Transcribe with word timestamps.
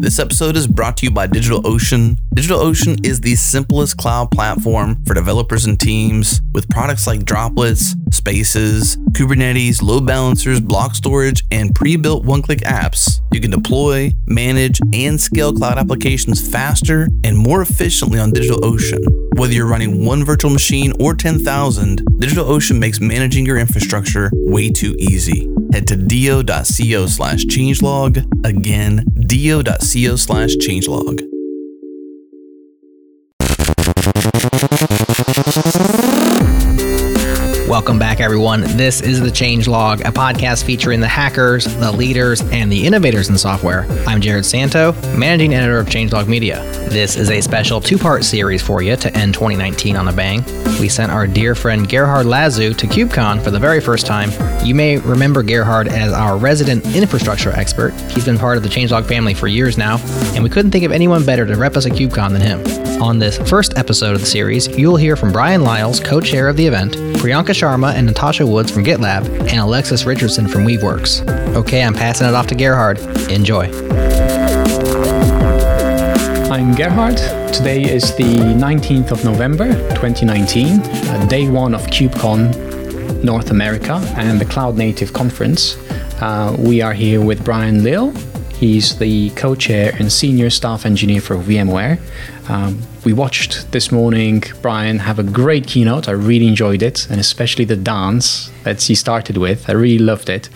This 0.00 0.20
episode 0.20 0.56
is 0.56 0.68
brought 0.68 0.96
to 0.98 1.06
you 1.06 1.10
by 1.10 1.26
DigitalOcean. 1.26 2.20
DigitalOcean 2.32 3.04
is 3.04 3.20
the 3.20 3.34
simplest 3.34 3.96
cloud 3.96 4.30
platform 4.30 5.04
for 5.04 5.12
developers 5.12 5.64
and 5.66 5.78
teams 5.78 6.40
with 6.54 6.68
products 6.68 7.08
like 7.08 7.24
Droplets, 7.24 7.96
Spaces, 8.12 8.96
Kubernetes, 9.10 9.82
load 9.82 10.06
balancers, 10.06 10.60
block 10.60 10.94
storage, 10.94 11.42
and 11.50 11.74
pre 11.74 11.96
built 11.96 12.24
one 12.24 12.42
click 12.42 12.60
apps. 12.60 13.20
You 13.32 13.40
can 13.40 13.50
deploy, 13.50 14.12
manage, 14.26 14.80
and 14.92 15.20
scale 15.20 15.52
cloud 15.52 15.78
applications 15.78 16.48
faster 16.48 17.08
and 17.24 17.36
more 17.36 17.60
efficiently 17.60 18.20
on 18.20 18.30
DigitalOcean. 18.30 19.27
Whether 19.38 19.52
you're 19.52 19.68
running 19.68 20.04
one 20.04 20.24
virtual 20.24 20.50
machine 20.50 20.92
or 20.98 21.14
10,000, 21.14 22.00
DigitalOcean 22.18 22.76
makes 22.76 22.98
managing 22.98 23.46
your 23.46 23.56
infrastructure 23.56 24.32
way 24.34 24.68
too 24.68 24.96
easy. 24.98 25.48
Head 25.72 25.86
to 25.86 25.96
do.co 25.96 27.06
slash 27.06 27.44
changelog. 27.44 28.26
Again, 28.44 29.04
do.co 29.28 30.16
slash 30.16 30.56
changelog. 30.56 31.22
Welcome 37.78 38.00
back, 38.00 38.18
everyone. 38.18 38.62
This 38.76 39.00
is 39.00 39.20
The 39.20 39.30
Changelog, 39.30 40.00
a 40.00 40.10
podcast 40.10 40.64
featuring 40.64 40.98
the 40.98 41.06
hackers, 41.06 41.64
the 41.76 41.92
leaders, 41.92 42.40
and 42.50 42.72
the 42.72 42.84
innovators 42.84 43.28
in 43.28 43.38
software. 43.38 43.82
I'm 44.04 44.20
Jerod 44.20 44.44
Santo, 44.44 44.94
managing 45.16 45.54
editor 45.54 45.78
of 45.78 45.86
Changelog 45.86 46.26
Media. 46.26 46.60
This 46.88 47.14
is 47.14 47.30
a 47.30 47.40
special 47.40 47.80
two 47.80 47.96
part 47.96 48.24
series 48.24 48.62
for 48.62 48.82
you 48.82 48.96
to 48.96 49.16
end 49.16 49.32
2019 49.32 49.94
on 49.94 50.08
a 50.08 50.12
bang. 50.12 50.44
We 50.80 50.88
sent 50.88 51.12
our 51.12 51.28
dear 51.28 51.54
friend 51.54 51.88
Gerhard 51.88 52.26
Lazu 52.26 52.74
to 52.74 52.86
KubeCon 52.88 53.44
for 53.44 53.52
the 53.52 53.60
very 53.60 53.80
first 53.80 54.06
time. 54.06 54.32
You 54.66 54.74
may 54.74 54.96
remember 54.96 55.44
Gerhard 55.44 55.86
as 55.86 56.12
our 56.12 56.36
resident 56.36 56.84
infrastructure 56.96 57.52
expert. 57.52 57.92
He's 58.10 58.24
been 58.24 58.38
part 58.38 58.56
of 58.56 58.64
the 58.64 58.68
Changelog 58.68 59.06
family 59.06 59.34
for 59.34 59.46
years 59.46 59.78
now, 59.78 59.98
and 60.34 60.42
we 60.42 60.50
couldn't 60.50 60.72
think 60.72 60.84
of 60.84 60.90
anyone 60.90 61.24
better 61.24 61.46
to 61.46 61.56
rep 61.56 61.76
us 61.76 61.86
at 61.86 61.92
KubeCon 61.92 62.32
than 62.32 62.40
him. 62.40 62.88
On 63.00 63.20
this 63.20 63.38
first 63.48 63.78
episode 63.78 64.16
of 64.16 64.20
the 64.20 64.26
series, 64.26 64.66
you'll 64.76 64.96
hear 64.96 65.14
from 65.14 65.30
Bryan 65.30 65.62
Liles, 65.62 66.00
co 66.00 66.20
chair 66.20 66.48
of 66.48 66.56
the 66.56 66.66
event, 66.66 66.94
Priyanka 67.18 67.54
Sharma 67.54 67.67
and 67.68 68.06
Natasha 68.06 68.46
Woods 68.46 68.70
from 68.70 68.82
GitLab, 68.82 69.28
and 69.50 69.60
Alexis 69.60 70.06
Richardson 70.06 70.48
from 70.48 70.64
Weaveworks. 70.64 71.28
Okay, 71.54 71.82
I'm 71.82 71.92
passing 71.92 72.26
it 72.26 72.34
off 72.34 72.46
to 72.46 72.54
Gerhard. 72.54 72.98
Enjoy. 73.30 73.66
I'm 76.50 76.74
Gerhard. 76.74 77.18
Today 77.52 77.82
is 77.84 78.16
the 78.16 78.24
19th 78.24 79.10
of 79.10 79.22
November 79.22 79.66
2019, 79.90 80.80
uh, 80.80 81.26
day 81.26 81.46
one 81.48 81.74
of 81.74 81.82
KubeCon 81.88 83.22
North 83.22 83.50
America 83.50 84.00
and 84.16 84.40
the 84.40 84.46
Cloud 84.46 84.76
Native 84.76 85.12
Conference. 85.12 85.76
Uh, 86.22 86.56
we 86.58 86.80
are 86.80 86.94
here 86.94 87.20
with 87.20 87.44
Bryan 87.44 87.84
Liles. 87.84 88.16
He's 88.54 88.98
the 88.98 89.28
co 89.30 89.54
chair 89.54 89.92
and 89.98 90.10
senior 90.10 90.48
staff 90.48 90.86
engineer 90.86 91.20
for 91.20 91.36
VMware. 91.36 92.00
Um, 92.48 92.80
we 93.08 93.14
watched 93.14 93.72
this 93.72 93.90
morning 93.90 94.42
Bryan 94.60 94.98
have 94.98 95.18
a 95.18 95.22
great 95.22 95.66
keynote. 95.66 96.10
I 96.10 96.12
really 96.12 96.46
enjoyed 96.46 96.82
it, 96.82 97.08
and 97.08 97.18
especially 97.18 97.64
the 97.64 97.74
dance 97.74 98.50
that 98.64 98.82
he 98.82 98.94
started 98.94 99.38
with. 99.38 99.70
I 99.70 99.72
really 99.72 100.04
loved 100.04 100.28
it. 100.28 100.50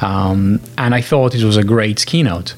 Um, 0.00 0.60
and 0.78 0.94
I 0.94 1.00
thought 1.00 1.34
it 1.34 1.42
was 1.42 1.56
a 1.56 1.64
great 1.64 2.06
keynote. 2.06 2.54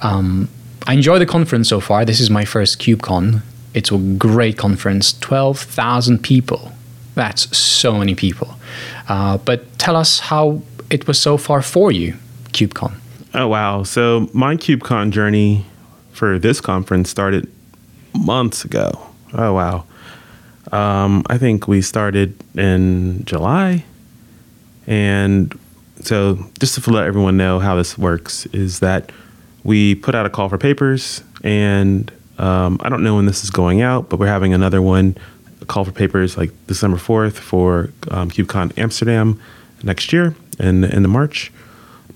Um, 0.00 0.48
I 0.88 0.94
enjoy 0.94 1.20
the 1.20 1.26
conference 1.26 1.68
so 1.68 1.78
far. 1.78 2.04
This 2.04 2.18
is 2.18 2.28
my 2.28 2.44
first 2.44 2.80
KubeCon. 2.80 3.42
It's 3.72 3.92
a 3.92 3.98
great 4.18 4.58
conference 4.58 5.12
12,000 5.12 6.18
people. 6.18 6.72
That's 7.14 7.56
so 7.56 7.98
many 7.98 8.16
people. 8.16 8.56
Uh, 9.08 9.38
but 9.38 9.78
tell 9.78 9.94
us 9.94 10.18
how 10.18 10.60
it 10.90 11.06
was 11.06 11.20
so 11.20 11.36
far 11.36 11.62
for 11.62 11.92
you, 11.92 12.16
KubeCon. 12.46 12.94
Oh, 13.32 13.46
wow. 13.46 13.84
So, 13.84 14.28
my 14.32 14.56
KubeCon 14.56 15.12
journey 15.12 15.66
for 16.10 16.40
this 16.40 16.60
conference 16.60 17.10
started 17.10 17.48
months 18.14 18.64
ago. 18.64 19.08
Oh, 19.34 19.54
wow. 19.54 19.84
Um, 20.70 21.24
I 21.28 21.38
think 21.38 21.66
we 21.66 21.82
started 21.82 22.34
in 22.56 23.24
July. 23.24 23.84
And 24.86 25.58
so, 26.00 26.50
just 26.58 26.82
to 26.82 26.90
let 26.90 27.06
everyone 27.06 27.36
know 27.36 27.58
how 27.58 27.76
this 27.76 27.96
works, 27.96 28.46
is 28.46 28.80
that 28.80 29.12
we 29.64 29.94
put 29.94 30.14
out 30.14 30.26
a 30.26 30.30
call 30.30 30.48
for 30.48 30.58
papers. 30.58 31.22
And 31.44 32.10
um, 32.38 32.80
I 32.82 32.88
don't 32.88 33.02
know 33.02 33.16
when 33.16 33.26
this 33.26 33.44
is 33.44 33.50
going 33.50 33.82
out, 33.82 34.08
but 34.08 34.18
we're 34.18 34.26
having 34.26 34.54
another 34.54 34.82
one, 34.82 35.16
a 35.60 35.64
call 35.64 35.84
for 35.84 35.92
papers 35.92 36.36
like 36.36 36.50
December 36.66 36.96
4th 36.96 37.34
for 37.34 37.90
um, 38.10 38.30
Amsterdam 38.76 39.40
next 39.82 40.12
year 40.12 40.34
in, 40.58 40.84
in 40.84 41.02
the 41.02 41.08
March. 41.08 41.52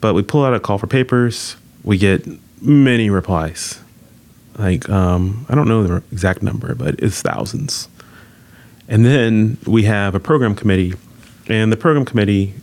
But 0.00 0.14
we 0.14 0.22
pull 0.22 0.44
out 0.44 0.54
a 0.54 0.60
call 0.60 0.78
for 0.78 0.86
papers. 0.86 1.56
We 1.84 1.98
get 1.98 2.26
many 2.60 3.10
replies 3.10 3.80
like 4.58 4.88
um, 4.88 5.46
I 5.48 5.54
don't 5.54 5.68
know 5.68 5.82
the 5.82 6.02
exact 6.12 6.42
number, 6.42 6.74
but 6.74 6.98
it's 7.00 7.22
thousands. 7.22 7.88
And 8.88 9.04
then 9.04 9.58
we 9.66 9.84
have 9.84 10.14
a 10.14 10.20
program 10.20 10.54
committee, 10.54 10.94
and 11.48 11.72
the 11.72 11.76
program 11.76 12.04
committee, 12.04 12.54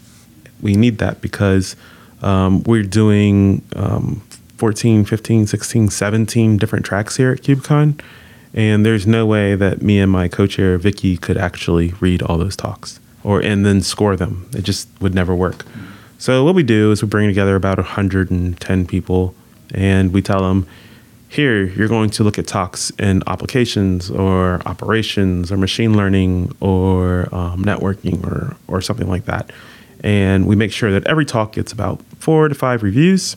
we 0.61 0.75
need 0.75 0.97
that 0.99 1.21
because 1.21 1.75
um, 2.21 2.63
we're 2.63 2.83
doing 2.83 3.61
um, 3.75 4.21
14, 4.57 5.03
15, 5.03 5.47
16, 5.47 5.89
17 5.89 6.57
different 6.57 6.85
tracks 6.85 7.17
here 7.17 7.31
at 7.31 7.41
KubeCon. 7.41 7.99
And 8.53 8.85
there's 8.85 9.07
no 9.07 9.25
way 9.25 9.55
that 9.55 9.81
me 9.81 9.99
and 9.99 10.11
my 10.11 10.27
co-chair 10.27 10.77
Vicky 10.77 11.17
could 11.17 11.37
actually 11.37 11.89
read 11.99 12.21
all 12.21 12.37
those 12.37 12.55
talks 12.55 12.99
or 13.23 13.41
and 13.41 13.65
then 13.65 13.81
score 13.81 14.15
them. 14.15 14.47
It 14.53 14.63
just 14.63 14.89
would 15.01 15.15
never 15.15 15.35
work. 15.35 15.65
So 16.17 16.43
what 16.43 16.55
we 16.55 16.63
do 16.63 16.91
is 16.91 17.01
we 17.01 17.07
bring 17.07 17.27
together 17.27 17.55
about 17.55 17.77
110 17.77 18.87
people, 18.87 19.35
and 19.73 20.13
we 20.13 20.21
tell 20.21 20.41
them, 20.41 20.67
here, 21.33 21.65
you're 21.65 21.87
going 21.87 22.09
to 22.11 22.23
look 22.23 22.37
at 22.37 22.47
talks 22.47 22.91
in 22.91 23.23
applications 23.27 24.09
or 24.09 24.61
operations 24.65 25.51
or 25.51 25.57
machine 25.57 25.95
learning 25.97 26.55
or 26.59 27.27
um, 27.33 27.63
networking 27.63 28.25
or, 28.25 28.55
or 28.67 28.81
something 28.81 29.07
like 29.07 29.25
that. 29.25 29.51
And 30.01 30.47
we 30.47 30.55
make 30.55 30.71
sure 30.71 30.91
that 30.91 31.07
every 31.07 31.25
talk 31.25 31.53
gets 31.53 31.71
about 31.71 32.01
four 32.19 32.47
to 32.47 32.55
five 32.55 32.83
reviews 32.83 33.35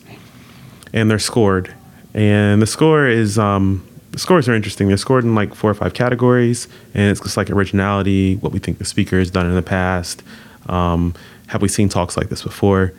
and 0.93 1.09
they're 1.09 1.19
scored. 1.19 1.73
And 2.13 2.61
the 2.61 2.67
score 2.67 3.07
is, 3.07 3.37
um, 3.39 3.87
the 4.11 4.19
scores 4.19 4.49
are 4.49 4.53
interesting. 4.53 4.87
They're 4.87 4.97
scored 4.97 5.23
in 5.23 5.35
like 5.35 5.53
four 5.55 5.69
or 5.69 5.75
five 5.75 5.93
categories. 5.93 6.67
And 6.93 7.11
it's 7.11 7.21
just 7.21 7.37
like 7.37 7.49
originality, 7.49 8.35
what 8.37 8.51
we 8.51 8.59
think 8.59 8.79
the 8.79 8.85
speaker 8.85 9.19
has 9.19 9.31
done 9.31 9.45
in 9.45 9.55
the 9.55 9.61
past. 9.61 10.23
Um, 10.67 11.13
have 11.47 11.61
we 11.61 11.67
seen 11.67 11.89
talks 11.89 12.17
like 12.17 12.29
this 12.29 12.43
before? 12.43 12.93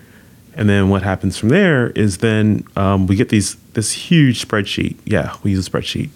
And 0.55 0.69
then 0.69 0.89
what 0.89 1.03
happens 1.03 1.37
from 1.37 1.51
there 1.51 1.91
is 1.91 2.19
then 2.19 2.67
um, 2.75 3.07
we 3.07 3.15
get 3.15 3.29
these 3.29 3.57
this 3.79 3.93
huge 3.93 4.45
spreadsheet. 4.45 4.97
Yeah, 5.05 5.37
we 5.45 5.53
use 5.53 5.67
a 5.67 5.71
spreadsheet. 5.71 6.11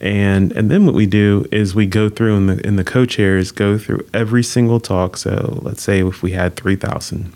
And 0.00 0.52
and 0.52 0.70
then 0.70 0.84
what 0.84 0.94
we 0.94 1.06
do 1.06 1.46
is 1.52 1.74
we 1.74 1.86
go 1.86 2.08
through 2.08 2.36
and 2.36 2.48
the 2.48 2.66
in 2.66 2.76
the 2.76 2.84
co-chairs 2.84 3.52
go 3.52 3.78
through 3.78 4.06
every 4.12 4.42
single 4.42 4.80
talk. 4.80 5.16
So 5.16 5.60
let's 5.62 5.82
say 5.82 6.00
if 6.00 6.22
we 6.22 6.32
had 6.32 6.56
three 6.56 6.76
thousand, 6.76 7.32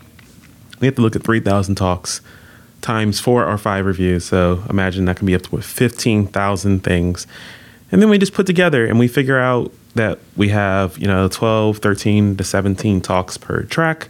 we 0.79 0.87
have 0.87 0.95
to 0.95 1.01
look 1.01 1.15
at 1.15 1.23
three 1.23 1.39
thousand 1.39 1.75
talks 1.75 2.21
times 2.81 3.19
four 3.21 3.45
or 3.45 3.57
five 3.57 3.85
reviews. 3.85 4.25
So 4.25 4.63
imagine 4.69 5.05
that 5.05 5.15
can 5.17 5.25
be 5.25 5.35
up 5.35 5.43
to 5.43 5.61
fifteen 5.61 6.27
thousand 6.27 6.83
things. 6.83 7.25
And 7.91 8.01
then 8.01 8.09
we 8.09 8.17
just 8.17 8.33
put 8.33 8.45
together 8.45 8.85
and 8.85 8.97
we 8.99 9.07
figure 9.07 9.39
out 9.39 9.71
that 9.95 10.19
we 10.35 10.49
have, 10.49 10.97
you 10.97 11.05
know, 11.05 11.27
12, 11.27 11.77
13 11.77 12.37
to 12.37 12.43
17 12.43 13.01
talks 13.01 13.37
per 13.37 13.61
track 13.63 14.09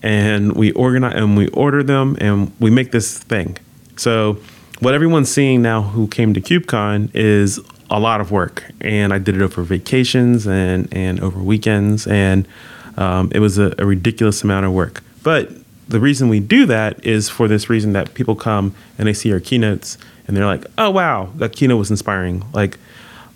and 0.00 0.52
we 0.52 0.70
organize 0.72 1.14
and 1.16 1.36
we 1.36 1.48
order 1.48 1.82
them 1.82 2.16
and 2.20 2.52
we 2.60 2.70
make 2.70 2.92
this 2.92 3.18
thing. 3.18 3.56
So 3.96 4.38
what 4.80 4.94
everyone's 4.94 5.30
seeing 5.30 5.62
now 5.62 5.82
who 5.82 6.08
came 6.08 6.34
to 6.34 6.40
KubeCon 6.40 7.10
is 7.14 7.60
a 7.90 8.00
lot 8.00 8.20
of 8.20 8.30
work, 8.30 8.64
and 8.80 9.12
I 9.12 9.18
did 9.18 9.36
it 9.36 9.42
over 9.42 9.62
vacations 9.62 10.46
and 10.46 10.88
and 10.92 11.20
over 11.20 11.38
weekends, 11.40 12.06
and 12.06 12.48
um, 12.96 13.30
it 13.34 13.40
was 13.40 13.58
a, 13.58 13.74
a 13.78 13.86
ridiculous 13.86 14.42
amount 14.42 14.66
of 14.66 14.72
work. 14.72 15.02
But 15.22 15.50
the 15.88 16.00
reason 16.00 16.28
we 16.28 16.40
do 16.40 16.66
that 16.66 17.04
is 17.04 17.28
for 17.28 17.46
this 17.46 17.68
reason 17.68 17.92
that 17.92 18.14
people 18.14 18.34
come 18.34 18.74
and 18.98 19.06
they 19.06 19.12
see 19.12 19.32
our 19.32 19.40
keynotes 19.40 19.98
and 20.26 20.36
they're 20.36 20.46
like, 20.46 20.64
"Oh 20.78 20.90
wow, 20.90 21.30
that 21.36 21.52
keynote 21.52 21.78
was 21.78 21.90
inspiring!" 21.90 22.44
Like, 22.52 22.78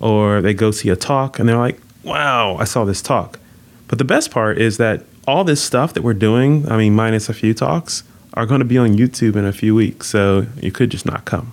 or 0.00 0.40
they 0.40 0.54
go 0.54 0.70
see 0.70 0.88
a 0.88 0.96
talk 0.96 1.38
and 1.38 1.48
they're 1.48 1.58
like, 1.58 1.80
"Wow, 2.02 2.56
I 2.56 2.64
saw 2.64 2.84
this 2.84 3.02
talk." 3.02 3.38
But 3.88 3.98
the 3.98 4.04
best 4.04 4.30
part 4.30 4.58
is 4.58 4.76
that 4.78 5.04
all 5.26 5.44
this 5.44 5.62
stuff 5.62 5.94
that 5.94 6.02
we're 6.02 6.14
doing, 6.14 6.70
I 6.70 6.76
mean, 6.76 6.94
minus 6.94 7.28
a 7.28 7.34
few 7.34 7.52
talks, 7.54 8.02
are 8.38 8.46
going 8.46 8.60
to 8.60 8.64
be 8.64 8.78
on 8.78 8.90
YouTube 8.96 9.34
in 9.34 9.44
a 9.44 9.52
few 9.52 9.74
weeks. 9.74 10.06
So 10.06 10.46
you 10.62 10.70
could 10.70 10.90
just 10.90 11.04
not 11.04 11.24
come. 11.24 11.52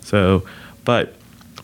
So, 0.00 0.46
but 0.84 1.14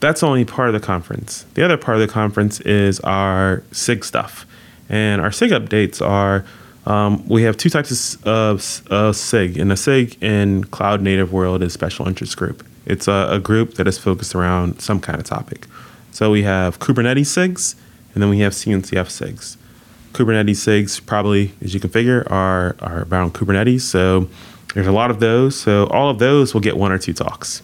that's 0.00 0.22
only 0.22 0.44
part 0.44 0.68
of 0.68 0.74
the 0.74 0.80
conference. 0.80 1.46
The 1.54 1.64
other 1.64 1.76
part 1.76 1.96
of 1.96 2.06
the 2.06 2.12
conference 2.12 2.60
is 2.60 2.98
our 3.00 3.62
SIG 3.70 4.04
stuff. 4.04 4.44
And 4.88 5.22
our 5.22 5.30
SIG 5.30 5.52
updates 5.52 6.04
are 6.04 6.44
Um, 6.86 7.26
we 7.26 7.42
have 7.42 7.56
two 7.56 7.68
types 7.68 8.16
of 8.22 8.82
uh, 8.90 9.12
SIG, 9.12 9.58
and 9.58 9.72
a 9.72 9.76
SIG 9.76 10.22
in 10.22 10.62
cloud 10.64 11.02
native 11.02 11.32
world 11.32 11.60
is 11.64 11.72
special 11.72 12.06
interest 12.06 12.36
group. 12.36 12.64
It's 12.86 13.08
a, 13.08 13.26
a, 13.28 13.40
group 13.40 13.74
that 13.74 13.88
is 13.88 13.98
focused 13.98 14.36
around 14.36 14.80
some 14.80 15.00
kind 15.00 15.18
of 15.18 15.26
topic. 15.26 15.66
So 16.12 16.30
we 16.30 16.44
have 16.44 16.78
Kubernetes 16.78 17.26
SIGs, 17.26 17.74
and 18.14 18.22
then 18.22 18.30
we 18.30 18.38
have 18.38 18.52
CNCF 18.52 19.08
SIGs. 19.10 19.56
Kubernetes 20.12 20.62
SIGs 20.62 21.04
probably, 21.04 21.52
as 21.60 21.74
you 21.74 21.80
can 21.80 21.90
figure, 21.90 22.24
are, 22.30 22.76
are 22.78 23.04
around 23.10 23.34
Kubernetes. 23.34 23.80
So 23.80 24.28
there's 24.76 24.86
a 24.86 24.92
lot 24.92 25.10
of 25.10 25.20
those. 25.20 25.58
So 25.58 25.86
all 25.86 26.10
of 26.10 26.18
those 26.18 26.52
will 26.52 26.60
get 26.60 26.76
one 26.76 26.92
or 26.92 26.98
two 26.98 27.14
talks, 27.14 27.62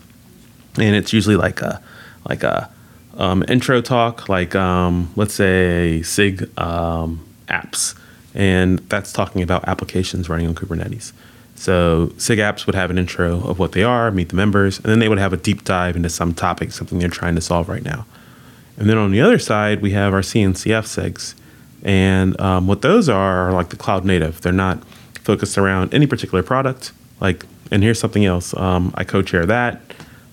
and 0.79 0.97
it's 0.97 1.13
usually 1.13 1.37
like 1.37 1.61
a 1.61 1.83
like 2.27 2.43
a 2.43 2.71
um, 3.19 3.45
intro 3.49 3.83
talk, 3.83 4.31
like 4.31 4.55
um, 4.55 5.13
let's 5.15 5.35
say 5.35 6.01
SIG 6.01 6.49
um, 6.59 7.23
apps, 7.49 7.95
and 8.35 8.79
that's 8.89 9.13
talking 9.13 9.43
about 9.43 9.69
applications 9.69 10.31
running 10.31 10.47
on 10.47 10.55
Kubernetes. 10.55 11.13
So 11.55 12.15
SIG 12.17 12.39
apps 12.39 12.65
would 12.65 12.75
have 12.75 12.91
an 12.91 12.97
intro 12.97 13.47
of 13.47 13.59
what 13.59 13.73
they 13.73 13.83
are, 13.83 14.11
meet 14.11 14.31
the 14.31 14.37
members, 14.37 14.79
and 14.79 14.87
then 14.87 14.99
they 14.99 15.11
would 15.11 15.19
have 15.19 15.35
a 15.35 15.37
deep 15.37 15.65
dive 15.65 15.97
into 15.97 16.09
some 16.09 16.33
topic, 16.33 16.73
something 16.73 16.99
they're 16.99 17.11
trying 17.11 17.35
to 17.35 17.43
solve 17.43 17.69
right 17.69 17.85
now. 17.85 18.07
And 18.79 18.89
then 18.89 18.97
on 18.97 19.11
the 19.11 19.21
other 19.21 19.39
side, 19.39 19.83
we 19.83 19.91
have 19.91 20.15
our 20.15 20.23
CNCF 20.23 20.87
SIGs, 20.87 21.35
and 21.83 22.41
um, 22.41 22.67
what 22.67 22.81
those 22.81 23.11
are 23.11 23.49
are 23.49 23.53
like 23.53 23.69
the 23.69 23.77
cloud 23.77 24.07
native. 24.07 24.41
They're 24.41 24.51
not 24.51 24.83
focused 25.25 25.59
around 25.59 25.93
any 25.93 26.07
particular 26.07 26.43
product. 26.43 26.93
Like, 27.23 27.47
and 27.71 27.85
here's 27.85 28.01
something 28.01 28.27
else. 28.27 28.55
Um, 28.57 28.93
I 28.97 29.05
co-chair 29.05 29.47
that. 29.47 29.81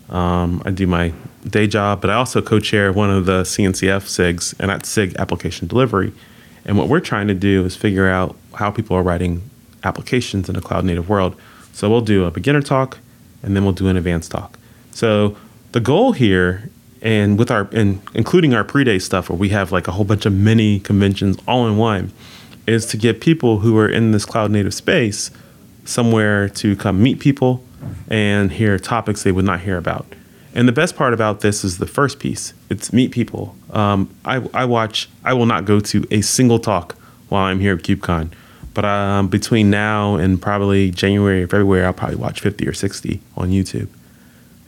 Um, 0.09 0.63
I 0.65 0.71
do 0.71 0.88
my 0.88 1.13
day 1.47 1.68
job, 1.68 2.01
but 2.01 2.09
I 2.09 2.15
also 2.15 2.41
co-chair 2.41 2.91
one 2.91 3.12
of 3.12 3.27
the 3.27 3.44
CNCF 3.44 4.06
SIGs, 4.06 4.56
and 4.59 4.71
that's 4.71 4.89
SIG 4.89 5.15
application 5.18 5.68
delivery. 5.68 6.12
And 6.65 6.80
what 6.80 6.89
we're 6.89 7.00
trying 7.00 7.27
to 7.27 7.36
do 7.36 7.63
is 7.63 7.75
figure 7.75 8.09
out 8.09 8.36
how 8.56 8.71
people 8.71 8.97
are 8.97 9.03
writing 9.03 9.47
applications 9.83 10.50
in 10.50 10.56
a 10.56 10.62
cloud 10.62 10.83
native 10.83 11.07
world. 11.07 11.39
So 11.74 11.89
we'll 11.89 12.01
do 12.01 12.25
a 12.25 12.31
beginner 12.31 12.62
talk, 12.62 12.97
and 13.44 13.56
then 13.56 13.63
we'll 13.63 13.74
do 13.74 13.88
an 13.88 13.95
advanced 13.95 14.31
talk. 14.31 14.57
So 14.92 15.38
the 15.74 15.80
goal 15.80 16.13
here, 16.13 16.71
and 17.03 17.38
with 17.38 17.51
our, 17.51 17.69
and 17.71 18.01
including 18.15 18.56
our 18.56 18.63
pre-day 18.63 18.97
stuff, 18.97 19.30
where 19.30 19.38
we 19.38 19.50
have 19.50 19.71
like 19.71 19.88
a 19.88 19.92
whole 19.92 20.06
bunch 20.06 20.25
of 20.25 20.33
mini 20.33 20.80
conventions 20.80 21.38
all 21.47 21.68
in 21.68 21.77
one, 21.77 22.12
is 22.65 22.88
to 22.88 22.97
get 22.97 23.21
people 23.21 23.59
who 23.59 23.77
are 23.77 23.88
in 23.88 24.12
this 24.12 24.25
cloud 24.25 24.50
native 24.50 24.74
space 24.74 25.30
somewhere 25.89 26.47
to 26.50 26.75
come 26.75 27.01
meet 27.01 27.19
people 27.19 27.63
and 28.09 28.51
hear 28.51 28.77
topics 28.77 29.24
they 29.24 29.31
would 29.31 29.45
not 29.45 29.62
hear 29.62 29.77
about. 29.77 30.06
And 30.53 30.68
the 30.68 30.71
best 30.71 30.95
part 30.95 31.13
about 31.13 31.41
this 31.41 31.63
is 31.63 31.77
the 31.77 31.86
first 31.86 32.19
piece. 32.19 32.53
It's 32.69 32.91
meet 32.91 33.12
people. 33.12 33.56
Um, 33.71 34.13
I, 34.25 34.47
I, 34.53 34.65
watch. 34.65 35.09
I 35.24 35.33
will 35.33 35.45
not 35.45 35.65
go 35.65 35.80
to 35.80 36.06
a 36.12 36.21
single 36.21 36.59
talk 36.59 36.95
while 37.30 37.44
I'm 37.44 37.59
here 37.59 37.75
at 37.75 37.83
KubeCon, 37.83 38.31
but 38.74 38.83
um, 38.83 39.27
between 39.27 39.69
now 39.69 40.15
and 40.15 40.41
probably 40.41 40.89
January 40.89 41.44
or 41.44 41.47
February, 41.47 41.86
I'll 41.86 41.94
probably 41.94 42.15
watch 42.15 42.42
50 42.42 42.68
or 42.68 42.74
60 42.74 43.21
on 43.38 43.50
YouTube. 43.50 43.88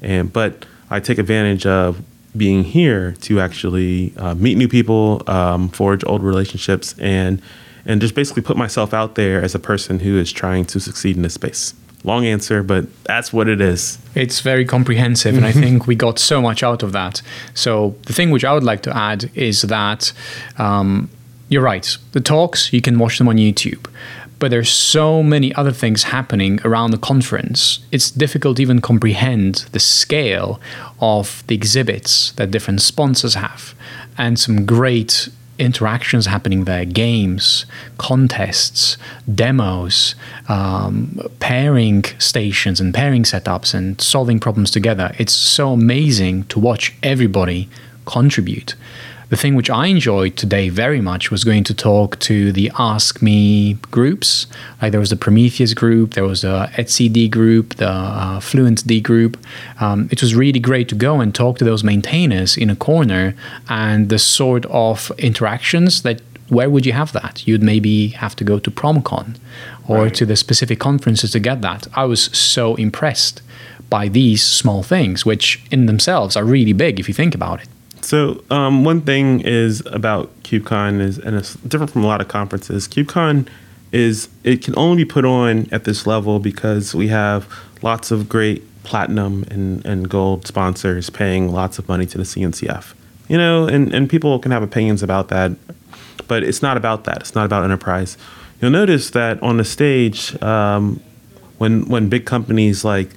And 0.01 0.31
but 0.31 0.65
I 0.89 1.00
take 1.00 1.17
advantage 1.17 1.65
of 1.65 2.01
being 2.38 2.63
here 2.63 3.13
to 3.21 3.39
actually 3.39 4.13
uh, 4.17 4.35
meet 4.35 4.57
new 4.57 4.67
people, 4.67 5.24
um, 5.27 5.69
forge 5.69 6.03
old 6.06 6.24
relationships, 6.24 6.95
and 7.00 7.41
and 7.85 8.01
just 8.01 8.15
basically 8.15 8.41
put 8.41 8.57
myself 8.57 8.93
out 8.93 9.15
there 9.15 9.41
as 9.43 9.55
a 9.55 9.59
person 9.59 9.99
who 9.99 10.17
is 10.17 10.31
trying 10.31 10.65
to 10.65 10.79
succeed 10.79 11.15
in 11.15 11.21
this 11.21 11.33
space. 11.33 11.73
Long 12.03 12.25
answer, 12.25 12.63
but 12.63 12.87
that's 13.03 13.31
what 13.31 13.47
it 13.47 13.61
is. 13.61 13.99
It's 14.15 14.39
very 14.39 14.65
comprehensive, 14.65 15.37
and 15.37 15.45
I 15.45 15.51
think 15.63 15.85
we 15.85 15.95
got 15.95 16.17
so 16.17 16.41
much 16.41 16.63
out 16.63 16.81
of 16.81 16.93
that. 16.93 17.21
So, 17.53 17.95
the 18.07 18.13
thing 18.13 18.31
which 18.31 18.43
I 18.43 18.53
would 18.53 18.63
like 18.63 18.81
to 18.83 18.97
add 18.97 19.29
is 19.35 19.61
that 19.63 20.11
um, 20.57 21.09
you're 21.49 21.61
right. 21.61 21.97
The 22.13 22.21
talks, 22.21 22.73
you 22.73 22.81
can 22.81 22.97
watch 22.97 23.19
them 23.19 23.27
on 23.27 23.37
YouTube, 23.37 23.87
but 24.39 24.49
there's 24.49 24.71
so 24.71 25.21
many 25.21 25.53
other 25.53 25.71
things 25.71 26.03
happening 26.03 26.59
around 26.65 26.89
the 26.89 26.97
conference. 26.97 27.79
It's 27.91 28.09
difficult 28.09 28.57
to 28.57 28.63
even 28.63 28.81
comprehend 28.81 29.65
the 29.71 29.79
scale 29.79 30.59
of 30.99 31.43
the 31.45 31.53
exhibits 31.53 32.31
that 32.31 32.49
different 32.49 32.81
sponsors 32.81 33.35
have, 33.35 33.75
and 34.17 34.39
some 34.39 34.65
great 34.65 35.29
interactions 35.61 36.25
happening 36.25 36.65
there 36.65 36.85
games, 36.85 37.65
contests, 37.97 38.97
demos, 39.33 40.15
um, 40.49 41.19
pairing 41.39 42.03
stations 42.17 42.81
and 42.81 42.93
pairing 42.93 43.23
setups 43.23 43.73
and 43.73 44.01
solving 44.01 44.39
problems 44.39 44.71
together. 44.71 45.13
It's 45.19 45.33
so 45.33 45.73
amazing 45.73 46.45
to 46.45 46.59
watch 46.59 46.93
everybody 47.03 47.69
contribute. 48.05 48.75
The 49.31 49.37
thing 49.37 49.55
which 49.55 49.69
I 49.69 49.85
enjoyed 49.85 50.35
today 50.35 50.67
very 50.67 50.99
much 50.99 51.31
was 51.31 51.45
going 51.45 51.63
to 51.63 51.73
talk 51.73 52.19
to 52.19 52.51
the 52.51 52.69
Ask 52.77 53.21
Me 53.21 53.75
groups. 53.89 54.45
Like 54.81 54.91
there 54.91 54.99
was 54.99 55.09
the 55.09 55.15
Prometheus 55.15 55.73
group, 55.73 56.15
there 56.15 56.25
was 56.25 56.41
the 56.41 56.69
etcd 56.73 57.31
group, 57.31 57.75
the 57.75 57.87
uh, 57.87 58.41
FluentD 58.41 59.01
group. 59.01 59.37
Um, 59.79 60.09
it 60.11 60.21
was 60.21 60.35
really 60.35 60.59
great 60.59 60.89
to 60.89 60.95
go 60.95 61.21
and 61.21 61.33
talk 61.33 61.59
to 61.59 61.63
those 61.63 61.81
maintainers 61.81 62.57
in 62.57 62.69
a 62.69 62.75
corner 62.75 63.33
and 63.69 64.09
the 64.09 64.19
sort 64.19 64.65
of 64.65 65.13
interactions 65.17 66.01
that 66.01 66.21
where 66.49 66.69
would 66.69 66.85
you 66.85 66.91
have 66.91 67.13
that? 67.13 67.47
You'd 67.47 67.63
maybe 67.63 68.09
have 68.09 68.35
to 68.35 68.43
go 68.43 68.59
to 68.59 68.69
PromCon 68.69 69.37
or 69.87 70.03
right. 70.03 70.13
to 70.13 70.25
the 70.25 70.35
specific 70.35 70.79
conferences 70.79 71.31
to 71.31 71.39
get 71.39 71.61
that. 71.61 71.87
I 71.93 72.03
was 72.03 72.23
so 72.37 72.75
impressed 72.75 73.41
by 73.89 74.09
these 74.09 74.43
small 74.43 74.83
things, 74.83 75.25
which 75.25 75.63
in 75.71 75.85
themselves 75.85 76.35
are 76.35 76.43
really 76.43 76.73
big 76.73 76.99
if 76.99 77.07
you 77.07 77.13
think 77.13 77.33
about 77.33 77.61
it. 77.61 77.69
So 78.01 78.44
um, 78.50 78.83
one 78.83 79.01
thing 79.01 79.42
is 79.42 79.83
about 79.88 80.31
KubeCon 80.44 81.00
is, 81.01 81.18
and 81.18 81.36
it's 81.36 81.56
different 81.56 81.92
from 81.92 82.03
a 82.03 82.07
lot 82.07 82.21
of 82.21 82.27
conferences. 82.27 82.88
KubeCon 82.88 83.48
is 83.92 84.30
it 84.44 84.63
can 84.63 84.74
only 84.77 85.03
be 85.03 85.09
put 85.09 85.25
on 85.25 85.68
at 85.71 85.83
this 85.83 86.07
level 86.07 86.39
because 86.39 86.95
we 86.95 87.09
have 87.09 87.48
lots 87.81 88.12
of 88.12 88.30
great 88.30 88.63
platinum 88.83 89.44
and, 89.51 89.86
and 89.86 90.09
gold 90.09 90.48
sponsors 90.48 91.09
paying 91.09 91.51
lots 91.51 91.77
of 91.77 91.88
money 91.88 92.06
to 92.06 92.18
the 92.18 92.24
CNCF. 92.24 92.94
You 93.27 93.38
know, 93.38 93.68
and, 93.68 93.94
and 93.94 94.09
people 94.09 94.39
can 94.39 94.51
have 94.51 94.63
opinions 94.63 95.03
about 95.03 95.30
that, 95.30 95.51
but 96.27 96.44
it's 96.44 96.62
not 96.62 96.77
about 96.77 97.06
that. 97.06 97.18
It's 97.21 97.36
not 97.36 97.45
about 97.45 97.63
enterprise. 97.63 98.18
You'll 98.62 98.71
notice 98.71 99.12
that 99.12 99.42
on 99.42 99.57
the 99.57 99.63
stage, 99.63 100.42
um, 100.42 101.01
when 101.57 101.88
when 101.88 102.09
big 102.09 102.25
companies 102.25 102.83
like 102.83 103.09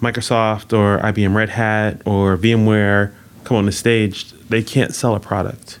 Microsoft 0.00 0.76
or 0.76 0.98
IBM 0.98 1.34
Red 1.34 1.50
Hat 1.50 2.02
or 2.04 2.36
VMware 2.36 3.12
come 3.44 3.56
on 3.56 3.66
the 3.66 3.72
stage, 3.72 4.30
they 4.48 4.62
can't 4.62 4.94
sell 4.94 5.14
a 5.14 5.20
product. 5.20 5.78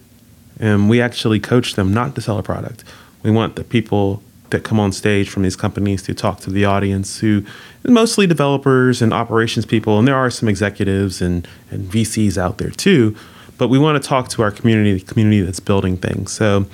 And 0.58 0.88
we 0.88 1.00
actually 1.00 1.40
coach 1.40 1.74
them 1.74 1.92
not 1.92 2.14
to 2.14 2.20
sell 2.20 2.38
a 2.38 2.42
product. 2.42 2.84
We 3.22 3.30
want 3.30 3.56
the 3.56 3.64
people 3.64 4.22
that 4.52 4.64
come 4.64 4.78
on 4.78 4.92
stage 4.92 5.28
from 5.28 5.42
these 5.42 5.56
companies 5.56 6.02
to 6.04 6.14
talk 6.14 6.40
to 6.40 6.50
the 6.50 6.64
audience 6.64 7.18
who 7.18 7.44
mostly 7.84 8.26
developers 8.26 9.02
and 9.02 9.12
operations 9.12 9.66
people 9.66 9.98
and 9.98 10.06
there 10.06 10.14
are 10.14 10.30
some 10.30 10.48
executives 10.48 11.20
and, 11.20 11.48
and 11.70 11.90
VCs 11.90 12.38
out 12.38 12.58
there 12.58 12.70
too 12.70 13.16
but 13.58 13.68
we 13.68 13.78
want 13.78 14.00
to 14.00 14.08
talk 14.08 14.28
to 14.28 14.42
our 14.42 14.50
community 14.50 14.92
the 14.92 15.04
community 15.04 15.40
that's 15.40 15.58
building 15.58 15.96
things 15.96 16.32
so 16.32 16.66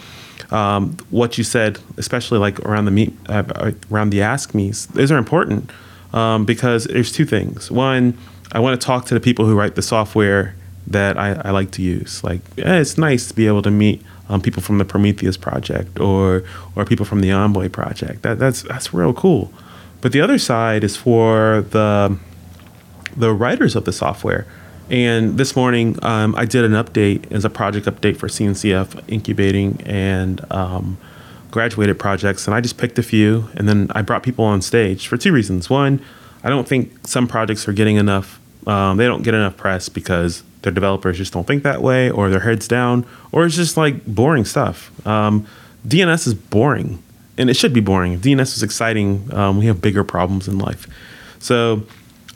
um, 0.51 0.97
what 1.11 1.39
you 1.39 1.45
said 1.45 1.79
especially 1.97 2.39
like 2.39 2.59
around 2.61 2.85
the 2.85 2.91
meet 2.91 3.15
uh, 3.29 3.45
uh 3.55 3.73
around 3.93 4.11
the 4.11 4.23
ask 4.23 4.55
me's 4.55 4.87
those 4.89 5.13
are 5.13 5.19
important 5.19 5.71
um, 6.13 6.45
because 6.45 6.85
there's 6.85 7.13
two 7.13 7.25
things 7.25 7.71
one 7.71 8.19
I 8.51 8.61
want 8.61 8.81
to 8.81 8.85
talk 8.85 9.05
to 9.07 9.15
the 9.15 9.21
people 9.21 9.47
who 9.47 9.55
write 9.55 9.75
the 9.75 9.83
software 9.83 10.55
that 10.91 11.19
I, 11.19 11.33
I 11.45 11.51
like 11.51 11.71
to 11.73 11.83
use. 11.83 12.25
Like, 12.25 12.41
yeah, 12.57 12.77
it's 12.77 12.99
nice 12.99 13.29
to 13.29 13.35
be 13.35 13.47
able 13.47 13.63
to 13.63 13.71
meet 13.71 14.03
um, 14.29 14.41
people 14.41 14.63
from 14.63 14.79
the 14.79 14.85
Prometheus 14.85 15.37
project 15.37 15.99
or 16.01 16.45
or 16.77 16.85
people 16.85 17.07
from 17.07 17.21
the 17.21 17.31
Envoy 17.31 17.69
project. 17.69 18.23
That 18.23 18.39
that's 18.39 18.63
that's 18.63 18.93
real 18.93 19.13
cool. 19.13 19.53
But 20.01 20.13
the 20.13 20.21
other 20.21 20.39
side 20.39 20.85
is 20.85 20.97
for 20.97 21.65
the 21.71 22.17
the 23.17 23.33
writers 23.33 23.77
of 23.77 23.85
the 23.85 23.93
software. 23.93 24.47
And 24.91 25.37
this 25.37 25.55
morning, 25.55 25.99
um, 26.03 26.35
I 26.35 26.47
did 26.47 26.65
an 26.65 26.73
update 26.73 27.31
as 27.31 27.45
a 27.45 27.51
project 27.51 27.87
update 27.87 28.17
for 28.17 28.29
CNCF 28.29 29.03
incubating 29.07 29.83
and 29.85 30.41
um, 30.51 30.97
graduated 31.51 31.99
projects, 31.99 32.47
and 32.47 32.55
I 32.55 32.63
just 32.63 32.79
picked 32.79 32.99
a 32.99 33.03
few, 33.03 33.51
and 33.55 33.69
then 33.69 33.89
I 33.95 34.01
brought 34.01 34.23
people 34.23 34.47
on 34.47 34.63
stage 34.63 35.07
for 35.07 35.19
two 35.19 35.33
reasons. 35.33 35.69
One, 35.69 36.01
I 36.43 36.49
don't 36.49 36.67
think 36.67 37.07
some 37.07 37.29
projects 37.29 37.69
are 37.69 37.75
getting 37.75 37.97
enough. 37.97 38.41
Um, 38.67 38.97
they 38.97 39.05
don't 39.05 39.23
get 39.23 39.35
enough 39.35 39.59
press 39.59 39.91
because 39.91 40.43
their 40.63 40.73
developers 40.73 41.17
just 41.17 41.33
don't 41.33 41.47
think 41.47 41.63
that 41.63 41.83
way, 41.83 42.11
or 42.11 42.31
their 42.31 42.41
heads 42.41 42.69
down, 42.69 43.07
or 43.33 43.47
it's 43.47 43.57
just 43.57 43.77
like 43.77 44.05
boring 44.07 44.45
stuff. 44.45 44.91
Um, 45.07 45.47
DNS 45.87 46.27
is 46.27 46.35
boring, 46.35 47.03
and 47.37 47.49
it 47.49 47.55
should 47.55 47.73
be 47.73 47.81
boring. 47.81 48.13
If 48.13 48.21
DNS 48.21 48.57
is 48.57 48.63
exciting, 48.63 49.33
um, 49.33 49.59
we 49.59 49.67
have 49.67 49.81
bigger 49.81 50.05
problems 50.05 50.49
in 50.49 50.59
life. 50.59 50.87
So, 51.39 51.85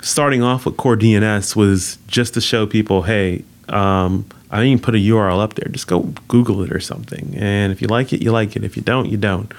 starting 0.00 0.42
off 0.42 0.64
with 0.64 0.76
CoreDNS 0.76 1.56
was 1.56 1.98
just 2.06 2.34
to 2.34 2.40
show 2.40 2.66
people, 2.66 3.02
hey, 3.02 3.44
um, 3.68 4.26
I 4.50 4.56
didn't 4.56 4.72
even 4.72 4.82
put 4.82 4.94
a 4.94 4.98
URL 4.98 5.40
up 5.40 5.54
there. 5.54 5.68
Just 5.70 5.86
go 5.86 6.00
Google 6.28 6.62
it 6.62 6.72
or 6.72 6.80
something. 6.80 7.34
And 7.36 7.72
if 7.72 7.80
you 7.80 7.88
like 7.88 8.12
it, 8.12 8.22
you 8.22 8.32
like 8.32 8.54
it. 8.54 8.64
If 8.64 8.76
you 8.76 8.82
don't, 8.82 9.08
you 9.08 9.16
don't. 9.16 9.52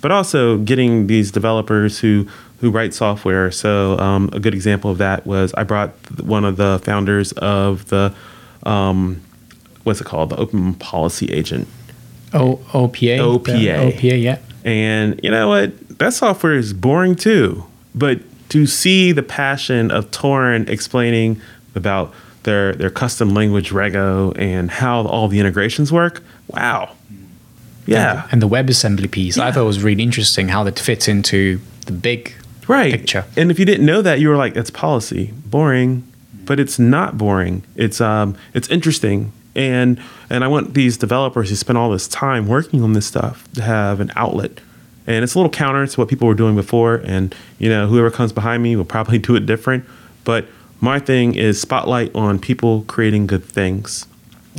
But 0.00 0.10
also 0.10 0.58
getting 0.58 1.06
these 1.06 1.30
developers 1.30 1.98
who 1.98 2.28
who 2.60 2.70
write 2.70 2.94
software. 2.94 3.50
So 3.50 3.98
um, 3.98 4.30
a 4.32 4.40
good 4.40 4.54
example 4.54 4.90
of 4.90 4.98
that 4.98 5.26
was 5.26 5.54
I 5.54 5.64
brought 5.64 5.90
one 6.20 6.44
of 6.44 6.56
the 6.56 6.80
founders 6.84 7.32
of 7.32 7.88
the 7.88 8.14
um, 8.64 9.20
what's 9.84 10.00
it 10.00 10.04
called, 10.04 10.30
the 10.30 10.36
Open 10.36 10.74
Policy 10.74 11.26
Agent. 11.32 11.68
O 12.34 12.56
OPA. 12.72 13.18
OPA. 13.18 13.92
OPA, 13.92 14.22
yeah. 14.22 14.38
And 14.64 15.18
you 15.22 15.30
know 15.30 15.48
what? 15.48 15.98
That 15.98 16.12
software 16.12 16.54
is 16.54 16.72
boring 16.72 17.16
too. 17.16 17.64
But 17.94 18.20
to 18.50 18.66
see 18.66 19.12
the 19.12 19.22
passion 19.22 19.90
of 19.90 20.10
Torin 20.10 20.68
explaining 20.68 21.40
about 21.74 22.12
their 22.42 22.72
their 22.74 22.90
custom 22.90 23.30
language 23.30 23.70
Rego 23.70 24.36
and 24.38 24.70
how 24.70 25.02
all 25.06 25.28
the 25.28 25.40
integrations 25.40 25.92
work, 25.92 26.22
wow. 26.48 26.94
Yeah. 27.86 28.28
And, 28.30 28.42
the 28.42 28.48
WebAssembly 28.48 29.10
piece, 29.10 29.38
I 29.38 29.50
thought 29.50 29.64
was 29.64 29.82
really 29.82 30.02
interesting 30.02 30.48
how 30.48 30.62
that 30.64 30.78
fits 30.78 31.08
into 31.08 31.58
the 31.86 31.92
big 31.92 32.34
right. 32.68 32.92
picture. 32.92 33.24
And 33.36 33.50
if 33.50 33.58
you 33.58 33.64
didn't 33.64 33.86
know 33.86 34.02
that, 34.02 34.20
you 34.20 34.28
were 34.28 34.36
like, 34.36 34.54
"That's 34.54 34.70
policy, 34.70 35.32
boring." 35.46 36.04
But 36.44 36.58
it's 36.58 36.78
not 36.78 37.18
boring. 37.18 37.62
It's 37.76 38.00
um, 38.00 38.36
it's 38.54 38.68
interesting, 38.68 39.32
and 39.54 40.00
and 40.30 40.44
I 40.44 40.48
want 40.48 40.74
these 40.74 40.96
developers 40.96 41.50
who 41.50 41.56
spend 41.56 41.76
all 41.76 41.90
this 41.90 42.08
time 42.08 42.46
working 42.46 42.82
on 42.82 42.92
this 42.92 43.06
stuff 43.06 43.46
to 43.54 43.62
have 43.62 44.00
an 44.00 44.10
outlet. 44.16 44.60
And 45.06 45.24
it's 45.24 45.34
a 45.34 45.38
little 45.38 45.50
counter 45.50 45.86
to 45.86 46.00
what 46.00 46.08
people 46.08 46.28
were 46.28 46.34
doing 46.34 46.54
before. 46.54 46.96
And 46.96 47.34
you 47.58 47.68
know, 47.68 47.86
whoever 47.86 48.10
comes 48.10 48.32
behind 48.32 48.62
me 48.62 48.76
will 48.76 48.84
probably 48.84 49.18
do 49.28 49.36
it 49.36 49.46
different. 49.46 49.84
But 50.24 50.46
my 50.80 50.98
thing 50.98 51.34
is 51.34 51.60
spotlight 51.60 52.14
on 52.14 52.38
people 52.38 52.82
creating 52.82 53.26
good 53.26 53.44
things, 53.44 54.06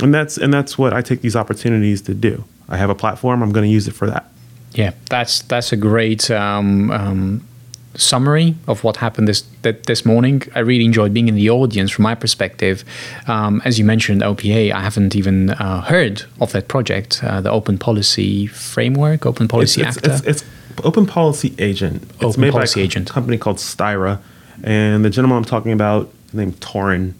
and 0.02 0.14
that's 0.14 0.36
and 0.36 0.52
that's 0.52 0.76
what 0.78 0.92
I 0.92 1.02
take 1.02 1.22
these 1.22 1.36
opportunities 1.36 2.02
to 2.02 2.14
do. 2.14 2.44
I 2.68 2.76
have 2.76 2.90
a 2.90 2.94
platform. 2.94 3.42
I'm 3.42 3.52
going 3.52 3.66
to 3.66 3.72
use 3.72 3.88
it 3.88 3.92
for 3.92 4.06
that. 4.06 4.30
Yeah, 4.72 4.92
that's 5.08 5.42
that's 5.42 5.72
a 5.72 5.76
great 5.76 6.30
um, 6.30 6.90
um, 6.90 7.48
summary 7.96 8.54
of 8.68 8.84
what 8.84 8.96
happened 8.96 9.26
this 9.26 9.42
that 9.62 9.84
this 9.84 10.04
morning. 10.04 10.42
I 10.54 10.60
really 10.60 10.84
enjoyed 10.84 11.12
being 11.12 11.28
in 11.28 11.34
the 11.34 11.50
audience 11.50 11.90
from 11.90 12.04
my 12.04 12.14
perspective. 12.14 12.84
Um, 13.26 13.60
as 13.64 13.78
you 13.78 13.84
mentioned, 13.84 14.22
OPA, 14.22 14.72
I 14.72 14.80
haven't 14.80 15.16
even 15.16 15.50
uh, 15.50 15.82
heard 15.82 16.24
of 16.40 16.52
that 16.52 16.68
project, 16.68 17.22
uh, 17.22 17.40
the 17.40 17.50
Open 17.50 17.78
Policy 17.78 18.46
Framework, 18.46 19.26
Open 19.26 19.48
Policy 19.48 19.82
it's, 19.82 19.96
Act. 19.96 20.06
it's, 20.06 20.26
it's, 20.26 20.42
it's 20.70 20.84
Open 20.84 21.06
Policy 21.06 21.54
Agent. 21.58 22.02
It's 22.02 22.22
Open 22.22 22.40
made 22.40 22.52
Policy 22.52 22.80
by 22.80 22.82
a 22.82 22.84
Agent. 22.84 23.10
company 23.10 23.38
called 23.38 23.58
Styra, 23.58 24.20
and 24.62 25.04
the 25.04 25.10
gentleman 25.10 25.38
I'm 25.38 25.44
talking 25.44 25.72
about 25.72 26.12
named 26.32 26.60
Torin. 26.60 27.14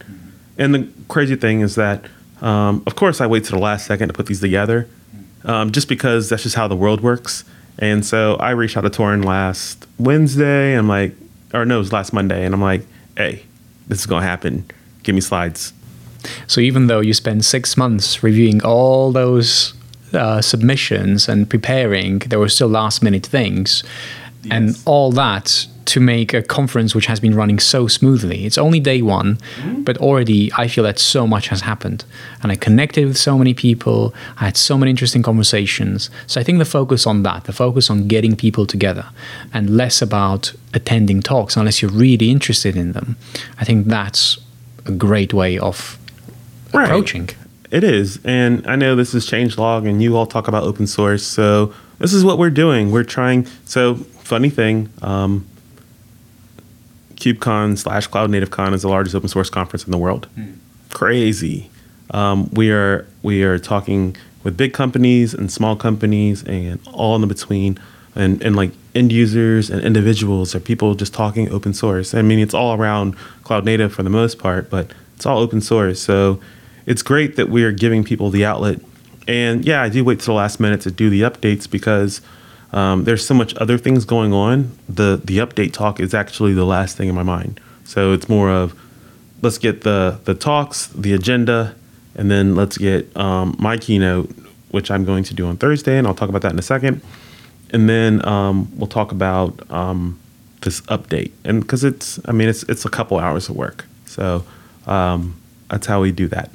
And 0.56 0.74
the 0.74 0.88
crazy 1.08 1.36
thing 1.36 1.62
is 1.62 1.74
that, 1.74 2.04
um, 2.42 2.82
of 2.86 2.94
course, 2.94 3.20
I 3.20 3.26
wait 3.26 3.44
to 3.44 3.52
the 3.52 3.58
last 3.58 3.86
second 3.86 4.08
to 4.08 4.14
put 4.14 4.26
these 4.26 4.40
together, 4.40 4.88
um, 5.44 5.72
just 5.72 5.88
because 5.88 6.28
that's 6.28 6.42
just 6.42 6.54
how 6.54 6.68
the 6.68 6.76
world 6.76 7.00
works. 7.00 7.44
And 7.80 8.04
so 8.04 8.36
I 8.36 8.50
reached 8.50 8.76
out 8.76 8.82
to 8.82 8.90
Torin 8.90 9.24
last 9.24 9.86
Wednesday. 9.98 10.74
I'm 10.74 10.88
like, 10.88 11.14
or 11.54 11.64
no, 11.64 11.76
it 11.76 11.78
was 11.78 11.92
last 11.92 12.12
Monday, 12.12 12.44
and 12.44 12.54
I'm 12.54 12.60
like, 12.60 12.86
hey, 13.16 13.44
this 13.88 14.00
is 14.00 14.06
gonna 14.06 14.24
happen. 14.24 14.70
Give 15.02 15.14
me 15.14 15.20
slides. 15.20 15.72
So 16.46 16.60
even 16.60 16.86
though 16.86 17.00
you 17.00 17.14
spent 17.14 17.44
six 17.44 17.76
months 17.76 18.22
reviewing 18.22 18.62
all 18.62 19.10
those 19.10 19.72
uh, 20.12 20.42
submissions 20.42 21.28
and 21.28 21.48
preparing, 21.48 22.18
there 22.20 22.38
were 22.38 22.50
still 22.50 22.68
last 22.68 23.02
minute 23.02 23.24
things, 23.24 23.82
and 24.50 24.78
all 24.84 25.10
that 25.12 25.66
to 25.86 26.00
make 26.00 26.32
a 26.34 26.42
conference 26.42 26.94
which 26.94 27.06
has 27.06 27.20
been 27.20 27.34
running 27.34 27.58
so 27.58 27.88
smoothly. 27.88 28.44
It's 28.46 28.58
only 28.58 28.80
day 28.80 29.02
one, 29.02 29.38
but 29.84 29.96
already 29.98 30.52
I 30.56 30.68
feel 30.68 30.84
that 30.84 30.98
so 30.98 31.26
much 31.26 31.48
has 31.48 31.62
happened, 31.62 32.04
and 32.42 32.52
I 32.52 32.56
connected 32.56 33.06
with 33.06 33.16
so 33.16 33.36
many 33.38 33.54
people. 33.54 34.14
I 34.38 34.44
had 34.44 34.56
so 34.56 34.76
many 34.78 34.90
interesting 34.90 35.22
conversations. 35.22 36.10
So 36.26 36.40
I 36.40 36.44
think 36.44 36.58
the 36.58 36.64
focus 36.64 37.06
on 37.06 37.22
that, 37.24 37.44
the 37.44 37.52
focus 37.52 37.90
on 37.90 38.06
getting 38.08 38.36
people 38.36 38.66
together, 38.66 39.06
and 39.52 39.76
less 39.76 40.00
about 40.02 40.52
attending 40.74 41.22
talks 41.22 41.56
unless 41.56 41.82
you're 41.82 41.90
really 41.90 42.30
interested 42.30 42.76
in 42.76 42.92
them. 42.92 43.16
I 43.58 43.64
think 43.64 43.86
that's 43.86 44.38
a 44.86 44.92
great 44.92 45.32
way 45.34 45.58
of 45.58 45.98
Right. 46.72 46.84
approaching. 46.84 47.30
It 47.70 47.82
is. 47.84 48.18
And 48.24 48.64
I 48.66 48.76
know 48.76 48.94
this 48.96 49.14
is 49.14 49.26
changelog 49.26 49.88
and 49.88 50.02
you 50.02 50.16
all 50.16 50.26
talk 50.26 50.46
about 50.48 50.62
open 50.64 50.86
source. 50.86 51.24
So 51.24 51.72
this 51.98 52.12
is 52.12 52.24
what 52.24 52.38
we're 52.38 52.50
doing. 52.50 52.90
We're 52.90 53.04
trying. 53.04 53.46
So, 53.64 53.94
funny 54.22 54.50
thing, 54.50 54.88
um, 55.02 55.46
KubeCon 57.20 57.78
slash 57.78 58.06
Cloud 58.06 58.30
Native 58.30 58.50
Con 58.50 58.74
is 58.74 58.82
the 58.82 58.88
largest 58.88 59.14
open 59.14 59.28
source 59.28 59.50
conference 59.50 59.84
in 59.84 59.90
the 59.90 59.98
world. 59.98 60.26
Crazy. 60.90 61.70
Um, 62.10 62.50
we 62.50 62.70
are 62.72 63.06
we 63.22 63.44
are 63.44 63.58
talking 63.58 64.16
with 64.42 64.56
big 64.56 64.72
companies 64.72 65.34
and 65.34 65.52
small 65.52 65.76
companies 65.76 66.42
and 66.44 66.80
all 66.92 67.14
in 67.14 67.20
the 67.20 67.26
between, 67.26 67.78
and 68.16 68.42
and 68.42 68.56
like 68.56 68.72
end 68.94 69.12
users 69.12 69.70
and 69.70 69.80
individuals 69.82 70.54
or 70.54 70.60
people 70.60 70.94
just 70.94 71.14
talking 71.14 71.48
open 71.50 71.74
source. 71.74 72.14
I 72.14 72.22
mean, 72.22 72.38
it's 72.40 72.54
all 72.54 72.74
around 72.74 73.16
cloud 73.44 73.64
native 73.64 73.92
for 73.92 74.02
the 74.02 74.10
most 74.10 74.38
part, 74.38 74.70
but 74.70 74.90
it's 75.14 75.26
all 75.26 75.38
open 75.38 75.60
source. 75.60 76.00
So 76.00 76.40
it's 76.86 77.02
great 77.02 77.36
that 77.36 77.48
we 77.48 77.62
are 77.62 77.72
giving 77.72 78.02
people 78.02 78.30
the 78.30 78.44
outlet. 78.44 78.80
And 79.28 79.64
yeah, 79.64 79.82
I 79.82 79.88
do 79.88 80.04
wait 80.04 80.20
till 80.20 80.34
the 80.34 80.38
last 80.38 80.58
minute 80.58 80.80
to 80.82 80.90
do 80.90 81.10
the 81.10 81.20
updates 81.20 81.70
because 81.70 82.20
um, 82.72 83.04
there's 83.04 83.26
so 83.26 83.34
much 83.34 83.54
other 83.56 83.78
things 83.78 84.04
going 84.04 84.32
on. 84.32 84.72
The 84.88 85.20
the 85.22 85.38
update 85.38 85.72
talk 85.72 86.00
is 86.00 86.14
actually 86.14 86.54
the 86.54 86.64
last 86.64 86.96
thing 86.96 87.08
in 87.08 87.14
my 87.14 87.22
mind. 87.22 87.60
So 87.84 88.12
it's 88.12 88.28
more 88.28 88.50
of 88.50 88.74
let's 89.42 89.58
get 89.58 89.82
the 89.82 90.20
the 90.24 90.34
talks, 90.34 90.86
the 90.88 91.12
agenda, 91.12 91.74
and 92.14 92.30
then 92.30 92.54
let's 92.54 92.78
get 92.78 93.14
um, 93.16 93.56
my 93.58 93.76
keynote, 93.76 94.30
which 94.70 94.90
I'm 94.90 95.04
going 95.04 95.24
to 95.24 95.34
do 95.34 95.46
on 95.46 95.56
Thursday, 95.56 95.98
and 95.98 96.06
I'll 96.06 96.14
talk 96.14 96.28
about 96.28 96.42
that 96.42 96.52
in 96.52 96.58
a 96.58 96.62
second. 96.62 97.02
And 97.72 97.88
then 97.88 98.26
um, 98.26 98.70
we'll 98.76 98.88
talk 98.88 99.12
about 99.12 99.70
um, 99.70 100.18
this 100.62 100.80
update, 100.82 101.32
and 101.44 101.60
because 101.60 101.84
it's, 101.84 102.18
I 102.26 102.32
mean, 102.32 102.48
it's 102.48 102.62
it's 102.64 102.84
a 102.84 102.90
couple 102.90 103.18
hours 103.18 103.48
of 103.48 103.56
work, 103.56 103.86
so 104.06 104.44
um, 104.86 105.40
that's 105.68 105.86
how 105.86 106.00
we 106.00 106.12
do 106.12 106.28
that. 106.28 106.50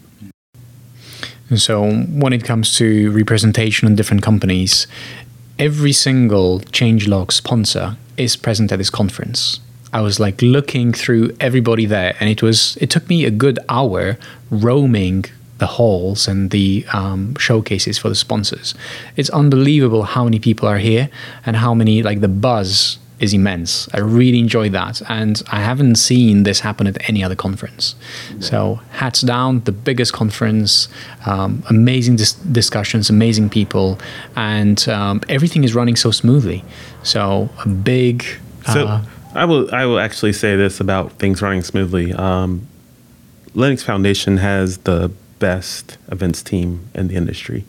And 1.50 1.62
so 1.62 1.91
when 1.91 2.34
it 2.34 2.43
comes 2.43 2.75
to 2.77 3.12
representation 3.12 3.88
in 3.88 3.95
different 3.95 4.24
companies, 4.24 4.88
every 5.57 5.93
single 5.93 6.59
changelog 6.59 7.31
sponsor 7.31 7.97
is 8.17 8.35
present 8.35 8.71
at 8.71 8.77
this 8.77 8.89
conference. 8.89 9.59
I 9.93 10.01
was 10.01 10.19
like 10.19 10.41
looking 10.41 10.91
through 10.91 11.35
everybody 11.39 11.85
there, 11.85 12.15
and 12.19 12.29
it 12.29 12.41
was 12.43 12.77
it 12.81 12.89
took 12.89 13.07
me 13.07 13.25
a 13.25 13.31
good 13.31 13.59
hour 13.69 14.17
roaming 14.50 15.25
the 15.57 15.67
halls 15.67 16.27
and 16.27 16.51
the 16.51 16.85
um, 16.91 17.33
showcases 17.35 17.97
for 17.97 18.09
the 18.09 18.15
sponsors. 18.15 18.75
It's 19.15 19.29
unbelievable 19.29 20.03
how 20.03 20.25
many 20.25 20.39
people 20.39 20.67
are 20.67 20.79
here 20.79 21.09
and 21.45 21.55
how 21.55 21.74
many 21.74 22.03
like 22.03 22.19
the 22.19 22.27
buzz 22.27 22.97
is 23.19 23.34
immense. 23.34 23.88
I 23.93 24.00
really 24.00 24.39
enjoyed 24.39 24.74
that, 24.74 25.01
and 25.10 25.41
I 25.51 25.62
haven't 25.62 25.95
seen 25.95 26.43
this 26.43 26.60
happen 26.60 26.88
at 26.88 26.98
any 27.10 27.24
other 27.24 27.36
conference. 27.36 27.95
So 28.39 28.81
hats 28.91 29.22
down, 29.22 29.62
the 29.62 29.72
biggest 29.72 30.13
conference, 30.13 30.89
um, 31.25 31.63
amazing 31.69 32.17
dis- 32.17 32.34
discussions, 32.34 33.10
amazing 33.10 33.50
people, 33.50 34.00
and 34.36 34.88
um, 34.89 35.22
everything 35.29 35.63
is 35.63 35.74
running 35.74 35.95
so 35.95 36.12
smoothly. 36.12 36.63
So 37.03 37.50
a 37.63 37.69
big. 37.69 38.25
So 38.74 38.88
uh, 38.88 39.01
I 39.34 39.45
will 39.45 39.74
I 39.74 39.86
will 39.86 40.00
actually 40.00 40.34
say 40.34 40.55
this 40.55 40.79
about 40.79 41.13
things 41.13 41.41
running 41.41 41.63
smoothly. 41.63 42.13
Um, 42.13 42.67
Linux 43.53 43.84
Foundation 43.84 44.38
has 44.38 44.79
the 44.79 45.12
best 45.39 45.98
events 46.12 46.41
team 46.43 46.89
in 46.93 47.07
the 47.07 47.15
industry. 47.15 47.63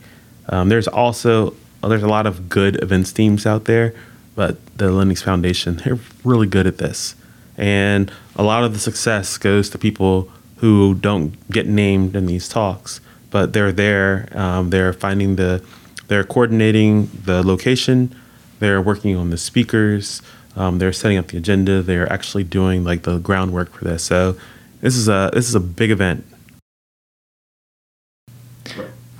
Um, 0.48 0.68
there's 0.68 0.88
also 0.88 1.54
there's 1.82 2.02
a 2.02 2.08
lot 2.08 2.26
of 2.26 2.48
good 2.48 2.82
events 2.82 3.12
teams 3.12 3.46
out 3.46 3.66
there, 3.66 3.94
but 4.36 4.64
the 4.76 4.90
Linux 4.90 5.24
Foundation 5.24 5.76
they're 5.84 5.98
really 6.22 6.46
good 6.46 6.68
at 6.68 6.78
this, 6.78 7.16
and 7.56 8.12
a 8.36 8.44
lot 8.44 8.62
of 8.62 8.72
the 8.72 8.78
success 8.78 9.36
goes 9.38 9.68
to 9.70 9.78
people 9.78 10.30
who 10.58 10.94
don't 10.94 11.34
get 11.50 11.66
named 11.66 12.14
in 12.14 12.26
these 12.26 12.48
talks, 12.48 13.00
but 13.30 13.52
they're 13.52 13.72
there. 13.72 14.28
Um, 14.32 14.70
they're 14.70 14.92
finding 14.92 15.36
the 15.36 15.64
they're 16.08 16.24
coordinating 16.24 17.10
the 17.24 17.42
location. 17.42 18.14
They're 18.60 18.80
working 18.80 19.16
on 19.16 19.30
the 19.30 19.36
speakers. 19.36 20.22
Um, 20.54 20.78
they're 20.78 20.92
setting 20.92 21.18
up 21.18 21.28
the 21.28 21.36
agenda. 21.36 21.82
They're 21.82 22.10
actually 22.10 22.44
doing 22.44 22.84
like 22.84 23.02
the 23.02 23.18
groundwork 23.18 23.72
for 23.72 23.84
this. 23.84 24.04
So 24.04 24.36
this 24.80 24.96
is 24.96 25.08
a 25.08 25.30
this 25.32 25.48
is 25.48 25.54
a 25.54 25.60
big 25.60 25.90
event. 25.90 26.24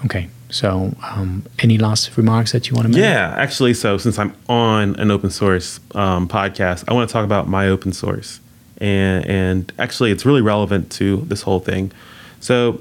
okay. 0.05 0.29
So 0.57 0.95
um, 1.03 1.45
any 1.59 1.77
last 1.77 2.17
remarks 2.17 2.53
that 2.53 2.71
you 2.71 2.75
want 2.75 2.87
to 2.87 2.93
make? 2.93 3.03
Yeah, 3.03 3.35
actually, 3.37 3.75
so 3.75 3.99
since 3.99 4.19
I'm 4.19 4.35
on 4.49 4.97
an 4.97 5.11
open 5.11 5.29
source 5.29 5.81
um, 5.95 6.27
podcast, 6.27 6.85
I 6.89 6.95
want 6.95 7.07
to 7.09 7.13
talk 7.13 7.27
about 7.27 7.47
my 7.47 7.69
open 7.69 7.93
source, 7.93 8.41
and 8.79 9.27
and 9.27 9.73
actually, 9.79 10.13
it's 10.13 10.25
really 10.25 10.41
relevant 10.41 10.91
to 10.93 11.19
this 11.27 11.43
whole 11.43 11.61
thing. 11.61 11.93
So, 12.41 12.81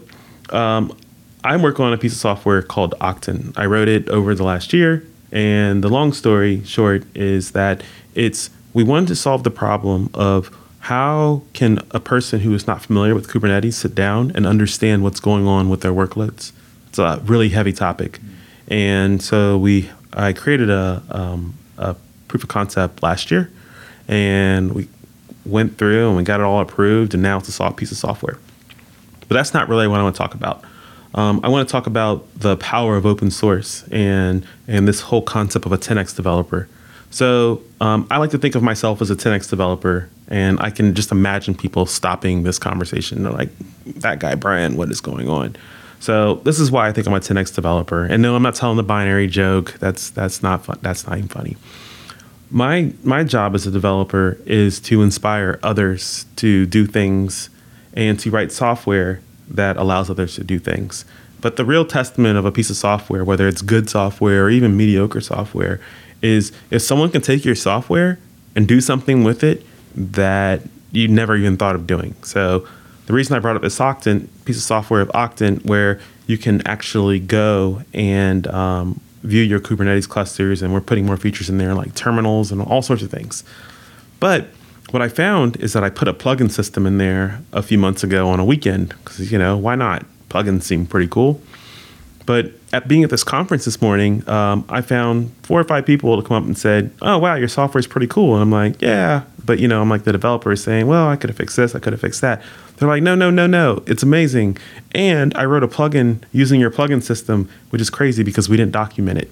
um, 0.52 0.96
I'm 1.44 1.62
working 1.62 1.84
on 1.84 1.92
a 1.92 1.98
piece 1.98 2.14
of 2.14 2.20
software 2.20 2.62
called 2.62 2.96
Octant. 3.02 3.52
I 3.58 3.66
wrote 3.66 3.90
it 3.90 4.08
over 4.08 4.34
the 4.34 4.46
last 4.46 4.72
year, 4.72 5.06
and 5.34 5.84
the 5.84 5.90
long 5.90 6.14
story 6.14 6.64
short 6.64 7.04
is 7.14 7.52
that 7.52 7.84
it's 8.14 8.52
we 8.74 8.86
wanted 8.86 9.10
to 9.10 9.16
solve 9.18 9.44
the 9.44 9.52
problem 9.52 10.10
of 10.14 10.50
how 10.80 11.42
can 11.52 11.80
a 11.92 12.00
person 12.00 12.40
who 12.40 12.54
is 12.54 12.68
not 12.68 12.82
familiar 12.82 13.14
with 13.14 13.28
Kubernetes 13.28 13.74
sit 13.74 13.96
down 13.96 14.32
and 14.34 14.46
understand 14.46 15.04
what's 15.04 15.20
going 15.20 15.46
on 15.46 15.68
with 15.68 15.82
their 15.82 15.92
workloads. 15.92 16.54
It's 16.96 17.00
a 17.00 17.22
really 17.26 17.50
heavy 17.50 17.74
topic, 17.74 18.22
and 18.70 19.22
so 19.22 19.58
we 19.58 19.90
I 20.14 20.32
created 20.32 20.70
a 20.70 21.04
um, 21.10 21.54
a 21.78 21.98
proof 22.30 22.44
of 22.44 22.48
concept 22.48 23.04
last 23.04 23.32
year, 23.32 23.52
and 24.08 24.72
we 24.74 24.88
went 25.46 25.78
through 25.78 26.08
and 26.08 26.16
we 26.16 26.24
got 26.24 26.40
it 26.40 26.44
all 26.44 26.62
approved, 26.62 27.14
and 27.14 27.22
now 27.22 27.38
it's 27.38 27.60
a 27.60 27.72
piece 27.72 27.92
of 27.92 27.98
software. 27.98 28.38
But 29.28 29.36
that's 29.36 29.54
not 29.54 29.68
really 29.68 29.90
what 29.90 30.00
I 30.00 30.04
want 30.04 30.16
to 30.16 30.18
talk 30.18 30.36
about. 30.36 30.64
um, 31.16 31.42
I 31.44 31.50
want 31.50 31.68
to 31.68 31.72
talk 31.74 31.86
about 31.86 32.34
the 32.40 32.56
power 32.56 32.96
of 32.96 33.06
open 33.06 33.30
source 33.30 33.86
and 33.92 34.48
and 34.66 34.88
this 34.88 35.02
whole 35.02 35.22
concept 35.22 35.66
of 35.66 35.74
a 35.74 35.78
10x 35.78 36.16
developer. 36.16 36.70
So 37.10 37.62
um, 37.82 38.08
I 38.10 38.20
like 38.20 38.30
to 38.30 38.38
think 38.38 38.56
of 38.56 38.64
myself 38.64 39.02
as 39.02 39.12
a 39.12 39.18
10x 39.18 39.50
developer, 39.50 40.10
and 40.30 40.62
I 40.62 40.70
can 40.70 40.96
just 40.96 41.12
imagine 41.12 41.56
people 41.56 41.88
stopping 41.88 42.44
this 42.44 42.58
conversation. 42.58 43.24
They're 43.24 43.34
like, 43.34 43.50
"That 43.98 44.20
guy 44.20 44.36
Bryan, 44.36 44.78
what 44.78 44.90
is 44.92 45.02
going 45.02 45.28
on?" 45.28 45.58
So 46.06 46.36
this 46.44 46.60
is 46.60 46.70
why 46.70 46.88
I 46.88 46.92
think 46.92 47.08
I'm 47.08 47.16
a 47.16 47.20
10x 47.20 47.56
developer. 47.56 48.06
And 48.06 48.22
no, 48.22 48.36
I'm 48.36 48.44
not 48.44 48.54
telling 48.54 48.78
the 48.78 48.84
binary 48.84 49.26
joke. 49.26 49.74
That's 49.80 50.12
that's 50.12 50.44
not 50.44 50.64
fun. 50.64 50.78
That's 50.84 51.08
not 51.08 51.18
even 51.18 51.30
funny. 51.30 51.58
My 52.52 52.94
my 53.04 53.24
job 53.24 53.56
as 53.56 53.66
a 53.66 53.72
developer 53.72 54.38
is 54.46 54.80
to 54.82 55.02
inspire 55.02 55.60
others 55.64 56.28
to 56.36 56.68
do 56.68 56.86
things 56.86 57.50
and 57.96 58.20
to 58.20 58.30
write 58.30 58.52
software 58.52 59.20
that 59.50 59.78
allows 59.78 60.12
others 60.12 60.36
to 60.36 60.44
do 60.44 60.60
things. 60.60 61.06
But 61.42 61.56
the 61.56 61.66
real 61.66 61.86
testament 61.86 62.38
of 62.38 62.46
a 62.46 62.52
piece 62.52 62.70
of 62.70 62.76
software, 62.76 63.26
whether 63.26 63.48
it's 63.48 63.64
good 63.64 63.90
software 63.90 64.46
or 64.46 64.52
even 64.52 64.78
mediocre 64.78 65.22
software, 65.22 65.82
is 66.22 66.52
if 66.70 66.84
someone 66.84 67.10
can 67.10 67.24
take 67.24 67.44
your 67.44 67.56
software 67.56 68.20
and 68.56 68.68
do 68.68 68.80
something 68.80 69.24
with 69.24 69.44
it 69.44 69.66
that 69.96 70.62
you 70.92 71.08
never 71.08 71.36
even 71.36 71.58
thought 71.58 71.74
of 71.74 71.88
doing. 71.88 72.14
So 72.22 72.68
the 73.06 73.14
reason 73.14 73.36
I 73.36 73.40
brought 73.40 73.56
up 73.56 73.62
this 73.62 73.80
Octant 73.80 74.28
piece 74.46 74.58
of 74.58 74.64
software 74.64 75.02
of 75.02 75.10
Octant, 75.10 75.66
where 75.66 76.00
you 76.28 76.38
can 76.38 76.66
actually 76.66 77.20
go 77.20 77.84
and 77.94 78.48
um, 78.48 79.00
view 79.22 79.44
your 79.44 79.60
Kubernetes 79.60 80.08
clusters, 80.10 80.62
and 80.62 80.74
we're 80.74 80.82
putting 80.82 81.06
more 81.06 81.18
features 81.18 81.50
in 81.50 81.58
there 81.58 81.74
like 81.74 81.94
terminals 81.96 82.52
and 82.52 82.62
all 82.62 82.82
sorts 82.82 83.04
of 83.04 83.12
things. 83.12 83.44
But 84.20 84.48
what 84.92 85.02
I 85.02 85.10
found 85.10 85.58
is 85.58 85.74
that 85.74 85.84
I 85.84 85.90
put 85.90 86.08
a 86.08 86.14
plugin 86.14 86.50
system 86.50 86.86
in 86.86 86.98
there 86.98 87.42
a 87.52 87.62
few 87.62 87.78
months 87.78 88.04
ago 88.04 88.30
on 88.30 88.40
a 88.40 88.46
weekend 88.46 88.90
because 88.90 89.32
you 89.32 89.38
know 89.38 89.58
why 89.58 89.76
not? 89.76 90.06
Plugins 90.30 90.64
seem 90.64 90.86
pretty 90.86 91.08
cool. 91.08 91.42
But 92.26 92.52
at 92.74 92.88
being 92.88 93.04
at 93.04 93.10
this 93.10 93.24
conference 93.24 93.66
this 93.66 93.82
morning, 93.82 94.28
um, 94.28 94.66
I 94.68 94.82
found 94.82 95.32
four 95.44 95.60
or 95.60 95.64
five 95.64 95.86
people 95.86 96.20
to 96.20 96.28
come 96.28 96.38
up 96.38 96.44
and 96.44 96.58
said, 96.58 96.92
"Oh 97.02 97.18
wow, 97.20 97.36
your 97.36 97.48
software 97.48 97.80
is 97.80 97.88
pretty 97.88 98.08
cool." 98.08 98.34
And 98.34 98.42
I'm 98.42 98.52
like, 98.52 98.82
"Yeah," 98.82 99.24
but 99.44 99.60
you 99.60 99.68
know, 99.68 99.82
I'm 99.82 99.90
like 99.90 100.06
the 100.06 100.12
developer 100.12 100.52
is 100.52 100.64
saying, 100.64 100.88
"Well, 100.88 101.08
I 101.08 101.16
could 101.18 101.30
have 101.30 101.38
fixed 101.38 101.56
this, 101.56 101.76
I 101.76 101.80
could 101.80 101.94
have 101.94 102.02
fixed 102.02 102.22
that." 102.22 102.42
They're 102.78 102.88
like, 102.88 103.04
"No, 103.04 103.14
no, 103.16 103.30
no, 103.30 103.46
no, 103.46 103.84
it's 103.86 104.02
amazing." 104.02 104.58
And 104.94 105.36
I 105.38 105.46
wrote 105.46 105.64
a 105.64 105.68
plugin 105.68 106.22
using 106.32 106.60
your 106.60 106.72
plugin 106.72 107.04
system, 107.04 107.48
which 107.70 107.82
is 107.82 107.90
crazy 107.90 108.24
because 108.24 108.50
we 108.50 108.58
didn't 108.58 108.74
document 108.74 109.20
it. 109.20 109.30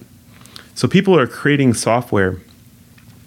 So 0.76 0.88
people 0.88 1.18
are 1.18 1.28
creating 1.28 1.74
software 1.74 2.38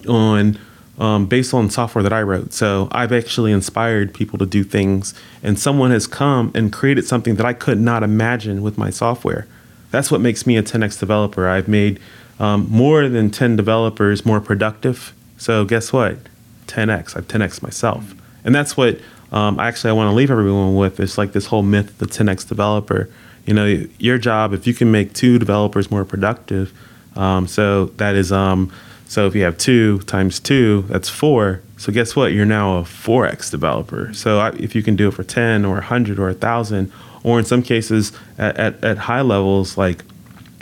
on 0.09 0.59
um, 0.99 1.27
based 1.27 1.53
on 1.53 1.71
software 1.71 2.03
that 2.03 2.13
I 2.13 2.23
wrote. 2.23 2.53
So 2.53 2.89
I've 2.93 3.13
actually 3.13 3.53
inspired 3.53 4.15
people 4.15 4.39
to 4.39 4.47
do 4.47 4.65
things, 4.65 5.13
and 5.43 5.59
someone 5.59 5.91
has 5.91 6.07
come 6.07 6.53
and 6.55 6.73
created 6.73 7.05
something 7.05 7.35
that 7.37 7.47
I 7.47 7.53
could 7.53 7.81
not 7.81 8.03
imagine 8.03 8.63
with 8.63 8.79
my 8.79 8.91
software. 8.91 9.47
That's 9.91 10.11
what 10.11 10.21
makes 10.21 10.47
me 10.47 10.57
a 10.57 10.63
10x 10.63 10.99
developer. 10.99 11.49
I've 11.49 11.69
made 11.69 12.01
um, 12.39 12.67
more 12.71 13.09
than 13.09 13.31
10 13.31 13.57
developers 13.57 14.27
more 14.27 14.41
productive. 14.41 15.15
So 15.39 15.65
guess 15.65 15.93
what? 15.93 16.19
10x. 16.67 17.17
I've 17.17 17.29
10x 17.29 17.63
myself, 17.63 18.15
and 18.45 18.55
that's 18.55 18.77
what 18.77 18.99
um, 19.33 19.59
actually 19.61 19.91
I 19.91 19.93
want 19.93 20.11
to 20.11 20.15
leave 20.15 20.31
everyone 20.31 20.77
with. 20.77 20.99
It's 21.01 21.19
like 21.19 21.33
this 21.33 21.47
whole 21.47 21.63
myth 21.63 21.99
the 21.99 22.07
10x 22.07 22.49
developer. 22.49 23.09
You 23.45 23.55
know, 23.55 23.87
your 23.99 24.19
job 24.19 24.53
if 24.53 24.67
you 24.67 24.75
can 24.75 24.91
make 24.91 25.13
two 25.13 25.39
developers 25.39 25.91
more 25.91 26.05
productive. 26.05 26.73
Um, 27.15 27.47
so 27.47 27.87
that 27.97 28.15
is 28.15 28.33
um, 28.33 28.73
so 29.09 29.27
if 29.27 29.35
you 29.35 29.45
have 29.45 29.57
two 29.57 30.01
times 30.01 30.41
two, 30.41 30.83
that's 30.89 31.09
four. 31.09 31.63
So 31.77 31.93
guess 31.93 32.17
what? 32.17 32.33
You're 32.33 32.45
now 32.45 32.79
a 32.79 32.83
4x 32.83 33.51
developer. 33.51 34.13
So 34.15 34.45
if 34.59 34.75
you 34.75 34.83
can 34.83 34.97
do 34.97 35.09
it 35.09 35.13
for 35.13 35.23
10 35.23 35.65
or 35.65 35.75
100 35.75 36.19
or 36.19 36.27
1,000, 36.27 36.91
or 37.27 37.39
in 37.39 37.45
some 37.45 37.63
cases 37.63 38.13
at, 38.39 38.57
at, 38.57 38.85
at 38.85 38.99
high 38.99 39.21
levels, 39.21 39.77
like 39.77 40.05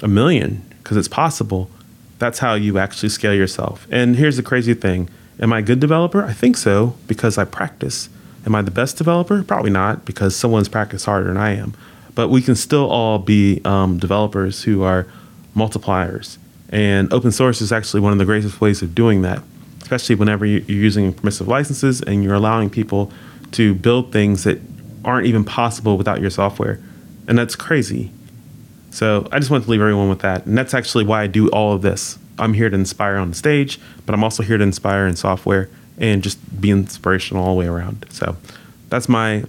a 0.03 0.09
million, 0.09 0.63
because 0.79 0.97
it's 0.97 1.09
possible, 1.09 1.71
that's 2.19 2.39
how 2.39 2.55
you 2.55 2.79
actually 2.79 3.11
scale 3.11 3.35
yourself. 3.35 3.87
And 3.91 4.17
here's 4.17 4.37
the 4.37 4.43
crazy 4.43 4.75
thing 4.75 5.09
Am 5.39 5.53
I 5.53 5.59
a 5.59 5.63
good 5.63 5.81
developer? 5.81 6.25
I 6.25 6.33
think 6.33 6.57
so, 6.57 6.97
because 7.07 7.39
I 7.39 7.45
practice. 7.45 8.09
Am 8.47 8.55
I 8.55 8.63
the 8.63 8.71
best 8.71 8.97
developer? 8.97 9.43
Probably 9.43 9.71
not, 9.71 10.05
because 10.05 10.35
someone's 10.35 10.69
practiced 10.69 11.07
harder 11.07 11.29
than 11.29 11.37
I 11.37 11.51
am. 11.51 11.75
But 12.15 12.29
we 12.29 12.41
can 12.41 12.55
still 12.55 12.89
all 12.89 13.19
be 13.19 13.61
um, 13.65 13.99
developers 13.99 14.63
who 14.63 14.83
are 14.83 15.07
multipliers 15.57 16.39
and 16.75 17.13
open 17.13 17.31
source 17.31 17.61
is 17.61 17.71
actually 17.71 18.01
one 18.01 18.13
of 18.13 18.19
the 18.19 18.25
greatest 18.25 18.61
ways 18.61 18.83
of 18.83 18.97
doing 18.97 19.23
that, 19.23 19.41
especially 19.83 20.17
whenever 20.17 20.45
you're 20.45 20.61
using 20.63 21.13
permissive 21.13 21.47
licenses 21.47 22.01
and 22.03 22.25
you're 22.25 22.35
allowing 22.35 22.69
people 22.69 23.13
to 23.53 23.75
build 23.75 24.11
things 24.11 24.43
that 24.43 24.59
aren't 25.05 25.27
even 25.27 25.45
possible 25.45 25.97
without 25.97 26.21
your 26.21 26.31
software. 26.31 26.81
And 27.27 27.39
that's 27.39 27.57
crazy. 27.57 28.11
So 28.91 29.27
I 29.33 29.39
just 29.39 29.51
want 29.51 29.65
to 29.65 29.71
leave 29.71 29.81
everyone 29.81 30.09
with 30.09 30.21
that. 30.21 30.47
And 30.47 30.57
that's 30.57 30.75
actually 30.75 31.05
why 31.05 31.23
I 31.23 31.27
do 31.27 31.49
all 31.49 31.73
of 31.73 31.83
this. 31.83 32.19
I'm 32.39 32.53
here 32.53 32.69
to 32.69 32.75
inspire 32.75 33.17
on 33.17 33.31
the 33.31 33.35
stage, 33.35 33.81
but 34.07 34.15
I'm 34.15 34.23
also 34.25 34.43
here 34.43 34.59
to 34.59 34.63
inspire 34.63 35.07
in 35.07 35.17
software 35.17 35.69
and 35.99 36.23
just 36.23 36.61
be 36.61 36.71
inspirational 36.71 37.45
all 37.45 37.55
the 37.55 37.61
way 37.61 37.67
around. 37.67 38.07
So 38.11 38.37
that's 38.89 39.09
my 39.09 39.45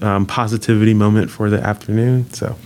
um, 0.00 0.26
positivity 0.26 0.94
moment 0.94 1.30
for 1.30 1.50
the 1.50 1.60
afternoon. 1.60 2.30
So 2.32 2.56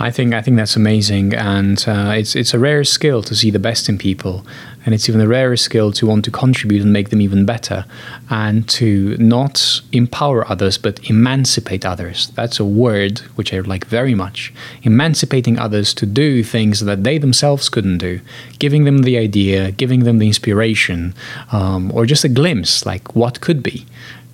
I 0.00 0.10
think 0.10 0.32
I 0.32 0.40
think 0.40 0.56
that's 0.56 0.76
amazing, 0.76 1.34
and 1.34 1.84
uh, 1.86 2.14
it's 2.16 2.34
it's 2.34 2.54
a 2.54 2.58
rare 2.58 2.84
skill 2.84 3.22
to 3.22 3.34
see 3.34 3.50
the 3.50 3.58
best 3.58 3.86
in 3.86 3.98
people, 3.98 4.46
and 4.86 4.94
it's 4.94 5.10
even 5.10 5.20
a 5.20 5.28
rarer 5.28 5.58
skill 5.58 5.92
to 5.92 6.06
want 6.06 6.24
to 6.24 6.30
contribute 6.30 6.80
and 6.80 6.90
make 6.90 7.10
them 7.10 7.20
even 7.20 7.44
better, 7.44 7.84
and 8.30 8.66
to 8.70 9.14
not 9.18 9.82
empower 9.92 10.50
others 10.50 10.78
but 10.78 11.10
emancipate 11.10 11.84
others. 11.84 12.32
That's 12.34 12.58
a 12.58 12.64
word 12.64 13.18
which 13.36 13.52
I 13.52 13.60
like 13.60 13.84
very 13.84 14.14
much. 14.14 14.54
Emancipating 14.82 15.58
others 15.58 15.92
to 15.94 16.06
do 16.06 16.42
things 16.42 16.80
that 16.80 17.04
they 17.04 17.18
themselves 17.18 17.68
couldn't 17.68 17.98
do, 17.98 18.20
giving 18.58 18.84
them 18.84 19.02
the 19.02 19.18
idea, 19.18 19.70
giving 19.70 20.04
them 20.04 20.18
the 20.18 20.28
inspiration, 20.28 21.14
um, 21.52 21.92
or 21.92 22.06
just 22.06 22.24
a 22.24 22.28
glimpse 22.30 22.86
like 22.86 23.14
what 23.14 23.42
could 23.42 23.62
be, 23.62 23.84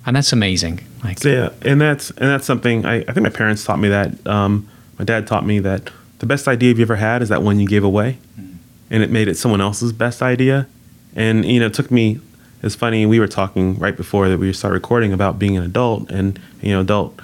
and 0.05 0.15
that's 0.15 0.31
amazing. 0.31 0.79
Like, 1.03 1.21
yeah, 1.25 1.49
and 1.63 1.81
that's 1.81 2.09
and 2.11 2.29
that's 2.29 2.45
something 2.45 2.85
I, 2.85 3.01
I 3.01 3.11
think 3.11 3.23
my 3.23 3.29
parents 3.29 3.65
taught 3.65 3.79
me 3.79 3.89
that. 3.89 4.25
Um, 4.25 4.69
my 4.97 5.05
dad 5.05 5.27
taught 5.27 5.45
me 5.45 5.59
that 5.59 5.91
the 6.19 6.25
best 6.25 6.47
idea 6.47 6.69
you've 6.69 6.79
ever 6.79 6.95
had 6.95 7.21
is 7.21 7.29
that 7.29 7.43
one 7.43 7.59
you 7.59 7.67
gave 7.67 7.83
away, 7.83 8.17
mm-hmm. 8.39 8.57
and 8.89 9.03
it 9.03 9.11
made 9.11 9.27
it 9.27 9.35
someone 9.35 9.61
else's 9.61 9.93
best 9.93 10.21
idea. 10.21 10.67
And 11.15 11.45
you 11.45 11.59
know, 11.59 11.67
it 11.67 11.73
took 11.73 11.91
me. 11.91 12.19
It's 12.63 12.75
funny. 12.75 13.05
We 13.05 13.19
were 13.19 13.27
talking 13.27 13.77
right 13.77 13.95
before 13.95 14.29
that 14.29 14.39
we 14.39 14.51
started 14.51 14.73
recording 14.73 15.13
about 15.13 15.37
being 15.37 15.57
an 15.57 15.63
adult, 15.63 16.09
and 16.09 16.39
you 16.61 16.71
know, 16.71 16.81
adult. 16.81 17.19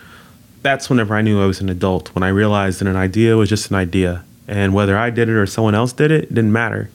That's 0.61 0.89
whenever 0.89 1.15
I 1.15 1.21
knew 1.21 1.41
I 1.41 1.45
was 1.45 1.59
an 1.59 1.69
adult. 1.69 2.13
When 2.15 2.23
I 2.23 2.29
realized 2.29 2.79
that 2.79 2.87
an 2.87 2.95
idea 2.95 3.35
was 3.35 3.49
just 3.49 3.69
an 3.69 3.75
idea, 3.75 4.23
and 4.47 4.73
whether 4.73 4.97
I 4.97 5.09
did 5.09 5.29
it 5.29 5.33
or 5.33 5.45
someone 5.45 5.75
else 5.75 5.93
did 5.93 6.11
it, 6.11 6.25
it 6.25 6.33
didn't 6.33 6.53
matter. 6.53 6.89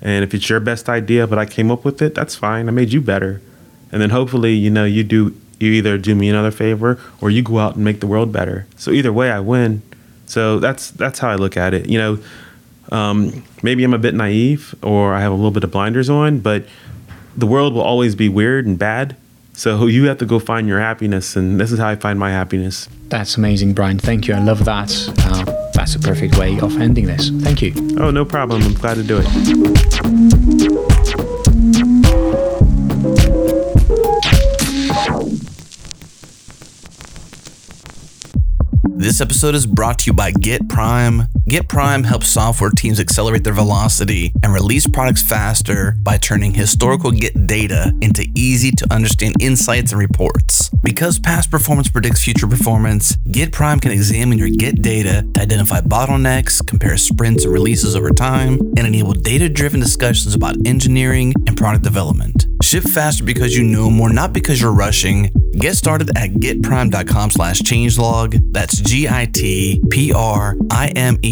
And 0.00 0.24
if 0.24 0.34
it's 0.34 0.48
your 0.48 0.60
best 0.60 0.88
idea, 0.88 1.26
but 1.26 1.38
I 1.38 1.46
came 1.46 1.70
up 1.70 1.84
with 1.84 2.00
it, 2.02 2.14
that's 2.14 2.34
fine. 2.34 2.68
I 2.68 2.70
made 2.70 2.92
you 2.92 3.00
better. 3.00 3.40
And 3.92 4.00
then 4.02 4.10
hopefully, 4.10 4.52
you 4.52 4.70
know, 4.70 4.84
you 4.84 5.04
do 5.04 5.36
you 5.58 5.72
either 5.72 5.96
do 5.96 6.14
me 6.14 6.28
another 6.28 6.50
favor 6.50 6.98
or 7.20 7.30
you 7.30 7.42
go 7.42 7.58
out 7.58 7.76
and 7.76 7.84
make 7.84 8.00
the 8.00 8.06
world 8.06 8.32
better. 8.32 8.66
So 8.76 8.90
either 8.90 9.12
way, 9.12 9.30
I 9.30 9.40
win. 9.40 9.82
So 10.26 10.58
that's 10.58 10.90
that's 10.90 11.18
how 11.18 11.30
I 11.30 11.36
look 11.36 11.56
at 11.56 11.74
it. 11.74 11.88
You 11.88 11.98
know, 11.98 12.18
um, 12.92 13.44
maybe 13.62 13.84
I'm 13.84 13.94
a 13.94 13.98
bit 13.98 14.14
naive 14.14 14.74
or 14.82 15.14
I 15.14 15.20
have 15.20 15.32
a 15.32 15.34
little 15.34 15.50
bit 15.50 15.64
of 15.64 15.70
blinders 15.70 16.10
on, 16.10 16.40
but 16.40 16.66
the 17.36 17.46
world 17.46 17.74
will 17.74 17.82
always 17.82 18.14
be 18.14 18.28
weird 18.28 18.66
and 18.66 18.78
bad. 18.78 19.16
So 19.52 19.86
you 19.86 20.06
have 20.06 20.18
to 20.18 20.26
go 20.26 20.38
find 20.38 20.68
your 20.68 20.80
happiness, 20.80 21.36
and 21.36 21.58
this 21.60 21.72
is 21.72 21.78
how 21.78 21.88
I 21.88 21.96
find 21.96 22.18
my 22.18 22.30
happiness. 22.30 22.88
That's 23.08 23.36
amazing, 23.36 23.74
Bryan. 23.74 23.98
Thank 23.98 24.26
you. 24.28 24.34
I 24.34 24.40
love 24.40 24.64
that. 24.64 24.92
Uh, 25.18 25.44
that's 25.72 25.94
a 25.94 26.00
perfect 26.00 26.36
way 26.36 26.58
of 26.60 26.76
ending 26.80 27.06
this. 27.06 27.30
Thank 27.30 27.62
you. 27.62 27.72
Oh, 27.98 28.10
no 28.10 28.24
problem. 28.24 28.62
I'm 28.62 28.74
glad 28.74 28.94
to 28.94 29.02
do 29.02 29.22
it. 29.22 30.15
This 39.06 39.20
episode 39.20 39.54
is 39.54 39.66
brought 39.66 40.00
to 40.00 40.06
you 40.06 40.12
by 40.12 40.32
GitPrime. 40.32 41.28
Git 41.46 41.68
Prime 41.68 42.02
helps 42.02 42.26
software 42.26 42.70
teams 42.70 42.98
accelerate 42.98 43.44
their 43.44 43.52
velocity 43.52 44.32
and 44.42 44.52
release 44.52 44.88
products 44.88 45.22
faster 45.22 45.94
by 46.02 46.16
turning 46.16 46.52
historical 46.52 47.12
Git 47.12 47.46
data 47.46 47.96
into 48.02 48.26
easy 48.34 48.72
to 48.72 48.92
understand 48.92 49.36
insights 49.38 49.92
and 49.92 50.00
reports. 50.00 50.70
Because 50.82 51.20
past 51.20 51.52
performance 51.52 51.88
predicts 51.88 52.24
future 52.24 52.48
performance, 52.48 53.14
GitPrime 53.28 53.80
can 53.80 53.92
examine 53.92 54.38
your 54.38 54.48
Git 54.48 54.82
data 54.82 55.24
to 55.34 55.40
identify 55.40 55.80
bottlenecks, 55.82 56.66
compare 56.66 56.96
sprints 56.96 57.44
and 57.44 57.52
releases 57.52 57.94
over 57.94 58.10
time, 58.10 58.58
and 58.76 58.88
enable 58.88 59.12
data 59.12 59.48
driven 59.48 59.78
discussions 59.78 60.34
about 60.34 60.56
engineering 60.66 61.32
and 61.46 61.56
product 61.56 61.84
development. 61.84 62.46
Ship 62.60 62.82
faster 62.82 63.22
because 63.22 63.56
you 63.56 63.62
know 63.62 63.88
more, 63.88 64.12
not 64.12 64.32
because 64.32 64.60
you're 64.60 64.72
rushing. 64.72 65.30
Get 65.58 65.74
started 65.76 66.10
at 66.16 66.30
gitprime.com 66.32 67.30
slash 67.30 67.60
changelog. 67.60 68.38
That's 68.52 68.78
G-I-T-P-R-I-M-E 68.78 69.78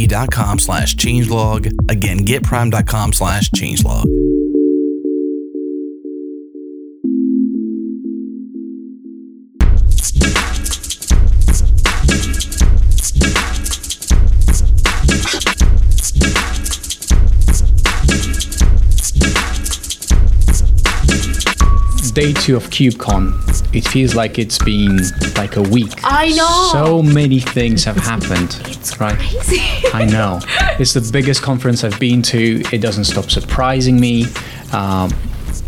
dot 0.07 0.31
com 0.33 0.59
slash 0.59 0.97
changelog. 0.97 1.71
Again, 1.91 2.21
gitprime.com 2.21 3.13
slash 3.13 3.51
changelog. 3.51 4.34
Day 22.14 22.33
two 22.33 22.57
of 22.57 22.70
KubeCon. 22.70 23.74
It 23.74 23.87
feels 23.88 24.14
like 24.14 24.38
it's 24.38 24.59
been 24.59 25.00
like 25.37 25.57
a 25.57 25.62
week. 25.62 25.92
I 26.05 26.29
know. 26.29 26.70
So 26.72 27.03
many 27.03 27.40
things 27.40 27.83
have 27.85 27.96
happened. 27.96 28.57
It's 28.66 29.00
right? 29.00 29.18
crazy. 29.18 29.61
I 29.92 30.05
know. 30.05 30.38
It's 30.79 30.94
the 30.94 31.07
biggest 31.12 31.42
conference 31.42 31.83
I've 31.83 31.98
been 31.98 32.22
to. 32.22 32.62
It 32.72 32.81
doesn't 32.81 33.05
stop 33.05 33.31
surprising 33.31 34.00
me. 34.00 34.27
Um, 34.72 35.11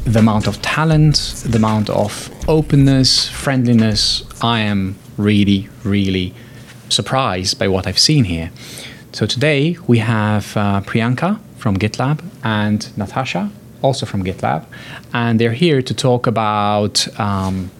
the 0.05 0.21
amount 0.21 0.47
of 0.47 0.63
talent, 0.63 1.17
the 1.45 1.57
amount 1.59 1.91
of 1.91 2.31
openness, 2.49 3.29
friendliness. 3.29 4.25
I 4.41 4.61
am 4.61 4.97
really, 5.17 5.69
really 5.83 6.33
surprised 6.91 7.59
by 7.59 7.67
what 7.67 7.89
I've 7.89 7.99
seen 7.99 8.23
here. 8.25 8.53
So 9.11 9.27
today 9.27 9.77
we 9.89 9.99
have 9.99 10.57
uh, 10.57 10.81
Priyanka 10.83 11.41
from 11.57 11.77
GitLab 11.77 12.23
and 12.45 12.97
Natasha, 12.97 13.51
also 13.83 14.07
from 14.07 14.25
GitLab, 14.25 14.65
and 15.13 15.41
they're 15.41 15.53
here 15.53 15.83
to 15.83 15.95
talk 15.95 16.27
about 16.27 17.07
um, 17.19 17.71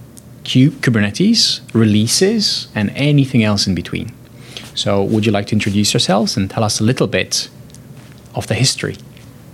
Kubernetes, 0.45 1.61
releases, 1.75 2.69
and 2.75 2.91
anything 2.91 3.43
else 3.43 3.67
in 3.67 3.75
between. 3.75 4.13
So, 4.75 5.03
would 5.03 5.25
you 5.27 5.33
like 5.33 5.47
to 5.47 5.55
introduce 5.55 5.95
yourselves 5.95 6.37
and 6.37 6.51
tell 6.51 6.63
us 6.63 6.81
a 6.81 6.85
little 6.85 7.07
bit 7.07 7.49
of 8.35 8.47
the 8.47 8.55
history? 8.55 8.97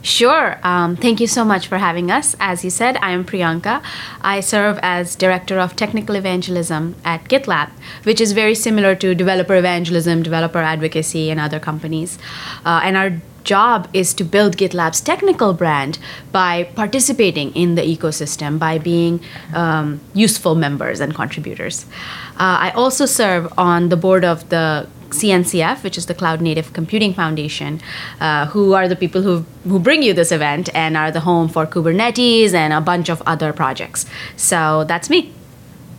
Sure. 0.02 0.58
Um, 0.64 0.96
thank 0.96 1.20
you 1.20 1.28
so 1.28 1.44
much 1.44 1.68
for 1.68 1.78
having 1.78 2.10
us. 2.10 2.34
As 2.40 2.64
you 2.64 2.70
said, 2.70 2.96
I 2.96 3.12
am 3.12 3.24
Priyanka. 3.24 3.80
I 4.20 4.40
serve 4.40 4.80
as 4.82 5.14
Director 5.14 5.60
of 5.60 5.76
Technical 5.76 6.16
Evangelism 6.16 6.96
at 7.04 7.24
GitLab, 7.24 7.70
which 8.02 8.20
is 8.20 8.32
very 8.32 8.56
similar 8.56 8.96
to 8.96 9.14
developer 9.14 9.54
evangelism, 9.54 10.24
developer 10.24 10.58
advocacy, 10.58 11.30
and 11.30 11.38
other 11.38 11.60
companies. 11.60 12.18
Uh, 12.64 12.80
and 12.82 12.96
our 12.96 13.10
job 13.44 13.88
is 13.92 14.14
to 14.14 14.24
build 14.24 14.56
GitLab's 14.56 15.00
technical 15.00 15.52
brand 15.52 15.98
by 16.30 16.64
participating 16.74 17.54
in 17.54 17.74
the 17.74 17.82
ecosystem, 17.82 18.58
by 18.58 18.78
being 18.78 19.20
um, 19.54 20.00
useful 20.14 20.54
members 20.54 21.00
and 21.00 21.14
contributors. 21.14 21.86
Uh, 22.32 22.66
I 22.66 22.70
also 22.74 23.06
serve 23.06 23.52
on 23.58 23.88
the 23.88 23.96
board 23.96 24.24
of 24.24 24.48
the 24.48 24.88
CNCF, 25.10 25.82
which 25.82 25.98
is 25.98 26.06
the 26.06 26.14
Cloud 26.14 26.40
Native 26.40 26.72
Computing 26.72 27.12
Foundation, 27.14 27.80
uh, 28.20 28.46
who 28.46 28.72
are 28.72 28.88
the 28.88 28.96
people 28.96 29.22
who, 29.22 29.44
who 29.68 29.78
bring 29.78 30.02
you 30.02 30.14
this 30.14 30.32
event 30.32 30.74
and 30.74 30.96
are 30.96 31.10
the 31.10 31.20
home 31.20 31.48
for 31.48 31.66
Kubernetes 31.66 32.54
and 32.54 32.72
a 32.72 32.80
bunch 32.80 33.08
of 33.08 33.22
other 33.26 33.52
projects. 33.52 34.06
So 34.36 34.84
that's 34.84 35.10
me. 35.10 35.32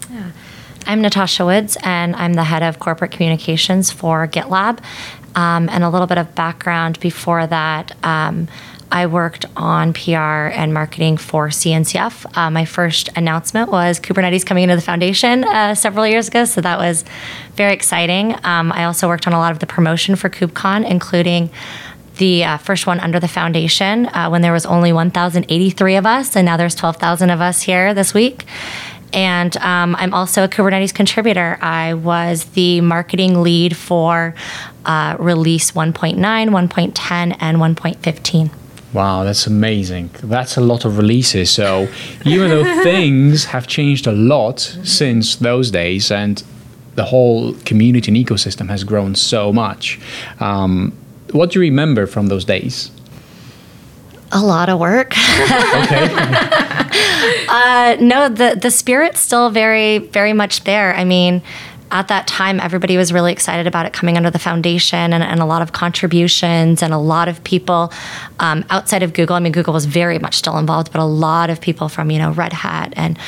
Yeah. 0.09 0.31
I'm 0.85 1.01
Natasha 1.01 1.45
Woods, 1.45 1.77
and 1.83 2.13
I'm 2.17 2.33
the 2.33 2.43
head 2.43 2.61
of 2.61 2.79
corporate 2.79 3.11
communications 3.11 3.89
for 3.89 4.27
GitLab. 4.27 4.79
Um, 5.35 5.67
and 5.69 5.83
a 5.83 5.89
little 5.89 6.07
bit 6.07 6.17
of 6.17 6.35
background 6.35 6.99
before 6.99 7.47
that. 7.47 7.95
Um, 8.05 8.47
I 8.93 9.07
worked 9.07 9.45
on 9.57 9.93
PR 9.93 10.53
and 10.53 10.71
marketing 10.71 11.17
for 11.17 11.47
CNCF. 11.49 12.37
Uh, 12.37 12.51
my 12.51 12.63
first 12.63 13.09
announcement 13.15 13.71
was 13.71 13.99
Kubernetes 13.99 14.45
coming 14.45 14.65
into 14.65 14.75
the 14.75 14.83
foundation 14.83 15.43
uh, 15.45 15.73
several 15.73 16.05
years 16.05 16.27
ago, 16.27 16.45
so 16.45 16.61
that 16.61 16.77
was 16.77 17.03
very 17.55 17.73
exciting. 17.73 18.35
Um, 18.43 18.71
I 18.71 18.85
also 18.85 19.07
worked 19.07 19.25
on 19.25 19.33
a 19.33 19.39
lot 19.39 19.51
of 19.51 19.57
the 19.57 19.65
promotion 19.65 20.15
for 20.15 20.29
KubeCon, 20.29 20.87
including 20.87 21.49
the 22.17 22.43
uh, 22.43 22.57
first 22.57 22.85
one 22.85 22.99
under 22.99 23.19
the 23.19 23.27
foundation 23.27 24.05
uh, 24.07 24.29
when 24.29 24.43
there 24.43 24.53
was 24.53 24.67
only 24.67 24.93
1,083 24.93 25.95
of 25.95 26.05
us, 26.05 26.35
and 26.35 26.45
now 26.45 26.55
there's 26.55 26.75
12,000 26.75 27.31
of 27.31 27.41
us 27.41 27.63
here 27.63 27.95
this 27.95 28.13
week. 28.13 28.45
And 29.13 29.55
um, 29.57 29.95
I'm 29.97 30.13
also 30.13 30.43
a 30.43 30.47
Kubernetes 30.47 30.93
contributor. 30.93 31.57
I 31.61 31.93
was 31.93 32.45
the 32.45 32.81
marketing 32.81 33.41
lead 33.41 33.77
for 33.77 34.33
uh, 34.85 35.15
release 35.19 35.71
1.9, 35.71 36.17
1.10, 36.17 37.37
and 37.39 37.57
1.15. 37.57 38.51
Wow, 38.93 39.23
that's 39.23 39.47
amazing. 39.47 40.11
That's 40.21 40.55
a 40.55 40.61
lot 40.61 40.85
of 40.85 40.97
releases. 40.97 41.49
So, 41.49 41.87
even 42.25 42.49
though 42.49 42.63
things 42.83 43.45
have 43.45 43.65
changed 43.65 44.05
a 44.05 44.11
lot 44.11 44.59
since 44.59 45.35
those 45.37 45.71
days 45.71 46.11
and 46.11 46.43
the 46.95 47.05
whole 47.05 47.53
community 47.65 48.11
and 48.11 48.27
ecosystem 48.27 48.69
has 48.69 48.83
grown 48.83 49.15
so 49.15 49.51
much, 49.51 49.99
um, 50.39 50.93
what 51.31 51.49
do 51.49 51.59
you 51.59 51.61
remember 51.61 52.05
from 52.05 52.27
those 52.27 52.45
days? 52.45 52.91
A 54.33 54.41
lot 54.41 54.67
of 54.69 54.79
work. 54.79 55.13
okay. 55.13 56.09
uh, 57.47 57.97
no, 57.99 58.29
the 58.29 58.57
the 58.59 58.71
spirit's 58.71 59.19
still 59.19 59.49
very 59.51 59.99
very 59.99 60.33
much 60.33 60.63
there. 60.63 60.95
I 60.95 61.03
mean, 61.03 61.43
at 61.93 62.07
that 62.07 62.25
time, 62.25 62.59
everybody 62.59 62.97
was 62.97 63.13
really 63.13 63.31
excited 63.31 63.67
about 63.67 63.85
it 63.85 63.93
coming 63.93 64.17
under 64.17 64.31
the 64.31 64.39
foundation 64.39 65.13
and, 65.13 65.23
and 65.23 65.39
a 65.39 65.45
lot 65.45 65.61
of 65.61 65.73
contributions 65.73 66.81
and 66.81 66.91
a 66.91 66.97
lot 66.97 67.27
of 67.27 67.43
people 67.43 67.93
um, 68.39 68.65
outside 68.71 69.03
of 69.03 69.13
Google. 69.13 69.35
I 69.35 69.39
mean, 69.39 69.51
Google 69.51 69.73
was 69.73 69.85
very 69.85 70.17
much 70.17 70.33
still 70.33 70.57
involved, 70.57 70.91
but 70.91 70.99
a 70.99 71.05
lot 71.05 71.51
of 71.51 71.61
people 71.61 71.89
from, 71.89 72.09
you 72.09 72.17
know, 72.17 72.31
Red 72.31 72.51
Hat 72.51 72.93
and, 72.95 73.19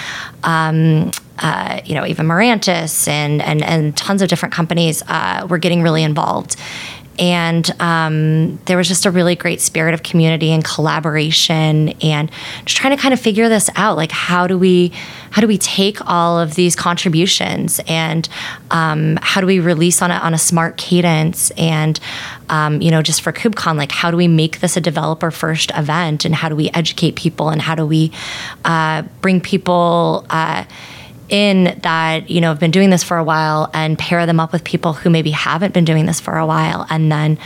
um, 0.43 1.11
uh, 1.37 1.79
you 1.85 1.93
know, 1.93 2.07
even 2.07 2.25
Mirantis 2.25 3.07
and, 3.07 3.39
and, 3.43 3.63
and 3.63 3.95
tons 3.95 4.23
of 4.23 4.29
different 4.29 4.53
companies 4.53 5.03
uh, 5.07 5.45
were 5.47 5.59
getting 5.59 5.83
really 5.83 6.01
involved 6.01 6.55
and 7.17 7.69
um, 7.81 8.57
there 8.65 8.77
was 8.77 8.87
just 8.87 9.05
a 9.05 9.11
really 9.11 9.35
great 9.35 9.61
spirit 9.61 9.93
of 9.93 10.03
community 10.03 10.51
and 10.51 10.63
collaboration 10.63 11.89
and 12.01 12.31
just 12.65 12.77
trying 12.77 12.95
to 12.95 13.01
kind 13.01 13.13
of 13.13 13.19
figure 13.19 13.49
this 13.49 13.69
out. 13.75 13.97
Like 13.97 14.11
how 14.11 14.47
do 14.47 14.57
we 14.57 14.91
how 15.31 15.41
do 15.41 15.47
we 15.47 15.57
take 15.57 15.97
all 16.09 16.39
of 16.39 16.55
these 16.55 16.77
contributions 16.77 17.81
and 17.87 18.29
um, 18.71 19.19
how 19.21 19.41
do 19.41 19.47
we 19.47 19.59
release 19.59 20.01
on 20.01 20.09
a, 20.09 20.15
on 20.15 20.33
a 20.33 20.37
smart 20.37 20.77
cadence 20.77 21.51
and 21.51 21.99
um, 22.49 22.81
you 22.81 22.89
know 22.89 23.01
just 23.01 23.21
for 23.21 23.33
kubecon 23.33 23.75
like 23.77 23.91
how 23.91 24.09
do 24.09 24.17
we 24.17 24.29
make 24.29 24.61
this 24.61 24.77
a 24.77 24.81
developer 24.81 25.31
first 25.31 25.71
event 25.75 26.23
and 26.23 26.35
how 26.35 26.47
do 26.47 26.55
we 26.55 26.69
educate 26.69 27.15
people 27.15 27.49
and 27.49 27.61
how 27.61 27.75
do 27.75 27.85
we 27.85 28.11
uh, 28.63 29.01
bring 29.21 29.41
people 29.41 30.25
uh, 30.29 30.63
in 31.29 31.79
that 31.81 32.29
you 32.29 32.41
know 32.41 32.49
have 32.49 32.59
been 32.59 32.71
doing 32.71 32.89
this 32.89 33.03
for 33.03 33.17
a 33.17 33.23
while 33.23 33.69
and 33.73 33.97
pair 33.97 34.25
them 34.25 34.39
up 34.39 34.51
with 34.51 34.63
people 34.63 34.93
who 34.93 35.09
maybe 35.09 35.31
haven't 35.31 35.73
been 35.73 35.85
doing 35.85 36.05
this 36.05 36.19
for 36.19 36.37
a 36.37 36.45
while 36.45 36.85
and 36.89 37.11
then 37.11 37.37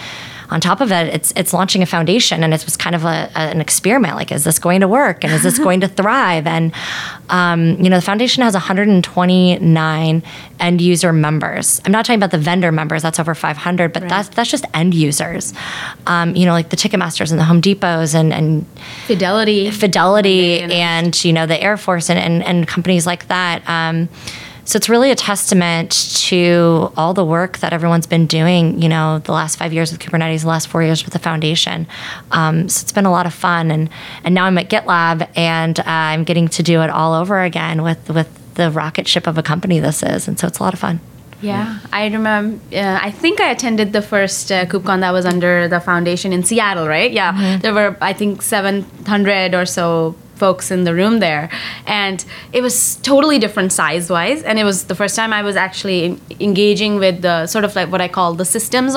on 0.51 0.59
top 0.59 0.81
of 0.81 0.91
it, 0.91 1.13
it's 1.13 1.31
it's 1.35 1.53
launching 1.53 1.83
a 1.83 1.85
foundation, 1.85 2.43
and 2.43 2.53
it 2.53 2.65
was 2.65 2.75
kind 2.75 2.95
of 2.95 3.05
a, 3.05 3.29
a, 3.35 3.39
an 3.39 3.61
experiment. 3.61 4.15
Like, 4.15 4.31
is 4.31 4.43
this 4.43 4.57
going 4.57 4.81
to 4.81 4.87
work, 4.87 5.23
and 5.23 5.31
is 5.31 5.43
this 5.43 5.59
going 5.59 5.81
to 5.81 5.87
thrive? 5.99 6.47
And 6.47 6.73
um, 7.29 7.79
you 7.79 7.89
know, 7.89 7.97
the 7.97 8.01
foundation 8.01 8.41
has 8.43 8.53
129 8.53 10.23
end 10.59 10.81
user 10.81 11.13
members. 11.13 11.79
I'm 11.85 11.91
not 11.91 12.05
talking 12.05 12.19
about 12.19 12.31
the 12.31 12.39
vendor 12.39 12.71
members; 12.71 13.03
that's 13.03 13.19
over 13.19 13.35
500, 13.35 13.93
but 13.93 14.01
right. 14.01 14.09
that's 14.09 14.29
that's 14.29 14.49
just 14.49 14.65
end 14.73 14.93
users. 14.93 15.53
Um, 16.07 16.35
you 16.35 16.45
know, 16.45 16.53
like 16.53 16.69
the 16.69 16.77
Ticketmasters 16.77 17.29
and 17.31 17.39
the 17.39 17.45
Home 17.45 17.61
Depots 17.61 18.15
and 18.15 18.33
and 18.33 18.65
Fidelity, 19.05 19.69
Fidelity, 19.69 20.61
and 20.61 21.23
you 21.23 21.33
know 21.33 21.45
the 21.45 21.61
Air 21.61 21.77
Force 21.77 22.09
and 22.09 22.17
and, 22.17 22.43
and 22.43 22.67
companies 22.67 23.05
like 23.05 23.27
that. 23.27 23.67
Um, 23.69 24.09
so 24.69 24.77
it's 24.77 24.87
really 24.87 25.09
a 25.09 25.15
testament 25.15 25.89
to 26.27 26.93
all 26.95 27.15
the 27.15 27.25
work 27.25 27.57
that 27.57 27.73
everyone's 27.73 28.05
been 28.05 28.27
doing, 28.27 28.79
you 28.79 28.87
know, 28.87 29.17
the 29.17 29.31
last 29.31 29.55
five 29.55 29.73
years 29.73 29.91
with 29.91 29.99
Kubernetes, 29.99 30.41
the 30.41 30.47
last 30.47 30.67
four 30.67 30.83
years 30.83 31.03
with 31.03 31.11
the 31.11 31.17
foundation. 31.17 31.87
Um, 32.29 32.69
so 32.69 32.83
it's 32.83 32.91
been 32.91 33.07
a 33.07 33.11
lot 33.11 33.25
of 33.25 33.33
fun. 33.33 33.71
And, 33.71 33.89
and 34.23 34.35
now 34.35 34.45
I'm 34.45 34.59
at 34.59 34.69
GitLab 34.69 35.27
and 35.35 35.79
uh, 35.79 35.83
I'm 35.87 36.23
getting 36.23 36.47
to 36.49 36.61
do 36.61 36.83
it 36.83 36.91
all 36.91 37.15
over 37.15 37.41
again 37.41 37.81
with, 37.81 38.09
with 38.09 38.29
the 38.53 38.69
rocket 38.69 39.07
ship 39.07 39.25
of 39.25 39.39
a 39.39 39.41
company 39.41 39.79
this 39.79 40.03
is. 40.03 40.27
And 40.27 40.37
so 40.37 40.45
it's 40.45 40.59
a 40.59 40.63
lot 40.63 40.75
of 40.75 40.79
fun. 40.79 40.99
Yeah, 41.41 41.79
I 41.91 42.05
remember. 42.05 42.59
Uh, 42.71 42.99
I 43.01 43.09
think 43.09 43.41
I 43.41 43.49
attended 43.49 43.91
the 43.91 44.03
first 44.03 44.51
uh, 44.51 44.65
KubeCon 44.65 44.99
that 44.99 45.11
was 45.11 45.25
under 45.25 45.67
the 45.67 45.79
foundation 45.79 46.31
in 46.31 46.43
Seattle, 46.43 46.87
right? 46.87 47.11
Yeah, 47.11 47.33
mm-hmm. 47.33 47.61
there 47.61 47.73
were 47.73 47.97
I 48.01 48.13
think 48.13 48.41
700 48.43 49.55
or 49.55 49.65
so 49.65 50.15
folks 50.39 50.71
in 50.71 50.83
the 50.85 50.93
room 50.93 51.19
there. 51.19 51.49
And 51.85 52.23
it 52.53 52.61
was 52.61 52.95
totally 52.97 53.39
different 53.39 53.71
size 53.71 54.09
wise 54.09 54.41
and 54.43 54.57
it 54.57 54.63
was 54.63 54.85
the 54.85 54.95
first 54.95 55.15
time 55.15 55.31
i 55.33 55.41
was 55.41 55.55
actually 55.55 56.17
engaging 56.39 56.95
with 56.95 57.21
the 57.21 57.47
sort 57.47 57.63
of 57.63 57.75
like 57.75 57.91
what 57.91 58.01
i 58.01 58.07
call 58.07 58.33
the 58.33 58.45
systems 58.45 58.95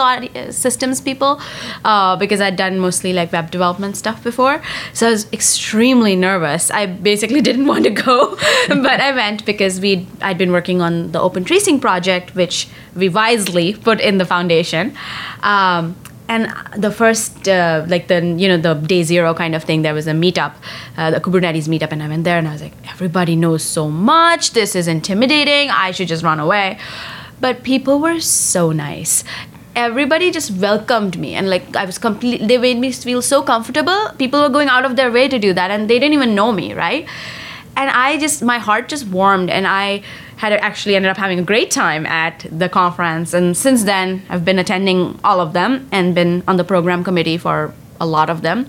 systems 0.50 1.00
people 1.00 1.40
uh, 1.84 2.16
because 2.16 2.40
i'd 2.40 2.56
done 2.56 2.78
mostly 2.78 3.12
like 3.12 3.32
web 3.32 3.50
development 3.50 3.96
stuff 3.96 4.22
before. 4.22 4.62
So 4.92 5.08
i 5.08 5.10
was 5.10 5.26
extremely 5.32 6.16
nervous. 6.16 6.70
I 6.70 6.86
basically 6.86 7.40
didn't 7.48 7.66
want 7.66 7.84
to 7.84 7.90
go 7.90 8.36
but 8.68 9.00
i 9.08 9.12
went 9.12 9.44
because 9.44 9.80
we 9.80 10.06
i'd 10.22 10.38
been 10.38 10.52
working 10.52 10.80
on 10.80 11.12
the 11.12 11.20
open 11.20 11.44
tracing 11.44 11.80
project 11.80 12.34
which 12.34 12.68
we 12.94 13.08
wisely 13.08 13.74
put 13.74 14.00
in 14.00 14.18
the 14.18 14.24
foundation. 14.24 14.94
Um, 15.42 15.96
and 16.32 16.82
the 16.82 16.90
first 16.90 17.48
uh, 17.48 17.84
like 17.94 18.08
the 18.08 18.18
you 18.42 18.48
know 18.50 18.58
the 18.66 18.74
day 18.92 19.02
zero 19.02 19.34
kind 19.34 19.54
of 19.54 19.64
thing 19.64 19.82
there 19.86 19.96
was 20.00 20.06
a 20.06 20.16
meetup 20.24 20.54
uh, 20.96 21.10
the 21.14 21.20
kubernetes 21.24 21.68
meetup 21.72 21.92
and 21.96 22.02
i 22.02 22.08
went 22.12 22.24
there 22.28 22.38
and 22.38 22.48
i 22.48 22.52
was 22.52 22.62
like 22.66 22.76
everybody 23.02 23.34
knows 23.34 23.62
so 23.62 23.88
much. 23.88 24.52
This 24.52 24.74
is 24.76 24.86
intimidating. 24.86 25.70
I 25.70 25.90
should 25.90 26.08
just 26.08 26.22
run 26.22 26.38
away. 26.40 26.78
But 27.40 27.62
people 27.64 27.98
were 28.00 28.20
so 28.20 28.70
nice. 28.70 29.24
Everybody 29.74 30.30
just 30.30 30.50
welcomed 30.64 31.18
me 31.18 31.34
and 31.34 31.50
like 31.50 31.76
i 31.82 31.84
was 31.90 31.98
completely 32.06 32.46
they 32.46 32.58
made 32.64 32.78
me 32.78 32.92
feel 32.92 33.22
so 33.22 33.42
comfortable. 33.42 34.00
People 34.18 34.42
were 34.42 34.54
going 34.56 34.68
out 34.68 34.84
of 34.84 34.96
their 34.96 35.10
way 35.10 35.28
to 35.28 35.38
do 35.38 35.52
that 35.60 35.70
and 35.70 35.90
they 35.90 35.98
didn't 35.98 36.14
even 36.20 36.34
know 36.34 36.52
me 36.52 36.74
right? 36.74 37.08
And 37.76 37.90
i 37.90 38.18
just 38.24 38.42
my 38.52 38.58
heart 38.58 38.88
just 38.94 39.06
warmed 39.18 39.50
and 39.58 39.66
i 39.66 40.02
had 40.42 40.52
actually 40.54 40.96
ended 40.96 41.08
up 41.08 41.16
having 41.16 41.38
a 41.38 41.42
great 41.42 41.70
time 41.70 42.04
at 42.04 42.44
the 42.50 42.68
conference. 42.68 43.32
And 43.32 43.56
since 43.56 43.84
then, 43.84 44.22
I've 44.28 44.44
been 44.44 44.58
attending 44.58 45.20
all 45.22 45.40
of 45.40 45.52
them 45.52 45.88
and 45.92 46.16
been 46.16 46.42
on 46.48 46.56
the 46.56 46.64
program 46.64 47.04
committee 47.04 47.38
for 47.38 47.72
a 48.00 48.06
lot 48.06 48.28
of 48.28 48.42
them. 48.42 48.68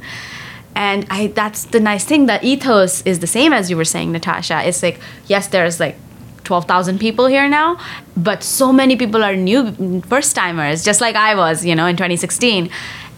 And 0.75 1.07
I 1.09 1.27
that's 1.27 1.65
the 1.65 1.79
nice 1.79 2.05
thing 2.05 2.27
that 2.27 2.43
ethos 2.43 3.01
is 3.11 3.17
the 3.19 3.31
same 3.37 3.53
as 3.53 3.71
you 3.71 3.77
were 3.77 3.89
saying, 3.95 4.11
Natasha. 4.11 4.57
It's 4.67 4.83
like 4.83 4.99
yes, 5.25 5.47
there's 5.47 5.79
like 5.79 5.95
12,000 6.43 6.99
people 6.99 7.25
here 7.25 7.49
now, 7.49 7.79
but 8.15 8.43
so 8.43 8.71
many 8.71 8.95
people 8.95 9.23
are 9.23 9.35
new 9.35 10.01
first 10.01 10.35
timers, 10.35 10.83
just 10.83 11.01
like 11.01 11.15
I 11.15 11.33
was, 11.33 11.65
you 11.65 11.73
know, 11.73 11.87
in 11.87 11.95
2016. 11.95 12.69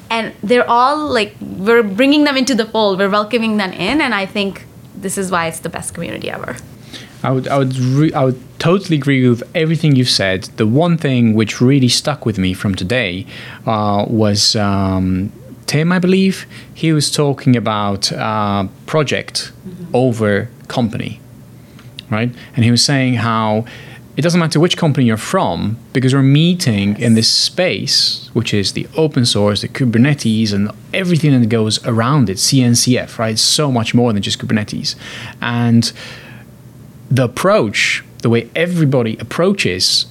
And 0.09 0.33
they're 0.43 0.69
all 0.69 1.09
like, 1.09 1.35
we're 1.41 1.83
bringing 1.83 2.23
them 2.23 2.37
into 2.37 2.55
the 2.55 2.65
fold, 2.65 2.99
we're 2.99 3.09
welcoming 3.09 3.57
them 3.57 3.71
in, 3.73 3.99
and 4.01 4.13
I 4.13 4.27
think 4.27 4.63
this 4.95 5.17
is 5.17 5.31
why 5.31 5.47
it's 5.47 5.59
the 5.59 5.69
best 5.69 5.93
community 5.95 6.29
ever. 6.29 6.55
I 7.25 7.31
would, 7.31 7.47
I 7.47 7.57
would, 7.57 7.75
re- 7.77 8.13
I 8.13 8.25
would 8.25 8.59
totally 8.59 8.97
agree 8.97 9.27
with 9.27 9.41
everything 9.55 9.95
you've 9.95 10.09
said. 10.09 10.43
The 10.57 10.67
one 10.67 10.95
thing 10.95 11.33
which 11.33 11.59
really 11.59 11.89
stuck 11.89 12.23
with 12.23 12.37
me 12.37 12.53
from 12.53 12.75
today 12.75 13.25
uh, 13.65 14.05
was 14.07 14.55
um, 14.55 15.31
Tim, 15.65 15.91
I 15.91 15.97
believe. 15.97 16.45
He 16.73 16.93
was 16.93 17.11
talking 17.11 17.55
about 17.55 18.11
uh, 18.11 18.67
project 18.85 19.51
over 19.91 20.49
company, 20.67 21.19
right? 22.11 22.29
And 22.55 22.63
he 22.63 22.69
was 22.69 22.83
saying 22.85 23.15
how 23.15 23.65
it 24.15 24.21
doesn't 24.21 24.39
matter 24.39 24.59
which 24.59 24.77
company 24.77 25.07
you're 25.07 25.17
from 25.17 25.77
because 25.93 26.13
we're 26.13 26.21
meeting 26.21 26.97
in 26.99 27.15
this 27.15 27.29
space, 27.29 28.29
which 28.33 28.53
is 28.53 28.73
the 28.73 28.87
open 28.95 29.25
source, 29.25 29.61
the 29.61 29.67
Kubernetes, 29.67 30.53
and 30.53 30.69
everything 30.93 31.37
that 31.37 31.49
goes 31.49 31.83
around 31.85 32.29
it, 32.29 32.37
CNCF, 32.37 33.17
right? 33.17 33.39
So 33.39 33.71
much 33.71 33.95
more 33.95 34.13
than 34.13 34.21
just 34.21 34.39
Kubernetes. 34.39 34.95
And 35.41 35.91
the 37.09 37.23
approach, 37.23 38.03
the 38.21 38.29
way 38.29 38.49
everybody 38.55 39.17
approaches 39.19 40.07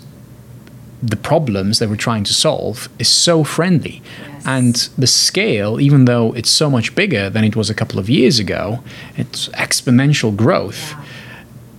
the 1.03 1.17
problems 1.17 1.79
that 1.81 1.89
we're 1.91 1.97
trying 1.97 2.25
to 2.25 2.33
solve 2.33 2.89
is 2.99 3.09
so 3.09 3.45
friendly. 3.45 4.03
And 4.47 4.75
the 4.97 5.07
scale, 5.07 5.81
even 5.81 6.05
though 6.07 6.33
it's 6.33 6.51
so 6.51 6.71
much 6.71 6.95
bigger 6.95 7.29
than 7.29 7.45
it 7.45 7.57
was 7.57 7.69
a 7.71 7.75
couple 7.75 7.99
of 7.99 8.09
years 8.09 8.39
ago, 8.39 8.83
it's 9.17 9.49
exponential 9.49 10.35
growth. 10.35 10.95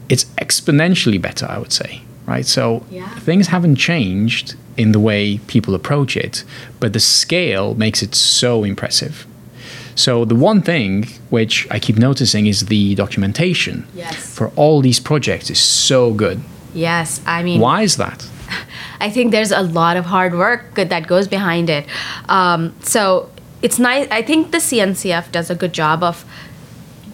It's 0.10 0.26
exponentially 0.42 1.20
better, 1.22 1.48
I 1.50 1.58
would 1.58 1.72
say. 1.74 2.02
Right? 2.28 2.46
So 2.46 2.84
Yeah. 2.92 3.08
things 3.20 3.48
haven't 3.48 3.76
changed 3.78 4.56
in 4.78 4.92
the 4.92 5.00
way 5.00 5.40
people 5.48 5.74
approach 5.76 6.18
it, 6.18 6.44
but 6.80 6.94
the 6.94 7.00
scale 7.00 7.76
makes 7.76 8.02
it 8.04 8.14
so 8.16 8.64
impressive. 8.64 9.26
So 9.96 10.26
the 10.26 10.36
one 10.36 10.62
thing 10.62 11.08
which 11.30 11.68
I 11.72 11.80
keep 11.80 11.98
noticing 11.98 12.48
is 12.48 12.66
the 12.66 12.96
documentation 12.96 13.88
Yes. 13.96 14.16
for 14.16 14.50
all 14.56 14.82
these 14.82 15.00
projects 15.00 15.50
is 15.50 15.60
so 15.60 16.14
good. 16.14 16.42
Yes, 16.74 17.22
I 17.26 17.44
mean, 17.44 17.62
Why 17.62 17.84
is 17.84 17.96
that? 17.98 18.28
I 19.00 19.10
think 19.10 19.32
there's 19.32 19.52
a 19.52 19.62
lot 19.62 19.98
of 19.98 20.06
hard 20.06 20.34
work 20.38 20.76
that 20.76 21.08
goes 21.08 21.28
behind 21.28 21.70
it. 21.70 21.86
Um, 22.28 22.74
so 22.82 23.30
it's 23.62 23.80
nice. 23.80 24.08
I 24.12 24.22
think 24.22 24.52
the 24.52 24.58
CNCF 24.60 25.32
does 25.32 25.50
a 25.50 25.56
good 25.56 25.74
job 25.74 26.04
of 26.04 26.26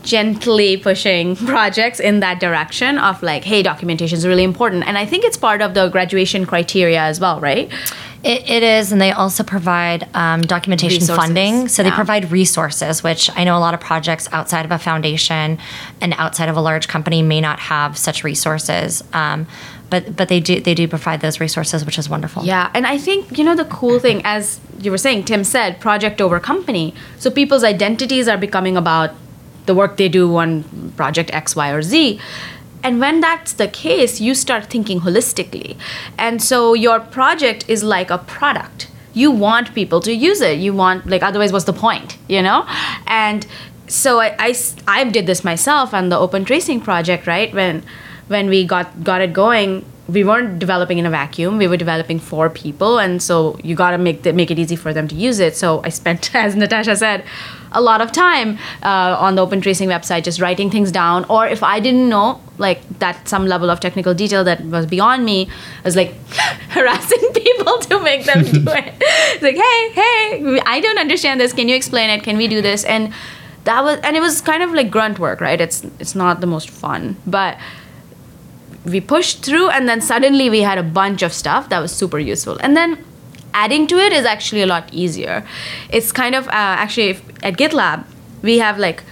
gently 0.03 0.77
pushing 0.77 1.35
projects 1.53 1.99
in 1.99 2.19
that 2.21 2.39
direction 2.39 2.97
of 2.97 3.21
like, 3.21 3.43
hey, 3.43 3.61
documentation 3.61 4.17
is 4.17 4.25
really 4.25 4.43
important. 4.43 4.87
And 4.87 4.97
I 4.97 5.05
think 5.05 5.23
it's 5.23 5.37
part 5.37 5.61
of 5.61 5.75
the 5.75 5.89
graduation 5.89 6.45
criteria 6.45 7.01
as 7.01 7.19
well, 7.19 7.39
right? 7.39 7.71
It, 8.23 8.47
it 8.49 8.63
is, 8.63 8.91
and 8.91 9.01
they 9.01 9.11
also 9.11 9.43
provide 9.43 10.07
um, 10.13 10.41
documentation 10.41 10.99
Resources, 10.99 11.25
funding. 11.25 11.67
So 11.67 11.81
they 11.81 11.89
provide 11.89 12.31
resources, 12.31 13.01
which 13.01 13.31
I 13.35 13.43
know 13.43 13.57
a 13.57 13.59
lot 13.59 13.73
of 13.73 13.79
projects 13.79 14.29
outside 14.31 14.63
of 14.63 14.71
a 14.71 14.77
foundation 14.77 15.57
and 15.99 16.13
outside 16.17 16.47
of 16.47 16.55
a 16.55 16.61
large 16.61 16.87
company 16.87 17.23
may 17.23 17.41
not 17.41 17.59
have 17.59 17.97
such 17.97 18.23
resources. 18.23 19.03
Um, 19.13 19.47
but 19.89 20.15
but 20.15 20.29
they 20.29 20.39
do 20.39 20.59
they 20.59 20.73
do 20.73 20.87
provide 20.87 21.21
those 21.21 21.39
resources, 21.39 21.85
which 21.85 21.99
is 21.99 22.09
wonderful. 22.09 22.43
Yeah, 22.43 22.71
and 22.73 22.87
I 22.87 22.97
think 22.97 23.37
you 23.37 23.43
know 23.43 23.55
the 23.55 23.65
cool 23.65 23.99
thing, 23.99 24.21
as 24.23 24.59
you 24.79 24.89
were 24.89 24.97
saying, 24.97 25.25
Tim 25.25 25.43
said, 25.43 25.79
project 25.79 26.21
over 26.21 26.39
company. 26.39 26.93
So 27.19 27.29
people's 27.29 27.63
identities 27.63 28.27
are 28.27 28.37
becoming 28.37 28.77
about 28.77 29.11
the 29.65 29.75
work 29.75 29.97
they 29.97 30.09
do 30.09 30.35
on 30.37 30.63
project 30.95 31.31
X, 31.33 31.55
Y, 31.55 31.69
or 31.69 31.81
Z. 31.81 32.19
And 32.83 32.99
when 32.99 33.21
that's 33.21 33.53
the 33.53 33.67
case, 33.67 34.19
you 34.19 34.33
start 34.33 34.65
thinking 34.65 35.01
holistically. 35.01 35.77
And 36.17 36.41
so 36.41 36.73
your 36.73 36.99
project 36.99 37.65
is 37.67 37.83
like 37.83 38.09
a 38.09 38.17
product. 38.17 38.89
You 39.13 39.29
want 39.29 39.75
people 39.75 39.99
to 40.01 40.13
use 40.13 40.41
it. 40.41 40.59
You 40.59 40.73
want, 40.73 41.05
like, 41.05 41.21
otherwise, 41.21 41.51
what's 41.51 41.65
the 41.65 41.73
point, 41.73 42.17
you 42.27 42.41
know? 42.41 42.65
And 43.07 43.45
so 43.87 44.19
I, 44.19 44.35
I, 44.39 44.55
I 44.87 45.03
did 45.03 45.25
this 45.25 45.43
myself 45.43 45.93
on 45.93 46.09
the 46.09 46.17
open 46.17 46.45
tracing 46.45 46.81
project, 46.81 47.27
right? 47.27 47.53
When, 47.53 47.83
when 48.27 48.47
we 48.47 48.65
got, 48.65 49.03
got 49.03 49.21
it 49.21 49.33
going, 49.33 49.85
we 50.07 50.23
weren't 50.23 50.59
developing 50.59 50.97
in 50.97 51.05
a 51.05 51.09
vacuum. 51.09 51.57
We 51.57 51.67
were 51.67 51.77
developing 51.77 52.19
for 52.19 52.49
people, 52.49 52.99
and 52.99 53.21
so 53.21 53.57
you 53.63 53.75
got 53.75 53.91
to 53.91 53.97
make 53.97 54.23
the, 54.23 54.33
make 54.33 54.51
it 54.51 54.59
easy 54.59 54.75
for 54.75 54.93
them 54.93 55.07
to 55.07 55.15
use 55.15 55.39
it. 55.39 55.55
So 55.55 55.81
I 55.83 55.89
spent, 55.89 56.33
as 56.35 56.55
Natasha 56.55 56.95
said, 56.95 57.23
a 57.71 57.81
lot 57.81 58.01
of 58.01 58.11
time 58.11 58.57
uh, 58.83 59.15
on 59.19 59.35
the 59.35 59.41
Open 59.41 59.61
Tracing 59.61 59.89
website 59.89 60.23
just 60.23 60.41
writing 60.41 60.69
things 60.69 60.91
down. 60.91 61.25
Or 61.25 61.47
if 61.47 61.63
I 61.63 61.79
didn't 61.79 62.09
know, 62.09 62.41
like 62.57 62.81
that 62.99 63.27
some 63.27 63.45
level 63.47 63.69
of 63.69 63.79
technical 63.79 64.13
detail 64.13 64.43
that 64.43 64.63
was 64.65 64.85
beyond 64.85 65.25
me, 65.25 65.47
I 65.79 65.83
was 65.83 65.95
like 65.95 66.13
harassing 66.69 67.31
people 67.33 67.77
to 67.79 67.99
make 68.01 68.25
them 68.25 68.43
do 68.43 68.63
it. 68.67 68.93
It's 68.99 69.43
like, 69.43 69.55
hey, 69.55 69.89
hey, 69.91 70.59
I 70.65 70.79
don't 70.79 70.99
understand 70.99 71.39
this. 71.39 71.53
Can 71.53 71.69
you 71.69 71.75
explain 71.75 72.09
it? 72.09 72.23
Can 72.23 72.37
we 72.37 72.47
do 72.47 72.61
this? 72.61 72.83
And 72.83 73.13
that 73.63 73.83
was, 73.83 73.99
and 73.99 74.15
it 74.15 74.21
was 74.21 74.41
kind 74.41 74.63
of 74.63 74.71
like 74.71 74.89
grunt 74.89 75.19
work, 75.19 75.39
right? 75.39 75.59
It's 75.61 75.83
it's 75.99 76.15
not 76.15 76.41
the 76.41 76.47
most 76.47 76.69
fun, 76.69 77.17
but 77.27 77.57
we 78.85 78.99
pushed 78.99 79.43
through 79.45 79.69
and 79.69 79.87
then 79.87 80.01
suddenly 80.01 80.49
we 80.49 80.61
had 80.61 80.77
a 80.77 80.83
bunch 80.83 81.21
of 81.21 81.33
stuff 81.33 81.69
that 81.69 81.79
was 81.79 81.91
super 81.91 82.17
useful 82.17 82.57
and 82.61 82.75
then 82.75 82.97
adding 83.53 83.87
to 83.87 83.97
it 83.97 84.13
is 84.13 84.25
actually 84.25 84.61
a 84.61 84.67
lot 84.67 84.93
easier. 84.93 85.45
It's 85.89 86.11
kind 86.11 86.35
of 86.35 86.47
uh, 86.47 86.51
actually 86.51 87.09
if, 87.09 87.21
at 87.43 87.55
gitlab 87.55 88.05
we 88.41 88.59
have 88.59 88.77
like 88.77 89.03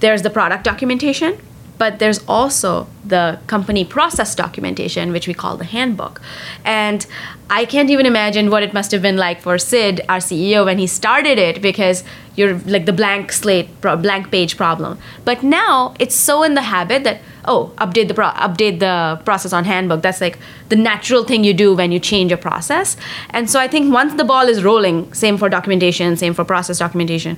there's 0.00 0.22
the 0.22 0.30
product 0.30 0.64
documentation 0.64 1.38
but 1.78 1.98
there's 1.98 2.22
also 2.28 2.86
the 3.06 3.38
company 3.46 3.86
process 3.86 4.34
documentation 4.34 5.12
which 5.12 5.26
we 5.26 5.32
call 5.32 5.56
the 5.56 5.64
handbook. 5.64 6.20
And 6.64 7.06
i 7.48 7.64
can't 7.64 7.90
even 7.90 8.06
imagine 8.06 8.50
what 8.50 8.62
it 8.62 8.72
must 8.72 8.92
have 8.92 9.02
been 9.02 9.16
like 9.16 9.40
for 9.40 9.58
sid 9.58 10.02
our 10.08 10.18
ceo 10.18 10.64
when 10.64 10.78
he 10.78 10.86
started 10.86 11.36
it 11.36 11.60
because 11.60 12.04
you're 12.36 12.58
like 12.74 12.86
the 12.86 12.92
blank 12.92 13.32
slate 13.32 13.68
blank 13.80 14.30
page 14.30 14.56
problem. 14.56 14.98
But 15.24 15.42
now 15.42 15.94
it's 15.98 16.14
so 16.14 16.42
in 16.42 16.54
the 16.54 16.66
habit 16.74 17.04
that 17.04 17.20
oh 17.44 17.72
update 17.78 18.08
the 18.08 18.14
pro- 18.14 18.30
update 18.30 18.80
the 18.80 19.20
process 19.24 19.52
on 19.52 19.64
handbook. 19.64 20.02
That's 20.02 20.20
like 20.20 20.38
the 20.68 20.76
natural 20.76 21.24
thing 21.24 21.44
you 21.44 21.54
do 21.54 21.74
when 21.74 21.92
you 21.92 21.98
change 21.98 22.32
a 22.32 22.36
process. 22.36 22.96
And 23.30 23.50
so 23.50 23.60
i 23.60 23.68
think 23.68 23.92
once 23.92 24.14
the 24.14 24.24
ball 24.24 24.48
is 24.48 24.62
rolling 24.64 25.12
same 25.12 25.38
for 25.38 25.48
documentation 25.48 26.16
same 26.16 26.34
for 26.34 26.44
process 26.44 26.78
documentation 26.78 27.36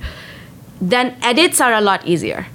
then 0.81 1.15
edits 1.21 1.61
are 1.61 1.73
a 1.73 1.81
lot 1.81 2.05
easier. 2.05 2.45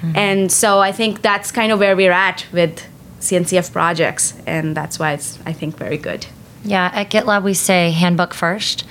Mm-hmm. 0.00 0.16
And 0.16 0.52
so 0.52 0.80
i 0.80 0.92
think 0.92 1.22
that's 1.22 1.50
kind 1.50 1.72
of 1.72 1.78
where 1.78 1.96
we're 1.96 2.12
at 2.12 2.46
with 2.52 2.86
cncf 3.20 3.72
projects 3.72 4.34
and 4.46 4.76
that's 4.76 4.98
why 4.98 5.12
it's 5.12 5.38
i 5.46 5.52
think 5.52 5.76
very 5.76 5.98
good. 5.98 6.26
Yeah, 6.64 6.90
at 6.92 7.10
GitLab 7.10 7.44
we 7.44 7.54
say 7.54 7.92
handbook 7.92 8.34
first 8.34 8.84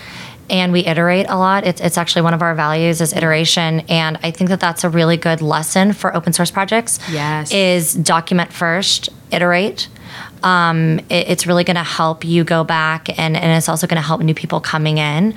and 0.49 0.71
we 0.71 0.81
iterate 0.85 1.25
a 1.29 1.37
lot. 1.37 1.65
It's, 1.65 1.81
it's 1.81 1.97
actually 1.97 2.21
one 2.23 2.33
of 2.33 2.41
our 2.41 2.55
values 2.55 3.01
is 3.01 3.13
iteration 3.13 3.81
and 3.89 4.17
I 4.23 4.31
think 4.31 4.49
that 4.49 4.59
that's 4.59 4.83
a 4.83 4.89
really 4.89 5.17
good 5.17 5.41
lesson 5.41 5.93
for 5.93 6.15
open 6.15 6.33
source 6.33 6.51
projects. 6.51 6.99
Yes. 7.11 7.51
Is 7.53 7.93
document 7.93 8.53
first, 8.53 9.09
iterate. 9.31 9.87
Um, 10.43 10.99
it- 11.09 11.27
it's 11.29 11.47
really 11.47 11.63
going 11.63 11.75
to 11.75 11.83
help 11.83 12.23
you 12.23 12.43
go 12.43 12.63
back 12.63 13.09
and, 13.19 13.35
and 13.35 13.57
it's 13.57 13.69
also 13.69 13.87
going 13.87 14.01
to 14.01 14.07
help 14.07 14.21
new 14.21 14.33
people 14.33 14.59
coming 14.61 14.97
in. 14.97 15.33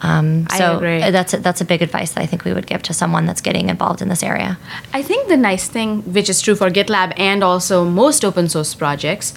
Um, 0.00 0.46
so 0.58 0.78
that's 1.12 1.32
a, 1.32 1.38
that's 1.38 1.60
a 1.62 1.64
big 1.64 1.80
advice 1.80 2.12
that 2.12 2.20
I 2.20 2.26
think 2.26 2.44
we 2.44 2.52
would 2.52 2.66
give 2.66 2.82
to 2.82 2.92
someone 2.92 3.24
that's 3.24 3.40
getting 3.40 3.70
involved 3.70 4.02
in 4.02 4.08
this 4.08 4.22
area. 4.22 4.58
I 4.92 5.00
think 5.02 5.28
the 5.28 5.36
nice 5.36 5.66
thing, 5.66 6.02
which 6.12 6.28
is 6.28 6.42
true 6.42 6.54
for 6.54 6.68
GitLab 6.68 7.14
and 7.16 7.42
also 7.42 7.84
most 7.86 8.22
open 8.22 8.48
source 8.50 8.74
projects, 8.74 9.32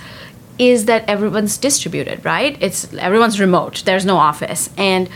is 0.59 0.85
that 0.85 1.07
everyone's 1.07 1.57
distributed, 1.57 2.23
right? 2.25 2.57
It's 2.59 2.93
everyone's 2.95 3.39
remote. 3.39 3.83
There's 3.85 4.05
no 4.05 4.17
office, 4.17 4.69
and 4.77 5.09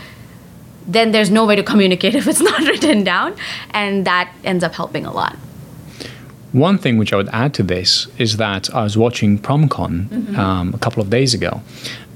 then 0.86 1.12
there's 1.12 1.30
no 1.30 1.44
way 1.46 1.56
to 1.56 1.62
communicate 1.62 2.14
if 2.20 2.26
it's 2.26 2.40
not 2.40 2.60
written 2.68 3.04
down, 3.04 3.34
and 3.70 4.06
that 4.06 4.32
ends 4.44 4.64
up 4.64 4.74
helping 4.74 5.06
a 5.06 5.12
lot. 5.12 5.36
One 6.52 6.76
thing 6.76 6.98
which 6.98 7.14
I 7.14 7.16
would 7.16 7.30
add 7.30 7.54
to 7.54 7.62
this 7.62 8.08
is 8.18 8.36
that 8.36 8.72
I 8.74 8.82
was 8.82 8.98
watching 8.98 9.38
PromCon 9.38 10.36
um, 10.36 10.74
a 10.74 10.78
couple 10.78 11.02
of 11.02 11.08
days 11.08 11.32
ago, 11.32 11.62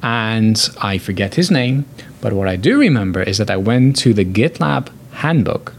and 0.02 0.68
I 0.80 0.98
forget 0.98 1.36
his 1.36 1.50
name, 1.50 1.86
but 2.20 2.34
what 2.34 2.46
I 2.46 2.56
do 2.56 2.78
remember 2.78 3.22
is 3.22 3.38
that 3.38 3.50
I 3.50 3.56
went 3.56 3.96
to 3.98 4.12
the 4.12 4.26
GitLab 4.26 4.90
handbook, 5.12 5.74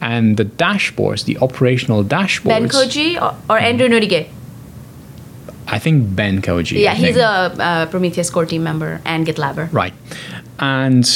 and 0.00 0.36
the 0.36 0.44
dashboards, 0.44 1.24
the 1.24 1.36
operational 1.38 2.04
dashboards. 2.04 2.44
Ben 2.44 2.68
Kochie 2.68 3.20
or, 3.20 3.36
or 3.50 3.58
Andrew 3.58 3.88
Newdigate? 3.88 4.28
I 5.76 5.78
think 5.78 6.14
Ben 6.16 6.42
Kochie. 6.42 6.80
Yeah, 6.80 6.94
he's 6.94 7.16
a, 7.16 7.30
uh 7.68 7.86
Prometheus 7.86 8.30
core 8.30 8.46
team 8.46 8.62
member 8.62 9.00
and 9.04 9.26
GitLabber. 9.26 9.72
Right. 9.72 9.94
And 10.58 11.06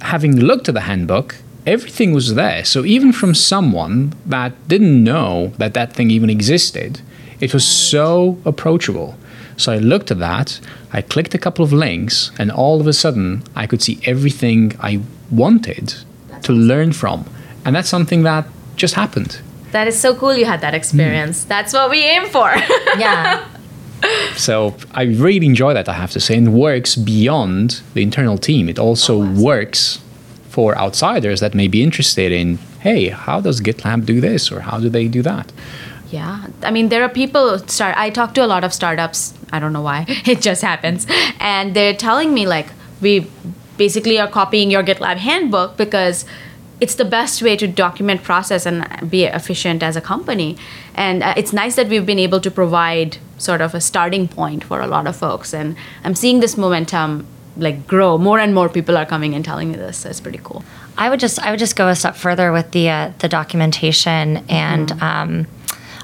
having 0.00 0.36
looked 0.38 0.68
at 0.68 0.74
the 0.74 0.82
handbook, 0.82 1.36
everything 1.66 2.12
was 2.14 2.34
there. 2.34 2.64
So 2.64 2.84
even 2.84 3.12
from 3.12 3.34
someone 3.34 4.12
that 4.26 4.52
didn't 4.68 5.02
know 5.02 5.52
that 5.58 5.72
that 5.74 5.92
thing 5.92 6.10
even 6.10 6.30
existed, 6.30 7.00
it 7.40 7.52
was 7.52 7.66
so 7.66 8.38
approachable. 8.44 9.16
So 9.56 9.72
I 9.72 9.78
looked 9.78 10.10
at 10.10 10.18
that, 10.18 10.60
I 10.92 11.00
clicked 11.02 11.34
a 11.34 11.38
couple 11.38 11.64
of 11.64 11.72
links, 11.72 12.30
and 12.38 12.50
all 12.52 12.80
of 12.80 12.86
a 12.86 12.92
sudden 12.92 13.42
I 13.62 13.66
could 13.66 13.82
see 13.82 13.98
everything 14.04 14.72
I 14.80 15.00
wanted 15.30 15.94
to 16.42 16.52
learn 16.52 16.92
from. 16.92 17.24
and 17.64 17.74
that's 17.74 17.88
something 17.88 18.22
that 18.22 18.44
just 18.76 18.94
happened. 18.94 19.40
That 19.72 19.88
is 19.88 19.98
so 19.98 20.14
cool 20.14 20.34
you 20.34 20.44
had 20.44 20.60
that 20.60 20.74
experience. 20.74 21.44
Mm. 21.44 21.48
That's 21.48 21.72
what 21.72 21.90
we 21.90 22.04
aim 22.04 22.26
for. 22.26 22.54
Yeah. 22.98 23.46
So 24.36 24.76
I 24.92 25.02
really 25.04 25.46
enjoy 25.46 25.74
that, 25.74 25.88
I 25.88 25.94
have 25.94 26.10
to 26.12 26.20
say, 26.20 26.36
and 26.36 26.54
works 26.54 26.96
beyond 26.96 27.82
the 27.94 28.02
internal 28.02 28.38
team. 28.38 28.68
It 28.68 28.78
also 28.78 29.22
oh, 29.22 29.32
works 29.32 30.00
for 30.48 30.76
outsiders 30.78 31.40
that 31.40 31.54
may 31.54 31.68
be 31.68 31.82
interested 31.82 32.32
in, 32.32 32.58
hey, 32.80 33.08
how 33.08 33.40
does 33.40 33.60
GitLab 33.60 34.06
do 34.06 34.20
this 34.20 34.52
or 34.52 34.60
how 34.60 34.78
do 34.78 34.88
they 34.88 35.08
do 35.08 35.22
that? 35.22 35.52
Yeah, 36.10 36.46
I 36.62 36.70
mean, 36.70 36.88
there 36.88 37.02
are 37.02 37.08
people. 37.08 37.58
Start. 37.58 37.96
I 37.96 38.10
talk 38.10 38.32
to 38.34 38.44
a 38.44 38.46
lot 38.46 38.62
of 38.62 38.72
startups. 38.72 39.34
I 39.52 39.58
don't 39.58 39.72
know 39.72 39.82
why. 39.82 40.06
It 40.26 40.40
just 40.40 40.62
happens, 40.62 41.06
and 41.40 41.74
they're 41.74 41.96
telling 41.96 42.32
me 42.32 42.46
like 42.46 42.68
we 43.00 43.26
basically 43.76 44.18
are 44.18 44.28
copying 44.28 44.70
your 44.70 44.82
GitLab 44.82 45.16
handbook 45.16 45.76
because 45.76 46.24
it's 46.80 46.94
the 46.94 47.04
best 47.04 47.42
way 47.42 47.56
to 47.56 47.66
document 47.66 48.22
process 48.22 48.66
and 48.66 49.10
be 49.10 49.24
efficient 49.24 49.82
as 49.82 49.96
a 49.96 50.00
company. 50.00 50.56
And 50.94 51.22
uh, 51.22 51.34
it's 51.36 51.52
nice 51.52 51.76
that 51.76 51.88
we've 51.88 52.04
been 52.04 52.18
able 52.18 52.40
to 52.40 52.50
provide 52.50 53.18
sort 53.38 53.60
of 53.60 53.74
a 53.74 53.80
starting 53.80 54.28
point 54.28 54.64
for 54.64 54.80
a 54.80 54.86
lot 54.86 55.06
of 55.06 55.16
folks. 55.16 55.54
And 55.54 55.76
I'm 56.04 56.14
seeing 56.14 56.40
this 56.40 56.56
momentum 56.56 57.26
like 57.56 57.86
grow. 57.86 58.18
More 58.18 58.38
and 58.38 58.54
more 58.54 58.68
people 58.68 58.96
are 58.98 59.06
coming 59.06 59.34
and 59.34 59.44
telling 59.44 59.70
me 59.70 59.76
this. 59.76 59.98
So 59.98 60.10
it's 60.10 60.20
pretty 60.20 60.40
cool. 60.42 60.62
I 60.98 61.08
would 61.08 61.20
just 61.20 61.38
I 61.40 61.50
would 61.50 61.58
just 61.58 61.76
go 61.76 61.88
a 61.88 61.96
step 61.96 62.16
further 62.16 62.52
with 62.52 62.70
the 62.72 62.90
uh, 62.90 63.12
the 63.18 63.28
documentation 63.28 64.44
and 64.48 64.92
um, 65.02 65.46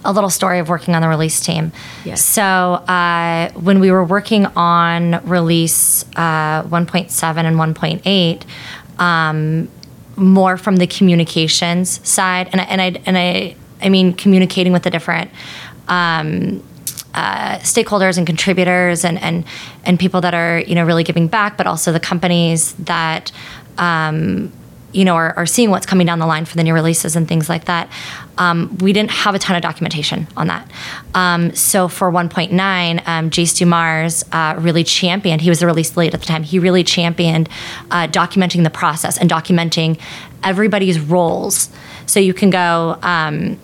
a 0.04 0.12
little 0.12 0.30
story 0.30 0.58
of 0.58 0.68
working 0.70 0.94
on 0.94 1.02
the 1.02 1.08
release 1.08 1.40
team. 1.40 1.72
Yes. 2.04 2.24
So 2.24 2.42
uh, 2.42 3.50
when 3.52 3.80
we 3.80 3.90
were 3.90 4.04
working 4.04 4.46
on 4.56 5.22
release 5.26 6.04
uh, 6.16 6.62
1.7 6.64 7.36
and 7.44 7.56
1.8. 7.56 8.42
Um, 8.98 9.68
more 10.22 10.56
from 10.56 10.76
the 10.76 10.86
communications 10.86 12.06
side, 12.08 12.48
and 12.52 12.60
I, 12.60 12.64
and 12.64 12.80
I 12.80 13.02
and 13.06 13.18
I 13.18 13.56
I 13.82 13.88
mean 13.88 14.14
communicating 14.14 14.72
with 14.72 14.84
the 14.84 14.90
different 14.90 15.30
um, 15.88 16.62
uh, 17.14 17.58
stakeholders 17.58 18.16
and 18.16 18.26
contributors 18.26 19.04
and 19.04 19.18
and 19.18 19.44
and 19.84 19.98
people 19.98 20.20
that 20.20 20.34
are 20.34 20.60
you 20.60 20.74
know 20.74 20.84
really 20.84 21.04
giving 21.04 21.28
back, 21.28 21.56
but 21.56 21.66
also 21.66 21.92
the 21.92 22.00
companies 22.00 22.72
that. 22.74 23.32
Um, 23.78 24.52
you 24.92 25.04
know, 25.04 25.14
are, 25.14 25.32
are 25.36 25.46
seeing 25.46 25.70
what's 25.70 25.86
coming 25.86 26.06
down 26.06 26.18
the 26.18 26.26
line 26.26 26.44
for 26.44 26.56
the 26.56 26.62
new 26.62 26.74
releases 26.74 27.16
and 27.16 27.26
things 27.26 27.48
like 27.48 27.64
that. 27.64 27.90
Um, 28.38 28.76
we 28.78 28.92
didn't 28.92 29.10
have 29.10 29.34
a 29.34 29.38
ton 29.38 29.56
of 29.56 29.62
documentation 29.62 30.26
on 30.36 30.46
that. 30.48 30.70
Um, 31.14 31.54
so 31.54 31.88
for 31.88 32.10
1.9, 32.10 33.06
um, 33.06 33.30
Jaice 33.30 33.54
DuMars 33.54 34.24
uh, 34.32 34.58
really 34.60 34.84
championed, 34.84 35.40
he 35.40 35.48
was 35.48 35.60
the 35.60 35.66
release 35.66 35.96
lead 35.96 36.14
at 36.14 36.20
the 36.20 36.26
time, 36.26 36.42
he 36.42 36.58
really 36.58 36.84
championed 36.84 37.48
uh, 37.90 38.06
documenting 38.06 38.64
the 38.64 38.70
process 38.70 39.18
and 39.18 39.30
documenting 39.30 40.00
everybody's 40.42 41.00
roles. 41.00 41.70
So 42.06 42.20
you 42.20 42.34
can 42.34 42.50
go, 42.50 42.98
um, 43.02 43.58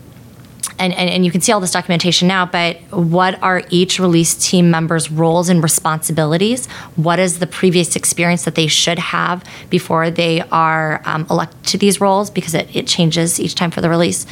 and, 0.79 0.93
and, 0.93 1.11
and 1.11 1.25
you 1.25 1.31
can 1.31 1.41
see 1.41 1.53
all 1.53 1.61
this 1.61 1.73
documentation 1.73 2.29
now, 2.29 2.47
but 2.47 2.77
what 2.91 3.41
are 3.43 3.63
each 3.71 3.99
release 3.99 4.35
team 4.35 4.71
members' 4.71 5.11
roles 5.11 5.49
and 5.49 5.63
responsibilities? 5.63 6.67
What 6.97 7.19
is 7.19 7.39
the 7.39 7.47
previous 7.47 7.97
experience 7.97 8.45
that 8.45 8.55
they 8.55 8.67
should 8.67 8.99
have 8.99 9.45
before 9.71 10.11
they 10.11 10.41
are 10.51 11.03
um, 11.05 11.27
elected 11.31 11.65
to 11.67 11.79
these 11.79 12.01
roles? 12.01 12.31
Because 12.31 12.55
it, 12.55 12.75
it 12.75 12.87
changes 12.87 13.41
each 13.41 13.55
time 13.55 13.71
for 13.71 13.81
the 13.81 13.91
release. 13.91 14.27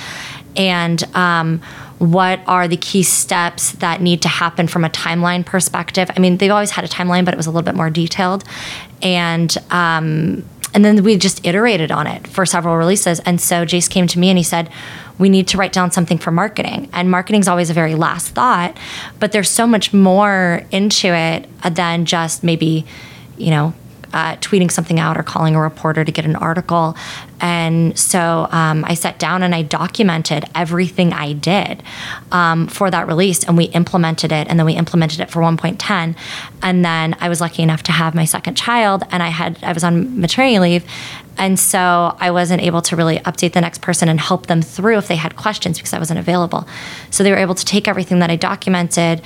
And 0.57 1.03
um, 1.15 1.61
what 1.99 2.41
are 2.47 2.69
the 2.69 2.77
key 2.77 3.03
steps 3.03 3.73
that 3.73 4.01
need 4.01 4.23
to 4.23 4.29
happen 4.29 4.69
from 4.69 4.85
a 4.85 4.91
timeline 4.91 5.45
perspective? 5.45 6.11
I 6.15 6.21
mean, 6.21 6.37
they've 6.37 6.51
always 6.51 6.71
had 6.71 6.85
a 6.85 6.89
timeline, 6.89 7.25
but 7.25 7.35
it 7.35 7.37
was 7.37 7.47
a 7.47 7.51
little 7.51 7.63
bit 7.65 7.75
more 7.75 7.91
detailed. 7.91 8.45
And 9.03 9.55
um, 9.71 10.45
and 10.77 10.85
then 10.85 11.03
we 11.03 11.17
just 11.17 11.43
iterated 11.47 11.91
on 11.91 12.07
it 12.07 12.27
for 12.27 12.45
several 12.45 12.77
releases. 12.77 13.19
And 13.21 13.41
so 13.41 13.65
Jaice 13.65 13.89
came 13.89 14.07
to 14.09 14.19
me 14.19 14.29
and 14.29 14.37
he 14.37 14.45
said, 14.45 14.71
we 15.19 15.31
need 15.31 15.49
to 15.49 15.57
write 15.57 15.73
down 15.73 15.91
something 15.91 16.19
for 16.19 16.31
marketing. 16.31 16.91
And 16.93 17.11
marketing 17.11 17.41
is 17.41 17.49
always 17.49 17.71
a 17.71 17.73
very 17.73 17.95
last 17.95 18.35
thought, 18.35 18.77
but 19.19 19.33
there's 19.33 19.49
so 19.49 19.67
much 19.67 19.95
more 19.95 20.67
into 20.71 21.09
it 21.09 21.49
than 21.75 22.05
just 22.05 22.45
maybe, 22.45 22.85
you 23.39 23.49
know, 23.49 23.73
uh, 24.17 24.35
tweeting 24.37 24.71
something 24.71 24.99
out 24.99 25.19
or 25.19 25.23
calling 25.23 25.55
a 25.55 25.61
reporter 25.61 26.03
to 26.03 26.11
get 26.11 26.25
an 26.25 26.37
article. 26.37 26.97
And 27.39 27.97
so 27.99 28.49
um, 28.51 28.83
I 28.87 28.95
sat 28.95 29.19
down 29.19 29.43
and 29.43 29.55
I 29.55 29.61
documented 29.61 30.47
everything 30.55 31.13
I 31.13 31.35
did 31.35 31.83
um, 32.33 32.67
for 32.67 32.91
that 32.91 33.07
release, 33.07 33.45
and 33.45 33.59
we 33.59 33.65
implemented 33.65 34.33
it. 34.33 34.49
And 34.49 34.59
then 34.59 34.65
we 34.65 34.73
implemented 34.73 35.21
it 35.21 35.31
for 35.31 35.43
1.10. 35.43 36.17
And 36.63 36.83
then 36.83 37.15
I 37.21 37.29
was 37.29 37.43
lucky 37.43 37.63
enough 37.63 37.83
to 37.85 37.93
have 37.93 38.15
my 38.15 38.25
second 38.25 38.55
child, 38.55 39.03
and 39.11 39.23
I 39.23 39.29
had 39.29 39.63
I 39.63 39.75
was 39.75 39.85
on 39.85 40.19
maternity 40.19 40.59
leave, 40.61 40.85
and 41.37 41.59
so 41.59 42.17
I 42.19 42.31
wasn't 42.31 42.63
able 42.63 42.81
to 42.83 42.97
really 42.97 43.19
update 43.19 43.53
the 43.53 43.61
next 43.61 43.83
person 43.83 44.09
and 44.09 44.19
help 44.19 44.47
them 44.47 44.63
through 44.63 44.97
if 44.97 45.09
they 45.09 45.17
had 45.17 45.37
questions 45.37 45.77
because 45.77 45.93
I 45.93 45.99
wasn't 45.99 46.19
available. 46.19 46.67
So 47.11 47.23
they 47.23 47.31
were 47.31 47.37
able 47.37 47.55
to 47.55 47.65
take 47.67 47.87
everything 47.87 48.21
that 48.21 48.31
I 48.31 48.37
documented 48.37 49.21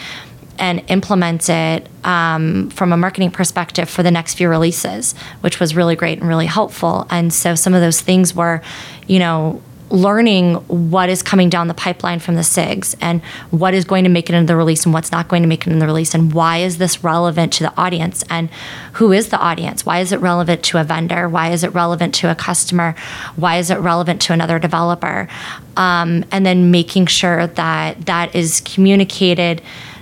and 0.61 0.85
implement 0.89 1.49
it 1.49 1.89
um, 2.05 2.71
from 2.71 2.93
a 2.93 2.97
marketing 2.97 3.31
perspective 3.31 3.89
for 3.89 4.03
the 4.03 4.11
next 4.11 4.35
few 4.35 4.49
releases, 4.49 5.15
which 5.41 5.59
was 5.59 5.75
really 5.75 5.97
great 5.97 6.19
and 6.19 6.29
really 6.29 6.47
helpful. 6.47 7.07
And 7.11 7.33
so 7.33 7.55
some 7.55 7.75
of 7.75 7.81
those 7.81 8.01
things 8.01 8.35
were, 8.35 8.63
you 9.09 9.19
know, 9.19 9.63
learning 9.91 10.55
what 10.69 11.09
is 11.09 11.23
coming 11.23 11.51
down 11.51 11.67
the 11.67 11.75
pipeline 11.75 12.21
from 12.21 12.37
the 12.37 12.43
SIGs 12.43 12.95
and 13.01 13.21
what 13.51 13.75
is 13.75 13.85
going 13.85 14.05
to 14.05 14.11
make 14.11 14.31
it 14.31 14.35
into 14.35 14.47
the 14.47 14.57
release 14.57 14.85
and 14.85 14.95
what's 14.95 15.11
not 15.11 15.27
going 15.29 15.43
to 15.43 15.49
make 15.49 15.67
it 15.67 15.73
in 15.73 15.81
the 15.81 15.87
release 15.87 16.15
and 16.15 16.33
why 16.33 16.59
is 16.59 16.79
this 16.79 17.03
relevant 17.03 17.53
to 17.53 17.65
the 17.65 17.77
audience 17.77 18.23
and 18.31 18.49
who 18.95 19.13
is 19.13 19.31
the 19.31 19.39
audience? 19.39 19.85
Why 19.85 19.99
is 19.99 20.13
it 20.13 20.21
relevant 20.21 20.63
to 20.65 20.79
a 20.79 20.85
vendor? 20.85 21.29
Why 21.29 21.51
is 21.51 21.65
it 21.65 21.75
relevant 21.75 22.15
to 22.17 22.31
a 22.31 22.35
customer? 22.35 22.95
Why 23.35 23.59
is 23.59 23.71
it 23.71 23.79
relevant 23.79 24.23
to 24.23 24.33
another 24.33 24.59
developer? 24.59 25.29
Um, 25.77 26.25
and 26.31 26.47
then 26.47 26.71
making 26.71 27.07
sure 27.07 27.49
that 27.49 28.07
that 28.07 28.35
is 28.35 28.61
communicated 28.61 29.61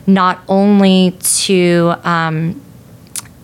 not 0.08 0.40
only 0.48 1.14
to 1.20 1.94
um, 2.02 2.60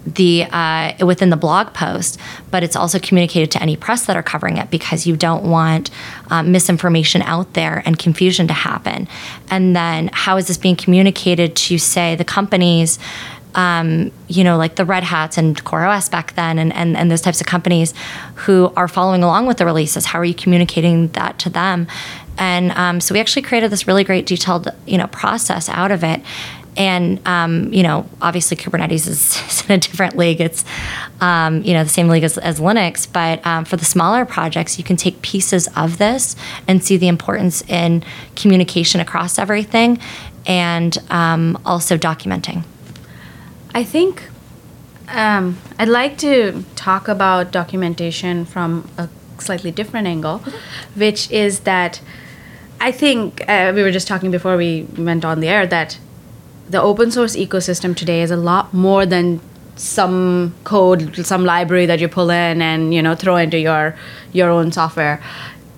the 0.06 0.44
uh, 0.50 0.92
within 1.04 1.30
the 1.30 1.36
blog 1.36 1.72
post, 1.74 2.18
but 2.50 2.62
it's 2.62 2.74
also 2.74 2.98
communicated 2.98 3.50
to 3.52 3.62
any 3.62 3.76
press 3.76 4.06
that 4.06 4.16
are 4.16 4.22
covering 4.22 4.56
it 4.56 4.70
because 4.70 5.06
you 5.06 5.16
don't 5.16 5.48
want 5.48 5.90
um, 6.30 6.52
misinformation 6.52 7.22
out 7.22 7.52
there 7.52 7.82
and 7.84 7.98
confusion 7.98 8.48
to 8.48 8.54
happen. 8.54 9.06
And 9.50 9.76
then 9.76 10.10
how 10.12 10.36
is 10.38 10.48
this 10.48 10.58
being 10.58 10.76
communicated 10.76 11.54
to 11.56 11.78
say 11.78 12.16
the 12.16 12.24
companies? 12.24 12.98
Um, 13.54 14.10
you 14.26 14.42
know, 14.42 14.56
like 14.56 14.74
the 14.74 14.84
Red 14.84 15.04
Hats 15.04 15.38
and 15.38 15.56
CoreOS 15.64 16.10
back 16.10 16.34
then, 16.34 16.58
and, 16.58 16.72
and, 16.72 16.96
and 16.96 17.08
those 17.08 17.20
types 17.20 17.40
of 17.40 17.46
companies 17.46 17.94
who 18.34 18.72
are 18.76 18.88
following 18.88 19.22
along 19.22 19.46
with 19.46 19.58
the 19.58 19.64
releases. 19.64 20.06
How 20.06 20.18
are 20.18 20.24
you 20.24 20.34
communicating 20.34 21.06
that 21.12 21.38
to 21.38 21.50
them? 21.50 21.86
And 22.38 22.72
um, 22.72 23.00
so 23.00 23.14
we 23.14 23.20
actually 23.20 23.42
created 23.42 23.70
this 23.70 23.86
really 23.86 24.04
great 24.04 24.26
detailed, 24.26 24.68
you 24.86 24.98
know, 24.98 25.06
process 25.06 25.68
out 25.68 25.90
of 25.90 26.02
it. 26.02 26.20
And 26.76 27.24
um, 27.26 27.72
you 27.72 27.84
know, 27.84 28.08
obviously 28.20 28.56
Kubernetes 28.56 29.06
is, 29.06 29.40
is, 29.48 29.64
in 29.68 29.72
a 29.72 29.78
different 29.78 30.16
league. 30.16 30.40
It's 30.40 30.64
um, 31.20 31.62
you 31.62 31.72
know 31.72 31.84
the 31.84 31.90
same 31.90 32.08
league 32.08 32.24
as, 32.24 32.36
as 32.38 32.58
Linux, 32.58 33.06
but 33.10 33.44
um, 33.46 33.64
for 33.64 33.76
the 33.76 33.84
smaller 33.84 34.24
projects, 34.24 34.76
you 34.76 34.84
can 34.84 34.96
take 34.96 35.22
pieces 35.22 35.68
of 35.76 35.98
this 35.98 36.34
and 36.66 36.82
see 36.82 36.96
the 36.96 37.06
importance 37.06 37.62
in 37.68 38.02
communication 38.34 39.00
across 39.00 39.38
everything, 39.38 40.00
and 40.46 40.98
um, 41.10 41.56
also 41.64 41.96
documenting. 41.96 42.64
I 43.72 43.84
think 43.84 44.24
um, 45.08 45.58
I'd 45.78 45.88
like 45.88 46.18
to 46.18 46.64
talk 46.76 47.08
about 47.08 47.52
documentation 47.52 48.44
from 48.44 48.88
a 48.98 49.08
slightly 49.38 49.70
different 49.70 50.06
angle, 50.06 50.38
which 50.94 51.30
is 51.30 51.60
that 51.60 52.00
I 52.84 52.92
think 52.92 53.42
uh, 53.48 53.72
we 53.74 53.82
were 53.82 53.90
just 53.90 54.06
talking 54.06 54.30
before 54.30 54.58
we 54.58 54.82
went 54.98 55.24
on 55.24 55.40
the 55.40 55.48
air 55.48 55.66
that 55.66 55.98
the 56.68 56.82
open 56.82 57.10
source 57.10 57.34
ecosystem 57.34 57.96
today 57.96 58.20
is 58.20 58.30
a 58.30 58.36
lot 58.36 58.74
more 58.74 59.06
than 59.06 59.40
some 59.76 60.54
code, 60.64 61.16
some 61.24 61.46
library 61.46 61.86
that 61.86 61.98
you 61.98 62.08
pull 62.08 62.28
in 62.28 62.60
and 62.60 62.92
you 62.92 63.00
know 63.00 63.14
throw 63.14 63.36
into 63.36 63.58
your 63.58 63.96
your 64.34 64.50
own 64.50 64.70
software. 64.70 65.22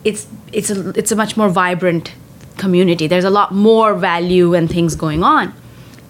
It's 0.03 0.27
it's 0.53 0.69
a 0.69 0.89
it's 0.99 1.13
a 1.13 1.17
much 1.17 1.37
more 1.37 1.49
vibrant 1.49 2.13
community. 2.59 3.07
There's 3.07 3.31
a 3.33 3.37
lot 3.39 3.55
more 3.55 3.95
value 3.95 4.55
and 4.55 4.69
things 4.69 4.97
going 4.97 5.23
on, 5.23 5.55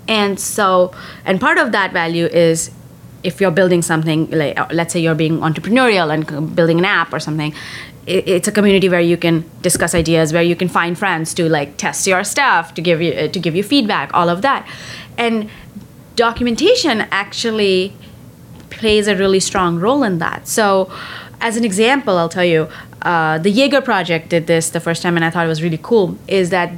and 0.08 0.40
so 0.40 0.94
and 1.26 1.38
part 1.38 1.58
of 1.58 1.72
that 1.72 1.92
value 1.92 2.24
is 2.24 2.70
if 3.22 3.38
you're 3.38 3.56
building 3.60 3.82
something 3.82 4.30
like 4.30 4.72
let's 4.72 4.94
say 4.94 5.00
you're 5.00 5.20
being 5.26 5.40
entrepreneurial 5.40 6.08
and 6.14 6.56
building 6.56 6.78
an 6.78 6.86
app 6.86 7.12
or 7.12 7.20
something 7.20 7.52
it's 8.06 8.46
a 8.46 8.52
community 8.52 8.88
where 8.88 9.00
you 9.00 9.16
can 9.16 9.44
discuss 9.62 9.94
ideas 9.94 10.32
where 10.32 10.42
you 10.42 10.54
can 10.54 10.68
find 10.68 10.96
friends 10.96 11.34
to 11.34 11.48
like 11.48 11.76
test 11.76 12.06
your 12.06 12.22
stuff 12.22 12.72
to 12.74 12.80
give 12.80 13.02
you 13.02 13.28
to 13.28 13.40
give 13.40 13.56
you 13.56 13.62
feedback 13.62 14.10
all 14.14 14.28
of 14.28 14.42
that. 14.42 14.68
And 15.18 15.50
documentation 16.14 17.02
actually 17.10 17.92
plays 18.70 19.08
a 19.08 19.16
really 19.16 19.40
strong 19.40 19.78
role 19.78 20.02
in 20.02 20.18
that. 20.18 20.46
So 20.46 20.90
as 21.40 21.56
an 21.56 21.64
example 21.64 22.16
i'll 22.16 22.28
tell 22.28 22.44
you 22.44 22.68
uh, 23.02 23.38
the 23.38 23.50
jaeger 23.50 23.80
project 23.80 24.28
did 24.28 24.46
this 24.46 24.70
the 24.70 24.80
first 24.80 25.02
time 25.02 25.16
and 25.16 25.24
i 25.24 25.30
thought 25.30 25.44
it 25.44 25.48
was 25.48 25.62
really 25.62 25.78
cool 25.82 26.18
is 26.26 26.50
that 26.50 26.72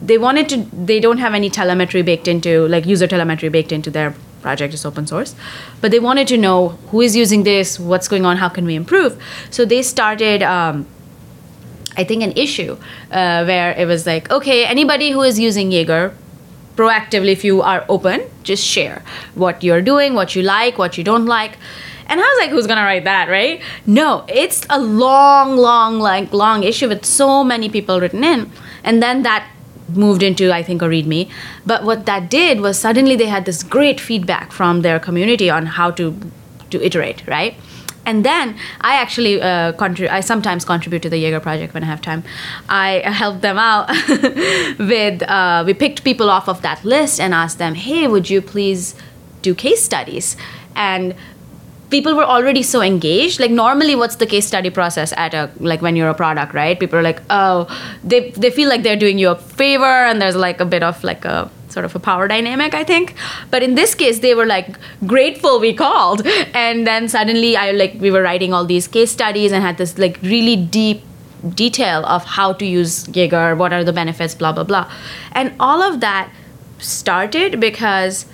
they 0.00 0.18
wanted 0.18 0.48
to 0.48 0.58
they 0.72 1.00
don't 1.00 1.18
have 1.18 1.34
any 1.34 1.50
telemetry 1.50 2.02
baked 2.02 2.28
into 2.28 2.68
like 2.68 2.86
user 2.86 3.06
telemetry 3.06 3.48
baked 3.48 3.72
into 3.72 3.90
their 3.90 4.14
project 4.46 4.74
is 4.80 4.84
open 4.90 5.06
source 5.12 5.34
but 5.80 5.90
they 5.96 6.02
wanted 6.08 6.34
to 6.34 6.42
know 6.48 6.58
who 6.90 7.06
is 7.10 7.16
using 7.22 7.48
this 7.52 7.78
what's 7.92 8.12
going 8.16 8.28
on 8.32 8.42
how 8.44 8.50
can 8.58 8.64
we 8.72 8.82
improve 8.82 9.22
so 9.50 9.64
they 9.64 9.82
started 9.92 10.42
um, 10.56 10.86
I 11.96 12.04
think, 12.04 12.22
an 12.22 12.32
issue 12.36 12.76
uh, 13.10 13.44
where 13.44 13.72
it 13.72 13.86
was 13.86 14.06
like, 14.06 14.30
okay, 14.30 14.64
anybody 14.64 15.10
who 15.10 15.22
is 15.22 15.38
using 15.38 15.72
Jaeger, 15.72 16.14
proactively, 16.76 17.32
if 17.32 17.42
you 17.42 17.62
are 17.62 17.84
open, 17.88 18.22
just 18.42 18.64
share 18.64 19.02
what 19.34 19.64
you're 19.64 19.82
doing, 19.82 20.14
what 20.14 20.36
you 20.36 20.42
like, 20.42 20.76
what 20.78 20.98
you 20.98 21.04
don't 21.04 21.24
like. 21.24 21.56
And 22.06 22.20
I 22.20 22.22
was 22.22 22.38
like, 22.38 22.50
who's 22.50 22.66
gonna 22.66 22.82
write 22.82 23.04
that, 23.04 23.28
right? 23.28 23.62
No, 23.86 24.24
it's 24.28 24.64
a 24.70 24.78
long, 24.78 25.56
long, 25.56 25.98
like 25.98 26.32
long 26.32 26.62
issue 26.62 26.88
with 26.88 27.04
so 27.04 27.42
many 27.42 27.68
people 27.68 28.00
written 28.00 28.22
in. 28.22 28.52
And 28.84 29.02
then 29.02 29.22
that 29.22 29.48
moved 29.88 30.22
into 30.22 30.52
I 30.52 30.62
think 30.62 30.82
a 30.82 30.86
README. 30.86 31.30
But 31.64 31.84
what 31.84 32.06
that 32.06 32.30
did 32.30 32.60
was 32.60 32.78
suddenly 32.78 33.16
they 33.16 33.26
had 33.26 33.44
this 33.44 33.62
great 33.62 34.00
feedback 34.00 34.52
from 34.52 34.82
their 34.82 34.98
community 34.98 35.50
on 35.50 35.66
how 35.66 35.90
to 35.92 36.16
to 36.70 36.84
iterate, 36.84 37.26
right? 37.26 37.54
And 38.04 38.24
then 38.24 38.56
I 38.80 38.94
actually 38.94 39.42
uh, 39.42 39.72
contribute. 39.72 40.12
I 40.12 40.20
sometimes 40.20 40.64
contribute 40.64 41.02
to 41.02 41.10
the 41.10 41.18
Jaeger 41.18 41.40
project 41.40 41.74
when 41.74 41.82
I 41.82 41.86
have 41.86 42.00
time. 42.00 42.22
I 42.68 43.02
help 43.04 43.40
them 43.40 43.58
out 43.58 43.88
with. 44.78 45.22
Uh, 45.22 45.64
we 45.66 45.74
picked 45.74 46.04
people 46.04 46.30
off 46.30 46.48
of 46.48 46.62
that 46.62 46.84
list 46.84 47.20
and 47.20 47.34
asked 47.34 47.58
them, 47.58 47.74
"Hey, 47.74 48.06
would 48.06 48.30
you 48.30 48.40
please 48.40 48.94
do 49.42 49.54
case 49.54 49.82
studies?" 49.82 50.36
And 50.76 51.16
people 51.90 52.14
were 52.14 52.24
already 52.24 52.62
so 52.62 52.80
engaged. 52.82 53.40
Like 53.40 53.50
normally 53.50 53.94
what's 53.94 54.16
the 54.16 54.26
case 54.26 54.46
study 54.46 54.70
process 54.70 55.12
at 55.16 55.34
a 55.34 55.50
like 55.58 55.82
when 55.82 55.96
you're 55.96 56.08
a 56.08 56.14
product 56.14 56.54
right? 56.54 56.78
People 56.78 56.98
are 56.98 57.02
like 57.02 57.22
oh 57.30 57.66
they 58.04 58.30
they 58.30 58.50
feel 58.50 58.68
like 58.68 58.82
they're 58.82 58.96
doing 58.96 59.18
you 59.18 59.30
a 59.30 59.36
favor 59.36 59.84
and 59.84 60.20
there's 60.20 60.36
like 60.36 60.60
a 60.60 60.64
bit 60.64 60.82
of 60.82 61.02
like 61.04 61.24
a 61.24 61.50
sort 61.68 61.84
of 61.84 61.94
a 61.94 61.98
power 61.98 62.26
dynamic 62.26 62.74
i 62.74 62.84
think. 62.84 63.14
But 63.50 63.62
in 63.62 63.74
this 63.74 63.94
case 63.94 64.20
they 64.20 64.34
were 64.34 64.46
like 64.46 64.78
grateful 65.06 65.60
we 65.60 65.74
called. 65.74 66.26
And 66.54 66.86
then 66.86 67.08
suddenly 67.08 67.56
i 67.56 67.70
like 67.72 67.94
we 67.98 68.10
were 68.10 68.22
writing 68.22 68.52
all 68.52 68.64
these 68.64 68.88
case 68.88 69.10
studies 69.10 69.52
and 69.52 69.62
had 69.62 69.76
this 69.78 69.98
like 69.98 70.18
really 70.22 70.56
deep 70.56 71.02
detail 71.54 72.04
of 72.06 72.24
how 72.24 72.52
to 72.54 72.64
use 72.64 73.06
Jaeger, 73.08 73.54
what 73.56 73.72
are 73.72 73.84
the 73.84 73.92
benefits, 73.92 74.34
blah 74.34 74.52
blah 74.52 74.64
blah, 74.64 74.90
and 75.32 75.54
all 75.60 75.82
of 75.82 76.00
that 76.00 76.30
started 76.78 77.60
because 77.60 78.26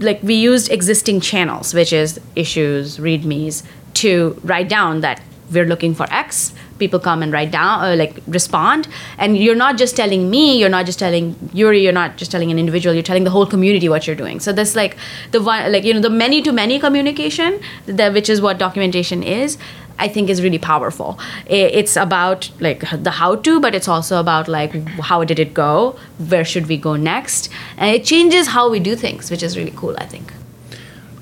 like 0.00 0.22
we 0.22 0.34
used 0.34 0.70
existing 0.70 1.20
channels, 1.20 1.74
which 1.74 1.92
is 1.92 2.20
issues, 2.36 2.98
readmes, 2.98 3.62
to 3.94 4.40
write 4.44 4.68
down 4.68 5.00
that 5.00 5.20
we're 5.52 5.64
looking 5.64 5.94
for 5.94 6.06
X. 6.10 6.52
People 6.78 7.00
come 7.00 7.22
and 7.22 7.32
write 7.32 7.50
down, 7.50 7.84
or 7.84 7.96
like 7.96 8.20
respond, 8.26 8.86
and 9.16 9.36
you're 9.36 9.56
not 9.56 9.76
just 9.76 9.96
telling 9.96 10.30
me, 10.30 10.58
you're 10.58 10.68
not 10.68 10.86
just 10.86 10.98
telling 10.98 11.34
Yuri, 11.52 11.82
you're 11.82 11.92
not 11.92 12.16
just 12.16 12.30
telling 12.30 12.50
an 12.52 12.58
individual, 12.58 12.94
you're 12.94 13.02
telling 13.02 13.24
the 13.24 13.30
whole 13.30 13.46
community 13.46 13.88
what 13.88 14.06
you're 14.06 14.14
doing. 14.14 14.38
So 14.38 14.52
this 14.52 14.76
like 14.76 14.96
the 15.32 15.42
one, 15.42 15.72
like 15.72 15.84
you 15.84 15.94
know, 15.94 16.00
the 16.00 16.10
many 16.10 16.42
to 16.42 16.52
many 16.52 16.78
communication, 16.78 17.60
that 17.86 18.12
which 18.12 18.28
is 18.28 18.40
what 18.40 18.58
documentation 18.58 19.22
is. 19.22 19.58
I 19.98 20.08
think 20.08 20.30
is 20.30 20.42
really 20.42 20.58
powerful. 20.58 21.18
It's 21.46 21.96
about 21.96 22.50
like 22.60 22.84
the 22.90 23.10
how 23.10 23.36
to, 23.36 23.60
but 23.60 23.74
it's 23.74 23.88
also 23.88 24.20
about 24.20 24.48
like 24.48 24.72
how 25.00 25.24
did 25.24 25.38
it 25.38 25.54
go? 25.54 25.98
Where 26.18 26.44
should 26.44 26.66
we 26.68 26.76
go 26.76 26.96
next? 26.96 27.48
And 27.76 27.94
it 27.94 28.04
changes 28.04 28.48
how 28.48 28.70
we 28.70 28.80
do 28.80 28.94
things, 28.96 29.30
which 29.30 29.42
is 29.42 29.56
really 29.56 29.74
cool, 29.74 29.96
I 29.98 30.06
think. 30.06 30.32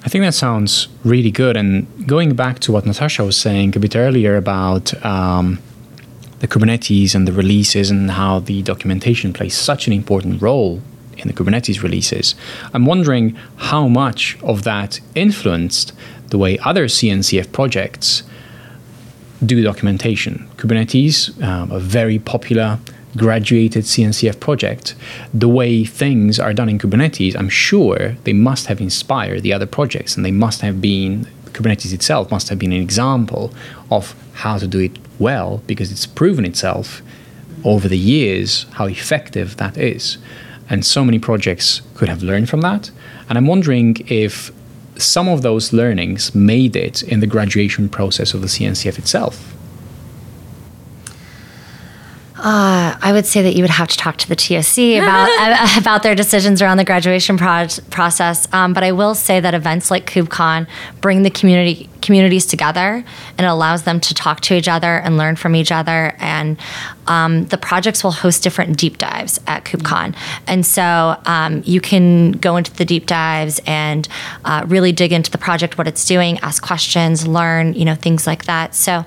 I 0.04 0.08
think 0.08 0.22
that 0.22 0.34
sounds 0.34 0.86
really 1.04 1.32
good. 1.32 1.56
And 1.56 2.06
going 2.06 2.36
back 2.36 2.60
to 2.60 2.72
what 2.72 2.86
Natasha 2.86 3.24
was 3.24 3.36
saying 3.36 3.76
a 3.76 3.80
bit 3.80 3.96
earlier 3.96 4.36
about 4.36 4.94
um, 5.04 5.58
the 6.38 6.46
Kubernetes 6.46 7.14
and 7.14 7.26
the 7.26 7.32
releases 7.32 7.90
and 7.90 8.10
how 8.12 8.38
the 8.38 8.62
documentation 8.62 9.32
plays 9.32 9.56
such 9.56 9.88
an 9.88 9.92
important 9.92 10.40
role 10.40 10.80
in 11.16 11.26
the 11.26 11.34
Kubernetes 11.34 11.82
releases, 11.82 12.36
I'm 12.72 12.86
wondering 12.86 13.36
how 13.56 13.88
much 13.88 14.38
of 14.42 14.62
that 14.62 15.00
influenced 15.14 15.92
the 16.28 16.38
way 16.38 16.58
other 16.58 16.86
CNCF 16.86 17.50
projects 17.50 18.22
do 19.44 19.62
documentation. 19.62 20.48
Kubernetes, 20.56 21.42
um, 21.42 21.70
a 21.70 21.78
very 21.78 22.18
popular 22.18 22.78
graduated 23.16 23.84
CNCF 23.84 24.38
project, 24.40 24.94
the 25.32 25.48
way 25.48 25.84
things 25.84 26.38
are 26.38 26.52
done 26.52 26.68
in 26.68 26.78
Kubernetes, 26.78 27.36
I'm 27.36 27.48
sure 27.48 28.16
they 28.24 28.32
must 28.32 28.66
have 28.66 28.80
inspired 28.80 29.42
the 29.42 29.52
other 29.52 29.66
projects 29.66 30.16
and 30.16 30.24
they 30.24 30.30
must 30.30 30.60
have 30.60 30.80
been, 30.80 31.26
Kubernetes 31.46 31.92
itself 31.92 32.30
must 32.30 32.48
have 32.48 32.58
been 32.58 32.72
an 32.72 32.82
example 32.82 33.52
of 33.90 34.14
how 34.34 34.58
to 34.58 34.66
do 34.66 34.78
it 34.78 34.98
well 35.18 35.62
because 35.66 35.90
it's 35.90 36.06
proven 36.06 36.44
itself 36.44 37.02
over 37.64 37.88
the 37.88 37.98
years 37.98 38.66
how 38.72 38.86
effective 38.86 39.56
that 39.56 39.76
is. 39.76 40.18
And 40.68 40.84
so 40.84 41.04
many 41.04 41.18
projects 41.18 41.80
could 41.94 42.08
have 42.08 42.22
learned 42.22 42.48
from 42.48 42.60
that. 42.62 42.90
And 43.28 43.38
I'm 43.38 43.46
wondering 43.46 43.96
if 44.08 44.50
some 44.98 45.28
of 45.28 45.42
those 45.42 45.72
learnings 45.72 46.34
made 46.34 46.76
it 46.76 47.02
in 47.02 47.20
the 47.20 47.26
graduation 47.26 47.88
process 47.88 48.34
of 48.34 48.40
the 48.40 48.46
CNCF 48.46 48.98
itself? 48.98 49.54
Uh, 52.36 52.75
I 53.06 53.12
would 53.12 53.24
say 53.24 53.40
that 53.42 53.54
you 53.54 53.62
would 53.62 53.70
have 53.70 53.86
to 53.86 53.96
talk 53.96 54.16
to 54.16 54.28
the 54.28 54.34
TSC 54.34 54.98
about 54.98 55.28
uh, 55.38 55.80
about 55.80 56.02
their 56.02 56.16
decisions 56.16 56.60
around 56.60 56.78
the 56.78 56.84
graduation 56.84 57.38
pro- 57.38 57.68
process. 57.88 58.52
Um, 58.52 58.72
but 58.72 58.82
I 58.82 58.90
will 58.90 59.14
say 59.14 59.38
that 59.38 59.54
events 59.54 59.92
like 59.92 60.10
KubeCon 60.10 60.66
bring 61.00 61.22
the 61.22 61.30
community 61.30 61.88
communities 62.02 62.46
together 62.46 63.04
and 63.38 63.46
allows 63.46 63.84
them 63.84 64.00
to 64.00 64.12
talk 64.12 64.40
to 64.40 64.54
each 64.54 64.66
other 64.66 64.96
and 64.96 65.16
learn 65.16 65.36
from 65.36 65.54
each 65.54 65.70
other. 65.70 66.16
And 66.18 66.58
um, 67.06 67.46
the 67.46 67.58
projects 67.58 68.02
will 68.02 68.10
host 68.10 68.42
different 68.42 68.76
deep 68.76 68.98
dives 68.98 69.38
at 69.46 69.64
KubeCon, 69.64 70.16
and 70.48 70.66
so 70.66 71.16
um, 71.26 71.62
you 71.64 71.80
can 71.80 72.32
go 72.32 72.56
into 72.56 72.74
the 72.74 72.84
deep 72.84 73.06
dives 73.06 73.60
and 73.68 74.08
uh, 74.44 74.64
really 74.66 74.90
dig 74.90 75.12
into 75.12 75.30
the 75.30 75.38
project, 75.38 75.78
what 75.78 75.86
it's 75.86 76.04
doing, 76.04 76.40
ask 76.40 76.60
questions, 76.60 77.24
learn, 77.24 77.74
you 77.74 77.84
know, 77.84 77.94
things 77.94 78.26
like 78.26 78.46
that. 78.46 78.74
So 78.74 79.04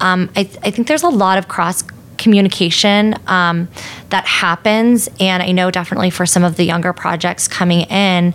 um, 0.00 0.30
I, 0.36 0.44
th- 0.44 0.58
I 0.62 0.70
think 0.70 0.88
there's 0.88 1.02
a 1.02 1.10
lot 1.10 1.36
of 1.36 1.48
cross 1.48 1.84
communication 2.22 3.14
um, 3.26 3.68
that 4.10 4.24
happens. 4.26 5.08
And 5.20 5.42
I 5.42 5.52
know 5.52 5.70
definitely 5.70 6.10
for 6.10 6.26
some 6.26 6.44
of 6.44 6.56
the 6.56 6.64
younger 6.64 6.92
projects 6.92 7.48
coming 7.48 7.80
in, 7.82 8.34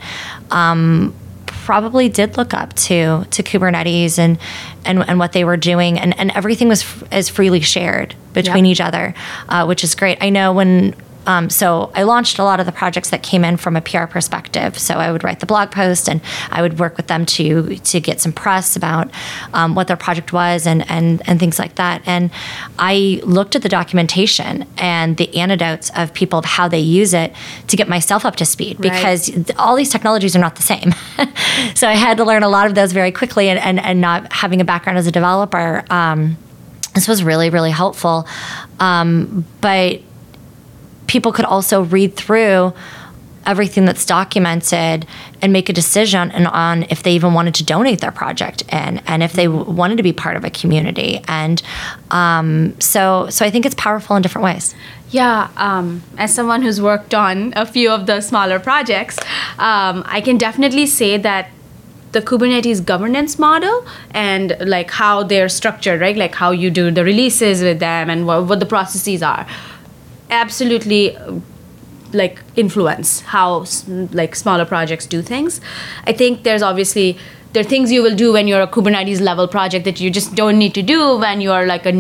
um, 0.52 1.14
probably 1.46 2.08
did 2.08 2.38
look 2.38 2.54
up 2.54 2.74
to 2.74 3.26
to 3.32 3.44
Kubernetes 3.44 4.18
and 4.20 4.38
and, 4.86 5.04
and 5.10 5.20
what 5.20 5.32
they 5.34 5.44
were 5.44 5.58
doing, 5.58 6.00
and, 6.00 6.18
and 6.18 6.32
everything 6.32 6.70
was 6.70 6.82
f- 6.84 7.04
as 7.12 7.30
freely 7.30 7.60
shared 7.60 8.16
between 8.34 8.64
yep. 8.64 8.72
each 8.72 8.82
other, 8.82 9.14
uh, 9.50 9.66
which 9.66 9.84
is 9.84 9.96
great. 9.96 10.18
I 10.22 10.30
know 10.30 10.54
when 10.54 10.96
um, 11.28 11.50
so 11.50 11.92
I 11.94 12.04
launched 12.04 12.40
a 12.40 12.44
lot 12.44 12.60
of 12.60 12.66
the 12.66 12.72
projects 12.72 13.10
that 13.12 13.22
came 13.22 13.44
in 13.44 13.58
from 13.58 13.76
a 13.76 13.82
PR 13.82 14.06
perspective. 14.06 14.80
So 14.80 14.96
I 14.96 15.12
would 15.12 15.24
write 15.24 15.42
the 15.42 15.46
blog 15.46 15.72
post 15.72 16.08
and 16.10 16.22
I 16.50 16.62
would 16.62 16.80
work 16.80 16.98
with 16.98 17.08
them 17.08 17.26
to 17.28 17.76
to 17.76 18.00
get 18.00 18.22
some 18.22 18.32
press 18.32 18.76
about 18.76 19.12
um, 19.54 19.76
what 19.76 19.88
their 19.88 19.98
project 19.98 20.34
was 20.34 20.66
and, 20.66 20.90
and 20.90 21.22
and 21.28 21.40
things 21.40 21.60
like 21.60 21.76
that. 21.76 22.02
And 22.06 22.32
I 22.80 23.22
looked 23.24 23.56
at 23.56 23.62
the 23.62 23.70
documentation 23.70 24.66
and 24.78 25.18
the 25.18 25.36
anecdotes 25.38 25.92
of 25.96 26.14
people 26.14 26.40
of 26.40 26.46
how 26.46 26.68
they 26.68 26.80
use 26.80 27.14
it 27.14 27.34
to 27.68 27.76
get 27.76 27.90
myself 27.90 28.26
up 28.26 28.38
to 28.38 28.46
speed 28.46 28.80
because 28.80 29.30
right. 29.36 29.52
all 29.58 29.76
these 29.76 29.90
technologies 29.90 30.36
are 30.36 30.40
not 30.40 30.56
the 30.56 30.64
same. 30.64 30.94
so 31.76 31.88
I 31.88 31.94
had 31.94 32.18
to 32.18 32.24
learn 32.24 32.44
a 32.44 32.50
lot 32.50 32.68
of 32.68 32.76
those 32.76 32.94
very 32.94 33.12
quickly 33.12 33.50
and, 33.50 33.60
and, 33.60 33.80
and 33.80 34.00
not 34.00 34.32
having 34.32 34.62
a 34.62 34.66
background 34.66 34.98
as 34.98 35.08
a 35.08 35.12
developer. 35.12 35.84
Um, 35.90 36.38
this 36.94 37.08
was 37.08 37.24
really, 37.24 37.50
really 37.50 37.70
helpful. 37.70 38.28
Um, 38.80 39.46
but 39.62 40.02
people 41.08 41.32
could 41.32 41.46
also 41.46 41.82
read 41.82 42.16
through 42.16 42.74
everything 43.48 43.86
that's 43.86 44.06
documented 44.06 45.08
and 45.42 45.54
make 45.54 45.70
a 45.70 45.74
decision 45.74 46.32
on 46.48 46.84
if 46.90 47.02
they 47.02 47.14
even 47.14 47.34
wanted 47.34 47.56
to 47.56 47.64
donate 47.64 48.02
their 48.02 48.12
project 48.12 48.64
and 48.70 49.02
and 49.08 49.24
if 49.24 49.34
they 49.34 49.48
wanted 49.48 49.96
to 49.96 50.04
be 50.04 50.14
part 50.14 50.36
of 50.36 50.44
a 50.44 50.50
community 50.50 51.22
and 51.28 51.64
um, 52.12 52.80
so 52.80 53.28
so 53.30 53.46
I 53.46 53.50
think 53.50 53.66
it's 53.66 53.76
powerful 53.76 54.16
in 54.16 54.22
different 54.22 54.44
ways. 54.44 54.76
Yeah, 55.10 55.50
um, 55.56 56.04
as 56.18 56.34
someone 56.34 56.62
who's 56.62 56.82
worked 56.82 57.14
on 57.14 57.54
a 57.56 57.66
few 57.66 57.90
of 57.90 58.08
the 58.08 58.20
smaller 58.20 58.60
projects, 58.60 59.18
um, 59.58 60.04
I 60.06 60.20
can 60.20 60.38
definitely 60.38 60.86
say 60.86 61.16
that 61.16 61.50
the 62.12 62.22
Kubernetes 62.22 62.84
governance 62.84 63.40
model 63.40 63.86
and 64.12 64.58
like 64.60 64.92
how 64.92 65.24
they're 65.24 65.48
structured, 65.48 66.02
right? 66.02 66.18
Like 66.18 66.36
how 66.36 66.52
you 66.52 66.70
do 66.70 66.92
the 66.92 67.06
releases 67.06 67.62
with 67.62 67.80
them 67.80 68.10
and 68.10 68.26
what, 68.28 68.48
what 68.48 68.60
the 68.60 68.66
processes 68.66 69.24
are 69.24 69.48
absolutely 70.30 71.18
like 72.14 72.42
influence 72.56 73.22
how 73.22 73.66
like 74.12 74.36
smaller 74.36 74.66
projects 74.66 75.06
do 75.06 75.22
things. 75.22 75.60
I 76.06 76.14
think 76.14 76.44
there's 76.44 76.62
obviously 76.62 77.18
there 77.58 77.66
are 77.66 77.70
things 77.70 77.92
you 77.92 78.04
will 78.04 78.14
do 78.16 78.34
when 78.34 78.48
you're 78.48 78.62
a 78.62 78.68
kubernetes 78.68 79.20
level 79.20 79.48
project 79.48 79.84
that 79.86 80.00
you 80.00 80.12
just 80.12 80.36
don't 80.36 80.60
need 80.60 80.76
to 80.76 80.84
do 80.84 81.18
when 81.18 81.42
you're 81.42 81.66
like 81.66 81.88
a 81.88 81.94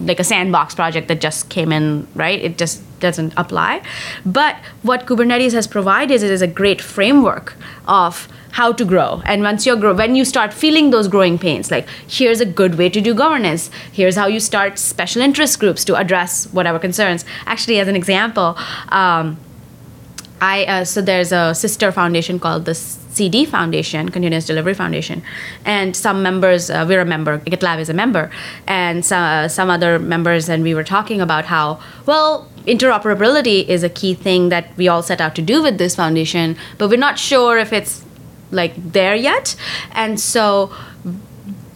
like 0.00 0.18
a 0.18 0.24
sandbox 0.24 0.74
project 0.74 1.08
that 1.08 1.20
just 1.20 1.50
came 1.50 1.70
in 1.70 2.08
right? 2.14 2.40
It 2.40 2.56
just 2.56 2.80
doesn't 3.00 3.34
apply. 3.36 3.82
But 4.24 4.56
what 4.80 5.04
kubernetes 5.04 5.52
has 5.52 5.66
provided 5.66 6.14
is 6.14 6.22
it 6.22 6.30
is 6.30 6.40
a 6.40 6.46
great 6.46 6.80
framework 6.80 7.54
of 7.86 8.26
how 8.52 8.72
to 8.72 8.86
grow. 8.86 9.20
And 9.26 9.42
once 9.42 9.66
you're 9.66 9.76
grow 9.76 9.92
when 9.92 10.14
you 10.14 10.24
start 10.24 10.54
feeling 10.54 10.88
those 10.96 11.08
growing 11.08 11.38
pains 11.38 11.70
like 11.70 11.86
here's 12.08 12.40
a 12.40 12.46
good 12.46 12.78
way 12.78 12.88
to 12.88 13.02
do 13.02 13.12
governance. 13.12 13.70
Here's 13.92 14.16
how 14.16 14.28
you 14.28 14.40
start 14.40 14.78
special 14.78 15.20
interest 15.20 15.60
groups 15.60 15.84
to 15.84 15.96
address 15.96 16.46
whatever 16.54 16.78
concerns. 16.78 17.26
Actually 17.44 17.80
as 17.80 17.86
an 17.86 17.96
example 17.96 18.56
um, 18.88 19.36
I 20.42 20.64
uh, 20.64 20.84
so 20.84 21.00
there's 21.00 21.30
a 21.30 21.54
sister 21.54 21.92
foundation 21.92 22.40
called 22.40 22.64
the 22.64 22.74
CD 22.74 23.44
Foundation, 23.44 24.08
Continuous 24.08 24.44
Delivery 24.44 24.74
Foundation, 24.74 25.22
and 25.64 25.96
some 25.96 26.20
members 26.20 26.68
uh, 26.68 26.84
we're 26.88 27.00
a 27.00 27.04
member. 27.04 27.38
GitLab 27.38 27.78
is 27.78 27.88
a 27.88 27.94
member, 27.94 28.28
and 28.66 29.04
some 29.04 29.22
uh, 29.22 29.48
some 29.48 29.70
other 29.70 30.00
members, 30.00 30.48
and 30.48 30.64
we 30.64 30.74
were 30.74 30.82
talking 30.82 31.20
about 31.20 31.44
how 31.44 31.78
well 32.06 32.48
interoperability 32.66 33.68
is 33.68 33.84
a 33.84 33.88
key 33.88 34.14
thing 34.14 34.48
that 34.48 34.76
we 34.76 34.88
all 34.88 35.02
set 35.02 35.20
out 35.20 35.36
to 35.36 35.42
do 35.42 35.62
with 35.62 35.78
this 35.78 35.94
foundation, 35.94 36.56
but 36.76 36.90
we're 36.90 37.06
not 37.08 37.20
sure 37.20 37.56
if 37.58 37.72
it's 37.72 38.04
like 38.50 38.74
there 38.92 39.14
yet, 39.14 39.54
and 39.92 40.18
so 40.18 40.72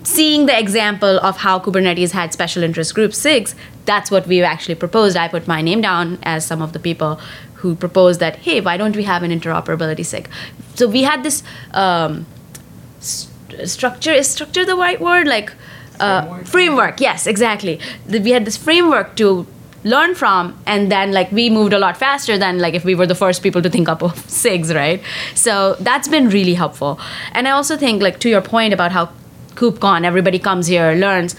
seeing 0.03 0.47
the 0.47 0.59
example 0.59 1.19
of 1.21 1.37
how 1.37 1.59
Kubernetes 1.59 2.13
had 2.13 2.33
special 2.33 2.63
interest 2.63 2.95
groups, 2.95 3.19
SIGs, 3.19 3.55
that's 3.87 4.11
what 4.11 4.27
we've 4.27 4.45
actually 4.45 4.77
proposed. 4.77 5.17
I 5.17 5.29
put 5.29 5.49
my 5.49 5.63
name 5.63 5.81
down 5.81 6.19
as 6.23 6.47
some 6.47 6.63
of 6.63 6.73
the 6.73 6.79
people 6.79 7.21
who 7.57 7.75
proposed 7.75 8.21
that, 8.21 8.37
hey, 8.37 8.61
why 8.61 8.77
don't 8.77 8.97
we 8.97 9.05
have 9.05 9.23
an 9.23 9.31
interoperability 9.31 10.05
SIG? 10.05 10.29
So 10.75 10.89
we 10.89 11.03
had 11.03 11.23
this 11.23 11.43
um, 11.73 12.27
st- 13.01 13.69
structure. 13.69 14.13
Is 14.13 14.29
structure 14.29 14.65
the 14.65 14.77
right 14.77 15.01
word? 15.01 15.27
Like 15.27 15.53
uh, 15.99 16.23
framework. 16.23 16.47
framework. 16.47 17.01
Yes, 17.01 17.27
exactly. 17.27 17.81
We 18.09 18.31
had 18.31 18.45
this 18.45 18.57
framework 18.57 19.17
to 19.17 19.47
learn 19.85 20.17
from 20.17 20.59
and 20.67 20.91
then 20.91 21.13
like 21.13 21.31
we 21.31 21.49
moved 21.49 21.73
a 21.73 21.79
lot 21.79 21.97
faster 21.97 22.37
than 22.37 22.59
like 22.59 22.75
if 22.75 22.85
we 22.85 22.93
were 22.93 23.07
the 23.07 23.15
first 23.15 23.41
people 23.41 23.63
to 23.63 23.71
think 23.71 23.89
up 23.89 24.03
of 24.03 24.15
sigs 24.27 24.75
right 24.75 25.01
so 25.33 25.77
that's 25.79 26.09
been 26.09 26.29
really 26.29 26.55
helpful 26.55 26.99
and 27.31 27.47
i 27.47 27.53
also 27.53 27.77
think 27.77 28.03
like 28.03 28.19
to 28.19 28.29
your 28.29 28.41
point 28.41 28.73
about 28.73 28.91
how 28.91 29.09
KubeCon, 29.57 30.05
everybody 30.05 30.39
comes 30.39 30.67
here, 30.67 30.93
learns. 30.93 31.35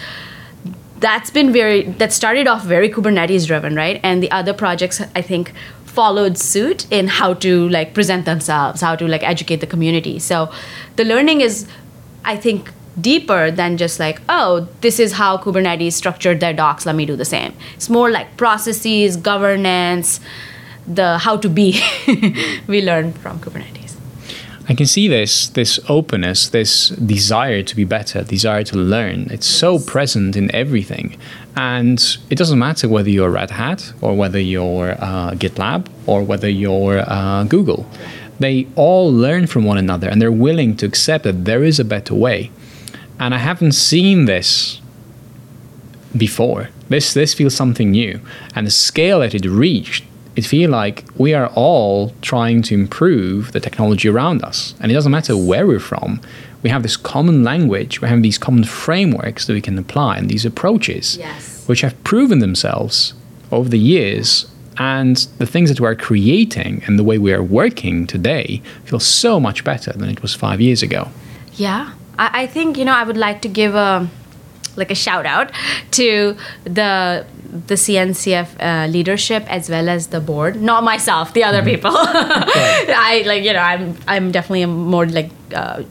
That's 0.99 1.29
been 1.29 1.53
very, 1.53 1.83
that 1.83 2.11
started 2.11 2.47
off 2.47 2.63
very 2.63 2.89
Kubernetes 2.89 3.45
driven, 3.45 3.75
right? 3.75 3.99
And 4.03 4.21
the 4.21 4.31
other 4.31 4.53
projects, 4.53 4.99
I 5.15 5.21
think, 5.21 5.53
followed 5.97 6.37
suit 6.37 6.85
in 6.91 7.07
how 7.07 7.33
to 7.33 7.67
like 7.69 7.95
present 7.95 8.25
themselves, 8.25 8.81
how 8.81 8.95
to 8.95 9.07
like 9.07 9.23
educate 9.23 9.61
the 9.65 9.71
community. 9.75 10.19
So 10.19 10.51
the 10.95 11.03
learning 11.03 11.41
is, 11.41 11.67
I 12.23 12.35
think, 12.37 12.71
deeper 13.01 13.49
than 13.49 13.77
just 13.77 13.99
like, 13.99 14.21
oh, 14.29 14.67
this 14.81 14.99
is 14.99 15.13
how 15.13 15.37
Kubernetes 15.37 15.93
structured 15.93 16.39
their 16.39 16.53
docs, 16.53 16.85
let 16.85 16.95
me 16.95 17.07
do 17.07 17.15
the 17.15 17.25
same. 17.25 17.53
It's 17.75 17.89
more 17.89 18.11
like 18.11 18.37
processes, 18.37 19.17
governance, 19.17 20.19
the 20.87 21.17
how 21.17 21.37
to 21.37 21.49
be 21.49 21.81
we 22.67 22.81
learn 22.81 23.13
from 23.13 23.39
Kubernetes. 23.39 23.76
I 24.69 24.75
can 24.75 24.85
see 24.85 25.07
this 25.07 25.47
this 25.47 25.79
openness, 25.87 26.49
this 26.49 26.89
desire 26.89 27.63
to 27.63 27.75
be 27.75 27.85
better, 27.85 28.23
desire 28.23 28.63
to 28.65 28.77
learn. 28.77 29.27
It's 29.31 29.47
so 29.47 29.79
present 29.79 30.35
in 30.35 30.53
everything, 30.53 31.15
and 31.55 32.03
it 32.29 32.37
doesn't 32.37 32.59
matter 32.59 32.89
whether 32.89 33.09
you're 33.09 33.29
Red 33.29 33.51
Hat 33.51 33.93
or 34.01 34.13
whether 34.13 34.39
you're 34.39 34.91
uh, 34.99 35.31
GitLab 35.31 35.87
or 36.05 36.21
whether 36.21 36.49
you're 36.49 36.99
uh, 37.07 37.45
Google. 37.45 37.85
They 38.39 38.67
all 38.75 39.11
learn 39.11 39.47
from 39.47 39.63
one 39.63 39.77
another, 39.77 40.09
and 40.09 40.21
they're 40.21 40.31
willing 40.31 40.75
to 40.77 40.85
accept 40.85 41.23
that 41.23 41.45
there 41.45 41.63
is 41.63 41.79
a 41.79 41.85
better 41.85 42.13
way. 42.13 42.51
And 43.19 43.33
I 43.33 43.37
haven't 43.37 43.71
seen 43.71 44.25
this 44.25 44.81
before. 46.15 46.69
This 46.89 47.13
this 47.13 47.33
feels 47.33 47.55
something 47.55 47.91
new, 47.91 48.19
and 48.53 48.67
the 48.67 48.71
scale 48.71 49.21
that 49.21 49.33
it 49.33 49.45
reached 49.45 50.03
it 50.37 50.45
feels 50.45 50.69
like 50.69 51.03
we 51.17 51.33
are 51.33 51.47
all 51.55 52.13
trying 52.21 52.61
to 52.61 52.75
improve 52.75 53.51
the 53.53 53.59
technology 53.59 54.07
around 54.07 54.43
us. 54.43 54.75
And 54.79 54.91
it 54.91 54.95
doesn't 54.95 55.11
matter 55.11 55.35
where 55.35 55.65
we're 55.65 55.79
from, 55.79 56.21
we 56.61 56.69
have 56.69 56.83
this 56.83 56.95
common 56.95 57.43
language, 57.43 58.01
we 58.01 58.07
have 58.07 58.21
these 58.21 58.37
common 58.37 58.63
frameworks 58.63 59.47
that 59.47 59.53
we 59.53 59.61
can 59.61 59.77
apply 59.79 60.17
and 60.17 60.29
these 60.29 60.45
approaches, 60.45 61.17
yes. 61.17 61.67
which 61.67 61.81
have 61.81 62.01
proven 62.03 62.37
themselves 62.39 63.15
over 63.51 63.67
the 63.67 63.79
years. 63.79 64.49
And 64.77 65.15
the 65.39 65.47
things 65.47 65.69
that 65.69 65.79
we 65.79 65.87
are 65.87 65.95
creating 65.95 66.83
and 66.85 66.99
the 66.99 67.03
way 67.03 67.17
we 67.17 67.33
are 67.33 67.41
working 67.41 68.05
today 68.05 68.61
feel 68.85 68.99
so 68.99 69.39
much 69.39 69.63
better 69.63 69.91
than 69.91 70.07
it 70.07 70.21
was 70.21 70.35
five 70.35 70.61
years 70.61 70.83
ago. 70.83 71.09
Yeah. 71.53 71.93
I, 72.19 72.43
I 72.43 72.47
think, 72.47 72.77
you 72.77 72.85
know, 72.85 72.93
I 72.93 73.03
would 73.03 73.17
like 73.17 73.41
to 73.41 73.47
give 73.47 73.73
a 73.73 74.07
like 74.77 74.91
a 74.91 74.95
shout 74.95 75.25
out 75.25 75.51
to 75.91 76.37
the 76.63 77.25
the 77.65 77.75
CNCF 77.75 78.49
uh, 78.59 78.87
leadership 78.87 79.43
as 79.47 79.69
well 79.69 79.89
as 79.89 80.07
the 80.07 80.19
board. 80.19 80.61
Not 80.61 80.83
myself, 80.83 81.33
the 81.33 81.43
other 81.43 81.61
mm-hmm. 81.61 81.69
people. 81.69 81.91
I 81.95 83.23
like 83.25 83.43
you 83.43 83.53
know 83.53 83.59
I'm 83.59 83.97
I'm 84.07 84.31
definitely 84.31 84.63
a 84.63 84.67
more 84.67 85.05
like. 85.05 85.31
Uh, 85.53 85.83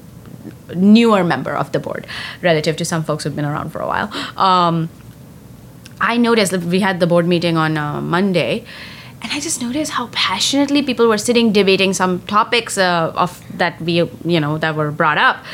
newer 0.75 1.23
member 1.23 1.55
of 1.55 1.71
the 1.73 1.79
board 1.79 2.07
relative 2.43 2.77
to 2.77 2.85
some 2.85 3.05
folks 3.05 3.23
who've 3.23 3.37
been 3.37 3.45
around 3.45 3.71
for 3.71 3.81
a 3.81 3.87
while 3.87 4.13
um, 4.37 4.89
i 6.01 6.17
noticed 6.17 6.51
that 6.51 6.63
we 6.63 6.81
had 6.81 6.99
the 6.99 7.07
board 7.07 7.27
meeting 7.27 7.57
on 7.57 7.77
uh, 7.77 8.01
monday 8.01 8.65
and 9.23 9.33
i 9.33 9.39
just 9.39 9.63
noticed 9.63 9.93
how 9.93 10.09
passionately 10.13 10.83
people 10.83 11.07
were 11.09 11.19
sitting 11.19 11.53
debating 11.53 11.93
some 11.93 12.21
topics 12.23 12.77
uh, 12.79 13.13
of 13.15 13.41
that 13.57 13.81
we 13.81 13.95
you 14.25 14.41
know 14.41 14.59
that 14.59 14.75
were 14.75 14.91
brought 14.91 15.19
up 15.19 15.45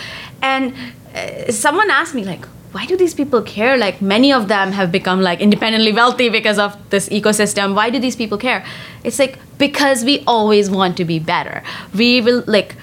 and 0.40 0.74
uh, 1.14 1.50
someone 1.52 1.90
asked 1.90 2.14
me 2.14 2.24
like 2.24 2.46
why 2.72 2.86
do 2.86 2.96
these 2.96 3.14
people 3.14 3.42
care? 3.42 3.76
Like 3.76 4.00
many 4.00 4.32
of 4.32 4.48
them 4.48 4.72
have 4.72 4.90
become 4.90 5.20
like 5.20 5.40
independently 5.40 5.92
wealthy 5.92 6.28
because 6.30 6.58
of 6.58 6.76
this 6.90 7.08
ecosystem. 7.10 7.74
Why 7.74 7.90
do 7.90 7.98
these 7.98 8.16
people 8.16 8.38
care? 8.38 8.64
It's 9.04 9.18
like 9.18 9.38
because 9.58 10.04
we 10.04 10.24
always 10.26 10.70
want 10.70 10.96
to 10.96 11.04
be 11.04 11.18
better. 11.18 11.62
We 11.94 12.20
will 12.20 12.42
like 12.46 12.76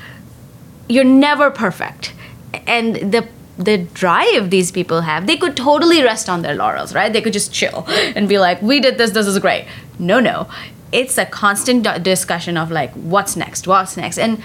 you're 0.88 1.04
never 1.04 1.50
perfect. 1.50 2.14
And 2.68 2.96
the 3.12 3.28
the 3.58 3.78
drive 3.78 4.52
these 4.52 4.72
people 4.72 5.02
have, 5.02 5.28
they 5.28 5.36
could 5.36 5.58
totally 5.58 6.02
rest 6.02 6.30
on 6.30 6.44
their 6.44 6.56
laurels, 6.56 6.96
right? 6.96 7.12
They 7.12 7.22
could 7.22 7.34
just 7.34 7.52
chill 7.52 7.86
and 8.16 8.30
be 8.30 8.40
like, 8.40 8.62
"We 8.62 8.80
did 8.80 8.98
this. 8.98 9.12
This 9.12 9.28
is 9.28 9.40
great." 9.40 9.66
No, 9.98 10.20
no. 10.20 10.48
It's 10.92 11.18
a 11.18 11.26
constant 11.26 12.04
discussion 12.04 12.58
of 12.58 12.72
like, 12.72 12.92
"What's 12.94 13.36
next? 13.36 13.68
What's 13.68 13.98
next?" 13.98 14.20
And 14.20 14.42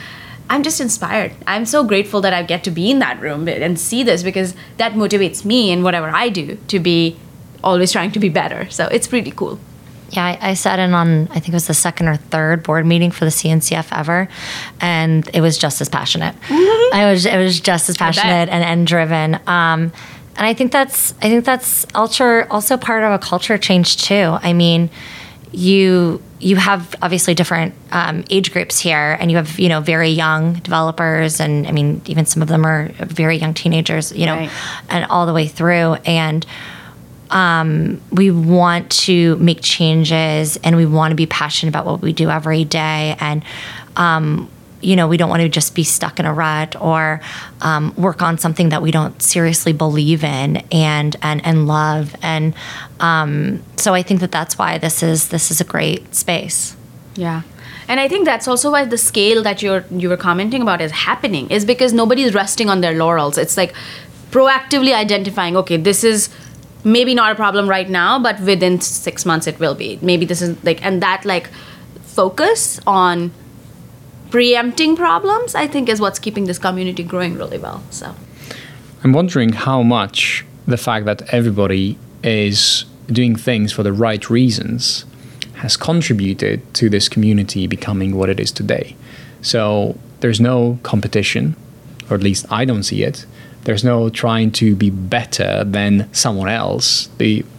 I'm 0.51 0.63
just 0.63 0.81
inspired. 0.81 1.33
I'm 1.47 1.65
so 1.65 1.85
grateful 1.85 2.21
that 2.21 2.33
I 2.35 2.43
get 2.43 2.65
to 2.65 2.71
be 2.71 2.91
in 2.91 2.99
that 2.99 3.21
room 3.21 3.49
and 3.49 3.79
see 3.79 4.03
this 4.03 4.23
because 4.23 4.55
that 4.77 4.93
motivates 4.93 5.45
me 5.45 5.71
in 5.71 5.83
whatever 5.83 6.09
I 6.09 6.29
do 6.29 6.59
to 6.69 6.79
be 6.79 7.17
always 7.63 7.93
trying 7.93 8.13
to 8.13 8.21
be 8.21 8.29
better. 8.29 8.69
So 8.71 8.87
it's 8.87 9.07
pretty 9.07 9.31
cool. 9.31 9.59
Yeah, 10.11 10.27
I, 10.27 10.51
I, 10.51 10.55
sat 10.55 10.79
in 10.79 10.95
on 10.95 11.29
I 11.31 11.41
think 11.41 11.49
it 11.49 11.55
was 11.55 11.67
the 11.67 11.75
second 11.75 12.09
or 12.09 12.17
third 12.17 12.63
board 12.63 12.87
meeting 12.87 13.11
for 13.11 13.25
the 13.25 13.33
CNCF 13.33 13.89
ever, 13.91 14.29
and 14.81 15.29
it 15.35 15.41
was 15.41 15.59
just 15.59 15.81
as 15.81 15.89
passionate. 15.89 16.37
Mm-hmm. 16.43 16.95
I 16.95 17.11
was 17.11 17.27
it 17.27 17.37
was 17.37 17.59
just 17.59 17.89
as 17.89 17.97
passionate 17.97 18.49
and, 18.49 18.63
and 18.63 18.87
driven. 18.87 19.37
Um, 19.47 19.93
and 20.37 20.47
I 20.47 20.55
think 20.55 20.73
that's 20.73 21.13
I 21.23 21.29
think 21.29 21.45
that's 21.45 21.87
also 21.95 22.47
also 22.49 22.77
part 22.77 23.03
of 23.03 23.13
a 23.13 23.19
culture 23.19 23.59
change 23.59 23.97
too. 23.97 24.37
I 24.41 24.53
mean, 24.53 24.91
you 25.55 26.23
you 26.41 26.57
have 26.57 26.95
obviously 27.01 27.35
different 27.35 27.75
um, 27.91 28.25
age 28.29 28.53
groups 28.53 28.79
here, 28.79 29.17
and 29.19 29.31
you 29.31 29.37
have 29.37 29.59
you 29.59 29.69
know 29.69 29.81
very 29.81 30.11
young 30.11 30.55
developers, 30.55 31.41
and 31.41 31.67
I 31.67 31.73
mean 31.73 32.03
even 32.07 32.27
some 32.27 32.43
of 32.43 32.49
them 32.49 32.65
are 32.67 32.89
very 32.99 33.37
young 33.37 33.55
teenagers, 33.55 34.13
you 34.13 34.27
know, 34.27 34.37
right. 34.37 34.51
and 34.91 35.05
all 35.07 35.27
the 35.27 35.33
way 35.33 35.47
through. 35.47 35.95
And 36.05 36.45
um, 37.31 38.01
we 38.13 38.31
want 38.31 38.91
to 38.91 39.37
make 39.37 39.61
changes, 39.63 40.57
and 40.59 40.77
we 40.77 40.87
want 40.87 41.13
to 41.13 41.17
be 41.17 41.27
passionate 41.27 41.71
about 41.71 41.87
what 41.87 42.03
we 42.03 42.13
do 42.13 42.31
every 42.31 42.65
day, 42.65 43.17
and 43.21 43.43
um, 43.97 44.49
you 44.85 44.97
know, 44.97 45.09
we 45.09 45.17
don't 45.17 45.31
want 45.31 45.43
to 45.43 45.49
just 45.49 45.75
be 45.75 45.85
stuck 45.85 46.21
in 46.21 46.27
a 46.27 46.33
rut 46.33 46.81
or 46.81 47.21
um, 47.63 47.95
work 47.97 48.23
on 48.23 48.39
something 48.39 48.69
that 48.69 48.83
we 48.83 48.91
don't 48.91 49.21
seriously 49.23 49.73
believe 49.73 50.23
in 50.23 50.59
and 50.71 51.17
and 51.23 51.45
and 51.45 51.67
love. 51.67 52.15
And 52.23 52.55
um, 53.01 53.63
so 53.77 53.95
I 53.95 54.03
think 54.03 54.21
that 54.21 54.31
that's 54.31 54.59
why 54.59 54.79
this 54.79 55.03
is 55.03 55.29
this 55.29 55.51
is 55.51 55.61
a 55.61 55.65
great 55.65 56.15
space. 56.15 56.77
Yeah. 57.17 57.43
And 57.87 58.01
I 58.01 58.09
think 58.09 58.25
that's 58.25 58.49
also 58.49 58.71
why 58.71 58.85
the 58.85 58.99
scale 58.99 59.43
that 59.43 59.63
you're 59.63 59.85
you 59.91 60.09
were 60.09 60.17
commenting 60.17 60.63
about 60.63 60.81
is 60.81 60.93
happening 60.93 61.51
is 61.51 61.65
because 61.65 61.93
nobody's 61.93 62.35
resting 62.35 62.71
on 62.71 62.81
their 62.81 62.95
laurels. 62.95 63.39
It's 63.39 63.57
like 63.57 63.75
proactively 64.31 64.95
identifying, 64.95 65.57
okay, 65.57 65.77
this 65.77 66.03
is 66.03 66.29
maybe 66.83 67.15
not 67.15 67.33
a 67.33 67.35
problem 67.35 67.69
right 67.69 67.89
now, 67.89 68.19
but 68.19 68.41
within 68.41 68.81
six 68.81 69.25
months 69.25 69.47
it 69.47 69.59
will 69.59 69.75
be. 69.75 69.99
Maybe 70.03 70.25
this 70.27 70.43
is 70.43 70.63
like 70.65 70.85
and 70.85 71.03
that 71.03 71.25
like 71.25 71.49
focus 72.03 72.81
on 72.87 73.33
preempting 74.31 74.97
problems, 74.97 75.55
I 75.55 75.67
think, 75.67 75.89
is 75.89 76.01
what's 76.01 76.19
keeping 76.19 76.45
this 76.45 76.59
community 76.59 77.03
growing 77.03 77.37
really 77.37 77.59
well. 77.59 77.83
So, 77.91 78.15
I'm 79.03 79.13
wondering 79.13 79.53
how 79.53 79.83
much 79.83 80.45
the 80.67 80.77
fact 80.77 81.05
that 81.07 81.23
everybody 81.33 81.99
is 82.23 82.85
doing 83.07 83.37
things 83.37 83.73
for 83.73 83.83
the 83.83 83.93
right 83.93 84.31
reasons 84.31 85.05
has 85.57 85.77
contributed 85.77 86.63
to 86.75 86.89
this 86.89 87.09
community 87.09 87.67
becoming 87.67 88.17
what 88.17 88.29
it 88.29 88.41
is 88.41 88.51
today. 88.51 88.97
So, 89.43 89.99
there's 90.21 90.41
no 90.41 90.79
competition, 90.83 91.55
or 92.09 92.17
at 92.17 92.23
least 92.23 92.47
I 92.51 92.65
don't 92.65 92.83
see 92.83 93.03
it. 93.03 93.27
There's 93.65 93.85
no 93.85 94.11
trying 94.11 94.53
to 94.53 94.75
be 94.77 94.91
better 94.91 95.65
than 95.65 96.13
someone 96.13 96.51
else. 96.51 97.09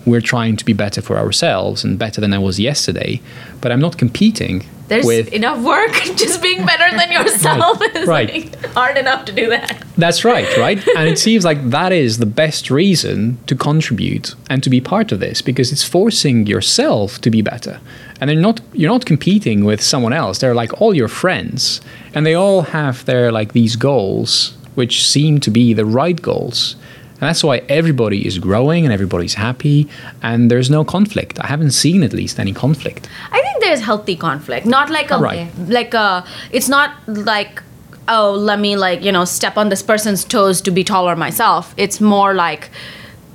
We're 0.06 0.22
trying 0.22 0.56
to 0.58 0.66
be 0.66 0.74
better 0.74 1.02
for 1.02 1.18
ourselves 1.18 1.84
and 1.84 1.98
better 1.98 2.22
than 2.22 2.32
I 2.32 2.38
was 2.38 2.60
yesterday. 2.60 3.22
But 3.60 3.72
I'm 3.72 3.82
not 3.82 3.98
competing 3.98 4.66
there's 4.88 5.06
with 5.06 5.34
enough 5.34 5.60
work 5.64 5.92
just 6.16 6.42
being 6.42 6.66
better 6.66 6.96
than 6.98 7.12
yourself 7.12 7.82
is 7.96 8.08
Right. 8.08 8.30
like 8.54 8.66
hard 8.74 8.98
enough 8.98 9.26
to 9.26 9.32
do 9.32 9.50
that 9.50 9.84
That's 9.98 10.24
right, 10.26 10.48
right? 10.58 10.78
and 10.98 11.08
it 11.10 11.18
seems 11.20 11.44
like 11.46 11.70
that 11.72 11.92
is 11.92 12.18
the 12.20 12.26
best 12.26 12.70
reason 12.70 13.38
to 13.48 13.56
contribute 13.56 14.36
and 14.50 14.62
to 14.64 14.70
be 14.70 14.82
part 14.82 15.12
of 15.12 15.20
this 15.20 15.42
because 15.42 15.72
it's 15.72 15.84
forcing 15.84 16.46
yourself 16.48 17.20
to 17.22 17.30
be 17.32 17.42
better. 17.42 17.80
And 18.20 18.30
they're 18.30 18.38
not 18.50 18.62
you're 18.74 18.92
not 18.92 19.06
competing 19.06 19.66
with 19.66 19.82
someone 19.82 20.14
else. 20.14 20.40
They're 20.40 20.56
like 20.64 20.82
all 20.82 20.94
your 20.94 21.08
friends 21.10 21.82
and 22.14 22.26
they 22.26 22.34
all 22.34 22.62
have 22.62 23.06
their 23.06 23.32
like 23.32 23.54
these 23.54 23.76
goals 23.76 24.56
which 24.76 25.06
seem 25.08 25.40
to 25.40 25.52
be 25.52 25.74
the 25.74 25.86
right 25.86 26.22
goals. 26.22 26.76
And 27.14 27.22
that's 27.30 27.44
why 27.46 27.58
everybody 27.70 28.28
is 28.28 28.38
growing 28.40 28.84
and 28.86 28.94
everybody's 28.94 29.36
happy 29.36 29.88
and 30.22 30.52
there's 30.52 30.70
no 30.70 30.84
conflict. 30.84 31.40
I 31.40 31.48
haven't 31.48 31.72
seen 31.72 32.04
at 32.04 32.12
least 32.14 32.40
any 32.40 32.54
conflict. 32.54 33.08
I 33.32 33.40
there's 33.66 33.82
healthy 33.82 34.16
conflict, 34.16 34.66
not 34.66 34.90
like 34.90 35.12
a 35.12 35.18
Right. 35.18 35.48
like 35.80 35.94
a. 35.94 36.24
It's 36.52 36.70
not 36.70 36.90
like 37.08 37.62
oh, 38.08 38.32
let 38.50 38.60
me 38.60 38.76
like 38.78 39.02
you 39.04 39.12
know 39.12 39.26
step 39.26 39.58
on 39.58 39.70
this 39.70 39.82
person's 39.82 40.24
toes 40.24 40.62
to 40.62 40.72
be 40.72 40.84
taller 40.84 41.16
myself. 41.16 41.74
It's 41.78 42.00
more 42.00 42.34
like, 42.34 42.70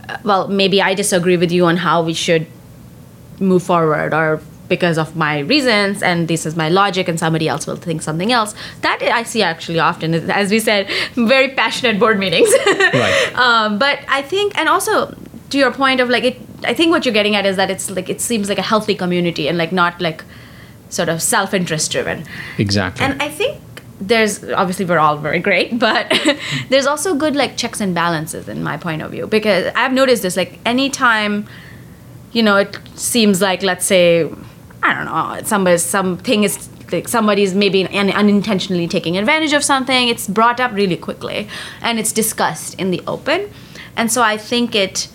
uh, 0.08 0.16
well, 0.24 0.48
maybe 0.48 0.80
I 0.80 0.94
disagree 0.94 1.36
with 1.36 1.50
you 1.50 1.66
on 1.66 1.76
how 1.78 2.02
we 2.02 2.14
should 2.14 2.46
move 3.40 3.62
forward, 3.62 4.14
or 4.14 4.40
because 4.68 4.98
of 4.98 5.16
my 5.16 5.40
reasons, 5.40 6.02
and 6.02 6.28
this 6.28 6.46
is 6.46 6.54
my 6.54 6.68
logic, 6.68 7.08
and 7.08 7.18
somebody 7.18 7.48
else 7.48 7.66
will 7.66 7.76
think 7.86 8.02
something 8.02 8.30
else. 8.32 8.54
That 8.82 9.02
I 9.02 9.24
see 9.24 9.42
actually 9.42 9.80
often, 9.80 10.14
as 10.30 10.50
we 10.52 10.60
said, 10.60 10.86
very 11.16 11.48
passionate 11.54 11.98
board 11.98 12.18
meetings. 12.18 12.48
Right. 13.00 13.32
um, 13.34 13.78
but 13.78 13.98
I 14.08 14.22
think, 14.22 14.56
and 14.58 14.68
also 14.68 15.14
to 15.50 15.58
your 15.58 15.72
point 15.72 16.00
of 16.00 16.08
like 16.08 16.24
it, 16.24 16.36
I 16.64 16.74
think 16.74 16.90
what 16.90 17.04
you're 17.04 17.14
getting 17.14 17.36
at 17.36 17.46
is 17.46 17.56
that 17.56 17.70
it's 17.70 17.90
like 17.90 18.08
it 18.08 18.20
seems 18.20 18.48
like 18.48 18.58
a 18.58 18.62
healthy 18.62 18.94
community 18.94 19.48
and 19.48 19.58
like 19.58 19.72
not 19.72 20.00
like 20.00 20.24
sort 20.88 21.08
of 21.08 21.22
self-interest 21.22 21.90
driven. 21.90 22.24
Exactly. 22.58 23.04
And 23.04 23.22
I 23.22 23.28
think 23.28 23.60
there's 24.00 24.42
obviously 24.50 24.84
we're 24.84 24.98
all 24.98 25.18
very 25.18 25.38
great, 25.38 25.78
but 25.78 26.12
there's 26.68 26.86
also 26.86 27.14
good 27.14 27.36
like 27.36 27.56
checks 27.56 27.80
and 27.80 27.94
balances 27.94 28.48
in 28.48 28.62
my 28.62 28.76
point 28.76 29.02
of 29.02 29.10
view 29.10 29.26
because 29.26 29.70
I've 29.76 29.92
noticed 29.92 30.22
this 30.22 30.36
like 30.36 30.58
anytime 30.64 31.46
you 32.32 32.42
know 32.42 32.56
it 32.56 32.78
seems 32.94 33.40
like 33.42 33.62
let's 33.62 33.84
say 33.84 34.30
I 34.82 34.94
don't 34.94 35.04
know 35.04 35.42
somebody 35.44 35.78
something 35.78 36.44
is 36.44 36.68
like 36.92 37.08
somebody's 37.08 37.54
maybe 37.54 37.86
un- 37.86 38.10
unintentionally 38.10 38.88
taking 38.88 39.16
advantage 39.16 39.52
of 39.52 39.62
something 39.62 40.08
it's 40.08 40.26
brought 40.26 40.60
up 40.60 40.72
really 40.72 40.96
quickly 40.96 41.48
and 41.82 41.98
it's 41.98 42.12
discussed 42.12 42.74
in 42.74 42.90
the 42.90 43.02
open 43.06 43.50
and 43.96 44.10
so 44.10 44.22
I 44.22 44.36
think 44.36 44.74
it 44.74 45.08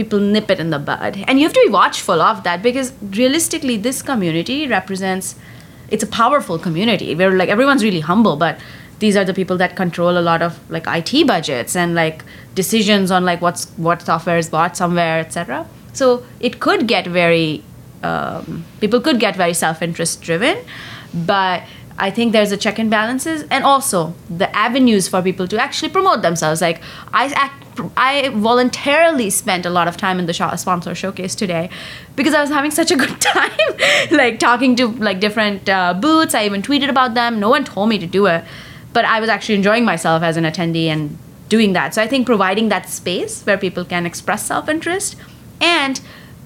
people 0.00 0.20
nip 0.34 0.50
it 0.54 0.60
in 0.64 0.70
the 0.74 0.78
bud 0.90 1.22
and 1.28 1.38
you 1.38 1.46
have 1.46 1.56
to 1.58 1.62
be 1.66 1.72
watchful 1.76 2.26
of 2.26 2.42
that 2.48 2.62
because 2.66 2.92
realistically 3.20 3.76
this 3.86 4.02
community 4.10 4.58
represents 4.66 5.34
it's 5.90 6.02
a 6.08 6.10
powerful 6.18 6.58
community 6.66 7.14
where 7.14 7.32
like 7.40 7.48
everyone's 7.56 7.84
really 7.88 8.04
humble 8.10 8.36
but 8.44 8.58
these 9.00 9.16
are 9.16 9.24
the 9.24 9.34
people 9.40 9.56
that 9.56 9.76
control 9.76 10.18
a 10.18 10.24
lot 10.30 10.42
of 10.42 10.58
like 10.76 10.86
IT 10.86 11.26
budgets 11.26 11.74
and 11.74 11.94
like 11.94 12.24
decisions 12.54 13.10
on 13.10 13.24
like 13.24 13.40
what's 13.40 13.66
what 13.88 14.02
software 14.02 14.38
is 14.44 14.48
bought 14.54 14.76
somewhere 14.76 15.18
etc 15.18 15.66
so 15.92 16.24
it 16.40 16.60
could 16.60 16.86
get 16.86 17.06
very 17.06 17.62
um, 18.02 18.64
people 18.80 19.00
could 19.00 19.20
get 19.20 19.36
very 19.36 19.54
self-interest 19.54 20.22
driven 20.22 20.56
but 21.12 21.62
I 22.00 22.10
think 22.10 22.32
there's 22.32 22.50
a 22.50 22.56
check 22.56 22.78
and 22.78 22.90
balances, 22.90 23.44
and 23.50 23.62
also 23.62 24.14
the 24.30 24.54
avenues 24.56 25.06
for 25.06 25.20
people 25.20 25.46
to 25.48 25.60
actually 25.60 25.90
promote 25.90 26.22
themselves. 26.22 26.62
Like 26.62 26.80
I, 27.12 27.26
act, 27.34 27.69
I 27.96 28.28
voluntarily 28.30 29.30
spent 29.30 29.66
a 29.66 29.70
lot 29.70 29.88
of 29.88 29.96
time 29.96 30.18
in 30.18 30.26
the 30.26 30.34
sponsor 30.56 30.94
showcase 30.94 31.34
today 31.34 31.70
because 32.16 32.34
I 32.34 32.40
was 32.40 32.50
having 32.50 32.70
such 32.70 32.90
a 32.90 32.96
good 32.96 33.20
time, 33.20 33.58
like 34.10 34.38
talking 34.38 34.76
to 34.76 34.88
like 34.88 35.20
different 35.20 35.68
uh, 35.68 35.94
booths. 35.94 36.34
I 36.34 36.44
even 36.44 36.62
tweeted 36.62 36.88
about 36.88 37.14
them. 37.14 37.40
No 37.40 37.48
one 37.50 37.64
told 37.64 37.88
me 37.88 37.98
to 37.98 38.06
do 38.06 38.26
it, 38.26 38.44
but 38.92 39.04
I 39.04 39.20
was 39.20 39.28
actually 39.28 39.56
enjoying 39.56 39.84
myself 39.84 40.22
as 40.22 40.36
an 40.36 40.44
attendee 40.44 40.86
and 40.86 41.18
doing 41.48 41.72
that. 41.72 41.94
So 41.94 42.02
I 42.02 42.06
think 42.06 42.26
providing 42.26 42.68
that 42.68 42.88
space 42.88 43.42
where 43.42 43.58
people 43.58 43.84
can 43.84 44.06
express 44.06 44.46
self-interest 44.46 45.16
and 45.60 46.00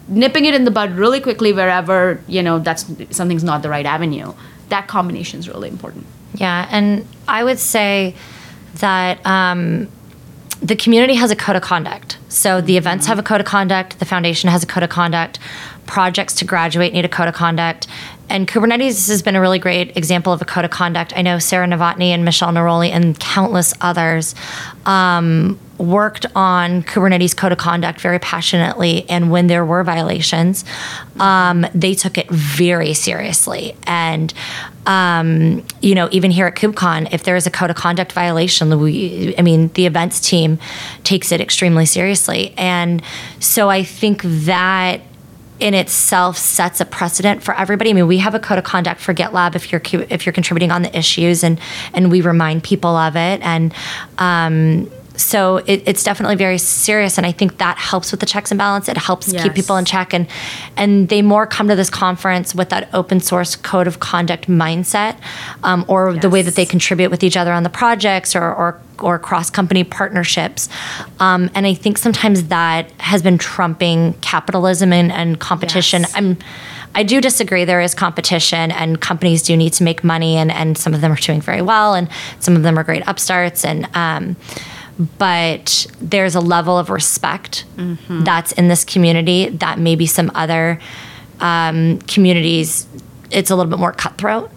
nipping 0.08 0.44
it 0.44 0.54
in 0.54 0.64
the 0.64 0.70
bud 0.70 0.92
really 0.92 1.20
quickly 1.20 1.52
wherever 1.52 2.22
you 2.26 2.42
know 2.42 2.58
that's 2.58 2.84
something's 3.10 3.42
not 3.42 3.62
the 3.62 3.70
right 3.70 3.86
avenue 3.86 4.34
that 4.68 4.86
combination 4.86 5.40
is 5.40 5.48
really 5.48 5.68
important 5.68 6.04
Yeah, 6.34 6.68
and 6.70 7.06
I 7.28 7.44
would 7.44 7.58
say 7.58 8.14
that 8.74 9.24
um, 9.24 9.88
the 10.64 10.74
community 10.74 11.14
has 11.14 11.30
a 11.30 11.36
code 11.36 11.56
of 11.56 11.62
conduct. 11.62 12.16
So 12.30 12.62
the 12.62 12.78
events 12.78 13.06
have 13.06 13.18
a 13.18 13.22
code 13.22 13.40
of 13.40 13.46
conduct, 13.46 13.98
the 13.98 14.06
foundation 14.06 14.48
has 14.48 14.62
a 14.62 14.66
code 14.66 14.82
of 14.82 14.88
conduct, 14.88 15.38
projects 15.84 16.32
to 16.36 16.46
graduate 16.46 16.94
need 16.94 17.04
a 17.04 17.08
code 17.08 17.28
of 17.28 17.34
conduct. 17.34 17.86
And 18.30 18.48
Kubernetes 18.48 19.08
has 19.08 19.20
been 19.20 19.36
a 19.36 19.42
really 19.42 19.58
great 19.58 19.94
example 19.94 20.32
of 20.32 20.40
a 20.40 20.46
code 20.46 20.64
of 20.64 20.70
conduct. 20.70 21.12
I 21.14 21.20
know 21.20 21.38
Sarah 21.38 21.66
Novotny 21.66 22.08
and 22.08 22.24
Michelle 22.24 22.50
Noorali 22.50 22.88
and 22.88 23.20
countless 23.20 23.74
others 23.82 24.34
um, 24.86 25.60
worked 25.78 26.26
on 26.34 26.82
Kubernetes 26.84 27.36
code 27.36 27.52
of 27.52 27.58
conduct 27.58 28.00
very 28.00 28.18
passionately. 28.18 29.08
And 29.08 29.30
when 29.30 29.48
there 29.48 29.64
were 29.64 29.82
violations, 29.84 30.64
um, 31.18 31.66
they 31.74 31.94
took 31.94 32.16
it 32.18 32.28
very 32.30 32.94
seriously. 32.94 33.76
And 33.86 34.32
um, 34.86 35.64
you 35.80 35.94
know, 35.94 36.08
even 36.12 36.30
here 36.30 36.46
at 36.46 36.56
KubeCon, 36.56 37.12
if 37.12 37.24
there 37.24 37.36
is 37.36 37.46
a 37.46 37.50
code 37.50 37.70
of 37.70 37.76
conduct 37.76 38.12
violation, 38.12 38.78
we, 38.78 39.34
I 39.38 39.42
mean, 39.42 39.68
the 39.74 39.86
events 39.86 40.20
team 40.20 40.58
takes 41.04 41.32
it 41.32 41.40
extremely 41.40 41.86
seriously. 41.86 42.52
And 42.58 43.02
so 43.40 43.70
I 43.70 43.82
think 43.82 44.22
that 44.22 45.00
in 45.60 45.72
itself 45.72 46.36
sets 46.36 46.80
a 46.80 46.84
precedent 46.84 47.42
for 47.42 47.54
everybody. 47.54 47.90
I 47.90 47.92
mean, 47.92 48.08
we 48.08 48.18
have 48.18 48.34
a 48.34 48.40
code 48.40 48.58
of 48.58 48.64
conduct 48.64 49.00
for 49.00 49.14
GitLab 49.14 49.54
if 49.54 49.70
you're 49.70 49.80
if 50.10 50.26
you're 50.26 50.32
contributing 50.32 50.70
on 50.70 50.82
the 50.82 50.96
issues, 50.96 51.44
and 51.44 51.60
and 51.92 52.10
we 52.10 52.20
remind 52.20 52.64
people 52.64 52.96
of 52.96 53.16
it. 53.16 53.40
And 53.40 53.72
um, 54.18 54.90
so 55.16 55.58
it, 55.58 55.82
it's 55.86 56.02
definitely 56.02 56.36
very 56.36 56.58
serious, 56.58 57.18
and 57.18 57.26
I 57.26 57.32
think 57.32 57.58
that 57.58 57.78
helps 57.78 58.10
with 58.10 58.20
the 58.20 58.26
checks 58.26 58.50
and 58.50 58.58
balance. 58.58 58.88
It 58.88 58.96
helps 58.96 59.32
keep 59.32 59.54
people 59.54 59.76
in 59.76 59.84
check, 59.84 60.12
and 60.12 60.26
and 60.76 61.08
they 61.08 61.22
more 61.22 61.46
come 61.46 61.68
to 61.68 61.76
this 61.76 61.90
conference 61.90 62.54
with 62.54 62.70
that 62.70 62.88
open 62.92 63.20
source 63.20 63.54
code 63.56 63.86
of 63.86 64.00
conduct 64.00 64.48
mindset, 64.48 65.16
um, 65.62 65.84
or 65.88 66.14
the 66.14 66.30
way 66.30 66.42
that 66.42 66.54
they 66.56 66.66
contribute 66.66 67.10
with 67.10 67.22
each 67.22 67.36
other 67.36 67.52
on 67.52 67.62
the 67.62 67.70
projects, 67.70 68.34
or 68.34 68.42
or, 68.42 68.80
or 69.00 69.18
cross 69.18 69.50
company 69.50 69.84
partnerships. 69.84 70.68
Um, 71.20 71.50
and 71.54 71.66
I 71.66 71.74
think 71.74 71.98
sometimes 71.98 72.48
that 72.48 72.90
has 73.00 73.22
been 73.22 73.38
trumping 73.38 74.14
capitalism 74.14 74.92
and, 74.92 75.12
and 75.12 75.38
competition. 75.38 76.02
Yes. 76.02 76.12
I'm. 76.16 76.38
I 76.96 77.02
do 77.02 77.20
disagree. 77.20 77.64
There 77.64 77.80
is 77.80 77.92
competition, 77.92 78.70
and 78.70 79.00
companies 79.00 79.42
do 79.42 79.56
need 79.56 79.72
to 79.74 79.84
make 79.84 80.04
money, 80.04 80.36
and, 80.36 80.52
and 80.52 80.78
some 80.78 80.94
of 80.94 81.00
them 81.00 81.10
are 81.10 81.16
doing 81.16 81.40
very 81.40 81.60
well, 81.60 81.94
and 81.94 82.08
some 82.38 82.54
of 82.54 82.62
them 82.62 82.78
are 82.78 82.84
great 82.84 83.02
upstarts, 83.08 83.64
and 83.64 83.88
um, 83.96 84.36
but 85.18 85.86
there's 86.00 86.34
a 86.34 86.40
level 86.40 86.78
of 86.78 86.88
respect 86.90 87.64
that's 88.08 88.52
in 88.52 88.68
this 88.68 88.84
community 88.84 89.48
that 89.48 89.78
maybe 89.78 90.06
some 90.06 90.30
other 90.34 90.78
um, 91.40 91.98
communities 92.00 92.86
it's 93.30 93.50
a 93.50 93.56
little 93.56 93.70
bit 93.70 93.78
more 93.80 93.92
cutthroat, 93.92 94.50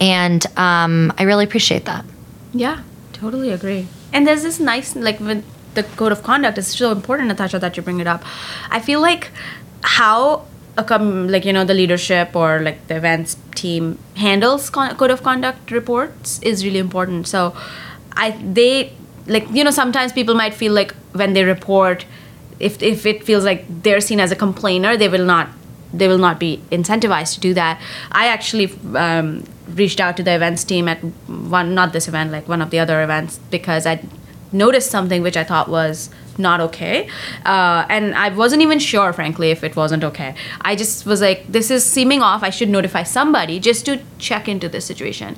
and 0.00 0.44
um, 0.58 1.12
I 1.16 1.22
really 1.22 1.44
appreciate 1.44 1.84
that. 1.86 2.04
yeah 2.52 2.82
totally 3.12 3.50
agree. 3.50 3.86
And 4.12 4.26
there's 4.26 4.42
this 4.42 4.58
nice 4.58 4.96
like 4.96 5.20
with 5.20 5.44
the 5.74 5.82
code 5.82 6.10
of 6.12 6.22
conduct 6.22 6.58
is 6.58 6.66
so 6.66 6.90
important 6.90 7.28
natasha 7.28 7.58
that 7.58 7.76
you 7.76 7.82
bring 7.82 8.00
it 8.00 8.06
up. 8.06 8.24
I 8.70 8.80
feel 8.80 9.00
like 9.00 9.30
how 9.82 10.46
a 10.76 10.84
com- 10.84 11.28
like 11.28 11.44
you 11.44 11.52
know 11.52 11.64
the 11.64 11.74
leadership 11.74 12.34
or 12.34 12.60
like 12.60 12.86
the 12.88 12.96
events 12.96 13.36
team 13.54 13.98
handles 14.16 14.70
con- 14.70 14.96
code 14.96 15.10
of 15.10 15.22
conduct 15.22 15.70
reports 15.70 16.40
is 16.42 16.64
really 16.64 16.78
important. 16.78 17.28
So 17.28 17.54
i 18.16 18.30
they 18.42 18.92
like 19.30 19.48
you 19.50 19.64
know 19.64 19.70
sometimes 19.70 20.12
people 20.12 20.34
might 20.34 20.52
feel 20.52 20.72
like 20.72 20.94
when 21.12 21.32
they 21.32 21.44
report 21.44 22.04
if 22.58 22.82
if 22.82 23.06
it 23.06 23.24
feels 23.24 23.44
like 23.44 23.64
they're 23.82 24.00
seen 24.00 24.20
as 24.20 24.30
a 24.30 24.36
complainer 24.36 24.96
they 24.96 25.08
will 25.08 25.24
not 25.24 25.48
they 25.92 26.08
will 26.08 26.18
not 26.18 26.38
be 26.38 26.62
incentivized 26.70 27.34
to 27.34 27.40
do 27.40 27.52
that. 27.54 27.80
I 28.12 28.28
actually 28.28 28.72
um, 28.94 29.42
reached 29.74 30.00
out 30.00 30.16
to 30.16 30.22
the 30.22 30.34
events 30.34 30.64
team 30.64 30.88
at 30.88 30.98
one 31.28 31.74
not 31.74 31.92
this 31.92 32.08
event 32.08 32.32
like 32.32 32.48
one 32.48 32.62
of 32.62 32.70
the 32.70 32.78
other 32.78 33.02
events 33.02 33.38
because 33.50 33.86
i 33.86 34.02
noticed 34.52 34.90
something 34.90 35.22
which 35.22 35.36
i 35.36 35.44
thought 35.44 35.68
was 35.68 36.10
not 36.38 36.60
okay. 36.60 37.08
Uh, 37.44 37.86
and 37.88 38.14
i 38.14 38.28
wasn't 38.30 38.62
even 38.62 38.78
sure 38.78 39.12
frankly 39.12 39.50
if 39.50 39.64
it 39.64 39.76
wasn't 39.76 40.04
okay. 40.04 40.34
I 40.60 40.76
just 40.76 41.06
was 41.06 41.20
like 41.20 41.46
this 41.46 41.70
is 41.70 41.84
seeming 41.84 42.22
off. 42.22 42.42
I 42.42 42.50
should 42.50 42.68
notify 42.68 43.02
somebody 43.02 43.60
just 43.60 43.84
to 43.86 44.00
check 44.18 44.48
into 44.48 44.68
this 44.68 44.84
situation. 44.84 45.36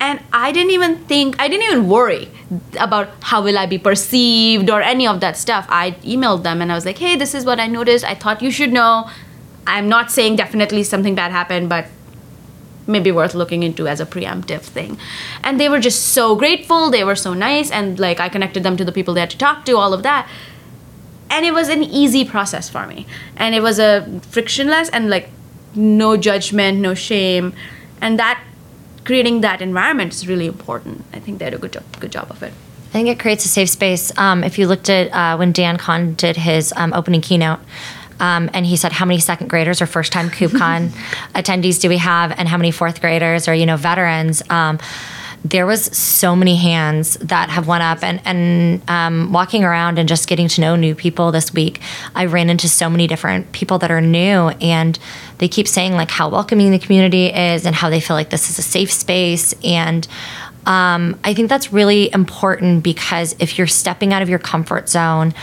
And 0.00 0.20
i 0.32 0.52
didn't 0.52 0.70
even 0.72 0.96
think 1.04 1.40
i 1.40 1.48
didn't 1.48 1.66
even 1.66 1.88
worry 1.88 2.30
about 2.78 3.10
how 3.22 3.42
will 3.42 3.58
i 3.58 3.66
be 3.66 3.78
perceived 3.78 4.70
or 4.70 4.82
any 4.82 5.06
of 5.06 5.20
that 5.20 5.36
stuff. 5.36 5.66
I 5.68 5.92
emailed 6.02 6.42
them 6.42 6.62
and 6.62 6.72
i 6.72 6.74
was 6.74 6.86
like 6.86 6.98
hey 6.98 7.16
this 7.16 7.34
is 7.34 7.44
what 7.44 7.60
i 7.60 7.66
noticed. 7.66 8.04
I 8.04 8.14
thought 8.14 8.42
you 8.42 8.50
should 8.50 8.72
know. 8.72 9.08
I'm 9.64 9.88
not 9.88 10.10
saying 10.10 10.36
definitely 10.36 10.82
something 10.82 11.14
bad 11.14 11.30
happened 11.30 11.68
but 11.68 11.86
maybe 12.86 13.12
worth 13.12 13.34
looking 13.34 13.62
into 13.62 13.86
as 13.86 14.00
a 14.00 14.06
preemptive 14.06 14.62
thing. 14.62 14.98
And 15.42 15.60
they 15.60 15.68
were 15.68 15.80
just 15.80 16.06
so 16.12 16.34
grateful. 16.36 16.90
They 16.90 17.04
were 17.04 17.16
so 17.16 17.34
nice. 17.34 17.70
And 17.70 17.98
like 17.98 18.20
I 18.20 18.28
connected 18.28 18.62
them 18.62 18.76
to 18.76 18.84
the 18.84 18.92
people 18.92 19.14
they 19.14 19.20
had 19.20 19.30
to 19.30 19.38
talk 19.38 19.64
to, 19.66 19.76
all 19.76 19.92
of 19.92 20.02
that. 20.02 20.28
And 21.30 21.46
it 21.46 21.54
was 21.54 21.68
an 21.68 21.82
easy 21.82 22.24
process 22.24 22.68
for 22.68 22.86
me. 22.86 23.06
And 23.36 23.54
it 23.54 23.62
was 23.62 23.78
a 23.78 24.20
frictionless 24.30 24.88
and 24.90 25.08
like 25.08 25.30
no 25.74 26.16
judgment, 26.16 26.78
no 26.78 26.94
shame, 26.94 27.54
and 28.00 28.18
that 28.18 28.42
creating 29.04 29.40
that 29.40 29.60
environment 29.60 30.12
is 30.12 30.28
really 30.28 30.46
important. 30.46 31.04
I 31.12 31.18
think 31.18 31.38
they 31.38 31.46
did 31.46 31.54
a 31.54 31.58
good 31.58 31.72
job, 31.72 31.84
good 31.98 32.12
job 32.12 32.30
of 32.30 32.42
it. 32.42 32.52
I 32.88 32.92
think 32.92 33.08
it 33.08 33.18
creates 33.18 33.44
a 33.44 33.48
safe 33.48 33.70
space. 33.70 34.12
Um, 34.18 34.44
if 34.44 34.58
you 34.58 34.66
looked 34.66 34.90
at 34.90 35.10
uh, 35.12 35.36
when 35.38 35.52
Dan 35.52 35.78
Kohn 35.78 36.14
did 36.14 36.36
his 36.36 36.74
um, 36.76 36.92
opening 36.92 37.22
keynote, 37.22 37.60
um, 38.22 38.48
and 38.54 38.64
he 38.64 38.76
said, 38.76 38.92
"How 38.92 39.04
many 39.04 39.20
second 39.20 39.48
graders 39.48 39.82
or 39.82 39.86
first 39.86 40.12
time 40.12 40.30
KubeCon 40.30 40.88
attendees 41.34 41.80
do 41.80 41.90
we 41.90 41.98
have, 41.98 42.32
and 42.38 42.48
how 42.48 42.56
many 42.56 42.70
fourth 42.70 43.00
graders 43.02 43.48
or 43.48 43.54
you 43.54 43.66
know 43.66 43.76
veterans?" 43.76 44.42
Um, 44.48 44.78
there 45.44 45.66
was 45.66 45.84
so 45.96 46.36
many 46.36 46.56
hands 46.56 47.14
that 47.16 47.50
have 47.50 47.66
went 47.66 47.82
up 47.82 48.02
and 48.02 48.20
and 48.24 48.88
um, 48.88 49.32
walking 49.32 49.64
around 49.64 49.98
and 49.98 50.08
just 50.08 50.28
getting 50.28 50.48
to 50.48 50.60
know 50.60 50.76
new 50.76 50.94
people 50.94 51.32
this 51.32 51.52
week 51.52 51.80
i 52.14 52.24
ran 52.24 52.48
into 52.48 52.68
so 52.68 52.88
many 52.88 53.06
different 53.06 53.50
people 53.52 53.78
that 53.78 53.90
are 53.90 54.00
new 54.00 54.50
and 54.60 54.98
they 55.38 55.48
keep 55.48 55.66
saying 55.66 55.92
like 55.94 56.10
how 56.10 56.28
welcoming 56.28 56.70
the 56.70 56.78
community 56.78 57.26
is 57.26 57.66
and 57.66 57.74
how 57.74 57.90
they 57.90 58.00
feel 58.00 58.14
like 58.14 58.30
this 58.30 58.50
is 58.50 58.58
a 58.58 58.62
safe 58.62 58.92
space 58.92 59.52
and 59.64 60.06
um, 60.66 61.18
i 61.24 61.34
think 61.34 61.48
that's 61.48 61.72
really 61.72 62.12
important 62.12 62.84
because 62.84 63.34
if 63.40 63.58
you're 63.58 63.66
stepping 63.66 64.12
out 64.12 64.22
of 64.22 64.28
your 64.28 64.38
comfort 64.38 64.88
zone 64.88 65.34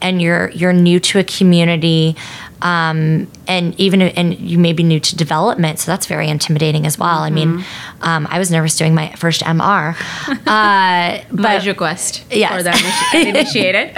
and 0.00 0.20
you're 0.20 0.50
you're 0.50 0.72
new 0.72 1.00
to 1.00 1.18
a 1.18 1.24
community 1.24 2.16
um, 2.64 3.30
and 3.46 3.78
even 3.78 4.00
and 4.00 4.38
you 4.38 4.58
may 4.58 4.72
be 4.72 4.82
new 4.82 4.98
to 4.98 5.16
development, 5.16 5.78
so 5.78 5.90
that's 5.90 6.06
very 6.06 6.28
intimidating 6.28 6.86
as 6.86 6.98
well. 6.98 7.20
Mm-hmm. 7.20 7.24
I 7.24 7.30
mean, 7.30 7.64
um, 8.00 8.26
I 8.30 8.38
was 8.38 8.50
nervous 8.50 8.76
doing 8.76 8.94
my 8.94 9.12
first 9.16 9.42
MR, 9.42 9.94
uh, 10.46 11.24
but 11.30 11.66
request 11.66 12.24
yes. 12.30 12.52
for 12.56 12.62
that 12.62 13.14
initiated. 13.26 13.92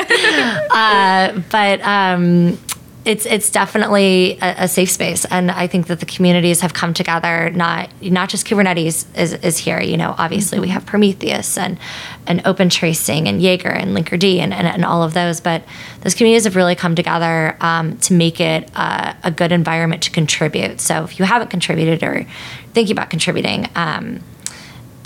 uh, 0.71 1.41
but 1.51 1.81
um, 1.83 2.59
it's 3.07 3.25
it's 3.25 3.51
definitely 3.51 4.37
a, 4.43 4.65
a, 4.65 4.69
safe 4.69 4.91
space, 4.91 5.25
and 5.27 5.49
I 5.53 5.69
think 5.69 5.87
that 5.87 6.01
the 6.01 6.07
communities 6.07 6.61
have 6.61 6.75
come 6.75 6.93
together. 6.93 7.51
Not 7.51 7.89
not 8.03 8.29
just 8.29 8.45
Kubernetes 8.47 9.07
is, 9.17 9.33
is 9.33 9.59
here. 9.59 9.81
You 9.81 9.97
know, 9.97 10.17
obviously 10.19 10.57
mm-hmm. 10.57 10.63
we 10.63 10.69
have 10.71 10.85
Prometheus 10.85 11.57
and 11.57 11.79
and 12.27 12.43
OpenTracing 12.43 13.29
and 13.29 13.41
Jaeger 13.41 13.71
and 13.71 13.97
Linkerd 13.97 14.25
and, 14.39 14.53
and, 14.53 14.67
and 14.67 14.85
all 14.85 15.05
of 15.05 15.15
those, 15.15 15.41
but 15.41 15.63
those 16.01 16.15
communities 16.15 16.45
have 16.45 16.57
really 16.57 16.75
come 16.75 16.97
together 16.97 17.57
um, 17.61 17.97
to 17.99 18.13
make 18.13 18.41
it 18.41 18.69
uh, 18.75 19.15
a 19.23 19.31
good 19.31 19.53
environment 19.53 20.03
to 20.03 20.11
contribute. 20.11 20.81
So 20.81 21.05
if 21.05 21.21
you 21.21 21.25
haven't 21.25 21.49
contributed 21.49 22.03
or 22.03 22.27
thinking 22.73 22.97
about 22.97 23.09
contributing, 23.09 23.69
um, 23.77 24.19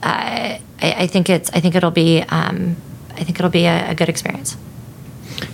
uh, 0.03 0.57
I, 0.57 0.63
I, 0.81 1.07
think 1.07 1.29
it's 1.29 1.51
I 1.51 1.61
think 1.61 1.75
it'll 1.75 1.91
be 1.91 2.23
um, 2.23 2.77
I 3.11 3.25
think 3.25 3.39
it'll 3.39 3.51
be 3.51 3.67
a, 3.67 3.91
a 3.91 3.95
good 3.95 4.09
experience. 4.09 4.57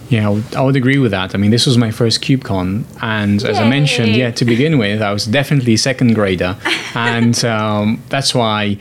Yeah, 0.09 0.26
I 0.26 0.30
would, 0.30 0.55
I 0.55 0.62
would, 0.62 0.76
agree 0.76 0.99
with 0.99 1.11
that. 1.11 1.34
I 1.34 1.39
mean, 1.39 1.51
this 1.51 1.66
was 1.66 1.76
my 1.76 1.91
first 1.91 2.22
KubeCon, 2.22 2.84
and 3.03 3.43
as 3.43 3.59
Yay. 3.59 3.64
I 3.64 3.68
mentioned, 3.68 4.14
yeah, 4.14 4.30
to 4.30 4.45
begin 4.45 4.78
with, 4.78 5.03
I 5.03 5.12
was 5.12 5.26
definitely 5.26 5.74
a 5.74 5.78
second 5.78 6.14
grader, 6.14 6.57
and 6.95 7.45
um, 7.45 8.03
that's 8.09 8.34
why 8.34 8.78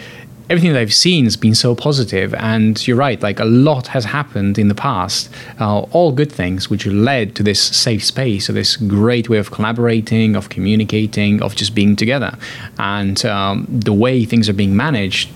everything 0.49 0.73
that 0.73 0.79
I've 0.79 0.93
seen 0.93 1.23
has 1.23 1.37
been 1.37 1.55
so 1.55 1.75
positive. 1.75 2.33
And 2.35 2.85
you're 2.87 2.97
right, 2.97 3.21
like 3.21 3.39
a 3.39 3.45
lot 3.45 3.87
has 3.87 4.05
happened 4.05 4.57
in 4.57 4.67
the 4.67 4.75
past, 4.75 5.29
uh, 5.59 5.81
all 5.91 6.11
good 6.11 6.31
things, 6.31 6.69
which 6.69 6.85
led 6.85 7.35
to 7.35 7.43
this 7.43 7.61
safe 7.61 8.03
space, 8.03 8.47
so 8.47 8.53
this 8.53 8.75
great 8.77 9.29
way 9.29 9.37
of 9.37 9.51
collaborating, 9.51 10.35
of 10.35 10.49
communicating, 10.49 11.41
of 11.41 11.55
just 11.55 11.73
being 11.73 11.95
together, 11.95 12.37
and 12.77 13.25
um, 13.25 13.65
the 13.69 13.93
way 13.93 14.25
things 14.25 14.47
are 14.49 14.53
being 14.53 14.75
managed. 14.75 15.29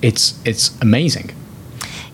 It's 0.00 0.40
it's 0.44 0.78
amazing. 0.80 1.32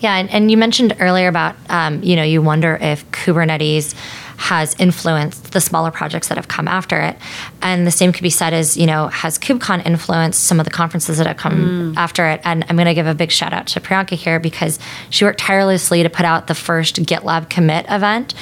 Yeah, 0.05 0.17
and, 0.17 0.31
and 0.31 0.51
you 0.51 0.59
mentioned 0.59 0.95
earlier 1.01 1.29
about 1.29 1.57
um, 1.71 2.03
you 2.03 2.15
know 2.15 2.23
you 2.23 2.43
wonder 2.43 2.77
if 2.79 3.11
Kubernetes 3.11 3.95
has 4.37 4.75
influenced 4.79 5.53
the 5.53 5.61
smaller 5.61 5.91
projects 5.91 6.29
that 6.29 6.37
have 6.37 6.49
come 6.49 6.69
after 6.69 7.01
it. 7.01 7.17
And 7.63 7.87
the 7.87 7.91
same 7.91 8.13
could 8.13 8.23
be 8.23 8.31
said 8.31 8.53
as, 8.53 8.77
you 8.77 8.87
know, 8.87 9.09
has 9.09 9.39
KubeCon 9.39 9.87
influenced 9.87 10.45
some 10.45 10.61
of 10.61 10.65
the 10.65 10.71
conferences 10.71 11.19
that 11.19 11.27
have 11.27 11.37
come 11.37 11.95
mm. 11.95 11.97
after 11.97 12.27
it? 12.27 12.41
And 12.45 12.65
I'm 12.69 12.77
going 12.77 12.87
to 12.87 12.95
give 12.95 13.07
a 13.07 13.15
big 13.15 13.31
shout 13.31 13.53
out 13.53 13.67
to 13.69 13.81
Priyanka 13.81 14.17
here 14.17 14.41
because 14.41 14.79
she 15.11 15.25
worked 15.25 15.41
tirelessly 15.41 16.03
to 16.03 16.11
put 16.11 16.25
out 16.25 16.47
the 16.47 16.55
first 16.55 16.97
GitLab 16.97 17.49
commit 17.49 17.87
event, 17.89 18.35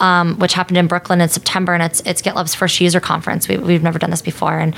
um, 0.00 0.38
which 0.38 0.54
happened 0.54 0.76
in 0.76 0.86
Brooklyn 0.86 1.20
in 1.20 1.28
September. 1.28 1.74
And 1.74 1.82
it's, 1.82 2.00
it's 2.00 2.22
GitLab's 2.22 2.54
first 2.54 2.80
user 2.80 3.00
conference. 3.00 3.48
We, 3.48 3.54
have 3.72 3.82
never 3.82 3.98
done 3.98 4.10
this 4.10 4.22
before. 4.22 4.58
And 4.58 4.74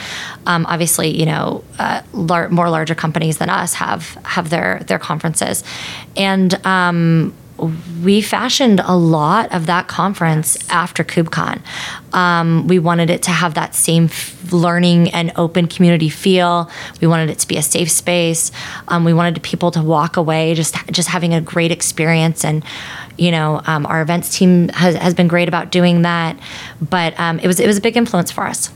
um, 0.46 0.66
obviously, 0.66 1.08
you 1.08 1.26
know, 1.26 1.64
uh, 1.78 2.02
lar- 2.12 2.48
more 2.48 2.70
larger 2.70 2.94
companies 2.94 3.38
than 3.38 3.50
us 3.50 3.74
have, 3.74 4.14
have 4.24 4.50
their, 4.50 4.80
their 4.86 4.98
conferences. 4.98 5.64
And, 6.16 6.54
um, 6.66 7.34
we 8.02 8.22
fashioned 8.22 8.80
a 8.80 8.96
lot 8.96 9.52
of 9.52 9.66
that 9.66 9.88
conference 9.88 10.56
after 10.70 11.04
KubeCon. 11.04 11.60
Um, 12.12 12.66
we 12.66 12.78
wanted 12.78 13.10
it 13.10 13.22
to 13.24 13.30
have 13.30 13.54
that 13.54 13.74
same 13.74 14.04
f- 14.04 14.52
learning 14.52 15.10
and 15.10 15.32
open 15.36 15.66
community 15.66 16.08
feel. 16.08 16.70
We 17.00 17.06
wanted 17.06 17.30
it 17.30 17.38
to 17.40 17.48
be 17.48 17.56
a 17.56 17.62
safe 17.62 17.90
space. 17.90 18.52
Um, 18.88 19.04
we 19.04 19.12
wanted 19.12 19.42
people 19.42 19.70
to 19.72 19.82
walk 19.82 20.16
away 20.16 20.54
just 20.54 20.74
just 20.90 21.08
having 21.08 21.34
a 21.34 21.40
great 21.40 21.70
experience. 21.70 22.44
And 22.44 22.64
you 23.16 23.30
know, 23.30 23.60
um, 23.66 23.84
our 23.86 24.00
events 24.00 24.36
team 24.36 24.68
has, 24.70 24.94
has 24.96 25.14
been 25.14 25.28
great 25.28 25.48
about 25.48 25.70
doing 25.70 26.02
that. 26.02 26.38
But 26.80 27.18
um, 27.20 27.38
it 27.38 27.46
was 27.46 27.60
it 27.60 27.66
was 27.66 27.78
a 27.78 27.80
big 27.80 27.96
influence 27.96 28.30
for 28.30 28.46
us. 28.46 28.70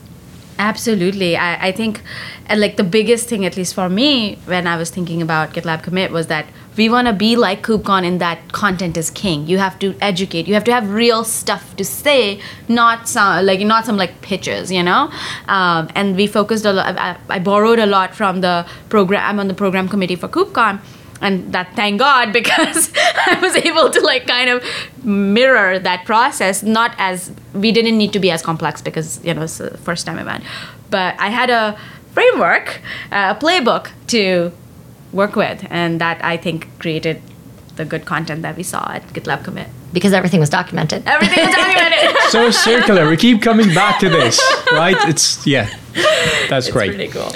Absolutely. 0.58 1.36
I, 1.36 1.68
I 1.68 1.72
think, 1.72 2.00
like, 2.48 2.76
the 2.76 2.84
biggest 2.84 3.28
thing, 3.28 3.44
at 3.44 3.56
least 3.56 3.74
for 3.74 3.88
me, 3.88 4.36
when 4.44 4.68
I 4.68 4.76
was 4.76 4.88
thinking 4.88 5.20
about 5.20 5.52
GitLab 5.52 5.82
Commit, 5.82 6.12
was 6.12 6.28
that 6.28 6.46
we 6.76 6.88
want 6.88 7.06
to 7.06 7.12
be 7.12 7.36
like 7.36 7.62
KubeCon 7.62 8.04
in 8.04 8.18
that 8.18 8.52
content 8.52 8.96
is 8.96 9.10
king. 9.10 9.46
You 9.46 9.58
have 9.58 9.78
to 9.78 9.94
educate. 10.00 10.48
You 10.48 10.54
have 10.54 10.64
to 10.64 10.72
have 10.72 10.90
real 10.90 11.24
stuff 11.24 11.76
to 11.76 11.84
say, 11.84 12.40
not 12.68 13.08
some 13.08 13.46
like 13.46 13.60
not 13.60 13.84
some 13.84 13.96
like 13.96 14.20
pitches, 14.22 14.72
you 14.72 14.82
know. 14.82 15.10
Um, 15.48 15.88
and 15.94 16.16
we 16.16 16.26
focused 16.26 16.64
a 16.64 16.72
lot. 16.72 16.98
I, 16.98 17.16
I 17.28 17.38
borrowed 17.38 17.78
a 17.78 17.86
lot 17.86 18.14
from 18.14 18.40
the 18.40 18.66
program. 18.88 19.22
I'm 19.24 19.40
on 19.40 19.48
the 19.48 19.54
program 19.54 19.88
committee 19.88 20.16
for 20.16 20.28
KubeCon 20.28 20.80
and 21.20 21.52
that 21.52 21.74
thank 21.76 22.00
god 22.00 22.32
because 22.40 22.92
i 23.26 23.38
was 23.40 23.54
able 23.56 23.88
to 23.88 24.00
like 24.00 24.26
kind 24.26 24.50
of 24.50 24.62
mirror 25.04 25.78
that 25.78 26.04
process 26.04 26.62
not 26.62 26.92
as 26.98 27.32
we 27.54 27.70
didn't 27.70 27.96
need 27.96 28.12
to 28.12 28.18
be 28.18 28.30
as 28.32 28.42
complex 28.42 28.82
because 28.82 29.24
you 29.24 29.32
know 29.32 29.42
it's 29.42 29.58
the 29.58 29.78
first 29.78 30.06
time 30.06 30.18
event 30.18 30.42
but 30.90 31.14
i 31.20 31.28
had 31.28 31.50
a 31.50 31.78
framework 32.12 32.80
a 33.12 33.34
playbook 33.34 33.90
to 34.08 34.52
work 35.14 35.36
with 35.36 35.64
and 35.70 36.00
that 36.00 36.22
i 36.24 36.36
think 36.36 36.68
created 36.78 37.20
the 37.76 37.84
good 37.84 38.04
content 38.04 38.42
that 38.42 38.56
we 38.56 38.62
saw 38.62 38.92
at 38.92 39.06
gitlab 39.08 39.44
commit. 39.44 39.68
Because 39.92 40.12
everything 40.12 40.40
was 40.40 40.50
documented. 40.50 41.02
Everything 41.06 41.46
was 41.46 41.54
documented. 41.54 42.16
So 42.30 42.50
circular. 42.50 43.08
We 43.08 43.16
keep 43.16 43.42
coming 43.42 43.72
back 43.74 44.00
to 44.00 44.08
this 44.08 44.40
right? 44.72 44.96
It's 45.08 45.46
yeah. 45.46 45.68
That's 46.48 46.66
it's 46.66 46.70
great. 46.70 46.94
pretty 46.94 47.12
cool. 47.12 47.30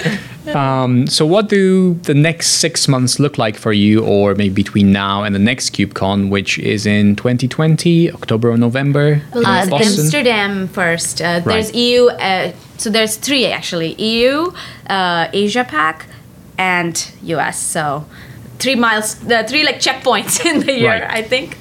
Um, 0.55 1.07
so, 1.07 1.25
what 1.25 1.47
do 1.47 1.93
the 1.93 2.13
next 2.13 2.47
six 2.53 2.87
months 2.87 3.19
look 3.19 3.37
like 3.37 3.55
for 3.55 3.71
you, 3.71 4.03
or 4.03 4.35
maybe 4.35 4.55
between 4.55 4.91
now 4.91 5.23
and 5.23 5.33
the 5.33 5.39
next 5.39 5.73
KubeCon, 5.73 6.29
which 6.29 6.57
is 6.59 6.85
in 6.85 7.15
2020, 7.15 8.11
October 8.11 8.49
or 8.49 8.57
November? 8.57 9.21
Well, 9.33 9.45
uh, 9.45 9.67
Amsterdam 9.71 10.67
first. 10.67 11.21
Uh, 11.21 11.25
right. 11.25 11.45
There's 11.45 11.73
EU. 11.73 12.07
Uh, 12.07 12.51
so 12.77 12.89
there's 12.89 13.15
three 13.15 13.45
actually: 13.45 13.93
EU, 14.01 14.51
uh, 14.89 15.29
Asia 15.31 15.63
Pac, 15.63 16.07
and 16.59 17.11
US. 17.23 17.57
So 17.57 18.05
three 18.59 18.75
miles, 18.75 19.15
the 19.15 19.43
three 19.47 19.63
like 19.63 19.77
checkpoints 19.77 20.45
in 20.51 20.59
the 20.59 20.73
year, 20.73 21.01
right. 21.01 21.09
I 21.09 21.23
think. 21.23 21.57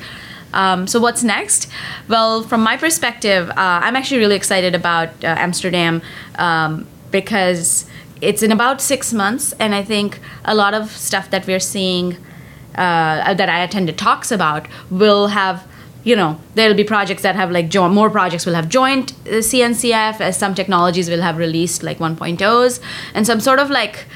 Um, 0.52 0.86
so 0.86 0.98
what's 0.98 1.22
next? 1.22 1.68
Well, 2.08 2.42
from 2.42 2.62
my 2.62 2.76
perspective, 2.76 3.48
uh, 3.50 3.54
I'm 3.56 3.96
actually 3.96 4.18
really 4.18 4.36
excited 4.36 4.74
about 4.74 5.08
uh, 5.22 5.34
Amsterdam 5.38 6.02
um, 6.36 6.86
because 7.10 7.86
it's 8.20 8.42
in 8.42 8.50
about 8.50 8.80
six 8.80 9.12
months, 9.12 9.52
and 9.60 9.74
I 9.74 9.82
think 9.84 10.18
a 10.44 10.54
lot 10.54 10.74
of 10.74 10.90
stuff 10.90 11.30
that 11.30 11.46
we're 11.46 11.60
seeing 11.60 12.16
uh, 12.74 13.34
that 13.34 13.48
I 13.48 13.62
attended 13.62 13.98
talks 13.98 14.32
about 14.32 14.66
will 14.90 15.28
have 15.28 15.66
you 16.04 16.16
know 16.16 16.40
there'll 16.54 16.76
be 16.76 16.84
projects 16.84 17.22
that 17.22 17.36
have 17.36 17.50
like 17.50 17.68
jo- 17.68 17.88
more 17.88 18.08
projects 18.08 18.46
will 18.46 18.54
have 18.54 18.68
joined 18.68 19.12
uh, 19.26 19.42
CNCF 19.50 20.20
as 20.20 20.38
some 20.38 20.54
technologies 20.54 21.10
will 21.10 21.20
have 21.20 21.36
released 21.36 21.82
like 21.82 21.98
1.0s 21.98 22.80
and 23.14 23.26
some 23.26 23.40
sort 23.40 23.58
of 23.58 23.68
like 23.68 24.06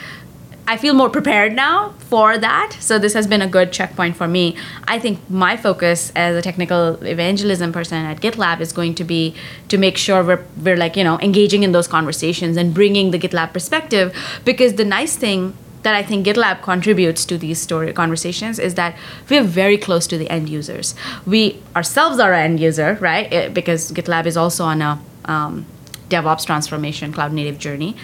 I 0.67 0.77
feel 0.77 0.95
more 0.95 1.11
prepared 1.11 1.55
now 1.55 1.91
for 1.99 2.39
that. 2.39 2.77
So 2.79 2.99
this 2.99 3.15
has 3.15 3.27
been 3.27 3.43
a 3.43 3.49
good 3.49 3.73
checkpoint 3.73 4.17
for 4.17 4.29
me. 4.29 4.57
I 4.85 4.99
think 4.99 5.19
my 5.29 5.57
focus 5.57 6.13
as 6.15 6.37
a 6.37 6.43
technical 6.43 7.03
evangelism 7.05 7.73
person 7.73 7.99
at 7.99 8.21
GitLab 8.21 8.61
is 8.61 8.73
going 8.73 8.95
to 8.97 9.05
be 9.05 9.35
to 9.69 9.77
make 9.77 9.97
sure 9.97 10.23
we're 10.23 10.45
we're 10.63 10.77
like, 10.77 10.97
you 10.97 11.05
know, 11.05 11.19
engaging 11.21 11.63
in 11.63 11.73
those 11.73 11.89
conversations 11.89 12.57
and 12.57 12.73
bringing 12.73 13.11
the 13.11 13.19
GitLab 13.19 13.53
perspective 13.53 14.15
because 14.45 14.75
the 14.75 14.85
nice 14.85 15.17
thing 15.17 15.57
that 15.83 15.97
I 15.97 16.03
think 16.05 16.27
GitLab 16.27 16.63
contributes 16.63 17.25
to 17.25 17.37
these 17.37 17.61
story 17.61 17.93
conversations 17.93 18.61
is 18.61 18.75
that 18.77 18.97
we're 19.29 19.43
very 19.43 19.77
close 19.77 20.07
to 20.07 20.17
the 20.19 20.31
end 20.31 20.49
users. 20.49 20.95
We 21.27 21.61
ourselves 21.75 22.21
are 22.21 22.33
an 22.33 22.53
end 22.53 22.61
user, 22.61 22.99
right? 23.01 23.33
It, 23.33 23.55
because 23.55 23.91
GitLab 23.91 24.27
is 24.27 24.37
also 24.37 24.65
on 24.65 24.81
a 24.81 25.01
um, 25.25 25.67
DevOps 26.09 26.47
transformation, 26.47 27.13
cloud 27.13 27.33
native 27.33 27.59
journey, 27.59 27.97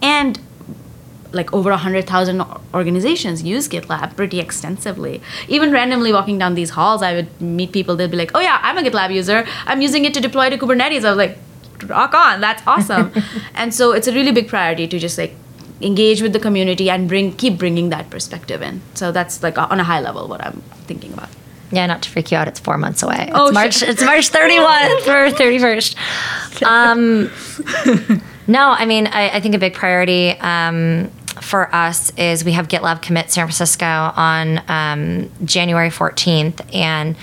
and 0.00 0.40
like 1.36 1.52
over 1.52 1.70
100,000 1.70 2.42
organizations 2.74 3.42
use 3.42 3.68
GitLab 3.68 4.16
pretty 4.16 4.40
extensively. 4.40 5.20
Even 5.48 5.70
randomly 5.70 6.12
walking 6.12 6.38
down 6.38 6.54
these 6.54 6.70
halls, 6.70 7.02
I 7.02 7.14
would 7.14 7.40
meet 7.40 7.72
people, 7.72 7.94
they'd 7.96 8.10
be 8.10 8.16
like, 8.16 8.32
oh 8.34 8.40
yeah, 8.40 8.58
I'm 8.62 8.78
a 8.78 8.82
GitLab 8.82 9.14
user. 9.14 9.44
I'm 9.66 9.80
using 9.82 10.04
it 10.04 10.14
to 10.14 10.20
deploy 10.20 10.50
to 10.50 10.58
Kubernetes. 10.58 11.04
I 11.04 11.10
was 11.10 11.18
like, 11.18 11.38
rock 11.88 12.14
on 12.14 12.40
that's 12.40 12.62
awesome 12.66 13.12
and 13.54 13.74
so 13.74 13.92
it's 13.92 14.08
a 14.08 14.12
really 14.14 14.32
big 14.32 14.48
priority 14.48 14.88
to 14.88 14.98
just 14.98 15.18
like 15.18 15.34
engage 15.82 16.22
with 16.22 16.32
the 16.32 16.40
community 16.40 16.88
and 16.88 17.06
bring 17.06 17.30
keep 17.36 17.58
bringing 17.58 17.90
that 17.90 18.08
perspective 18.08 18.62
in 18.62 18.80
so 18.94 19.12
that's 19.12 19.42
like 19.42 19.58
on 19.58 19.78
a 19.78 19.84
high 19.84 20.00
level 20.00 20.26
what 20.26 20.40
i'm 20.42 20.62
thinking 20.86 21.12
about 21.12 21.28
Yeah, 21.70 21.84
not 21.86 22.00
to 22.04 22.08
freak 22.08 22.30
you 22.32 22.38
out, 22.38 22.48
it's 22.48 22.60
four 22.60 22.78
months 22.78 23.02
away. 23.02 23.28
Oh, 23.34 23.48
it's 23.48 23.54
March. 23.54 23.74
shit. 23.78 23.88
It's 23.90 24.04
March 24.04 24.28
thirty 24.28 24.58
one 24.58 24.90
or 25.14 25.30
thirty 25.30 25.58
first. 25.58 25.96
Um, 26.64 27.28
no, 28.46 28.70
I 28.82 28.86
mean, 28.86 29.06
I, 29.08 29.22
I 29.36 29.40
think 29.40 29.54
a 29.54 29.58
big 29.58 29.74
priority 29.74 30.30
um, 30.52 31.10
for 31.46 31.72
us 31.74 32.12
is 32.16 32.44
we 32.44 32.52
have 32.52 32.66
GitLab 32.66 33.02
Commit 33.02 33.30
San 33.30 33.46
Francisco 33.46 33.86
on 33.86 34.60
um, 34.68 35.30
January 35.44 35.90
fourteenth, 35.90 36.60
and 36.74 37.16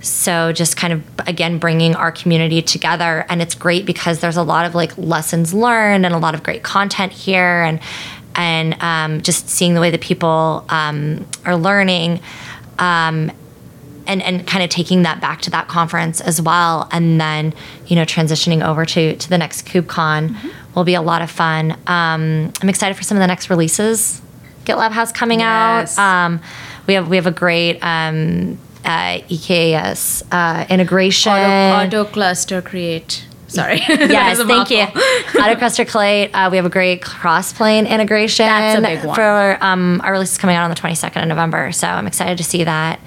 so 0.00 0.52
just 0.52 0.76
kind 0.76 0.92
of 0.94 1.02
again 1.28 1.58
bringing 1.58 1.94
our 1.94 2.10
community 2.10 2.62
together, 2.62 3.26
and 3.28 3.42
it's 3.42 3.54
great 3.54 3.84
because 3.84 4.20
there's 4.20 4.38
a 4.38 4.42
lot 4.42 4.64
of 4.64 4.74
like 4.74 4.96
lessons 4.96 5.52
learned 5.52 6.06
and 6.06 6.14
a 6.14 6.18
lot 6.18 6.34
of 6.34 6.42
great 6.42 6.62
content 6.62 7.12
here, 7.12 7.62
and 7.62 7.80
and 8.34 8.82
um, 8.82 9.22
just 9.22 9.48
seeing 9.50 9.74
the 9.74 9.80
way 9.80 9.90
that 9.90 10.00
people 10.00 10.64
um, 10.70 11.26
are 11.44 11.56
learning 11.56 12.20
and 14.08 14.20
and 14.22 14.46
kind 14.46 14.64
of 14.64 14.70
taking 14.70 15.02
that 15.02 15.20
back 15.20 15.40
to 15.42 15.50
that 15.50 15.68
conference 15.68 16.20
as 16.20 16.40
well 16.42 16.88
and 16.90 17.20
then 17.20 17.52
you 17.86 17.94
know 17.94 18.02
transitioning 18.02 18.66
over 18.66 18.84
to 18.84 19.14
to 19.16 19.28
the 19.28 19.38
next 19.38 19.66
KubeCon 19.66 20.34
will 20.74 20.84
be 20.84 20.94
a 20.94 21.02
lot 21.02 21.22
of 21.22 21.30
fun 21.30 21.72
um, 21.86 22.52
i'm 22.62 22.68
excited 22.68 22.96
for 22.96 23.02
some 23.04 23.16
of 23.16 23.20
the 23.20 23.26
next 23.26 23.50
releases 23.50 24.20
gitlab 24.64 24.90
has 24.92 25.12
coming 25.12 25.40
Yes. 25.40 25.96
out 25.98 26.02
um, 26.26 26.40
we 26.86 26.94
have 26.94 27.08
we 27.08 27.16
have 27.16 27.26
a 27.26 27.30
great 27.30 27.78
um, 27.82 28.58
uh, 28.84 29.18
EKS 29.28 30.22
uh, 30.32 30.64
integration 30.70 31.32
auto, 31.32 31.86
auto 32.02 32.04
cluster 32.10 32.62
create 32.62 33.24
sorry 33.48 33.76
Yes, 33.88 34.40
thank 34.46 34.70
you. 34.70 34.78
Autocluster 35.42 35.86
Collate. 35.88 36.30
Uh, 36.34 36.48
we 36.50 36.56
have 36.58 36.66
a 36.66 36.70
great 36.70 37.00
Crossplane 37.02 37.88
integration 37.88 38.46
That's 38.46 38.78
a 38.78 38.82
big 38.82 39.04
one. 39.04 39.14
for 39.16 39.58
um, 39.60 40.00
our 40.04 40.12
release 40.12 40.32
is 40.32 40.38
coming 40.38 40.54
out 40.56 40.64
on 40.64 40.70
the 40.70 40.76
22nd 40.76 41.22
of 41.22 41.28
November. 41.28 41.72
So 41.72 41.86
I'm 41.86 42.06
excited 42.06 42.38
to 42.38 42.44
see 42.44 42.64
that. 42.64 43.00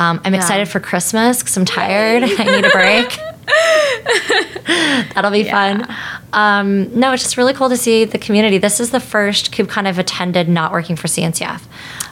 Um, 0.00 0.20
I'm 0.24 0.34
excited 0.34 0.68
for 0.68 0.80
Christmas 0.80 1.38
because 1.40 1.56
I'm 1.56 1.64
tired. 1.64 2.22
I 2.38 2.44
need 2.44 2.64
a 2.64 2.70
break. 2.70 3.18
That'll 5.14 5.30
be 5.30 5.44
fun. 5.44 5.86
Um, 6.32 6.98
no, 6.98 7.12
it's 7.12 7.22
just 7.22 7.36
really 7.36 7.52
cool 7.52 7.68
to 7.68 7.76
see 7.76 8.04
the 8.04 8.18
community. 8.18 8.58
This 8.58 8.80
is 8.80 8.90
the 8.90 9.00
first 9.00 9.52
KubeCon 9.52 9.86
I've 9.86 9.98
attended 9.98 10.48
not 10.48 10.72
working 10.72 10.96
for 10.96 11.06
CNCF. 11.08 11.60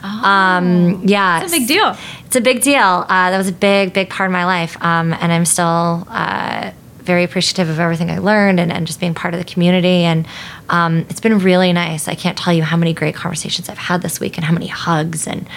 um, 0.03 1.01
yeah, 1.07 1.39
Oh. 1.41 1.45
It's 1.45 1.53
a 1.53 1.57
big 1.57 1.67
deal. 1.67 1.97
it's 2.25 2.35
a 2.35 2.41
big 2.41 2.61
deal. 2.61 2.79
Uh, 2.79 3.31
that 3.31 3.37
was 3.37 3.47
a 3.47 3.53
big, 3.53 3.93
big 3.93 4.09
part 4.09 4.27
of 4.27 4.31
my 4.33 4.45
life. 4.45 4.75
Um, 4.83 5.13
and 5.13 5.31
I'm 5.31 5.45
still 5.45 6.05
uh, 6.09 6.71
very 6.99 7.23
appreciative 7.23 7.69
of 7.69 7.79
everything 7.79 8.11
I 8.11 8.19
learned 8.19 8.59
and, 8.59 8.71
and 8.71 8.85
just 8.85 8.99
being 8.99 9.13
part 9.13 9.33
of 9.33 9.39
the 9.39 9.45
community. 9.45 10.03
And 10.03 10.27
um, 10.69 11.05
it's 11.09 11.19
been 11.21 11.39
really 11.39 11.73
nice. 11.73 12.07
I 12.07 12.15
can't 12.15 12.37
tell 12.37 12.53
you 12.53 12.63
how 12.63 12.77
many 12.77 12.93
great 12.93 13.15
conversations 13.15 13.67
I've 13.69 13.77
had 13.77 14.01
this 14.01 14.19
week 14.19 14.37
and 14.37 14.45
how 14.45 14.53
many 14.53 14.67
hugs 14.67 15.25
and 15.27 15.47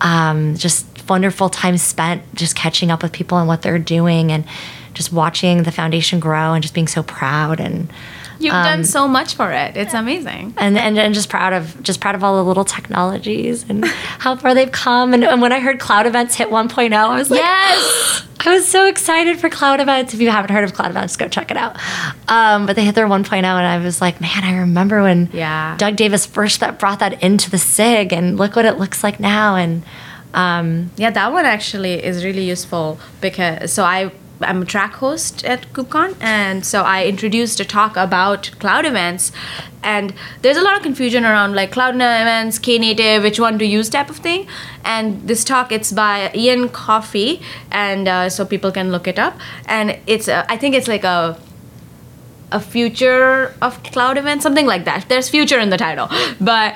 um, 0.00 0.56
just 0.56 0.86
wonderful 1.08 1.48
time 1.48 1.76
spent 1.78 2.22
just 2.34 2.54
catching 2.56 2.90
up 2.90 3.02
with 3.02 3.12
people 3.12 3.38
and 3.38 3.48
what 3.48 3.62
they're 3.62 3.78
doing 3.78 4.32
and 4.32 4.44
just 4.94 5.12
watching 5.12 5.64
the 5.64 5.72
foundation 5.72 6.20
grow 6.20 6.52
and 6.54 6.62
just 6.62 6.74
being 6.74 6.86
so 6.88 7.02
proud 7.02 7.60
and 7.60 7.92
you've 8.38 8.52
done 8.52 8.84
so 8.84 9.06
much 9.08 9.34
for 9.34 9.50
it 9.52 9.76
it's 9.76 9.94
amazing 9.94 10.52
and, 10.58 10.76
and 10.76 10.98
and 10.98 11.14
just 11.14 11.28
proud 11.28 11.52
of 11.52 11.80
just 11.82 12.00
proud 12.00 12.14
of 12.14 12.22
all 12.22 12.36
the 12.36 12.44
little 12.44 12.64
technologies 12.64 13.64
and 13.68 13.84
how 14.18 14.36
far 14.36 14.54
they've 14.54 14.72
come. 14.72 15.14
And, 15.14 15.24
and 15.24 15.40
when 15.40 15.52
I 15.52 15.60
heard 15.60 15.78
cloud 15.78 16.06
events 16.06 16.34
hit 16.34 16.48
1.0, 16.48 16.92
I 16.92 17.18
was 17.18 17.30
like, 17.30 17.38
yes 17.38 18.24
I 18.46 18.50
was 18.50 18.68
so 18.68 18.86
excited 18.86 19.38
for 19.38 19.48
cloud 19.48 19.80
events. 19.80 20.12
If 20.12 20.20
you 20.20 20.30
haven't 20.30 20.50
heard 20.50 20.64
of 20.64 20.74
cloud 20.74 20.90
events, 20.90 21.16
go 21.16 21.28
check 21.28 21.50
it 21.50 21.56
out. 21.56 21.76
Um, 22.28 22.66
but 22.66 22.76
they 22.76 22.84
hit 22.84 22.94
their 22.94 23.06
1.0, 23.06 23.32
and 23.32 23.46
I 23.46 23.78
was 23.78 24.02
like, 24.02 24.20
man, 24.20 24.44
I 24.44 24.58
remember 24.58 25.02
when 25.02 25.30
Yeah. 25.32 25.76
Doug 25.78 25.96
Davis 25.96 26.26
first 26.26 26.60
that 26.60 26.78
brought 26.78 26.98
that 26.98 27.22
into 27.22 27.50
the 27.50 27.56
SIG, 27.56 28.12
and 28.12 28.36
look 28.36 28.54
what 28.54 28.66
it 28.66 28.78
looks 28.78 29.02
like 29.02 29.18
now. 29.18 29.56
And 29.56 29.82
Yeah, 30.34 31.10
that 31.10 31.32
one 31.32 31.44
actually 31.44 32.04
is 32.04 32.24
really 32.24 32.44
useful 32.44 32.98
because 33.20 33.72
so 33.72 33.84
I 33.84 34.10
I'm 34.40 34.62
a 34.62 34.64
track 34.64 34.94
host 34.94 35.44
at 35.44 35.72
KubeCon, 35.72 36.16
and 36.20 36.66
so 36.66 36.82
I 36.82 37.06
introduced 37.06 37.60
a 37.60 37.64
talk 37.64 37.96
about 37.96 38.50
cloud 38.58 38.84
events, 38.84 39.30
and 39.82 40.12
there's 40.42 40.56
a 40.56 40.62
lot 40.62 40.76
of 40.76 40.82
confusion 40.82 41.24
around 41.24 41.54
like 41.54 41.70
cloud 41.70 41.94
events, 41.94 42.58
Knative, 42.58 43.22
which 43.22 43.38
one 43.38 43.58
to 43.58 43.64
use 43.64 43.88
type 43.88 44.10
of 44.10 44.16
thing. 44.16 44.46
And 44.84 45.26
this 45.28 45.44
talk 45.44 45.70
it's 45.70 45.92
by 45.92 46.32
Ian 46.34 46.68
Coffey, 46.68 47.40
and 47.70 48.08
uh, 48.08 48.28
so 48.28 48.44
people 48.44 48.72
can 48.72 48.90
look 48.90 49.06
it 49.06 49.18
up. 49.18 49.38
And 49.66 49.98
it's 50.06 50.28
I 50.28 50.56
think 50.56 50.74
it's 50.74 50.88
like 50.88 51.04
a 51.04 51.38
a 52.50 52.60
future 52.60 53.54
of 53.62 53.82
cloud 53.84 54.18
events, 54.18 54.42
something 54.42 54.66
like 54.66 54.84
that. 54.84 55.08
There's 55.08 55.28
future 55.28 55.58
in 55.58 55.70
the 55.70 55.76
title, 55.76 56.08
but 56.40 56.74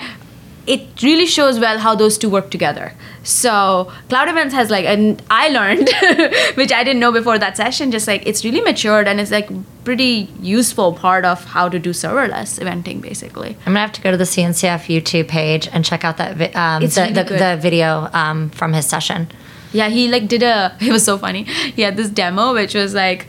it 0.69 1.03
really 1.03 1.27
shows 1.27 1.59
well 1.59 1.79
how 1.79 1.95
those 1.95 2.19
two 2.19 2.29
work 2.29 2.51
together. 2.51 2.93
So 3.25 3.91
cloud 4.09 4.29
events 4.29 4.55
has 4.55 4.71
like, 4.71 4.85
and 4.85 5.23
I 5.31 5.49
learned, 5.49 5.89
which 6.57 6.73
I 6.73 6.85
didn't 6.85 7.01
know 7.01 7.11
before 7.13 7.39
that 7.39 7.57
session, 7.57 7.91
just 7.91 8.07
like 8.07 8.27
it's 8.27 8.45
really 8.45 8.61
matured 8.61 9.09
and 9.09 9.21
it's 9.21 9.31
like 9.31 9.49
pretty 9.85 10.29
useful 10.43 10.93
part 10.93 11.25
of 11.25 11.45
how 11.45 11.69
to 11.69 11.79
do 11.79 11.91
serverless 11.91 12.59
eventing, 12.61 13.01
basically. 13.01 13.51
I'm 13.61 13.73
gonna 13.73 13.81
have 13.81 13.93
to 13.93 14.03
go 14.03 14.11
to 14.11 14.17
the 14.17 14.25
CNCF 14.25 14.87
YouTube 14.95 15.29
page 15.29 15.69
and 15.73 15.85
check 15.85 16.05
out 16.05 16.19
that 16.19 16.37
vi- 16.37 16.53
um, 16.53 16.83
the, 16.83 17.01
really 17.01 17.13
the, 17.13 17.25
the 17.25 17.59
video 17.61 18.09
um, 18.13 18.51
from 18.51 18.73
his 18.75 18.87
session. 18.87 19.29
Yeah, 19.73 19.89
he 19.89 20.09
like 20.09 20.29
did 20.29 20.43
a. 20.43 20.77
It 20.81 20.93
was 20.93 21.05
so 21.05 21.19
funny. 21.19 21.45
He 21.45 21.83
had 21.83 21.97
this 21.97 22.09
demo 22.11 22.53
which 22.55 22.75
was 22.75 22.95
like 22.95 23.27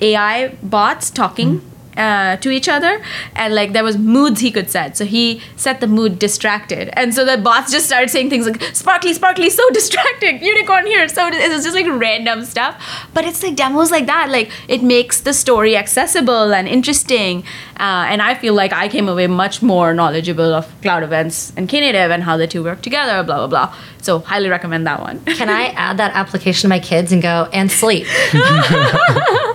AI 0.00 0.48
bots 0.62 1.10
talking. 1.10 1.60
Uh, 1.96 2.36
to 2.36 2.50
each 2.50 2.68
other 2.68 3.02
and 3.34 3.52
like 3.52 3.72
there 3.72 3.82
was 3.82 3.98
moods 3.98 4.40
he 4.40 4.50
could 4.52 4.70
set. 4.70 4.96
So 4.96 5.04
he 5.04 5.42
set 5.56 5.80
the 5.80 5.88
mood 5.88 6.20
distracted. 6.20 6.88
And 6.92 7.12
so 7.12 7.24
the 7.24 7.36
bots 7.36 7.72
just 7.72 7.86
started 7.86 8.08
saying 8.10 8.30
things 8.30 8.46
like 8.46 8.62
sparkly 8.74 9.12
sparkly 9.12 9.50
so 9.50 9.68
distracting. 9.72 10.40
Unicorn 10.40 10.86
here. 10.86 11.08
So 11.08 11.26
it 11.26 11.50
was 11.50 11.64
just 11.64 11.74
like 11.74 11.86
random 11.88 12.44
stuff. 12.44 12.80
But 13.12 13.24
it's 13.24 13.42
like 13.42 13.56
demos 13.56 13.90
like 13.90 14.06
that 14.06 14.30
like 14.30 14.50
it 14.68 14.82
makes 14.84 15.20
the 15.20 15.32
story 15.32 15.76
accessible 15.76 16.54
and 16.54 16.68
interesting. 16.68 17.44
Uh, 17.80 18.04
and 18.12 18.20
i 18.20 18.34
feel 18.34 18.52
like 18.52 18.74
i 18.74 18.88
came 18.88 19.08
away 19.08 19.26
much 19.26 19.62
more 19.62 19.94
knowledgeable 19.94 20.52
of 20.52 20.66
cloud 20.82 21.02
events 21.02 21.50
and 21.56 21.66
knative 21.66 22.10
and 22.14 22.22
how 22.24 22.36
the 22.36 22.46
two 22.46 22.62
work 22.62 22.82
together 22.82 23.22
blah 23.22 23.38
blah 23.38 23.46
blah 23.46 23.74
so 24.02 24.20
highly 24.20 24.48
recommend 24.48 24.86
that 24.86 25.00
one 25.00 25.20
Can 25.24 25.48
I 25.48 25.66
add 25.76 25.96
that 25.98 26.12
application 26.14 26.62
to 26.62 26.68
my 26.68 26.80
kids 26.80 27.12
and 27.12 27.22
go 27.22 27.48
and 27.52 27.70
sleep? 27.70 28.06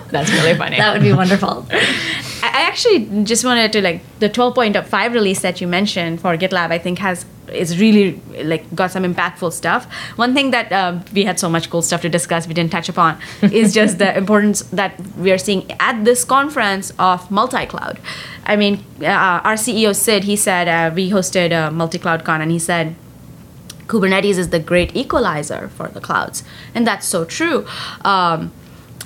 That's 0.09 0.31
really 0.31 0.55
funny. 0.55 0.77
That 0.77 0.93
would 0.93 1.01
be 1.01 1.13
wonderful. 1.13 1.65
I 2.55 2.61
actually 2.61 3.23
just 3.23 3.43
wanted 3.43 3.73
to 3.73 3.81
like 3.81 4.01
the 4.19 4.29
12.5 4.29 5.13
release 5.13 5.41
that 5.41 5.59
you 5.59 5.67
mentioned 5.67 6.21
for 6.21 6.37
GitLab. 6.37 6.71
I 6.71 6.77
think 6.77 6.99
has 6.99 7.25
is 7.53 7.79
really 7.79 8.21
like 8.43 8.63
got 8.73 8.91
some 8.91 9.03
impactful 9.03 9.51
stuff. 9.51 9.85
One 10.15 10.33
thing 10.33 10.51
that 10.51 10.71
um, 10.71 11.03
we 11.13 11.25
had 11.25 11.39
so 11.39 11.49
much 11.49 11.69
cool 11.69 11.81
stuff 11.81 12.01
to 12.01 12.09
discuss 12.09 12.47
we 12.47 12.53
didn't 12.53 12.71
touch 12.71 12.89
upon 12.89 13.19
is 13.41 13.73
just 13.73 13.97
the 13.97 14.17
importance 14.17 14.61
that 14.71 14.99
we 15.17 15.31
are 15.31 15.37
seeing 15.37 15.69
at 15.79 16.05
this 16.05 16.23
conference 16.23 16.91
of 16.97 17.29
multi-cloud. 17.29 17.99
I 18.45 18.55
mean, 18.55 18.83
uh, 19.01 19.41
our 19.43 19.55
CEO 19.55 19.95
Sid 19.95 20.23
he 20.23 20.35
said 20.35 20.67
uh, 20.67 20.93
we 20.93 21.11
hosted 21.11 21.51
a 21.51 21.71
multi-cloud 21.71 22.23
con 22.23 22.41
and 22.41 22.51
he 22.51 22.59
said 22.59 22.95
Kubernetes 23.87 24.37
is 24.37 24.49
the 24.49 24.59
great 24.59 24.95
equalizer 24.95 25.69
for 25.69 25.87
the 25.87 26.01
clouds, 26.01 26.43
and 26.73 26.85
that's 26.85 27.07
so 27.07 27.25
true. 27.25 27.65
Um, 28.01 28.51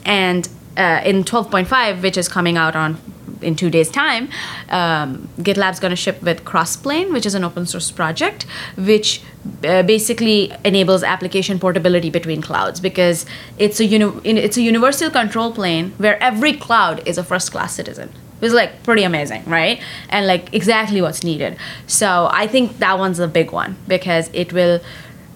and 0.05 0.47
uh, 0.77 1.01
in 1.03 1.23
12.5, 1.23 2.01
which 2.01 2.17
is 2.17 2.27
coming 2.30 2.57
out 2.57 2.75
on 2.75 2.97
in 3.41 3.55
two 3.55 3.69
days' 3.69 3.89
time, 3.89 4.30
um, 4.69 5.30
GitLab's 5.39 5.80
going 5.80 5.91
to 5.91 5.95
ship 5.95 6.21
with 6.21 6.43
Crossplane, 6.45 7.13
which 7.13 7.25
is 7.25 7.36
an 7.36 7.43
open 7.43 7.65
source 7.65 7.91
project, 7.91 8.45
which 8.77 9.21
uh, 9.63 9.84
basically 9.84 10.51
enables 10.65 11.03
application 11.03 11.59
portability 11.59 12.09
between 12.09 12.41
clouds 12.41 12.80
because 12.80 13.25
it's 13.57 13.80
a 13.80 13.86
uni- 13.86 14.19
it's 14.23 14.57
a 14.57 14.61
universal 14.61 15.09
control 15.09 15.51
plane 15.51 15.93
where 15.97 16.21
every 16.21 16.53
cloud 16.53 17.05
is 17.07 17.17
a 17.17 17.23
first 17.23 17.51
class 17.51 17.73
citizen. 17.73 18.11
It's 18.41 18.53
like 18.53 18.83
pretty 18.83 19.03
amazing, 19.03 19.43
right? 19.45 19.81
And 20.09 20.27
like 20.27 20.53
exactly 20.53 21.01
what's 21.01 21.23
needed. 21.23 21.57
So 21.87 22.29
I 22.31 22.47
think 22.47 22.79
that 22.79 22.97
one's 22.97 23.19
a 23.19 23.27
big 23.27 23.51
one 23.51 23.75
because 23.87 24.29
it 24.33 24.53
will 24.53 24.79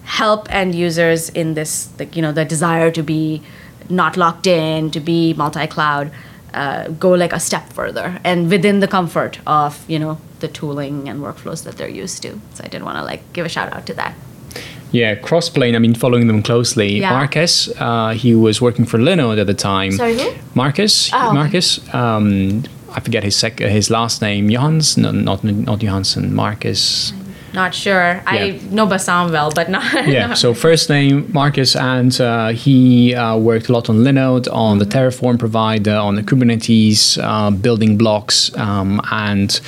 help 0.04 0.52
end 0.52 0.74
users 0.74 1.28
in 1.30 1.54
this, 1.54 1.88
like, 1.98 2.16
you 2.16 2.22
know, 2.22 2.32
the 2.32 2.44
desire 2.44 2.90
to 2.90 3.02
be 3.02 3.42
not 3.88 4.16
locked 4.16 4.46
in, 4.46 4.90
to 4.90 5.00
be 5.00 5.34
multi-cloud, 5.34 6.10
uh, 6.54 6.88
go 6.88 7.10
like 7.10 7.32
a 7.32 7.40
step 7.40 7.72
further 7.72 8.20
and 8.24 8.48
within 8.48 8.80
the 8.80 8.88
comfort 8.88 9.40
of, 9.46 9.84
you 9.88 9.98
know, 9.98 10.18
the 10.40 10.48
tooling 10.48 11.08
and 11.08 11.20
workflows 11.20 11.64
that 11.64 11.76
they're 11.76 11.88
used 11.88 12.22
to. 12.22 12.40
So 12.54 12.64
I 12.64 12.68
did 12.68 12.82
want 12.82 12.96
to 12.98 13.04
like 13.04 13.32
give 13.32 13.44
a 13.44 13.48
shout 13.48 13.72
out 13.72 13.86
to 13.86 13.94
that. 13.94 14.14
Yeah, 14.92 15.16
Crossplane. 15.16 15.74
I 15.74 15.80
mean, 15.80 15.94
following 15.94 16.28
them 16.28 16.40
closely. 16.40 17.00
Yeah. 17.00 17.10
Marques, 17.10 17.68
uh, 17.80 18.10
he 18.10 18.34
was 18.34 18.62
working 18.62 18.84
for 18.84 18.98
Linode 18.98 19.40
at 19.40 19.48
the 19.48 19.54
time. 19.54 19.90
Sorry, 19.92 20.16
who? 20.16 20.32
Marques. 20.54 21.10
Oh. 21.12 21.32
Marques. 21.32 21.92
Um, 21.92 22.62
I 22.96 23.00
forget 23.00 23.24
his 23.24 23.36
sec- 23.36 23.58
his 23.60 23.90
last 23.90 24.22
name. 24.22 24.48
Johans? 24.48 24.96
No, 24.96 25.10
not 25.10 25.42
not 25.44 25.80
Johansson. 25.82 26.34
Marques. 26.34 27.12
Not 27.54 27.72
sure. 27.72 28.20
I 28.26 28.58
know 28.72 28.84
Bassam 28.84 29.30
well, 29.30 29.52
but 29.52 29.68
not. 29.70 29.84
yeah. 30.08 30.26
not- 30.26 30.38
So 30.38 30.54
first 30.54 30.90
name 30.90 31.30
Marques, 31.32 31.76
and 31.76 32.20
uh, 32.20 32.48
he 32.48 33.14
uh, 33.14 33.36
worked 33.36 33.68
a 33.68 33.72
lot 33.72 33.88
on 33.88 33.98
Linode, 33.98 34.48
on 34.52 34.78
the 34.78 34.84
Terraform 34.84 35.38
provider, 35.38 35.94
on 35.94 36.16
the 36.16 36.22
Kubernetes 36.24 37.16
uh, 37.22 37.52
building 37.52 37.96
blocks, 37.96 38.50
um, 38.56 39.00
and 39.12 39.60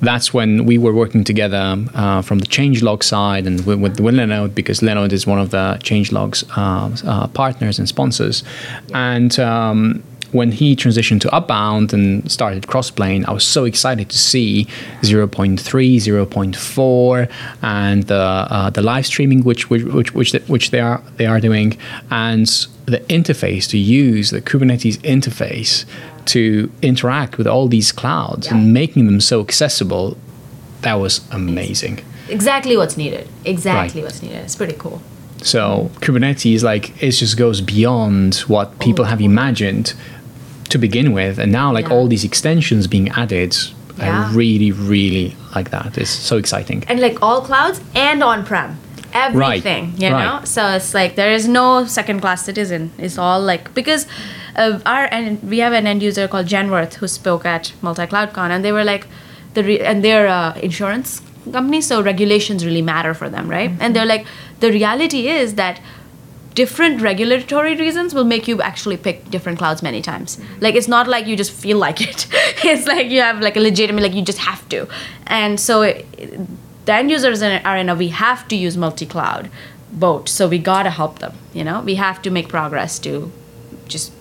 that's 0.00 0.32
when 0.32 0.66
we 0.66 0.78
were 0.78 0.92
working 0.94 1.24
together 1.24 1.76
uh, 1.94 2.22
from 2.22 2.38
the 2.38 2.46
changelog 2.46 3.02
side 3.02 3.44
and 3.48 3.66
with, 3.66 3.80
with, 3.80 3.98
with 3.98 4.14
Linode 4.14 4.54
because 4.54 4.78
Linode 4.80 5.12
is 5.12 5.26
one 5.26 5.40
of 5.40 5.50
the 5.50 5.78
changelog's 5.82 6.44
uh, 6.56 6.94
uh, 7.04 7.26
partners 7.28 7.78
and 7.80 7.88
sponsors, 7.88 8.44
and. 8.94 9.36
Um, 9.40 10.04
when 10.32 10.52
he 10.52 10.74
transitioned 10.74 11.20
to 11.22 11.28
Upbound 11.28 11.92
and 11.92 12.30
started 12.30 12.62
Crossplane, 12.64 13.26
I 13.28 13.32
was 13.32 13.46
so 13.46 13.64
excited 13.64 14.08
to 14.10 14.18
see 14.18 14.66
0.3, 15.02 15.56
0.4, 15.56 17.30
and 17.62 18.02
the 18.04 18.14
uh, 18.16 18.70
the 18.70 18.82
live 18.82 19.06
streaming 19.06 19.42
which 19.44 19.70
which 19.70 19.82
which 19.84 20.14
which, 20.14 20.32
which 20.48 20.70
they 20.70 20.80
are 20.80 21.02
they 21.16 21.26
are 21.26 21.40
doing, 21.40 21.76
and 22.10 22.46
the 22.86 22.98
interface 23.08 23.68
to 23.70 23.78
use 23.78 24.30
the 24.30 24.40
Kubernetes 24.42 24.98
interface 24.98 25.84
to 26.26 26.70
interact 26.82 27.38
with 27.38 27.46
all 27.46 27.68
these 27.68 27.92
clouds 27.92 28.46
and 28.48 28.72
making 28.72 29.06
them 29.06 29.20
so 29.20 29.40
accessible. 29.40 30.16
That 30.82 30.94
was 30.94 31.20
amazing. 31.30 32.00
exactly 32.28 32.76
what's 32.76 32.96
needed. 32.96 33.28
Exactly 33.44 34.00
Right. 34.00 34.06
what's 34.06 34.22
needed. 34.22 34.38
It's 34.38 34.56
pretty 34.56 34.74
cool. 34.78 35.00
So 35.42 35.90
Kubernetes, 36.00 36.62
like, 36.62 37.02
it 37.02 37.10
just 37.12 37.36
goes 37.36 37.60
beyond 37.60 38.36
what 38.46 38.78
people 38.78 39.04
have 39.06 39.20
imagined 39.20 39.92
to 40.72 40.78
begin 40.78 41.08
with, 41.12 41.38
and 41.42 41.50
now 41.52 41.68
like 41.78 41.88
Yeah. 41.88 41.94
all 41.94 42.06
these 42.14 42.24
extensions 42.30 42.86
being 42.94 43.08
added, 43.22 43.52
Yeah. 43.98 44.28
I 44.30 44.34
really, 44.34 44.70
really 44.72 45.28
like 45.56 45.68
that. 45.76 45.90
It's 46.02 46.10
so 46.30 46.34
exciting. 46.42 46.78
and 46.88 46.98
like 47.06 47.16
all 47.26 47.40
clouds 47.50 47.78
and 47.94 48.22
on 48.30 48.38
prem 48.50 48.70
everything 49.14 49.82
you 50.02 50.08
right. 50.10 50.24
know 50.24 50.36
so 50.44 50.62
it's 50.76 50.94
like 50.94 51.10
there 51.16 51.32
is 51.38 51.44
no 51.46 51.84
second 51.98 52.18
class 52.24 52.40
citizen 52.50 52.82
it's 53.06 53.18
all 53.24 53.40
like 53.52 53.64
because 53.74 54.02
uh, 54.56 54.78
our 54.86 55.04
and 55.16 55.42
we 55.52 55.58
have 55.64 55.74
an 55.80 55.86
end 55.86 56.02
user 56.02 56.26
called 56.32 56.46
Genworth 56.54 56.94
who 57.00 57.06
spoke 57.06 57.44
at 57.54 57.64
multi 57.82 58.06
cloud 58.06 58.32
con 58.32 58.50
and 58.50 58.64
they 58.64 58.72
were 58.72 58.84
like 58.92 59.04
the 59.52 59.62
re- 59.68 59.80
and 59.90 60.02
they're 60.04 60.28
uh, 60.28 60.54
insurance 60.68 61.20
company 61.56 61.80
so 61.82 62.02
regulations 62.02 62.64
really 62.64 62.80
matter 62.94 63.12
for 63.20 63.28
them 63.28 63.46
right 63.56 63.70
and 63.80 63.94
they're 63.94 64.10
like 64.16 64.24
the 64.60 64.70
reality 64.80 65.22
is 65.28 65.48
that 65.62 65.76
different 66.54 67.00
regulatory 67.00 67.76
reasons 67.76 68.14
will 68.14 68.24
make 68.24 68.46
you 68.46 68.60
actually 68.60 68.96
pick 68.96 69.30
different 69.30 69.58
clouds 69.58 69.82
many 69.82 70.02
times. 70.02 70.38
Like 70.60 70.74
it's 70.74 70.88
not 70.88 71.08
like 71.08 71.26
you 71.26 71.36
just 71.36 71.52
feel 71.52 71.78
like 71.78 72.00
it. 72.00 72.26
it's 72.64 72.86
like 72.86 73.08
you 73.08 73.20
have 73.20 73.40
like 73.40 73.56
a 73.56 73.60
legitimate 73.60 74.02
like 74.02 74.14
you 74.14 74.22
just 74.22 74.38
have 74.38 74.68
to. 74.70 74.86
And 75.26 75.58
so 75.58 75.82
it, 75.82 76.06
the 76.84 76.92
end 76.92 77.10
users 77.10 77.42
are 77.42 77.76
in 77.76 77.88
a 77.88 77.94
we 77.94 78.08
have 78.08 78.48
to 78.48 78.56
use 78.56 78.76
multi-cloud 78.76 79.50
boat. 79.92 80.28
So 80.28 80.48
we 80.48 80.58
got 80.58 80.84
to 80.84 80.90
help 80.90 81.18
them, 81.18 81.34
you 81.52 81.64
know? 81.64 81.80
We 81.80 81.94
have 81.96 82.22
to 82.22 82.30
make 82.30 82.48
progress 82.48 82.98
to 83.00 83.30
just 83.86 84.12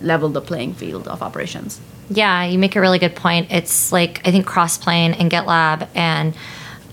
level 0.00 0.28
the 0.28 0.40
playing 0.40 0.74
field 0.74 1.08
of 1.08 1.22
operations. 1.22 1.80
Yeah, 2.08 2.44
you 2.44 2.58
make 2.58 2.76
a 2.76 2.80
really 2.80 2.98
good 2.98 3.16
point. 3.16 3.50
It's 3.50 3.90
like 3.92 4.26
I 4.26 4.30
think 4.30 4.46
Crossplane 4.46 5.18
and 5.18 5.30
GitLab 5.30 5.88
and 5.94 6.34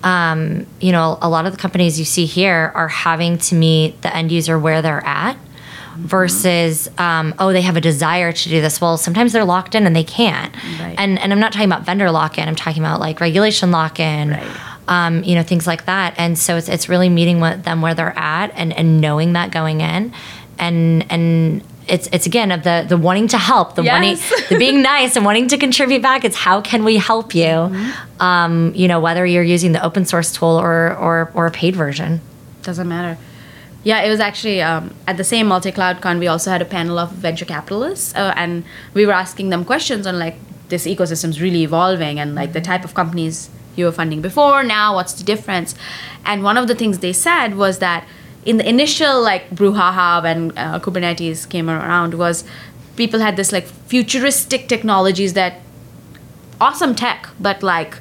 um, 0.03 0.65
you 0.79 0.91
know 0.91 1.17
a 1.21 1.29
lot 1.29 1.45
of 1.45 1.51
the 1.51 1.57
companies 1.57 1.97
you 1.97 2.05
see 2.05 2.25
here 2.25 2.71
are 2.75 2.89
having 2.89 3.37
to 3.39 3.55
meet 3.55 4.01
the 4.01 4.15
end 4.15 4.31
user 4.31 4.59
where 4.59 4.81
they're 4.81 5.05
at 5.05 5.37
versus 5.97 6.89
um, 6.97 7.33
oh 7.39 7.53
they 7.53 7.61
have 7.61 7.77
a 7.77 7.81
desire 7.81 8.31
to 8.31 8.49
do 8.49 8.61
this. 8.61 8.81
Well, 8.81 8.97
sometimes 8.97 9.33
they're 9.33 9.45
locked 9.45 9.75
in 9.75 9.85
and 9.85 9.95
they 9.95 10.03
can't. 10.03 10.53
Right. 10.79 10.95
And 10.97 11.19
and 11.19 11.31
I'm 11.31 11.39
not 11.39 11.53
talking 11.53 11.67
about 11.67 11.83
vendor 11.85 12.11
lock 12.11 12.37
in. 12.37 12.47
I'm 12.47 12.55
talking 12.55 12.83
about 12.83 12.99
like 12.99 13.19
regulation 13.19 13.71
lock 13.71 13.99
in. 13.99 14.31
Right. 14.31 14.69
Um, 14.85 15.23
you 15.23 15.35
know 15.35 15.43
things 15.43 15.65
like 15.65 15.85
that, 15.85 16.13
and 16.17 16.37
so 16.37 16.57
it's 16.57 16.67
it's 16.67 16.89
really 16.89 17.07
meeting 17.07 17.39
with 17.39 17.63
them 17.63 17.81
where 17.81 17.93
they're 17.93 18.17
at 18.19 18.51
and, 18.53 18.73
and 18.73 18.99
knowing 18.99 19.31
that 19.31 19.49
going 19.49 19.79
in, 19.79 20.13
and 20.59 21.09
and 21.09 21.63
it's 21.87 22.07
it's 22.11 22.25
again 22.25 22.51
of 22.51 22.63
the 22.63 22.85
the 22.87 22.97
wanting 22.97 23.27
to 23.29 23.37
help, 23.37 23.75
the 23.75 23.83
wanting 23.83 24.17
the 24.49 24.57
being 24.57 24.81
nice 24.93 25.15
and 25.15 25.25
wanting 25.25 25.47
to 25.49 25.57
contribute 25.57 26.01
back. 26.01 26.23
It's 26.23 26.35
how 26.35 26.61
can 26.61 26.83
we 26.83 26.97
help 26.97 27.35
you? 27.35 27.43
Mm-hmm. 27.43 28.21
Um, 28.21 28.73
you 28.75 28.87
know 28.87 28.99
whether 28.99 29.25
you're 29.25 29.43
using 29.43 29.71
the 29.71 29.83
open 29.83 30.05
source 30.05 30.31
tool 30.31 30.59
or 30.59 30.95
or 30.95 31.31
or 31.33 31.47
a 31.47 31.51
paid 31.51 31.75
version. 31.75 32.21
Doesn't 32.61 32.87
matter. 32.87 33.17
Yeah, 33.83 34.01
it 34.01 34.09
was 34.09 34.21
actually 34.21 34.61
um, 34.61 34.95
at 35.07 35.17
the 35.17 35.25
same 35.25 35.47
multi 35.47 35.71
cloud 35.71 36.01
con. 36.01 36.19
We 36.19 36.27
also 36.27 36.49
had 36.49 36.61
a 36.61 36.65
panel 36.65 36.97
of 36.97 37.11
venture 37.11 37.45
capitalists, 37.45 38.15
uh, 38.15 38.33
and 38.37 38.63
we 38.93 39.05
were 39.05 39.13
asking 39.13 39.49
them 39.49 39.65
questions 39.65 40.07
on 40.07 40.19
like 40.19 40.35
this 40.69 40.85
ecosystem's 40.85 41.41
really 41.41 41.63
evolving 41.63 42.19
and 42.19 42.33
like 42.33 42.53
the 42.53 42.61
type 42.61 42.83
of 42.85 42.93
companies 42.93 43.49
you 43.75 43.85
were 43.85 43.91
funding 43.91 44.21
before, 44.21 44.63
now 44.63 44.95
what's 44.95 45.13
the 45.13 45.23
difference? 45.23 45.75
And 46.25 46.43
one 46.43 46.57
of 46.57 46.67
the 46.67 46.75
things 46.75 46.99
they 46.99 47.13
said 47.13 47.55
was 47.55 47.79
that 47.79 48.07
in 48.45 48.57
the 48.57 48.67
initial 48.67 49.21
like 49.21 49.49
brouhaha 49.49 50.21
when 50.23 50.57
uh, 50.57 50.79
Kubernetes 50.79 51.49
came 51.49 51.69
around 51.69 52.15
was 52.15 52.43
people 52.95 53.19
had 53.19 53.37
this 53.37 53.51
like 53.51 53.65
futuristic 53.65 54.67
technologies 54.67 55.33
that 55.33 55.61
awesome 56.61 56.95
tech, 56.95 57.29
but 57.39 57.63
like 57.63 57.97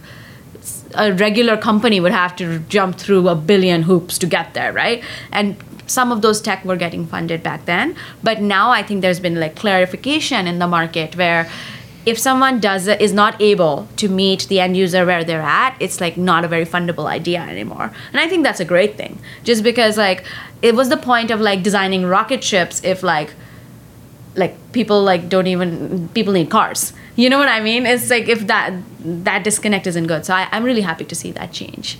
a 0.94 1.12
regular 1.12 1.56
company 1.56 2.00
would 2.00 2.12
have 2.12 2.36
to 2.36 2.58
jump 2.68 2.96
through 2.96 3.28
a 3.28 3.34
billion 3.34 3.82
hoops 3.82 4.18
to 4.18 4.26
get 4.26 4.54
there, 4.54 4.72
right? 4.72 5.02
And 5.32 5.56
some 5.86 6.12
of 6.12 6.22
those 6.22 6.40
tech 6.40 6.64
were 6.64 6.76
getting 6.76 7.06
funded 7.06 7.42
back 7.42 7.64
then, 7.64 7.96
but 8.22 8.40
now 8.40 8.70
I 8.70 8.82
think 8.82 9.02
there's 9.02 9.20
been 9.20 9.40
like 9.40 9.56
clarification 9.56 10.46
in 10.46 10.58
the 10.58 10.68
market 10.68 11.16
where 11.16 11.50
if 12.04 12.18
someone 12.18 12.58
does 12.60 12.88
is 12.88 13.12
not 13.12 13.40
able 13.40 13.88
to 13.96 14.08
meet 14.08 14.48
the 14.48 14.60
end 14.60 14.76
user 14.76 15.06
where 15.06 15.24
they're 15.24 15.40
at, 15.40 15.76
it's 15.80 16.00
like 16.00 16.16
not 16.16 16.44
a 16.44 16.48
very 16.48 16.64
fundable 16.64 17.06
idea 17.06 17.40
anymore. 17.40 17.92
And 18.12 18.20
I 18.20 18.28
think 18.28 18.42
that's 18.42 18.60
a 18.60 18.64
great 18.64 18.96
thing. 18.96 19.18
Just 19.44 19.62
because 19.62 19.96
like 19.96 20.24
it 20.62 20.74
was 20.74 20.88
the 20.88 20.96
point 20.96 21.30
of 21.30 21.40
like 21.40 21.62
designing 21.62 22.06
rocket 22.06 22.42
ships 22.42 22.82
if 22.84 23.02
like 23.02 23.34
like 24.34 24.56
people 24.72 25.02
like 25.02 25.28
don't 25.28 25.46
even 25.46 26.08
people 26.14 26.32
need 26.32 26.48
cars 26.48 26.92
you 27.16 27.28
know 27.28 27.38
what 27.38 27.48
i 27.48 27.60
mean 27.60 27.84
it's 27.84 28.08
like 28.08 28.28
if 28.28 28.46
that 28.46 28.72
that 29.00 29.44
disconnect 29.44 29.86
isn't 29.86 30.06
good 30.06 30.24
so 30.24 30.32
I, 30.32 30.48
i'm 30.52 30.64
really 30.64 30.80
happy 30.80 31.04
to 31.04 31.14
see 31.14 31.32
that 31.32 31.52
change 31.52 31.98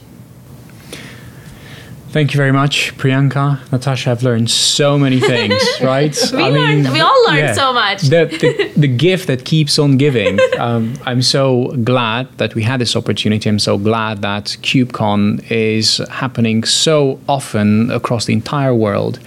Thank 2.13 2.35
you 2.35 2.37
very 2.37 2.53
much, 2.53 2.95
Priyanka. 2.99 3.59
Natasha, 3.73 4.11
I've 4.11 4.23
learned 4.23 4.51
so 4.51 4.99
many 4.99 5.19
things, 5.33 5.63
right? 5.81 6.15
We 6.35 6.43
learned- 6.43 6.93
we 6.93 7.01
all 7.01 7.25
learned 7.27 7.55
so 7.57 7.73
much. 7.73 8.03
The, 8.03 8.27
the, 8.27 8.73
the 8.77 8.87
gift 8.89 9.29
that 9.29 9.47
keeps 9.47 9.79
on 9.79 9.97
giving. 9.97 10.39
Um, 10.59 10.95
I'm 11.07 11.23
so 11.23 11.69
glad 11.85 12.29
that 12.37 12.55
we 12.55 12.65
had 12.65 12.81
this 12.83 12.95
opportunity. 12.97 13.49
I'm 13.49 13.59
so 13.59 13.79
glad 13.79 14.21
that 14.23 14.45
KubeCon 14.61 15.51
is 15.51 16.03
happening 16.11 16.65
so 16.65 17.19
often 17.31 17.91
across 17.91 18.27
the 18.27 18.35
entire 18.35 18.75
world. 18.75 19.19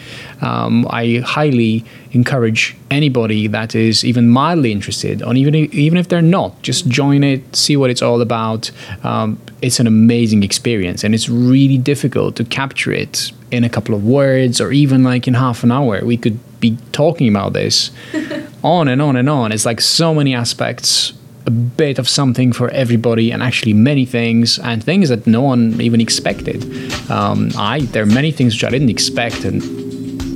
Um, 0.42 0.86
I 0.92 1.24
highly 1.26 1.84
encourage 2.16 2.76
anybody 2.90 3.46
that 3.48 3.76
is 3.76 4.06
even 4.06 4.30
mildly 4.30 4.72
interested, 4.72 5.22
or 5.22 5.36
even 5.36 5.54
if, 5.54 5.74
even 5.74 5.98
if 5.98 6.08
they're 6.08 6.22
not, 6.22 6.60
just 6.62 6.88
join 6.88 7.24
it, 7.24 7.56
see 7.56 7.76
what 7.76 7.90
it's 7.90 8.02
all 8.02 8.22
about. 8.22 8.72
Um, 9.04 9.38
it's 9.62 9.80
an 9.80 9.86
amazing 9.86 10.42
experience, 10.42 11.04
and 11.04 11.14
it's 11.14 11.28
really 11.30 11.78
difficult 11.78 12.38
to 12.38 12.46
capture 12.46 12.94
it 12.94 13.32
in 13.52 13.64
a 13.64 13.70
couple 13.70 13.94
of 13.94 14.04
words 14.06 14.60
or 14.62 14.72
even 14.72 15.04
like 15.04 15.28
in 15.28 15.34
half 15.34 15.64
an 15.64 15.72
hour. 15.72 16.04
We 16.04 16.18
could 16.18 16.40
be 16.60 16.78
talking 16.94 17.28
about 17.28 17.54
this 17.54 17.92
on 18.64 18.88
and 18.88 19.02
on 19.02 19.16
and 19.18 19.30
on. 19.30 19.52
It's 19.52 19.66
like 19.66 19.82
so 19.82 20.14
many 20.14 20.34
aspects. 20.34 21.14
A 21.48 21.52
bit 21.52 22.00
of 22.00 22.10
something 22.10 22.54
for 22.54 22.70
everybody, 22.70 23.30
and 23.30 23.44
actually 23.44 23.74
many 23.74 24.04
things, 24.04 24.58
and 24.58 24.84
things 24.84 25.10
that 25.10 25.28
no 25.28 25.44
one 25.44 25.80
even 25.80 26.02
expected. 26.02 26.64
Um, 27.12 27.52
I 27.56 27.82
there 27.82 28.02
are 28.02 28.08
many 28.08 28.32
things 28.32 28.56
which 28.56 28.64
I 28.64 28.72
didn't 28.72 28.90
expect, 28.90 29.46
and 29.46 29.62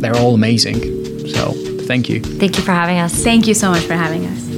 they're 0.04 0.16
all 0.16 0.36
amazing. 0.36 1.09
So 1.36 1.52
thank 1.86 2.10
you. 2.10 2.22
Thank 2.22 2.58
you 2.58 2.64
for 2.64 2.72
having 2.72 3.00
us. 3.00 3.24
thank 3.24 3.48
you 3.48 3.54
so 3.54 3.70
much 3.72 3.84
for 3.84 3.94
having 3.94 4.26
us 4.26 4.50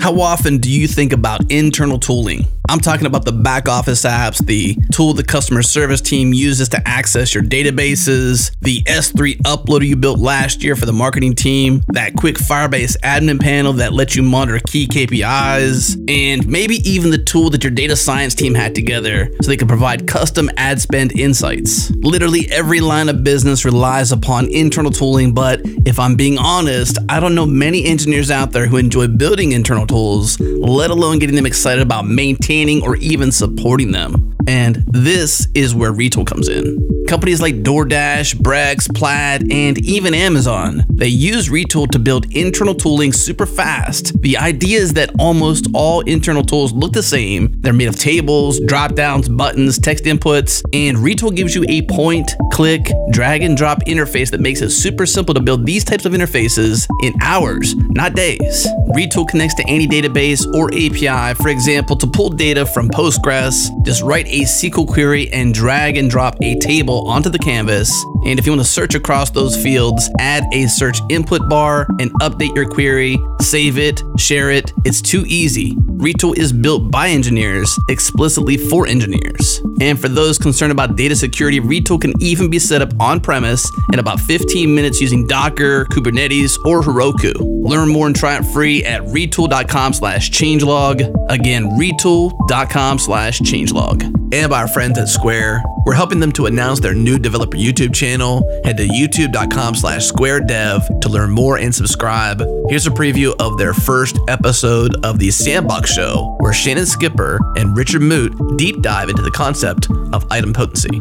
How 0.00 0.18
often 0.18 0.58
do 0.58 0.70
you 0.70 0.88
think 0.88 1.12
about 1.12 1.52
internal 1.52 1.98
tooling? 1.98 2.46
I'm 2.70 2.78
talking 2.78 3.06
about 3.06 3.24
the 3.24 3.32
back 3.32 3.68
office 3.68 4.04
apps, 4.04 4.38
the 4.46 4.76
tool 4.92 5.12
the 5.12 5.24
customer 5.24 5.60
service 5.60 6.00
team 6.00 6.32
uses 6.32 6.68
to 6.68 6.80
access 6.86 7.34
your 7.34 7.42
databases, 7.42 8.54
the 8.60 8.84
S3 8.84 9.38
uploader 9.38 9.84
you 9.84 9.96
built 9.96 10.20
last 10.20 10.62
year 10.62 10.76
for 10.76 10.86
the 10.86 10.92
marketing 10.92 11.34
team, 11.34 11.82
that 11.88 12.14
quick 12.14 12.36
Firebase 12.36 12.96
admin 13.00 13.40
panel 13.40 13.72
that 13.72 13.92
lets 13.92 14.14
you 14.14 14.22
monitor 14.22 14.60
key 14.64 14.86
KPIs, 14.86 15.96
and 16.08 16.46
maybe 16.46 16.76
even 16.88 17.10
the 17.10 17.18
tool 17.18 17.50
that 17.50 17.64
your 17.64 17.72
data 17.72 17.96
science 17.96 18.36
team 18.36 18.54
had 18.54 18.72
together 18.72 19.32
so 19.42 19.48
they 19.48 19.56
can 19.56 19.66
provide 19.66 20.06
custom 20.06 20.48
ad 20.56 20.80
spend 20.80 21.18
insights. 21.18 21.90
Literally 21.96 22.48
every 22.52 22.80
line 22.80 23.08
of 23.08 23.24
business 23.24 23.64
relies 23.64 24.12
upon 24.12 24.46
internal 24.46 24.92
tooling, 24.92 25.34
but 25.34 25.60
if 25.86 25.98
I'm 25.98 26.14
being 26.14 26.38
honest, 26.38 26.98
I 27.08 27.18
don't 27.18 27.34
know 27.34 27.46
many 27.46 27.84
engineers 27.84 28.30
out 28.30 28.52
there 28.52 28.68
who 28.68 28.76
enjoy 28.76 29.08
building 29.08 29.50
internal 29.50 29.88
tools, 29.88 30.38
let 30.38 30.90
alone 30.90 31.18
getting 31.18 31.34
them 31.34 31.46
excited 31.46 31.82
about 31.82 32.06
maintaining 32.06 32.59
or 32.82 32.96
even 32.96 33.32
supporting 33.32 33.92
them. 33.92 34.36
And 34.50 34.84
this 34.88 35.46
is 35.54 35.76
where 35.76 35.92
retool 35.92 36.26
comes 36.26 36.48
in. 36.48 36.76
Companies 37.06 37.40
like 37.40 37.62
DoorDash, 37.62 38.34
Brex, 38.36 38.92
Plaid, 38.92 39.52
and 39.52 39.78
even 39.84 40.12
Amazon, 40.12 40.84
they 40.88 41.08
use 41.08 41.48
Retool 41.48 41.88
to 41.90 41.98
build 41.98 42.32
internal 42.34 42.74
tooling 42.74 43.12
super 43.12 43.46
fast. 43.46 44.20
The 44.22 44.36
idea 44.36 44.80
is 44.80 44.94
that 44.94 45.12
almost 45.18 45.68
all 45.72 46.00
internal 46.02 46.44
tools 46.44 46.72
look 46.72 46.92
the 46.92 47.02
same. 47.02 47.60
They're 47.60 47.72
made 47.72 47.88
of 47.88 47.98
tables, 47.98 48.60
drop 48.66 48.94
downs, 48.94 49.28
buttons, 49.28 49.78
text 49.78 50.04
inputs, 50.04 50.62
and 50.72 50.96
Retool 50.98 51.34
gives 51.34 51.54
you 51.54 51.64
a 51.68 51.82
point, 51.82 52.30
click, 52.52 52.90
drag 53.10 53.42
and 53.42 53.56
drop 53.56 53.84
interface 53.86 54.30
that 54.30 54.40
makes 54.40 54.62
it 54.62 54.70
super 54.70 55.06
simple 55.06 55.34
to 55.34 55.40
build 55.40 55.64
these 55.66 55.84
types 55.84 56.04
of 56.04 56.12
interfaces 56.12 56.88
in 57.02 57.12
hours, 57.22 57.74
not 57.90 58.14
days. 58.14 58.66
Retool 58.96 59.26
connects 59.28 59.54
to 59.56 59.64
any 59.68 59.86
database 59.86 60.44
or 60.54 60.66
API, 60.74 61.34
for 61.40 61.48
example, 61.48 61.96
to 61.96 62.06
pull 62.06 62.30
data 62.30 62.66
from 62.66 62.88
Postgres, 62.88 63.68
just 63.84 64.02
write 64.02 64.26
a 64.28 64.39
SQL 64.42 64.86
query 64.86 65.32
and 65.32 65.52
drag 65.54 65.96
and 65.96 66.10
drop 66.10 66.36
a 66.42 66.58
table 66.58 67.08
onto 67.08 67.30
the 67.30 67.38
canvas. 67.38 67.90
And 68.26 68.38
if 68.38 68.46
you 68.46 68.52
want 68.52 68.62
to 68.62 68.68
search 68.68 68.94
across 68.94 69.30
those 69.30 69.56
fields, 69.60 70.10
add 70.18 70.44
a 70.52 70.66
search 70.66 71.00
input 71.08 71.48
bar 71.48 71.86
and 71.98 72.12
update 72.20 72.54
your 72.54 72.68
query, 72.68 73.18
save 73.40 73.78
it, 73.78 74.02
share 74.18 74.50
it. 74.50 74.72
It's 74.84 75.00
too 75.00 75.24
easy. 75.26 75.74
Retool 76.00 76.36
is 76.36 76.52
built 76.52 76.90
by 76.90 77.08
engineers, 77.08 77.78
explicitly 77.88 78.56
for 78.56 78.86
engineers. 78.86 79.62
And 79.80 80.00
for 80.00 80.08
those 80.08 80.38
concerned 80.38 80.72
about 80.72 80.96
data 80.96 81.16
security, 81.16 81.60
Retool 81.60 82.00
can 82.00 82.12
even 82.20 82.50
be 82.50 82.58
set 82.58 82.82
up 82.82 82.92
on 82.98 83.20
premise 83.20 83.70
in 83.92 83.98
about 83.98 84.20
15 84.20 84.74
minutes 84.74 85.00
using 85.00 85.26
Docker, 85.26 85.84
Kubernetes, 85.86 86.56
or 86.64 86.82
Heroku. 86.82 87.34
Learn 87.62 87.88
more 87.88 88.06
and 88.06 88.16
try 88.16 88.36
it 88.36 88.44
free 88.46 88.84
at 88.84 89.02
retool.com 89.02 89.92
slash 89.92 90.30
changelog. 90.30 91.14
Again, 91.30 91.70
retool.com 91.78 92.98
slash 92.98 93.40
changelog. 93.40 94.02
And 94.32 94.48
by 94.48 94.60
our 94.60 94.68
friends 94.68 94.98
at 94.98 95.08
Square, 95.08 95.62
we're 95.84 95.94
helping 95.94 96.20
them 96.20 96.32
to 96.32 96.46
announce 96.46 96.80
their 96.80 96.94
new 96.94 97.18
developer 97.18 97.56
YouTube 97.56 97.94
channel. 97.94 98.09
Head 98.10 98.76
to 98.76 98.88
youtube.com 98.88 99.76
slash 99.76 100.04
square 100.04 100.40
dev 100.40 100.82
to 101.00 101.08
learn 101.08 101.30
more 101.30 101.58
and 101.58 101.72
subscribe. 101.72 102.42
Here's 102.68 102.88
a 102.88 102.90
preview 102.90 103.32
of 103.38 103.56
their 103.56 103.72
first 103.72 104.18
episode 104.26 104.96
of 105.04 105.20
the 105.20 105.30
Sandbox 105.30 105.92
Show, 105.92 106.34
where 106.40 106.52
Shannon 106.52 106.86
Skipper 106.86 107.38
and 107.56 107.76
Richard 107.76 108.02
Moot 108.02 108.32
deep 108.58 108.82
dive 108.82 109.10
into 109.10 109.22
the 109.22 109.30
concept 109.30 109.88
of 110.12 110.26
idempotency. 110.30 110.98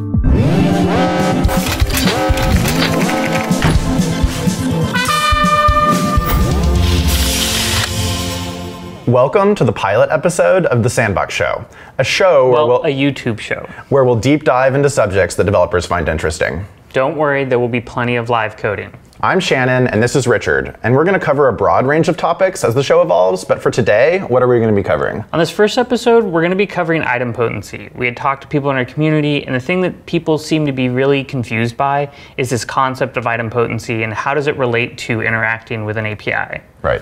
Welcome 9.07 9.55
to 9.55 9.63
the 9.63 9.71
pilot 9.71 10.11
episode 10.11 10.67
of 10.67 10.83
The 10.83 10.89
Sandbox 10.91 11.33
Show, 11.33 11.65
a 11.97 12.03
show 12.03 12.43
where, 12.45 12.53
Well, 12.53 12.67
we'll, 12.67 12.83
a 12.83 12.89
YouTube 12.89 13.39
show. 13.39 13.67
where 13.89 14.03
we'll 14.03 14.15
deep 14.15 14.43
dive 14.43 14.75
into 14.75 14.87
subjects 14.87 15.35
that 15.37 15.45
developers 15.45 15.87
find 15.87 16.07
interesting. 16.07 16.65
Don't 16.91 17.15
worry, 17.15 17.45
there 17.45 17.59
will 17.59 17.69
be 17.69 17.81
plenty 17.81 18.15
of 18.15 18.29
live 18.29 18.57
coding. 18.57 18.91
I'm 19.21 19.39
Shannon, 19.39 19.87
and 19.87 20.01
this 20.01 20.15
is 20.15 20.25
Richard, 20.25 20.75
and 20.81 20.95
we're 20.95 21.03
going 21.03 21.19
to 21.19 21.23
cover 21.23 21.49
a 21.49 21.53
broad 21.53 21.85
range 21.85 22.07
of 22.07 22.17
topics 22.17 22.63
as 22.63 22.73
the 22.73 22.81
show 22.81 23.01
evolves, 23.03 23.43
but 23.43 23.61
for 23.61 23.69
today, 23.69 24.19
what 24.19 24.41
are 24.41 24.47
we 24.47 24.57
going 24.57 24.73
to 24.73 24.75
be 24.75 24.81
covering? 24.81 25.23
On 25.31 25.37
this 25.37 25.51
first 25.51 25.77
episode, 25.77 26.23
we're 26.23 26.41
going 26.41 26.49
to 26.49 26.55
be 26.55 26.65
covering 26.65 27.03
idempotency. 27.03 27.93
We 27.95 28.07
had 28.07 28.17
talked 28.17 28.41
to 28.43 28.47
people 28.47 28.71
in 28.71 28.77
our 28.77 28.85
community, 28.85 29.45
and 29.45 29.53
the 29.53 29.59
thing 29.59 29.81
that 29.81 30.07
people 30.07 30.39
seem 30.39 30.65
to 30.65 30.71
be 30.71 30.89
really 30.89 31.23
confused 31.23 31.77
by 31.77 32.11
is 32.37 32.49
this 32.49 32.65
concept 32.65 33.17
of 33.17 33.25
idempotency 33.25 34.03
and 34.03 34.11
how 34.11 34.33
does 34.33 34.47
it 34.47 34.57
relate 34.57 34.97
to 34.99 35.21
interacting 35.21 35.85
with 35.85 35.97
an 35.97 36.07
API. 36.07 36.63
Right. 36.81 37.01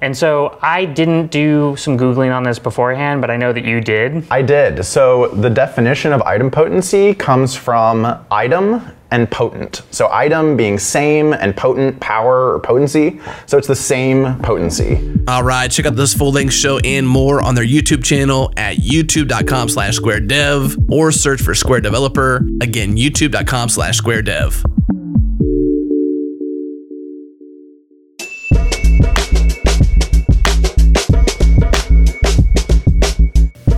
And 0.00 0.14
so 0.14 0.58
I 0.60 0.84
didn't 0.84 1.28
do 1.28 1.76
some 1.76 1.96
Googling 1.96 2.34
on 2.34 2.42
this 2.42 2.58
beforehand, 2.58 3.20
but 3.20 3.30
I 3.30 3.36
know 3.36 3.52
that 3.52 3.64
you 3.64 3.80
did. 3.80 4.26
I 4.30 4.42
did. 4.42 4.84
So 4.84 5.28
the 5.28 5.48
definition 5.48 6.12
of 6.12 6.20
idempotency 6.22 7.18
comes 7.18 7.54
from 7.54 8.24
idem 8.30 8.82
and 9.14 9.30
potent. 9.30 9.82
So 9.92 10.08
idem 10.08 10.56
being 10.56 10.76
same 10.76 11.32
and 11.34 11.56
potent, 11.56 12.00
power 12.00 12.52
or 12.52 12.58
potency. 12.58 13.20
So 13.46 13.56
it's 13.56 13.68
the 13.68 13.76
same 13.76 14.40
potency. 14.40 15.00
All 15.28 15.44
right, 15.44 15.70
check 15.70 15.86
out 15.86 15.94
this 15.94 16.12
full-length 16.12 16.52
show 16.52 16.80
and 16.80 17.06
more 17.06 17.40
on 17.40 17.54
their 17.54 17.64
YouTube 17.64 18.02
channel 18.04 18.52
at 18.56 18.78
youtube.com 18.78 19.68
slash 19.68 19.94
square 19.94 20.18
dev 20.18 20.76
or 20.90 21.12
search 21.12 21.40
for 21.40 21.54
Square 21.54 21.82
Developer. 21.82 22.44
Again, 22.60 22.96
youtube.com 22.96 23.68
slash 23.68 23.96
square 23.96 24.20
dev. 24.20 24.64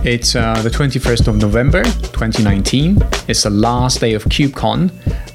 It's 0.07 0.37
uh, 0.37 0.61
the 0.61 0.69
21st 0.69 1.27
of 1.27 1.35
November 1.35 1.83
2019. 1.83 2.97
It's 3.27 3.43
the 3.43 3.49
last 3.49 3.99
day 3.99 4.13
of 4.13 4.23
KubeCon. 4.23 4.89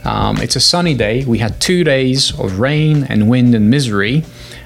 Um, 0.05 0.39
it's 0.39 0.57
a 0.57 0.61
sunny 0.61 0.95
day. 0.95 1.25
We 1.25 1.39
had 1.39 1.61
two 1.61 1.85
days 1.85 2.39
of 2.39 2.59
rain 2.59 3.05
and 3.09 3.29
wind 3.29 3.55
and 3.55 3.71
misery. 3.71 4.25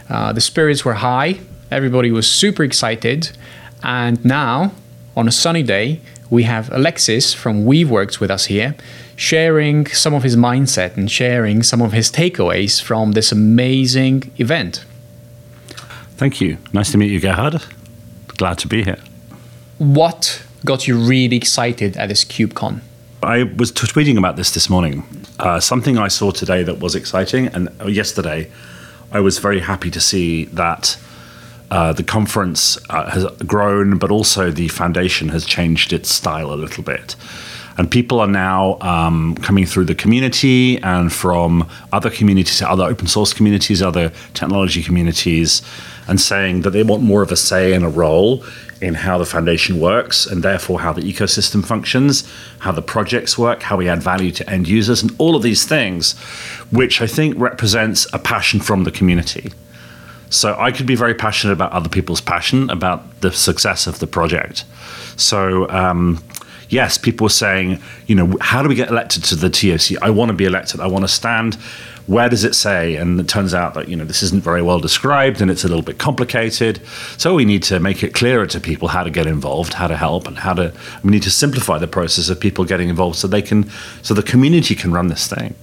Uh, 0.08 0.32
the 0.32 0.40
spirits 0.40 0.84
were 0.84 0.94
high. 0.94 1.40
Everybody 1.70 2.10
was 2.10 2.30
super 2.30 2.62
excited. 2.62 3.36
And 3.82 4.24
now, 4.24 4.72
on 5.16 5.28
a 5.28 5.32
sunny 5.32 5.62
day, 5.62 6.00
we 6.30 6.44
have 6.44 6.72
Alexis 6.72 7.34
from 7.34 7.64
Weaveworks 7.64 8.18
with 8.18 8.30
us 8.30 8.46
here, 8.46 8.74
sharing 9.14 9.86
some 9.86 10.14
of 10.14 10.22
his 10.22 10.36
mindset 10.36 10.96
and 10.96 11.10
sharing 11.10 11.62
some 11.62 11.80
of 11.80 11.92
his 11.92 12.10
takeaways 12.10 12.82
from 12.82 13.12
this 13.12 13.30
amazing 13.30 14.32
event. 14.38 14.84
Thank 16.16 16.40
you. 16.40 16.58
Nice 16.72 16.90
to 16.92 16.98
meet 16.98 17.10
you, 17.10 17.20
Gerhard. 17.20 17.62
Glad 18.28 18.58
to 18.58 18.68
be 18.68 18.82
here. 18.84 18.98
What 19.78 20.42
got 20.64 20.88
you 20.88 20.96
really 20.96 21.36
excited 21.36 21.96
at 21.96 22.08
this 22.08 22.24
KubeCon? 22.24 22.80
I 23.22 23.44
was 23.44 23.70
t- 23.70 23.86
tweeting 23.86 24.18
about 24.18 24.36
this 24.36 24.52
this 24.52 24.70
morning. 24.70 25.04
Uh, 25.38 25.60
something 25.60 25.98
I 25.98 26.08
saw 26.08 26.30
today 26.30 26.62
that 26.62 26.78
was 26.78 26.94
exciting, 26.94 27.48
and 27.48 27.68
uh, 27.80 27.86
yesterday 27.86 28.50
I 29.12 29.20
was 29.20 29.38
very 29.38 29.60
happy 29.60 29.90
to 29.90 30.00
see 30.00 30.46
that 30.46 30.98
uh, 31.70 31.92
the 31.92 32.02
conference 32.02 32.78
uh, 32.90 33.10
has 33.10 33.26
grown, 33.46 33.98
but 33.98 34.10
also 34.10 34.50
the 34.50 34.68
foundation 34.68 35.28
has 35.30 35.44
changed 35.44 35.92
its 35.92 36.10
style 36.10 36.52
a 36.52 36.56
little 36.56 36.82
bit. 36.82 37.16
And 37.78 37.90
people 37.90 38.20
are 38.20 38.28
now 38.28 38.78
um, 38.80 39.34
coming 39.36 39.66
through 39.66 39.84
the 39.84 39.94
community 39.94 40.78
and 40.82 41.12
from 41.12 41.68
other 41.92 42.08
communities, 42.08 42.62
other 42.62 42.84
open 42.84 43.06
source 43.06 43.34
communities, 43.34 43.82
other 43.82 44.12
technology 44.32 44.82
communities, 44.82 45.60
and 46.08 46.20
saying 46.20 46.62
that 46.62 46.70
they 46.70 46.82
want 46.82 47.02
more 47.02 47.22
of 47.22 47.32
a 47.32 47.36
say 47.36 47.72
and 47.72 47.84
a 47.84 47.88
role 47.88 48.44
in 48.80 48.94
how 48.94 49.18
the 49.18 49.24
foundation 49.24 49.80
works 49.80 50.26
and 50.26 50.42
therefore 50.42 50.80
how 50.80 50.92
the 50.92 51.00
ecosystem 51.00 51.64
functions, 51.64 52.30
how 52.58 52.72
the 52.72 52.82
projects 52.82 53.38
work, 53.38 53.62
how 53.62 53.76
we 53.76 53.88
add 53.88 54.02
value 54.02 54.30
to 54.30 54.48
end 54.50 54.68
users, 54.68 55.02
and 55.02 55.14
all 55.18 55.34
of 55.34 55.42
these 55.42 55.64
things, 55.64 56.12
which 56.70 57.00
I 57.00 57.06
think 57.06 57.38
represents 57.38 58.06
a 58.12 58.18
passion 58.18 58.60
from 58.60 58.84
the 58.84 58.90
community. 58.90 59.52
So 60.28 60.56
I 60.58 60.72
could 60.72 60.86
be 60.86 60.96
very 60.96 61.14
passionate 61.14 61.52
about 61.52 61.72
other 61.72 61.88
people's 61.88 62.20
passion 62.20 62.68
about 62.68 63.20
the 63.20 63.32
success 63.32 63.86
of 63.86 64.00
the 64.00 64.06
project. 64.06 64.64
So 65.16 65.68
um, 65.70 66.22
yes, 66.68 66.98
people 66.98 67.26
were 67.26 67.30
saying, 67.30 67.80
you 68.06 68.14
know, 68.14 68.36
how 68.40 68.62
do 68.62 68.68
we 68.68 68.74
get 68.74 68.88
elected 68.88 69.24
to 69.24 69.36
the 69.36 69.50
TOC? 69.50 70.02
I 70.02 70.10
want 70.10 70.30
to 70.30 70.34
be 70.34 70.44
elected. 70.44 70.80
I 70.80 70.86
want 70.86 71.04
to 71.04 71.08
stand. 71.08 71.54
Where 72.06 72.28
does 72.28 72.44
it 72.44 72.54
say? 72.54 72.94
And 72.96 73.18
it 73.18 73.28
turns 73.28 73.52
out 73.52 73.74
that 73.74 73.88
you 73.88 73.96
know 73.96 74.04
this 74.04 74.22
isn't 74.22 74.42
very 74.42 74.62
well 74.62 74.78
described 74.78 75.40
and 75.40 75.50
it's 75.50 75.64
a 75.64 75.68
little 75.68 75.82
bit 75.82 75.98
complicated. 75.98 76.80
So 77.18 77.34
we 77.34 77.44
need 77.44 77.64
to 77.64 77.80
make 77.80 78.04
it 78.04 78.14
clearer 78.14 78.46
to 78.46 78.60
people 78.60 78.88
how 78.88 79.02
to 79.02 79.10
get 79.10 79.26
involved, 79.26 79.74
how 79.74 79.88
to 79.88 79.96
help, 79.96 80.28
and 80.28 80.38
how 80.38 80.54
to. 80.54 80.72
We 81.02 81.10
need 81.10 81.24
to 81.24 81.30
simplify 81.30 81.78
the 81.78 81.88
process 81.88 82.28
of 82.28 82.38
people 82.38 82.64
getting 82.64 82.88
involved 82.88 83.16
so 83.16 83.26
they 83.26 83.42
can, 83.42 83.68
so 84.02 84.14
the 84.14 84.22
community 84.22 84.76
can 84.76 84.92
run 84.92 85.08
this 85.08 85.26
thing. 85.26 85.54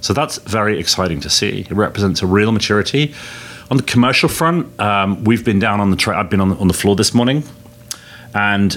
So 0.00 0.12
that's 0.12 0.38
very 0.38 0.78
exciting 0.78 1.20
to 1.20 1.30
see. 1.30 1.60
It 1.60 1.72
represents 1.72 2.22
a 2.22 2.26
real 2.26 2.52
maturity. 2.52 3.14
On 3.70 3.76
the 3.76 3.82
commercial 3.82 4.28
front, 4.28 4.80
um, 4.80 5.22
we've 5.24 5.44
been 5.44 5.58
down 5.58 5.80
on 5.80 5.90
the. 5.90 5.96
Tra- 5.96 6.18
I've 6.18 6.30
been 6.30 6.40
on 6.40 6.48
the, 6.48 6.56
on 6.56 6.68
the 6.68 6.74
floor 6.74 6.96
this 6.96 7.14
morning, 7.14 7.44
and 8.34 8.76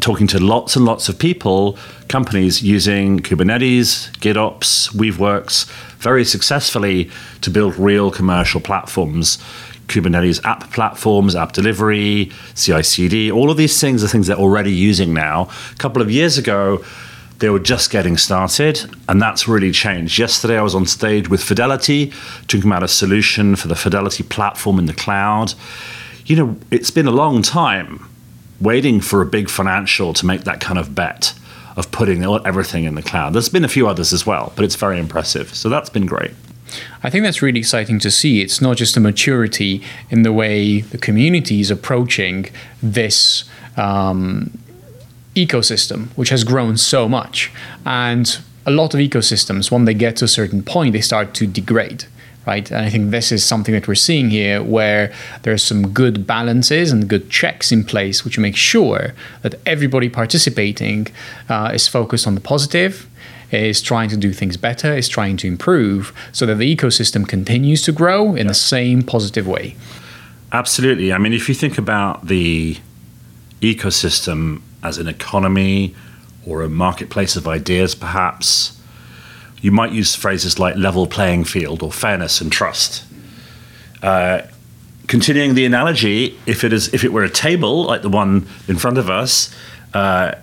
talking 0.00 0.26
to 0.28 0.38
lots 0.38 0.76
and 0.76 0.84
lots 0.84 1.08
of 1.08 1.18
people, 1.18 1.76
companies 2.08 2.62
using 2.62 3.20
Kubernetes, 3.20 4.10
GitOps, 4.18 4.92
Weaveworks 4.92 5.68
very 5.98 6.24
successfully 6.24 7.10
to 7.40 7.50
build 7.50 7.76
real 7.76 8.10
commercial 8.10 8.60
platforms. 8.60 9.38
Kubernetes 9.88 10.44
app 10.44 10.70
platforms, 10.70 11.34
app 11.34 11.52
delivery, 11.52 12.30
CI 12.54 12.82
CD, 12.82 13.32
all 13.32 13.50
of 13.50 13.56
these 13.56 13.80
things 13.80 14.04
are 14.04 14.08
things 14.08 14.26
they're 14.26 14.36
already 14.36 14.72
using 14.72 15.14
now. 15.14 15.48
A 15.72 15.76
couple 15.76 16.02
of 16.02 16.10
years 16.10 16.36
ago, 16.36 16.84
they 17.38 17.48
were 17.48 17.58
just 17.58 17.90
getting 17.90 18.16
started, 18.16 18.80
and 19.08 19.22
that's 19.22 19.48
really 19.48 19.70
changed. 19.70 20.18
Yesterday, 20.18 20.58
I 20.58 20.62
was 20.62 20.74
on 20.74 20.86
stage 20.86 21.30
with 21.30 21.42
Fidelity, 21.42 22.12
talking 22.48 22.68
about 22.68 22.82
a 22.82 22.88
solution 22.88 23.56
for 23.56 23.68
the 23.68 23.76
Fidelity 23.76 24.24
platform 24.24 24.78
in 24.78 24.86
the 24.86 24.92
cloud. 24.92 25.54
You 26.26 26.36
know, 26.36 26.56
it's 26.70 26.90
been 26.90 27.06
a 27.06 27.12
long 27.12 27.40
time 27.42 28.04
waiting 28.60 29.00
for 29.00 29.22
a 29.22 29.26
big 29.26 29.48
financial 29.48 30.12
to 30.14 30.26
make 30.26 30.44
that 30.44 30.60
kind 30.60 30.78
of 30.78 30.94
bet 30.94 31.34
of 31.76 31.90
putting 31.92 32.24
everything 32.24 32.84
in 32.84 32.96
the 32.96 33.02
cloud. 33.02 33.32
There's 33.32 33.48
been 33.48 33.64
a 33.64 33.68
few 33.68 33.86
others 33.86 34.12
as 34.12 34.26
well, 34.26 34.52
but 34.56 34.64
it's 34.64 34.74
very 34.74 34.98
impressive. 34.98 35.54
So 35.54 35.68
that's 35.68 35.88
been 35.88 36.06
great. 36.06 36.32
I 37.02 37.08
think 37.08 37.24
that's 37.24 37.40
really 37.40 37.60
exciting 37.60 37.98
to 38.00 38.10
see. 38.10 38.42
It's 38.42 38.60
not 38.60 38.76
just 38.76 38.96
a 38.96 39.00
maturity 39.00 39.82
in 40.10 40.22
the 40.22 40.32
way 40.32 40.80
the 40.80 40.98
community 40.98 41.60
is 41.60 41.70
approaching 41.70 42.46
this 42.82 43.44
um, 43.76 44.58
ecosystem 45.34 46.08
which 46.16 46.30
has 46.30 46.44
grown 46.44 46.76
so 46.76 47.08
much. 47.08 47.52
And 47.86 48.38
a 48.66 48.70
lot 48.70 48.92
of 48.92 49.00
ecosystems, 49.00 49.70
when 49.70 49.84
they 49.84 49.94
get 49.94 50.16
to 50.16 50.24
a 50.24 50.28
certain 50.28 50.62
point, 50.62 50.92
they 50.92 51.00
start 51.00 51.32
to 51.34 51.46
degrade. 51.46 52.04
Right? 52.48 52.70
And 52.70 52.82
I 52.86 52.88
think 52.88 53.10
this 53.10 53.30
is 53.30 53.44
something 53.44 53.74
that 53.74 53.86
we're 53.86 54.04
seeing 54.08 54.30
here 54.30 54.62
where 54.62 55.12
there's 55.42 55.62
some 55.62 55.92
good 55.92 56.26
balances 56.26 56.90
and 56.90 57.06
good 57.06 57.28
checks 57.28 57.70
in 57.70 57.84
place, 57.84 58.24
which 58.24 58.38
make 58.38 58.56
sure 58.56 59.12
that 59.42 59.54
everybody 59.66 60.08
participating 60.08 61.08
uh, 61.50 61.70
is 61.74 61.86
focused 61.88 62.26
on 62.26 62.34
the 62.34 62.40
positive, 62.40 63.06
is 63.50 63.82
trying 63.82 64.08
to 64.08 64.16
do 64.16 64.32
things 64.32 64.56
better, 64.56 64.96
is 64.96 65.08
trying 65.10 65.36
to 65.36 65.46
improve, 65.46 66.14
so 66.32 66.46
that 66.46 66.54
the 66.54 66.76
ecosystem 66.76 67.28
continues 67.28 67.82
to 67.82 67.92
grow 67.92 68.34
in 68.34 68.46
the 68.46 68.54
same 68.54 69.02
positive 69.02 69.46
way. 69.46 69.76
Absolutely. 70.50 71.12
I 71.12 71.18
mean, 71.18 71.34
if 71.34 71.50
you 71.50 71.54
think 71.54 71.76
about 71.76 72.28
the 72.28 72.78
ecosystem 73.60 74.62
as 74.82 74.96
an 74.96 75.06
economy 75.06 75.94
or 76.46 76.62
a 76.62 76.70
marketplace 76.70 77.36
of 77.36 77.46
ideas, 77.46 77.94
perhaps, 77.94 78.77
you 79.60 79.72
might 79.72 79.92
use 79.92 80.14
phrases 80.14 80.58
like 80.58 80.76
level 80.76 81.06
playing 81.06 81.44
field 81.44 81.82
or 81.82 81.92
fairness 81.92 82.40
and 82.40 82.52
trust. 82.52 83.04
Uh, 84.02 84.42
continuing 85.06 85.54
the 85.54 85.64
analogy, 85.64 86.38
if 86.46 86.64
it 86.64 86.72
is 86.72 86.92
if 86.94 87.04
it 87.04 87.12
were 87.12 87.24
a 87.24 87.30
table 87.30 87.84
like 87.84 88.02
the 88.02 88.08
one 88.08 88.46
in 88.68 88.76
front 88.76 88.98
of 88.98 89.10
us, 89.10 89.54
uh, 89.94 90.34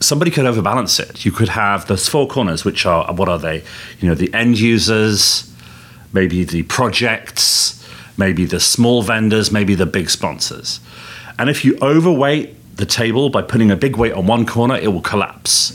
somebody 0.00 0.30
could 0.30 0.46
overbalance 0.46 0.98
it. 0.98 1.24
You 1.24 1.30
could 1.30 1.50
have 1.50 1.86
those 1.86 2.08
four 2.08 2.26
corners, 2.26 2.64
which 2.64 2.86
are 2.86 3.12
what 3.14 3.28
are 3.28 3.38
they? 3.38 3.62
You 4.00 4.08
know, 4.08 4.14
the 4.14 4.32
end 4.34 4.58
users, 4.58 5.50
maybe 6.12 6.44
the 6.44 6.64
projects, 6.64 7.86
maybe 8.16 8.44
the 8.44 8.60
small 8.60 9.02
vendors, 9.02 9.52
maybe 9.52 9.74
the 9.74 9.86
big 9.86 10.10
sponsors. 10.10 10.80
And 11.38 11.50
if 11.50 11.64
you 11.64 11.78
overweight 11.82 12.56
the 12.76 12.86
table 12.86 13.30
by 13.30 13.42
putting 13.42 13.70
a 13.70 13.76
big 13.76 13.96
weight 13.96 14.12
on 14.12 14.26
one 14.26 14.46
corner, 14.46 14.76
it 14.76 14.88
will 14.88 15.00
collapse. 15.00 15.70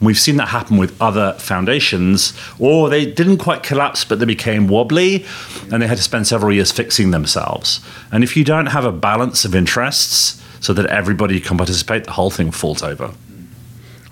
And 0.00 0.06
we've 0.06 0.18
seen 0.18 0.36
that 0.36 0.48
happen 0.48 0.76
with 0.76 1.00
other 1.00 1.34
foundations, 1.34 2.32
or 2.58 2.88
they 2.88 3.06
didn't 3.06 3.38
quite 3.38 3.62
collapse, 3.62 4.04
but 4.04 4.18
they 4.18 4.26
became 4.26 4.66
wobbly 4.68 5.24
and 5.70 5.82
they 5.82 5.86
had 5.86 5.98
to 5.98 6.02
spend 6.02 6.26
several 6.26 6.52
years 6.52 6.72
fixing 6.72 7.10
themselves. 7.10 7.80
And 8.10 8.24
if 8.24 8.36
you 8.36 8.44
don't 8.44 8.66
have 8.66 8.84
a 8.84 8.92
balance 8.92 9.44
of 9.44 9.54
interests 9.54 10.42
so 10.60 10.72
that 10.72 10.86
everybody 10.86 11.40
can 11.40 11.56
participate, 11.56 12.04
the 12.04 12.12
whole 12.12 12.30
thing 12.30 12.50
falls 12.50 12.82
over. 12.82 13.12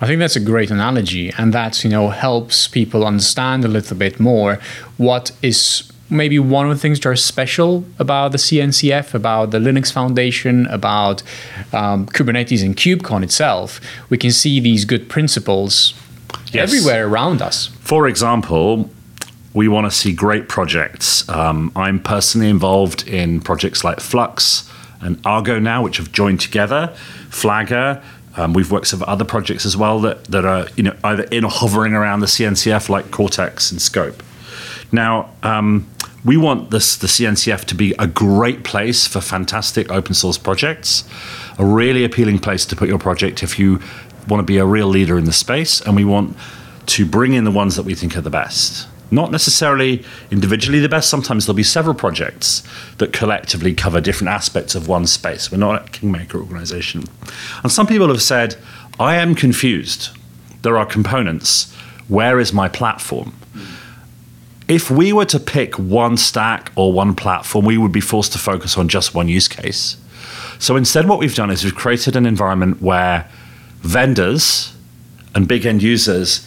I 0.01 0.07
think 0.07 0.21
that's 0.21 0.37
a 0.37 0.41
great 0.41 0.71
analogy, 0.71 1.33
and 1.37 1.53
that 1.53 1.83
you 1.83 1.91
know 1.91 2.11
helps 2.11 2.69
people 2.69 3.05
understand 3.05 3.65
a 3.65 3.69
little 3.69 3.97
bit 3.97 4.21
more 4.21 4.61
what 4.97 5.33
is 5.43 5.91
maybe 6.11 6.39
one 6.39 6.71
of 6.71 6.77
the 6.77 6.81
things 6.81 7.01
that 7.01 7.09
are 7.09 7.17
special 7.17 7.85
about 7.99 8.33
the 8.33 8.39
CNCF, 8.39 9.15
about 9.15 9.51
the 9.51 9.59
Linux 9.59 9.93
Foundation, 9.93 10.67
about 10.67 11.23
um, 11.73 12.07
Kubernetes 12.07 12.65
and 12.65 12.77
KubeCon 12.77 13.23
itself. 13.23 13.81
We 14.09 14.19
can 14.19 14.31
see 14.31 14.61
these 14.61 14.85
good 14.85 15.09
principles 15.09 15.95
yes. 16.53 16.69
everywhere 16.69 17.07
around 17.07 17.43
us. 17.43 17.67
For 17.81 18.09
example, 18.09 18.91
we 19.55 19.69
want 19.69 19.91
to 19.91 19.91
see 19.91 20.13
great 20.13 20.49
projects. 20.49 21.29
Um, 21.29 21.73
I'm 21.75 22.01
personally 22.01 22.49
involved 22.49 23.07
in 23.09 23.41
projects 23.41 23.85
like 23.85 24.01
Flux 24.01 24.71
and 25.01 25.21
Argo 25.25 25.59
now, 25.59 25.83
which 25.83 25.99
have 25.99 26.13
joined 26.13 26.41
together. 26.41 26.95
Flagger. 27.31 28.03
Um, 28.37 28.53
we've 28.53 28.71
worked 28.71 28.93
with 28.93 29.03
other 29.03 29.25
projects 29.25 29.67
as 29.67 29.77
well 29.77 30.01
that, 30.03 30.25
that 30.27 30.45
are 30.45 30.69
you 30.77 30.85
know 30.85 30.97
either 31.03 31.25
in 31.25 31.45
or 31.45 31.51
hovering 31.51 31.93
around 31.93 32.21
the 32.21 32.27
CNCF, 32.27 32.89
like 32.89 33.11
Cortex 33.11 33.73
and 33.73 33.83
Scope. 33.83 34.23
Now, 34.93 35.31
um, 35.43 35.89
we 36.25 36.37
want 36.37 36.71
this 36.71 36.97
the 36.97 37.07
CNCF 37.07 37.65
to 37.67 37.75
be 37.75 37.95
a 37.99 38.07
great 38.07 38.65
place 38.65 39.07
for 39.07 39.21
fantastic 39.21 39.91
open 39.91 40.15
source 40.15 40.39
projects, 40.39 41.09
a 41.59 41.65
really 41.65 42.05
appealing 42.05 42.39
place 42.39 42.67
to 42.67 42.77
put 42.77 42.89
your 42.89 42.99
project 42.99 43.43
if 43.43 43.59
you 43.59 43.81
want 44.29 44.41
to 44.41 44.45
be 44.45 44.59
a 44.59 44.67
real 44.67 44.89
leader 44.89 45.17
in 45.17 45.25
the 45.25 45.33
space, 45.33 45.81
and 45.81 45.97
we 45.97 46.05
want 46.05 46.37
to 46.87 47.07
bring 47.07 47.35
in 47.35 47.45
the 47.45 47.51
ones 47.51 47.77
that 47.77 47.85
we 47.85 47.95
think 47.95 48.17
are 48.17 48.21
the 48.21 48.31
best. 48.31 48.89
Not 49.11 49.31
necessarily 49.31 50.05
individually 50.31 50.81
the 50.81 50.89
best. 50.89 51.09
Sometimes 51.09 51.47
there'll 51.47 51.57
be 51.57 51.63
several 51.63 51.95
projects 51.95 52.63
that 52.99 53.13
collectively 53.13 53.75
cover 53.75 54.01
different 54.01 54.31
aspects 54.31 54.75
of 54.75 54.87
one 54.87 55.07
space. 55.07 55.51
We're 55.51 55.59
not 55.59 55.89
a 55.89 55.91
kingmaker 55.91 56.39
organization. 56.39 57.05
And 57.63 57.73
some 57.73 57.87
people 57.87 58.09
have 58.09 58.21
said, 58.21 58.57
I 59.01 59.17
am 59.17 59.35
confused. 59.35 60.11
There 60.63 60.77
are 60.77 60.85
components. 60.85 61.73
Where 62.09 62.39
is 62.39 62.53
my 62.53 62.69
platform? 62.69 63.35
If 64.69 64.91
we 64.91 65.13
were 65.13 65.25
to 65.25 65.41
pick 65.41 65.79
one 65.79 66.17
stack 66.17 66.71
or 66.77 66.93
one 66.93 67.15
platform, 67.15 67.65
we 67.65 67.79
would 67.79 67.93
be 67.93 68.01
forced 68.01 68.33
to 68.33 68.39
focus 68.39 68.77
on 68.77 68.89
just 68.89 69.15
one 69.15 69.27
use 69.27 69.49
case. 69.49 69.97
So 70.59 70.77
instead, 70.77 71.09
what 71.09 71.19
we've 71.19 71.35
done 71.35 71.51
is 71.51 71.65
we've 71.65 71.75
created 71.75 72.17
an 72.17 72.27
environment 72.27 72.83
where 72.83 73.29
vendors 73.81 74.75
and 75.35 75.49
big 75.49 75.65
end 75.65 75.83
users 75.83 76.47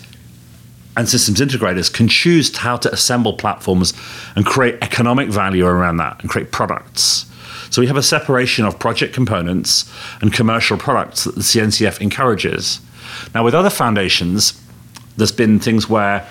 and 0.98 1.08
systems 1.08 1.40
integrators 1.40 1.92
can 1.92 2.08
choose 2.08 2.56
how 2.58 2.78
to 2.78 2.92
assemble 2.92 3.34
platforms 3.34 3.94
and 4.36 4.46
create 4.46 4.78
economic 4.82 5.30
value 5.30 5.66
around 5.66 5.98
that 5.98 6.22
and 6.22 6.30
create 6.30 6.52
products. 6.52 7.26
So 7.70 7.82
we 7.82 7.88
have 7.88 7.98
a 7.98 8.04
separation 8.04 8.66
of 8.66 8.78
project 8.78 9.14
components 9.14 9.92
and 10.20 10.34
commercial 10.34 10.78
products 10.78 11.24
that 11.24 11.36
the 11.36 11.42
CNCF 11.42 12.02
encourages. 12.02 12.82
Now, 13.34 13.46
with 13.46 13.56
other 13.56 13.70
foundations, 13.70 14.62
there's 15.16 15.32
been 15.32 15.60
things 15.60 15.90
where 15.90 16.28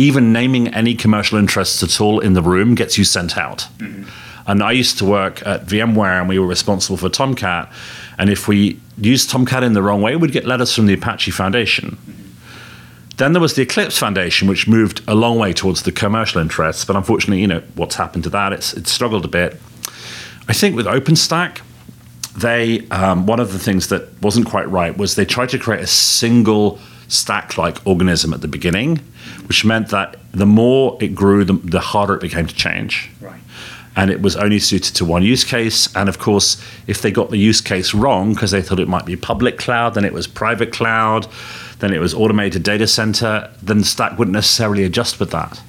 even 0.00 0.32
naming 0.32 0.68
any 0.68 0.94
commercial 0.94 1.38
interests 1.38 1.82
at 1.82 2.00
all 2.00 2.20
in 2.20 2.32
the 2.32 2.42
room 2.42 2.74
gets 2.74 2.96
you 2.96 3.04
sent 3.04 3.36
out. 3.36 3.68
Mm-hmm. 3.78 4.04
And 4.46 4.62
I 4.62 4.72
used 4.72 4.96
to 4.98 5.04
work 5.04 5.46
at 5.46 5.66
VMware 5.66 6.20
and 6.20 6.28
we 6.28 6.38
were 6.38 6.46
responsible 6.46 6.96
for 6.96 7.10
Tomcat. 7.10 7.70
And 8.18 8.30
if 8.30 8.48
we 8.48 8.80
used 8.96 9.28
Tomcat 9.28 9.62
in 9.62 9.74
the 9.74 9.82
wrong 9.82 10.00
way, 10.00 10.16
we'd 10.16 10.32
get 10.32 10.46
letters 10.46 10.74
from 10.74 10.86
the 10.86 10.94
Apache 10.94 11.30
Foundation. 11.32 11.90
Mm-hmm. 11.90 12.20
Then 13.18 13.34
there 13.34 13.42
was 13.42 13.54
the 13.54 13.62
Eclipse 13.62 13.98
Foundation, 13.98 14.48
which 14.48 14.66
moved 14.66 15.02
a 15.06 15.14
long 15.14 15.38
way 15.38 15.52
towards 15.52 15.82
the 15.82 15.92
commercial 15.92 16.40
interests. 16.40 16.86
But 16.86 16.96
unfortunately, 16.96 17.42
you 17.42 17.46
know, 17.46 17.62
what's 17.74 17.96
happened 17.96 18.24
to 18.24 18.30
that? 18.30 18.54
It's, 18.54 18.72
it's 18.72 18.90
struggled 18.90 19.26
a 19.26 19.28
bit. 19.28 19.60
I 20.48 20.54
think 20.54 20.76
with 20.76 20.86
OpenStack, 20.86 21.60
they 22.38 22.88
um, 22.88 23.26
one 23.26 23.38
of 23.38 23.52
the 23.52 23.58
things 23.58 23.88
that 23.88 24.08
wasn't 24.22 24.46
quite 24.46 24.68
right 24.70 24.96
was 24.96 25.16
they 25.16 25.26
tried 25.26 25.50
to 25.50 25.58
create 25.58 25.82
a 25.82 25.86
single 25.86 26.78
stack 27.10 27.58
like 27.58 27.84
organism 27.86 28.32
at 28.32 28.40
the 28.40 28.48
beginning, 28.48 28.98
which 29.46 29.64
meant 29.64 29.88
that 29.88 30.16
the 30.32 30.46
more 30.46 30.96
it 31.00 31.14
grew, 31.14 31.44
the, 31.44 31.52
the 31.52 31.80
harder 31.80 32.14
it 32.14 32.20
became 32.20 32.46
to 32.46 32.54
change. 32.54 33.10
Right. 33.20 33.40
And 33.96 34.10
it 34.10 34.22
was 34.22 34.36
only 34.36 34.60
suited 34.60 34.94
to 34.96 35.04
one 35.04 35.22
use 35.22 35.44
case. 35.44 35.94
And 35.96 36.08
of 36.08 36.18
course, 36.18 36.64
if 36.86 37.02
they 37.02 37.10
got 37.10 37.30
the 37.30 37.36
use 37.36 37.60
case 37.60 37.92
wrong 37.92 38.32
because 38.32 38.52
they 38.52 38.62
thought 38.62 38.78
it 38.78 38.88
might 38.88 39.04
be 39.04 39.16
public 39.16 39.58
cloud, 39.58 39.94
then 39.94 40.04
it 40.04 40.12
was 40.12 40.28
private 40.28 40.72
cloud, 40.72 41.26
then 41.80 41.92
it 41.92 41.98
was 41.98 42.14
automated 42.14 42.62
data 42.62 42.86
center, 42.86 43.52
then 43.60 43.82
Stack 43.82 44.18
wouldn't 44.18 44.32
necessarily 44.32 44.84
adjust 44.84 45.18
with 45.18 45.32
that. 45.32 45.60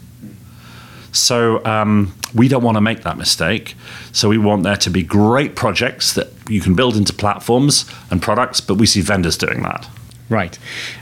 So 1.11 1.65
um, 1.65 2.13
we 2.35 2.47
don't 2.47 2.63
want 2.63 2.77
to 2.77 2.81
make 2.81 3.01
that 3.01 3.17
mistake. 3.17 3.75
So 4.13 4.29
we 4.29 4.37
want 4.37 4.63
there 4.63 4.77
to 4.77 4.89
be 4.89 5.03
great 5.03 5.55
projects 5.55 6.13
that 6.13 6.27
you 6.47 6.61
can 6.61 6.75
build 6.75 6.95
into 6.95 7.13
platforms 7.13 7.89
and 8.11 8.21
products, 8.21 8.61
but 8.61 8.75
we 8.75 8.85
see 8.85 9.01
vendors 9.01 9.37
doing 9.37 9.63
that. 9.63 9.89
Right. 10.31 10.57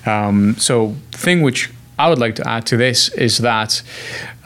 Um, 0.08 0.56
so, 0.58 0.96
thing 1.12 1.44
which 1.44 1.70
I 2.00 2.10
would 2.10 2.18
like 2.18 2.36
to 2.36 2.50
add 2.50 2.66
to 2.68 2.78
this 2.78 3.10
is 3.10 3.38
that 3.38 3.84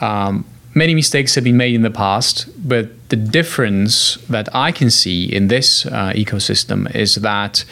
um, 0.02 0.44
many 0.74 0.94
mistakes 0.94 1.34
have 1.36 1.44
been 1.44 1.56
made 1.56 1.74
in 1.74 1.80
the 1.80 1.90
past, 1.90 2.46
but 2.68 3.08
the 3.08 3.16
difference 3.16 4.16
that 4.28 4.54
I 4.54 4.72
can 4.72 4.90
see 4.90 5.24
in 5.24 5.48
this 5.48 5.86
uh, 5.86 6.12
ecosystem 6.14 6.94
is 6.94 7.14
that 7.16 7.64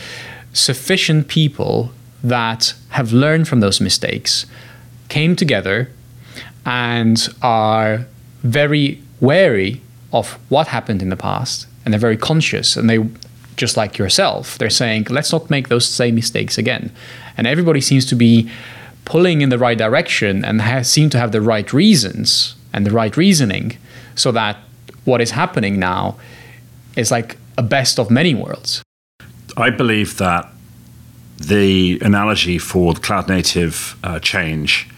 sufficient 0.54 1.28
people 1.28 1.90
that 2.24 2.72
have 2.90 3.12
learned 3.12 3.46
from 3.46 3.60
those 3.60 3.78
mistakes 3.78 4.46
came 5.10 5.36
together 5.36 5.90
and 6.64 7.28
are 7.42 8.06
very 8.42 9.02
wary 9.20 9.82
of 10.14 10.38
what 10.48 10.68
happened 10.68 11.02
in 11.02 11.10
the 11.10 11.16
past 11.16 11.66
and 11.84 11.92
they're 11.92 12.00
very 12.00 12.16
conscious 12.16 12.74
and 12.74 12.88
they 12.88 12.98
just 13.62 13.76
like 13.76 13.96
yourself. 13.96 14.58
They're 14.58 14.78
saying, 14.84 15.06
let's 15.08 15.30
not 15.30 15.48
make 15.48 15.68
those 15.68 15.86
same 15.86 16.16
mistakes 16.16 16.58
again. 16.58 16.90
And 17.36 17.46
everybody 17.46 17.80
seems 17.80 18.04
to 18.06 18.16
be 18.16 18.50
pulling 19.04 19.40
in 19.40 19.50
the 19.50 19.58
right 19.66 19.78
direction 19.78 20.44
and 20.44 20.60
has, 20.60 20.90
seem 20.90 21.10
to 21.10 21.18
have 21.18 21.30
the 21.30 21.40
right 21.40 21.72
reasons 21.72 22.56
and 22.72 22.84
the 22.84 22.90
right 22.90 23.16
reasoning 23.16 23.78
so 24.16 24.32
that 24.32 24.56
what 25.04 25.20
is 25.20 25.30
happening 25.30 25.78
now 25.78 26.16
is 26.96 27.12
like 27.12 27.36
a 27.56 27.62
best 27.62 28.00
of 28.00 28.10
many 28.10 28.34
worlds. 28.34 28.82
I 29.56 29.70
believe 29.70 30.18
that 30.18 30.50
the 31.38 32.00
analogy 32.02 32.58
for 32.58 32.94
the 32.94 33.00
cloud 33.00 33.28
native 33.28 33.96
uh, 34.02 34.18
change 34.18 34.88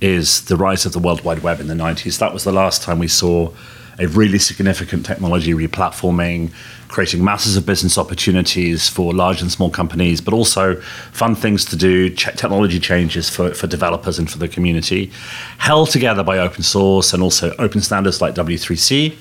is 0.00 0.46
the 0.46 0.56
rise 0.56 0.86
of 0.86 0.92
the 0.94 0.98
World 0.98 1.24
Wide 1.24 1.42
Web 1.42 1.60
in 1.60 1.66
the 1.66 1.74
90s. 1.74 2.18
That 2.18 2.32
was 2.32 2.44
the 2.44 2.52
last 2.52 2.82
time 2.82 2.98
we 2.98 3.08
saw 3.08 3.52
a 3.98 4.06
really 4.06 4.38
significant 4.38 5.04
technology 5.04 5.52
replatforming, 5.52 6.52
creating 6.88 7.22
masses 7.22 7.56
of 7.56 7.66
business 7.66 7.98
opportunities 7.98 8.88
for 8.88 9.12
large 9.12 9.42
and 9.42 9.52
small 9.52 9.70
companies, 9.70 10.20
but 10.20 10.34
also 10.34 10.80
fun 11.12 11.34
things 11.34 11.64
to 11.66 11.76
do, 11.76 12.10
ch- 12.10 12.34
technology 12.36 12.80
changes 12.80 13.28
for, 13.28 13.54
for 13.54 13.66
developers 13.66 14.18
and 14.18 14.30
for 14.30 14.38
the 14.38 14.48
community, 14.48 15.10
held 15.58 15.90
together 15.90 16.22
by 16.22 16.38
open 16.38 16.62
source 16.62 17.12
and 17.12 17.22
also 17.22 17.54
open 17.58 17.80
standards 17.80 18.20
like 18.20 18.34
W3C, 18.34 19.14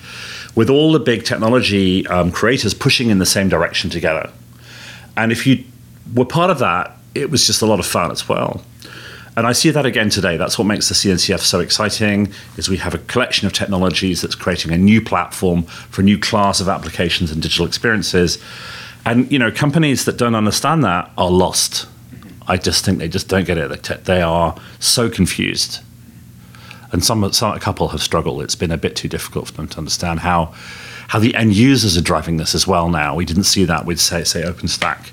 with 0.56 0.70
all 0.70 0.92
the 0.92 1.00
big 1.00 1.24
technology 1.24 2.08
um, 2.08 2.32
creators 2.32 2.74
pushing 2.74 3.10
in 3.10 3.20
the 3.20 3.26
same 3.26 3.50
direction 3.50 3.90
together. 3.90 4.32
And 5.16 5.32
if 5.32 5.46
you 5.46 5.64
were 6.16 6.26
part 6.26 6.50
of 6.50 6.60
that, 6.60 6.98
it 7.16 7.30
was 7.30 7.46
just 7.46 7.62
a 7.62 7.66
lot 7.66 7.80
of 7.80 7.86
fun 7.86 8.12
as 8.12 8.30
well. 8.30 8.62
And 9.38 9.46
I 9.46 9.52
see 9.52 9.70
that 9.70 9.86
again 9.86 10.10
today. 10.10 10.36
That's 10.36 10.58
what 10.58 10.66
makes 10.66 10.90
the 10.90 10.96
CNCF 10.96 11.42
so 11.42 11.60
exciting 11.60 12.34
is 12.58 12.70
we 12.70 12.78
have 12.78 12.96
a 12.96 12.98
collection 12.98 13.46
of 13.46 13.54
technologies 13.54 14.24
that's 14.24 14.34
creating 14.34 14.72
a 14.72 14.80
new 14.80 15.00
platform 15.00 15.62
for 15.62 16.02
a 16.02 16.04
new 16.04 16.18
class 16.18 16.60
of 16.60 16.68
applications 16.68 17.32
and 17.32 17.40
digital 17.40 17.68
experiences. 17.68 18.40
And 19.06 19.32
you 19.32 19.38
know, 19.38 19.52
companies 19.52 20.06
that 20.06 20.18
don't 20.18 20.34
understand 20.34 20.84
that 20.86 21.12
are 21.20 21.30
lost. 21.30 21.88
I 22.48 22.58
just 22.58 22.84
think 22.84 22.98
they 22.98 23.08
just 23.08 23.28
don't 23.28 23.46
get 23.46 23.60
it. 23.60 24.06
They 24.06 24.24
are 24.24 24.60
so 24.80 25.08
confused. 25.08 25.82
And 26.92 27.06
some, 27.06 27.32
some 27.32 27.56
a 27.56 27.60
couple 27.60 27.90
have 27.90 28.02
struggled. 28.02 28.42
It's 28.42 28.56
been 28.56 28.72
a 28.72 28.78
bit 28.78 28.96
too 28.96 29.08
difficult 29.08 29.50
for 29.50 29.54
them 29.54 29.68
to 29.68 29.78
understand 29.78 30.22
how 30.22 30.56
how 31.10 31.20
the 31.20 31.36
end 31.36 31.56
users 31.56 31.96
are 31.96 32.02
driving 32.02 32.38
this 32.38 32.56
as 32.56 32.66
well. 32.66 32.90
Now 32.90 33.14
we 33.16 33.24
didn't 33.24 33.44
see 33.44 33.66
that 33.66 33.86
with 33.86 34.00
say 34.02 34.24
say 34.24 34.42
OpenStack 34.42 35.12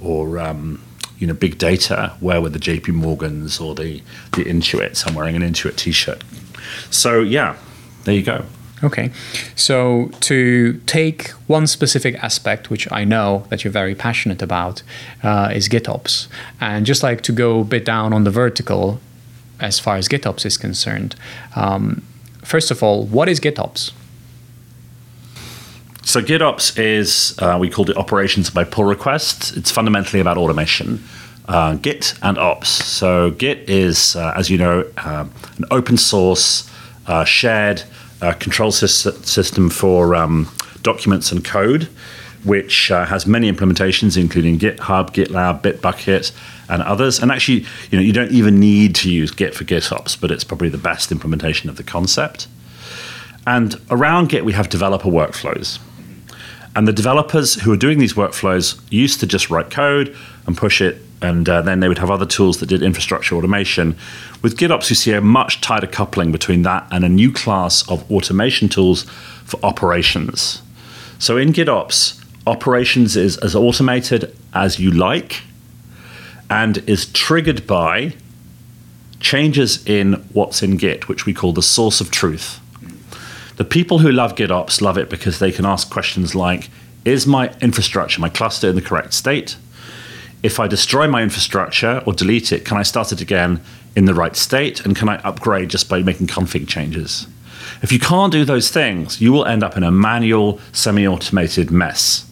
or 0.00 0.38
um, 0.38 0.82
you 1.18 1.26
know, 1.26 1.34
big 1.34 1.58
data, 1.58 2.14
where 2.20 2.40
were 2.40 2.48
the 2.48 2.58
JP 2.58 2.88
Morgans 2.88 3.60
or 3.60 3.74
the, 3.74 4.02
the 4.32 4.44
Intuits? 4.44 5.06
I'm 5.06 5.14
wearing 5.14 5.36
an 5.36 5.42
Intuit 5.42 5.76
t 5.76 5.92
shirt. 5.92 6.22
So, 6.90 7.20
yeah, 7.20 7.56
there 8.04 8.14
you 8.14 8.22
go. 8.22 8.44
Okay. 8.84 9.10
So, 9.54 10.10
to 10.20 10.74
take 10.86 11.30
one 11.46 11.66
specific 11.66 12.14
aspect, 12.22 12.68
which 12.68 12.90
I 12.92 13.04
know 13.04 13.46
that 13.48 13.64
you're 13.64 13.72
very 13.72 13.94
passionate 13.94 14.42
about, 14.42 14.82
uh, 15.22 15.50
is 15.54 15.68
GitOps. 15.68 16.28
And 16.60 16.84
just 16.84 17.02
like 17.02 17.22
to 17.22 17.32
go 17.32 17.60
a 17.60 17.64
bit 17.64 17.84
down 17.84 18.12
on 18.12 18.24
the 18.24 18.30
vertical 18.30 19.00
as 19.60 19.78
far 19.78 19.96
as 19.96 20.08
GitOps 20.08 20.44
is 20.44 20.58
concerned, 20.58 21.16
um, 21.54 22.02
first 22.42 22.70
of 22.70 22.82
all, 22.82 23.06
what 23.06 23.28
is 23.28 23.40
GitOps? 23.40 23.92
So 26.06 26.22
GitOps 26.22 26.78
is, 26.78 27.36
uh, 27.40 27.58
we 27.60 27.68
called 27.68 27.90
it 27.90 27.96
operations 27.96 28.48
by 28.48 28.62
pull 28.62 28.84
request. 28.84 29.56
It's 29.56 29.72
fundamentally 29.72 30.20
about 30.20 30.38
automation. 30.38 31.02
Uh, 31.48 31.74
Git 31.74 32.14
and 32.22 32.38
Ops. 32.38 32.68
So 32.68 33.32
Git 33.32 33.68
is, 33.68 34.14
uh, 34.14 34.32
as 34.36 34.48
you 34.48 34.56
know, 34.56 34.88
uh, 34.98 35.26
an 35.56 35.64
open 35.72 35.96
source, 35.96 36.70
uh, 37.08 37.24
shared 37.24 37.82
uh, 38.22 38.34
control 38.34 38.70
system 38.70 39.68
for 39.68 40.14
um, 40.14 40.48
documents 40.82 41.32
and 41.32 41.44
code, 41.44 41.88
which 42.44 42.86
has 42.86 43.26
many 43.26 43.50
implementations, 43.50 44.16
including 44.16 44.60
GitHub, 44.60 45.10
GitLab, 45.10 45.62
Bitbucket, 45.62 46.30
and 46.68 46.82
others. 46.82 47.18
And 47.18 47.32
actually, 47.32 47.66
you 47.90 47.98
know, 47.98 48.00
you 48.00 48.12
don't 48.12 48.30
even 48.30 48.60
need 48.60 48.94
to 48.94 49.10
use 49.10 49.32
Git 49.32 49.56
for 49.56 49.64
GitOps, 49.64 50.20
but 50.20 50.30
it's 50.30 50.44
probably 50.44 50.68
the 50.68 50.78
best 50.78 51.10
implementation 51.10 51.68
of 51.68 51.76
the 51.76 51.82
concept. 51.82 52.46
And 53.44 53.74
around 53.90 54.28
Git, 54.28 54.44
we 54.44 54.52
have 54.52 54.68
developer 54.68 55.08
workflows. 55.08 55.80
And 56.76 56.86
the 56.86 56.92
developers 56.92 57.54
who 57.54 57.72
are 57.72 57.76
doing 57.76 57.98
these 57.98 58.12
workflows 58.12 58.78
used 58.90 59.18
to 59.20 59.26
just 59.26 59.48
write 59.48 59.70
code 59.70 60.14
and 60.46 60.54
push 60.54 60.82
it, 60.82 61.00
and 61.22 61.48
uh, 61.48 61.62
then 61.62 61.80
they 61.80 61.88
would 61.88 61.96
have 61.96 62.10
other 62.10 62.26
tools 62.26 62.58
that 62.58 62.66
did 62.66 62.82
infrastructure 62.82 63.34
automation. 63.34 63.96
With 64.42 64.58
GitOps, 64.58 64.90
you 64.90 64.94
see 64.94 65.12
a 65.12 65.22
much 65.22 65.62
tighter 65.62 65.86
coupling 65.86 66.32
between 66.32 66.62
that 66.62 66.86
and 66.90 67.02
a 67.02 67.08
new 67.08 67.32
class 67.32 67.88
of 67.90 68.08
automation 68.10 68.68
tools 68.68 69.04
for 69.44 69.58
operations. 69.64 70.60
So 71.18 71.38
in 71.38 71.54
GitOps, 71.54 72.22
operations 72.46 73.16
is 73.16 73.38
as 73.38 73.56
automated 73.56 74.36
as 74.52 74.78
you 74.78 74.90
like 74.90 75.40
and 76.50 76.78
is 76.86 77.06
triggered 77.06 77.66
by 77.66 78.14
changes 79.18 79.84
in 79.86 80.12
what's 80.34 80.62
in 80.62 80.76
Git, 80.76 81.08
which 81.08 81.24
we 81.24 81.32
call 81.32 81.54
the 81.54 81.62
source 81.62 82.02
of 82.02 82.10
truth. 82.10 82.60
The 83.56 83.64
people 83.64 84.00
who 84.00 84.12
love 84.12 84.34
GitOps 84.34 84.82
love 84.82 84.98
it 84.98 85.08
because 85.08 85.38
they 85.38 85.50
can 85.50 85.64
ask 85.64 85.90
questions 85.90 86.34
like 86.34 86.68
Is 87.06 87.26
my 87.26 87.54
infrastructure, 87.62 88.20
my 88.20 88.28
cluster, 88.28 88.68
in 88.68 88.76
the 88.76 88.82
correct 88.82 89.14
state? 89.14 89.56
If 90.42 90.60
I 90.60 90.66
destroy 90.68 91.08
my 91.08 91.22
infrastructure 91.22 92.02
or 92.06 92.12
delete 92.12 92.52
it, 92.52 92.66
can 92.66 92.76
I 92.76 92.82
start 92.82 93.12
it 93.12 93.22
again 93.22 93.62
in 93.96 94.04
the 94.04 94.12
right 94.12 94.36
state? 94.36 94.84
And 94.84 94.94
can 94.94 95.08
I 95.08 95.16
upgrade 95.22 95.70
just 95.70 95.88
by 95.88 96.02
making 96.02 96.26
config 96.26 96.68
changes? 96.68 97.26
If 97.80 97.92
you 97.92 97.98
can't 97.98 98.30
do 98.30 98.44
those 98.44 98.70
things, 98.70 99.22
you 99.22 99.32
will 99.32 99.46
end 99.46 99.62
up 99.62 99.76
in 99.76 99.82
a 99.82 99.90
manual, 99.90 100.60
semi 100.72 101.06
automated 101.06 101.70
mess. 101.70 102.30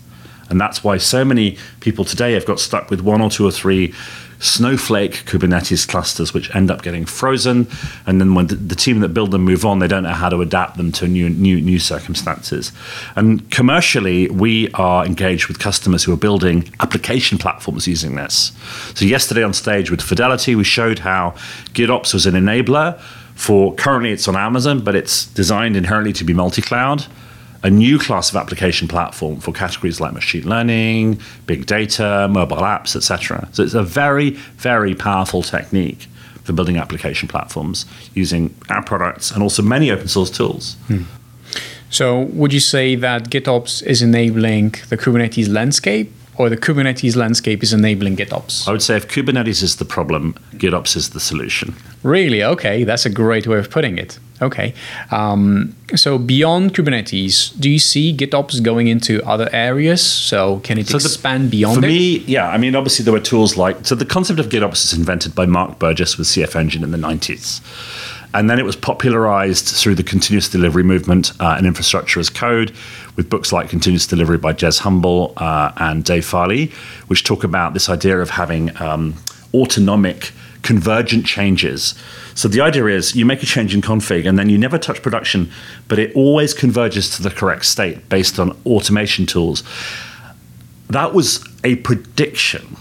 And 0.51 0.61
that's 0.61 0.85
why 0.85 0.99
so 0.99 1.25
many 1.25 1.57
people 1.81 2.05
today 2.05 2.35
have 2.35 2.45
got 2.45 2.61
stuck 2.61 2.91
with 2.91 3.01
one 3.01 3.23
or 3.23 3.31
two 3.31 3.47
or 3.47 3.51
three 3.51 3.95
Snowflake 4.39 5.25
Kubernetes 5.25 5.87
clusters, 5.87 6.35
which 6.35 6.55
end 6.55 6.71
up 6.71 6.83
getting 6.83 7.05
frozen. 7.05 7.67
And 8.07 8.21
then 8.21 8.35
when 8.35 8.49
the, 8.49 8.75
team 8.75 9.01
that 9.01 9.11
build 9.11 9.31
them 9.31 9.43
move 9.43 9.65
on, 9.65 9.79
they 9.79 9.89
don't 9.89 10.03
know 10.03 10.11
how 10.11 10.29
to 10.29 10.41
adapt 10.43 10.77
them 10.77 10.93
to 10.93 11.09
new, 11.09 11.31
new, 11.31 11.61
new 11.61 11.79
circumstances. 11.79 12.73
And 13.17 13.51
commercially, 13.51 14.29
we 14.29 14.71
are 14.73 15.07
engaged 15.07 15.49
with 15.49 15.59
customers 15.59 16.05
who 16.05 16.13
are 16.13 16.17
building 16.17 16.71
application 16.81 17.39
platforms 17.39 17.87
using 17.87 18.17
this. 18.17 18.53
So, 18.95 19.05
yesterday 19.05 19.43
on 19.43 19.55
stage 19.55 19.91
with 19.91 20.03
Fidelity, 20.03 20.55
we 20.55 20.65
showed 20.65 21.01
how 21.01 21.31
GitOps 21.73 22.13
was 22.13 22.27
an 22.27 22.35
enabler 22.35 23.01
for 23.35 23.75
currently 23.75 24.13
it's 24.13 24.29
on 24.29 24.37
Amazon, 24.37 24.83
but 24.83 24.95
it's 24.95 25.27
designed 25.27 25.77
inherently 25.77 26.13
to 26.13 26.25
be 26.25 26.33
multi 26.33 26.63
cloud 26.63 27.07
a 27.65 27.71
new 27.71 27.99
class 27.99 28.31
of 28.31 28.37
application 28.37 28.87
platform 28.87 29.41
for 29.41 29.51
categories 29.51 29.99
like 29.99 30.13
machine 30.13 30.47
learning, 30.47 31.19
big 31.47 31.65
data, 31.65 32.29
mobile 32.31 32.59
apps, 32.59 32.95
etc. 32.95 33.49
So 33.53 33.63
it's 33.63 33.73
a 33.73 33.83
very, 33.83 34.31
very 34.31 34.95
powerful 34.95 35.43
technique 35.43 36.07
for 36.45 36.53
building 36.53 36.77
application 36.77 37.27
platforms 37.27 37.87
using 38.13 38.55
our 38.69 38.85
products 38.85 39.31
and 39.31 39.43
also 39.43 39.63
many 39.63 39.91
open 39.91 40.09
source 40.09 40.31
tools. 40.31 40.75
Hmm. 40.89 41.05
So, 41.95 42.23
would 42.33 42.53
you 42.53 42.59
say 42.59 42.97
that 42.97 43.31
GitOps 43.31 43.81
is 43.85 44.03
enabling 44.03 44.71
the 44.89 44.97
Kubernetes 44.97 45.49
landscape 45.49 46.11
or 46.37 46.49
the 46.49 46.57
Kubernetes 46.57 47.15
landscape 47.15 47.63
is 47.63 47.73
enabling 47.73 48.17
GitOps? 48.17 48.67
I 48.67 48.73
would 48.73 48.83
say 48.83 48.97
if 48.97 49.07
Kubernetes 49.07 49.63
is 49.63 49.77
the 49.77 49.85
problem, 49.85 50.35
GitOps 50.55 50.97
is 50.97 51.11
the 51.11 51.21
solution. 51.21 51.77
Really? 52.03 52.43
Okay, 52.43 52.83
that's 52.83 53.07
a 53.07 53.11
great 53.11 53.47
way 53.47 53.59
of 53.59 53.71
putting 53.71 53.97
it. 53.97 54.19
Okay. 54.43 54.75
Um, 55.13 55.77
so 55.95 56.19
beyond 56.19 56.75
Kubernetes, 56.75 57.59
do 57.61 57.71
you 57.71 57.79
see 57.79 58.13
GitOps 58.13 58.61
going 58.61 58.89
into 58.89 59.25
other 59.25 59.49
areas? 59.53 60.03
So 60.03 60.59
can 60.65 60.79
it 60.79 60.89
so 60.89 60.97
expand 60.97 61.45
the, 61.45 61.51
beyond 61.59 61.79
For 61.79 61.85
it? 61.87 61.89
me, 61.89 62.19
yeah. 62.27 62.49
I 62.49 62.59
mean, 62.59 62.75
obviously 62.75 63.05
there 63.05 63.13
were 63.15 63.21
tools 63.21 63.57
like 63.57 63.87
so 63.87 63.95
the 63.95 64.05
concept 64.05 64.41
of 64.41 64.47
GitOps 64.49 64.83
was 64.83 64.93
invented 64.93 65.37
by 65.37 65.47
Mark 65.47 65.79
Burgess 65.79 66.19
with 66.19 66.27
CF 66.27 66.57
Engine 66.57 66.83
in 66.83 66.91
the 66.91 66.99
90s. 66.99 67.61
And 68.35 68.51
then 68.51 68.59
it 68.59 68.65
was 68.65 68.75
popularized 68.75 69.69
through 69.69 69.95
the 69.95 70.03
continuous 70.03 70.49
delivery 70.49 70.83
movement 70.83 71.33
uh, 71.41 71.55
and 71.57 71.67
infrastructure 71.67 72.19
as 72.19 72.29
code 72.29 72.73
with 73.15 73.31
books 73.31 73.53
like 73.53 73.71
Continuous 73.71 74.09
Delivery 74.09 74.39
by 74.39 74.53
Jez 74.53 74.81
Humble 74.81 75.35
uh, 75.37 75.71
and 75.77 76.05
Dave 76.05 76.27
Farley, 76.27 76.73
which 77.07 77.23
talk 77.23 77.45
about 77.45 77.75
this 77.75 77.89
idea 77.89 78.19
of 78.19 78.31
having 78.31 78.77
um, 78.83 79.15
autonomic 79.55 80.33
convergent 80.63 81.27
changes. 81.27 81.95
So 82.35 82.49
the 82.49 82.61
idea 82.61 82.87
is 82.87 83.15
you 83.15 83.25
make 83.25 83.43
a 83.43 83.47
change 83.47 83.73
in 83.73 83.83
config 83.83 84.29
and 84.29 84.37
then 84.37 84.49
you 84.49 84.59
never 84.59 84.79
touch 84.79 85.01
production, 85.01 85.53
but 85.87 86.01
it 86.01 86.13
always 86.17 86.53
converges 86.53 87.15
to 87.17 87.23
the 87.23 87.31
correct 87.31 87.67
state 87.67 88.09
based 88.09 88.41
on 88.41 88.51
automation 88.67 89.27
tools. 89.27 89.63
That 90.89 91.15
was 91.15 91.45
a 91.63 91.77
prediction 91.77 92.77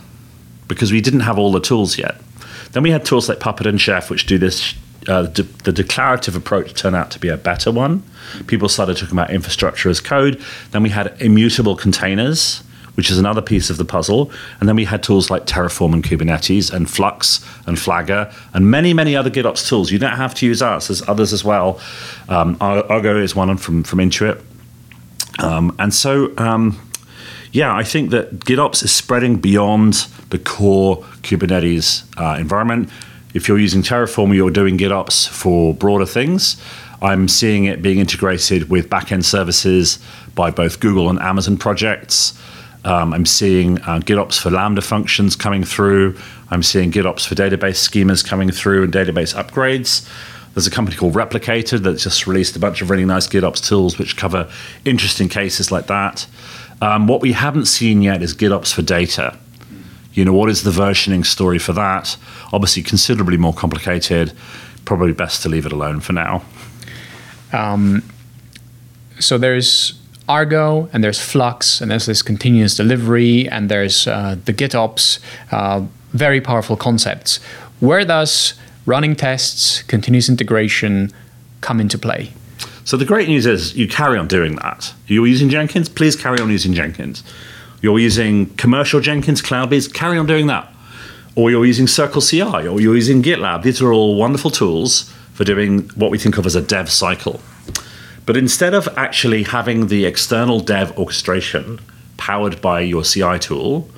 because 0.67 0.91
we 0.91 1.01
didn't 1.01 1.19
have 1.19 1.37
all 1.37 1.51
the 1.51 1.59
tools 1.59 1.99
yet. 1.99 2.19
Then 2.71 2.81
we 2.81 2.89
had 2.89 3.05
tools 3.05 3.29
like 3.29 3.39
Puppet 3.39 3.67
and 3.67 3.79
Chef, 3.79 4.09
which 4.09 4.25
do 4.25 4.39
this 4.39 4.73
uh, 5.07 5.23
de- 5.23 5.43
the 5.43 5.71
declarative 5.71 6.35
approach 6.35 6.73
turned 6.73 6.95
out 6.95 7.11
to 7.11 7.19
be 7.19 7.27
a 7.27 7.37
better 7.37 7.71
one. 7.71 8.03
People 8.47 8.69
started 8.69 8.97
talking 8.97 9.13
about 9.13 9.31
infrastructure 9.31 9.89
as 9.89 9.99
code. 9.99 10.41
Then 10.71 10.83
we 10.83 10.89
had 10.89 11.15
immutable 11.21 11.75
containers, 11.75 12.63
which 12.95 13.09
is 13.09 13.17
another 13.17 13.41
piece 13.41 13.69
of 13.69 13.77
the 13.77 13.85
puzzle. 13.85 14.31
And 14.59 14.69
then 14.69 14.75
we 14.75 14.85
had 14.85 15.03
tools 15.03 15.29
like 15.29 15.45
Terraform 15.45 15.93
and 15.93 16.03
Kubernetes 16.03 16.71
and 16.71 16.89
Flux 16.89 17.45
and 17.65 17.77
Flagger 17.77 18.33
and 18.53 18.69
many, 18.69 18.93
many 18.93 19.15
other 19.15 19.29
GitOps 19.29 19.67
tools. 19.67 19.91
You 19.91 19.99
don't 19.99 20.17
have 20.17 20.33
to 20.35 20.45
use 20.45 20.61
us, 20.61 20.87
there's 20.87 21.07
others 21.07 21.33
as 21.33 21.43
well. 21.43 21.79
Um, 22.29 22.57
Argo 22.61 23.17
is 23.17 23.35
one 23.35 23.55
from, 23.57 23.83
from 23.83 23.99
Intuit. 23.99 24.41
Um, 25.39 25.75
and 25.79 25.93
so, 25.93 26.31
um, 26.37 26.79
yeah, 27.51 27.75
I 27.75 27.83
think 27.83 28.11
that 28.11 28.39
GitOps 28.39 28.83
is 28.83 28.91
spreading 28.91 29.37
beyond 29.37 30.07
the 30.29 30.39
core 30.39 30.97
Kubernetes 31.21 32.03
uh, 32.17 32.39
environment 32.39 32.89
if 33.33 33.47
you're 33.47 33.59
using 33.59 33.81
Terraform, 33.81 34.35
you're 34.35 34.51
doing 34.51 34.77
GitOps 34.77 35.27
for 35.27 35.73
broader 35.73 36.05
things. 36.05 36.61
I'm 37.01 37.27
seeing 37.27 37.65
it 37.65 37.81
being 37.81 37.99
integrated 37.99 38.69
with 38.69 38.89
backend 38.89 39.25
services 39.25 39.99
by 40.35 40.51
both 40.51 40.79
Google 40.79 41.09
and 41.09 41.19
Amazon 41.19 41.57
projects. 41.57 42.39
Um, 42.85 43.13
I'm 43.13 43.25
seeing 43.25 43.79
uh, 43.81 43.99
GitOps 43.99 44.39
for 44.39 44.49
Lambda 44.51 44.81
functions 44.81 45.35
coming 45.35 45.63
through. 45.63 46.17
I'm 46.49 46.63
seeing 46.63 46.91
GitOps 46.91 47.27
for 47.27 47.35
database 47.35 47.79
schemas 47.87 48.25
coming 48.25 48.51
through 48.51 48.83
and 48.83 48.93
database 48.93 49.33
upgrades. 49.35 50.07
There's 50.53 50.67
a 50.67 50.71
company 50.71 50.95
called 50.95 51.13
Replicated 51.13 51.83
that 51.83 51.97
just 51.97 52.27
released 52.27 52.55
a 52.55 52.59
bunch 52.59 52.81
of 52.81 52.89
really 52.89 53.05
nice 53.05 53.27
GitOps 53.27 53.67
tools 53.67 53.97
which 53.97 54.15
cover 54.17 54.49
interesting 54.85 55.27
cases 55.27 55.71
like 55.71 55.87
that. 55.87 56.27
Um, 56.81 57.07
what 57.07 57.21
we 57.21 57.31
haven't 57.31 57.65
seen 57.65 58.01
yet 58.01 58.21
is 58.21 58.35
GitOps 58.35 58.73
for 58.73 58.81
data. 58.81 59.37
You 60.13 60.25
know, 60.25 60.33
what 60.33 60.49
is 60.49 60.63
the 60.63 60.71
versioning 60.71 61.25
story 61.25 61.59
for 61.59 61.73
that? 61.73 62.17
Obviously, 62.51 62.83
considerably 62.83 63.37
more 63.37 63.53
complicated. 63.53 64.33
Probably 64.85 65.13
best 65.13 65.41
to 65.43 65.49
leave 65.49 65.65
it 65.65 65.71
alone 65.71 66.01
for 66.01 66.13
now. 66.13 66.43
Um, 67.51 68.03
so 69.19 69.37
there's 69.37 69.99
Argo 70.27 70.89
and 70.93 71.03
there's 71.03 71.19
Flux 71.19 71.81
and 71.81 71.91
there's 71.91 72.05
this 72.05 72.21
continuous 72.21 72.75
delivery 72.75 73.47
and 73.49 73.69
there's 73.69 74.07
uh, 74.07 74.37
the 74.45 74.53
GitOps. 74.53 75.19
Uh, 75.51 75.85
very 76.11 76.39
powerful 76.39 76.77
concepts. 76.77 77.37
Where 77.79 78.05
does 78.05 78.53
running 78.85 79.15
tests, 79.15 79.81
continuous 79.83 80.29
integration 80.29 81.11
come 81.61 81.79
into 81.79 81.97
play? 81.97 82.31
So 82.85 82.97
the 82.97 83.05
great 83.05 83.27
news 83.27 83.45
is 83.45 83.75
you 83.75 83.87
carry 83.87 84.17
on 84.17 84.27
doing 84.27 84.55
that. 84.57 84.93
You're 85.07 85.27
using 85.27 85.49
Jenkins, 85.49 85.89
please 85.89 86.15
carry 86.15 86.39
on 86.39 86.49
using 86.49 86.73
Jenkins. 86.73 87.23
You're 87.83 87.99
using 87.99 88.45
commercial 88.55 89.01
Jenkins, 89.01 89.41
cloud-based, 89.41 89.93
carry 89.93 90.17
on 90.17 90.25
doing 90.25 90.47
that. 90.47 90.73
Or 91.35 91.51
you're 91.51 91.65
using 91.65 91.85
Circle 91.85 92.21
CI, 92.21 92.41
or 92.41 92.79
you're 92.79 92.95
using 92.95 93.21
GitLab. 93.21 93.63
These 93.63 93.81
are 93.81 93.91
all 93.91 94.15
wonderful 94.15 94.49
tools 94.49 95.13
for 95.33 95.43
doing 95.43 95.89
what 95.89 96.09
we 96.09 96.17
think 96.17 96.37
of 96.37 96.45
as 96.45 96.55
a 96.55 96.61
dev 96.61 96.89
cycle. 96.89 97.41
But 98.25 98.37
instead 98.37 98.73
of 98.73 98.87
actually 98.95 99.43
having 99.43 99.87
the 99.87 100.05
external 100.05 100.61
dev 100.61 100.97
orchestration 100.97 101.81
powered 102.15 102.61
by 102.61 102.79
your 102.79 103.03
CI 103.03 103.37
tool 103.37 103.89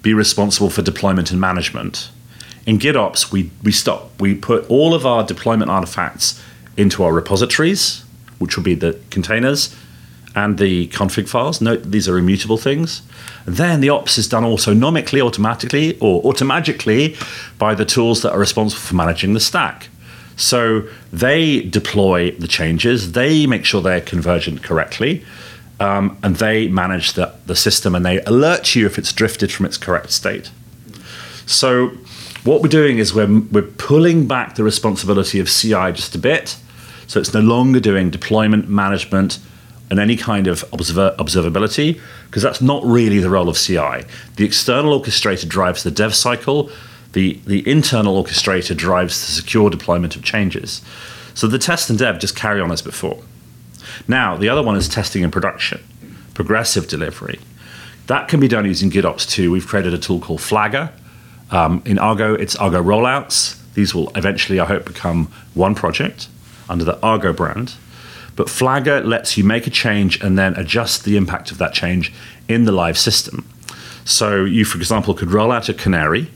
be 0.00 0.14
responsible 0.14 0.70
for 0.70 0.82
deployment 0.82 1.32
and 1.32 1.40
management, 1.40 2.12
in 2.66 2.78
GitOps, 2.78 3.32
we, 3.32 3.50
we 3.64 3.72
stop. 3.72 4.12
We 4.20 4.36
put 4.36 4.70
all 4.70 4.94
of 4.94 5.04
our 5.04 5.24
deployment 5.24 5.72
artifacts 5.72 6.40
into 6.76 7.02
our 7.02 7.12
repositories, 7.12 8.04
which 8.38 8.56
will 8.56 8.62
be 8.62 8.76
the 8.76 9.00
containers 9.10 9.74
and 10.34 10.58
the 10.58 10.88
config 10.88 11.28
files. 11.28 11.60
Note 11.60 11.82
these 11.82 12.08
are 12.08 12.18
immutable 12.18 12.58
things. 12.58 13.02
then 13.46 13.80
the 13.80 13.88
ops 13.88 14.18
is 14.18 14.28
done 14.28 14.42
autonomically, 14.42 15.20
automatically, 15.20 15.98
or 16.00 16.22
automagically 16.22 17.16
by 17.58 17.74
the 17.74 17.84
tools 17.84 18.22
that 18.22 18.32
are 18.32 18.38
responsible 18.38 18.80
for 18.80 18.94
managing 18.94 19.34
the 19.34 19.40
stack. 19.40 19.88
So 20.36 20.88
they 21.12 21.62
deploy 21.62 22.30
the 22.32 22.46
changes, 22.46 23.12
they 23.12 23.46
make 23.46 23.64
sure 23.64 23.82
they're 23.82 24.00
convergent 24.00 24.62
correctly, 24.62 25.24
um, 25.80 26.16
and 26.22 26.36
they 26.36 26.68
manage 26.68 27.14
the, 27.14 27.34
the 27.46 27.56
system 27.56 27.94
and 27.94 28.04
they 28.04 28.20
alert 28.22 28.76
you 28.76 28.86
if 28.86 28.98
it's 28.98 29.12
drifted 29.12 29.50
from 29.50 29.66
its 29.66 29.76
correct 29.76 30.12
state. 30.12 30.50
So 31.46 31.88
what 32.44 32.62
we're 32.62 32.68
doing 32.68 32.98
is 32.98 33.14
we're, 33.14 33.40
we're 33.50 33.62
pulling 33.62 34.28
back 34.28 34.54
the 34.54 34.64
responsibility 34.64 35.40
of 35.40 35.48
CI 35.48 35.92
just 35.92 36.14
a 36.14 36.18
bit. 36.18 36.56
So 37.06 37.18
it's 37.18 37.32
no 37.32 37.40
longer 37.40 37.80
doing 37.80 38.10
deployment 38.10 38.68
management 38.68 39.38
and 39.90 39.98
any 39.98 40.16
kind 40.16 40.46
of 40.46 40.64
observer, 40.72 41.14
observability, 41.18 42.00
because 42.26 42.42
that's 42.42 42.60
not 42.60 42.84
really 42.84 43.18
the 43.18 43.30
role 43.30 43.48
of 43.48 43.56
CI. 43.56 44.04
The 44.36 44.44
external 44.44 44.98
orchestrator 45.00 45.48
drives 45.48 45.82
the 45.82 45.90
dev 45.90 46.14
cycle, 46.14 46.70
the, 47.12 47.40
the 47.46 47.68
internal 47.68 48.22
orchestrator 48.22 48.76
drives 48.76 49.18
the 49.26 49.32
secure 49.32 49.70
deployment 49.70 50.14
of 50.14 50.22
changes. 50.22 50.82
So 51.34 51.46
the 51.46 51.58
test 51.58 51.88
and 51.88 51.98
dev 51.98 52.18
just 52.18 52.36
carry 52.36 52.60
on 52.60 52.70
as 52.70 52.82
before. 52.82 53.22
Now, 54.06 54.36
the 54.36 54.48
other 54.48 54.62
one 54.62 54.76
is 54.76 54.88
testing 54.88 55.22
in 55.22 55.30
production, 55.30 55.82
progressive 56.34 56.88
delivery. 56.88 57.40
That 58.08 58.28
can 58.28 58.40
be 58.40 58.48
done 58.48 58.64
using 58.64 58.90
GitOps 58.90 59.28
too. 59.28 59.50
We've 59.50 59.66
created 59.66 59.94
a 59.94 59.98
tool 59.98 60.20
called 60.20 60.40
Flagger. 60.40 60.92
Um, 61.50 61.82
in 61.84 61.98
Argo, 61.98 62.34
it's 62.34 62.56
Argo 62.56 62.82
rollouts. 62.82 63.56
These 63.74 63.94
will 63.94 64.10
eventually, 64.16 64.60
I 64.60 64.64
hope, 64.64 64.84
become 64.84 65.26
one 65.54 65.74
project 65.74 66.28
under 66.68 66.84
the 66.84 67.00
Argo 67.00 67.32
brand. 67.32 67.74
But 68.38 68.48
Flagger 68.48 69.00
lets 69.00 69.36
you 69.36 69.42
make 69.42 69.66
a 69.66 69.70
change 69.70 70.22
and 70.22 70.38
then 70.38 70.54
adjust 70.54 71.04
the 71.04 71.16
impact 71.16 71.50
of 71.50 71.58
that 71.58 71.74
change 71.74 72.12
in 72.46 72.66
the 72.66 72.70
live 72.70 72.96
system. 72.96 73.44
So 74.04 74.44
you, 74.44 74.64
for 74.64 74.78
example, 74.78 75.12
could 75.12 75.32
roll 75.32 75.50
out 75.50 75.68
a 75.68 75.74
canary, 75.74 76.30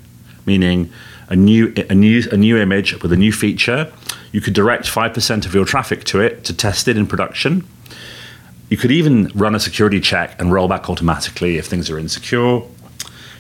meaning 0.45 0.91
a 1.29 1.37
new 1.37 1.73
a 1.89 1.95
new 1.95 2.25
a 2.33 2.37
new 2.37 2.59
image 2.59 3.01
with 3.03 3.13
a 3.13 3.17
new 3.17 3.31
feature. 3.31 3.93
You 4.33 4.41
could 4.41 4.53
direct 4.53 4.89
five 4.89 5.15
percent 5.15 5.47
of 5.47 5.55
your 5.55 5.65
traffic 5.65 6.03
to 6.07 6.19
it 6.21 6.43
to 6.47 6.53
test 6.53 6.89
it 6.89 6.97
in 6.97 7.07
production. 7.07 7.65
You 8.69 8.77
could 8.77 8.91
even 8.91 9.29
run 9.33 9.55
a 9.55 9.61
security 9.61 10.01
check 10.01 10.35
and 10.41 10.53
roll 10.53 10.67
back 10.67 10.91
automatically 10.91 11.57
if 11.57 11.67
things 11.67 11.89
are 11.89 12.01
insecure. 12.01 12.63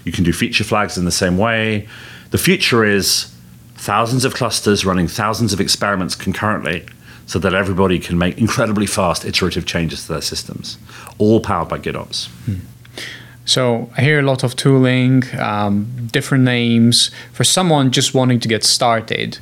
You 0.04 0.12
can 0.12 0.22
do 0.22 0.32
feature 0.32 0.62
flags 0.62 0.96
in 0.96 1.04
the 1.04 1.10
same 1.10 1.36
way. 1.36 1.88
The 2.30 2.38
future 2.38 2.84
is 2.84 3.34
thousands 3.74 4.24
of 4.24 4.34
clusters 4.34 4.84
running 4.84 5.08
thousands 5.08 5.52
of 5.52 5.60
experiments 5.60 6.14
concurrently 6.14 6.86
so 7.32 7.38
that 7.38 7.54
everybody 7.54 7.98
can 7.98 8.18
make 8.18 8.36
incredibly 8.36 8.84
fast 8.84 9.24
iterative 9.24 9.64
changes 9.64 10.04
to 10.04 10.12
their 10.12 10.20
systems, 10.20 10.76
all 11.16 11.40
powered 11.40 11.66
by 11.66 11.78
GitOps. 11.78 12.28
Hmm. 12.44 12.56
So 13.46 13.90
I 13.96 14.02
hear 14.02 14.18
a 14.18 14.22
lot 14.22 14.44
of 14.44 14.54
tooling, 14.54 15.22
um, 15.40 16.08
different 16.12 16.44
names. 16.44 17.10
For 17.32 17.42
someone 17.42 17.90
just 17.90 18.12
wanting 18.12 18.38
to 18.40 18.48
get 18.48 18.64
started, 18.64 19.38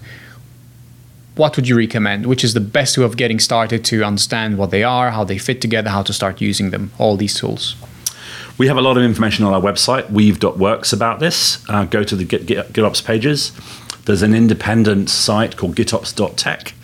what 1.34 1.56
would 1.56 1.66
you 1.66 1.76
recommend? 1.76 2.26
Which 2.26 2.44
is 2.44 2.54
the 2.54 2.60
best 2.60 2.96
way 2.96 3.02
of 3.02 3.16
getting 3.16 3.40
started 3.40 3.84
to 3.86 4.04
understand 4.04 4.56
what 4.56 4.70
they 4.70 4.84
are, 4.84 5.10
how 5.10 5.24
they 5.24 5.36
fit 5.36 5.60
together, 5.60 5.90
how 5.90 6.04
to 6.04 6.12
start 6.12 6.40
using 6.40 6.70
them, 6.70 6.92
all 6.96 7.16
these 7.16 7.34
tools? 7.34 7.74
We 8.56 8.68
have 8.68 8.76
a 8.76 8.82
lot 8.82 8.96
of 8.98 9.02
information 9.02 9.44
on 9.44 9.52
our 9.52 9.60
website, 9.60 10.10
weave.works, 10.10 10.92
about 10.92 11.18
this. 11.18 11.68
Uh, 11.68 11.86
go 11.86 12.04
to 12.04 12.14
the 12.14 12.24
Git, 12.24 12.46
Git, 12.46 12.72
GitOps 12.72 13.04
pages. 13.04 13.50
There's 14.04 14.22
an 14.22 14.32
independent 14.32 15.10
site 15.10 15.56
called 15.56 15.74
gitops.tech, 15.74 16.74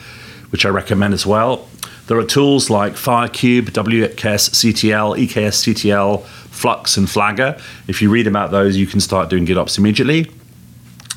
which 0.56 0.64
I 0.64 0.70
recommend 0.70 1.12
as 1.12 1.26
well. 1.26 1.68
There 2.06 2.16
are 2.16 2.24
tools 2.24 2.70
like 2.70 2.94
Firekube, 2.94 3.72
WKS 3.72 4.48
CTL, 4.54 5.18
EKS 5.18 5.74
CTL, 5.74 6.24
Flux, 6.24 6.96
and 6.96 7.10
Flagger. 7.10 7.60
If 7.88 8.00
you 8.00 8.08
read 8.08 8.26
about 8.26 8.52
those, 8.52 8.74
you 8.74 8.86
can 8.86 9.00
start 9.00 9.28
doing 9.28 9.44
GitOps 9.44 9.76
immediately. 9.76 10.30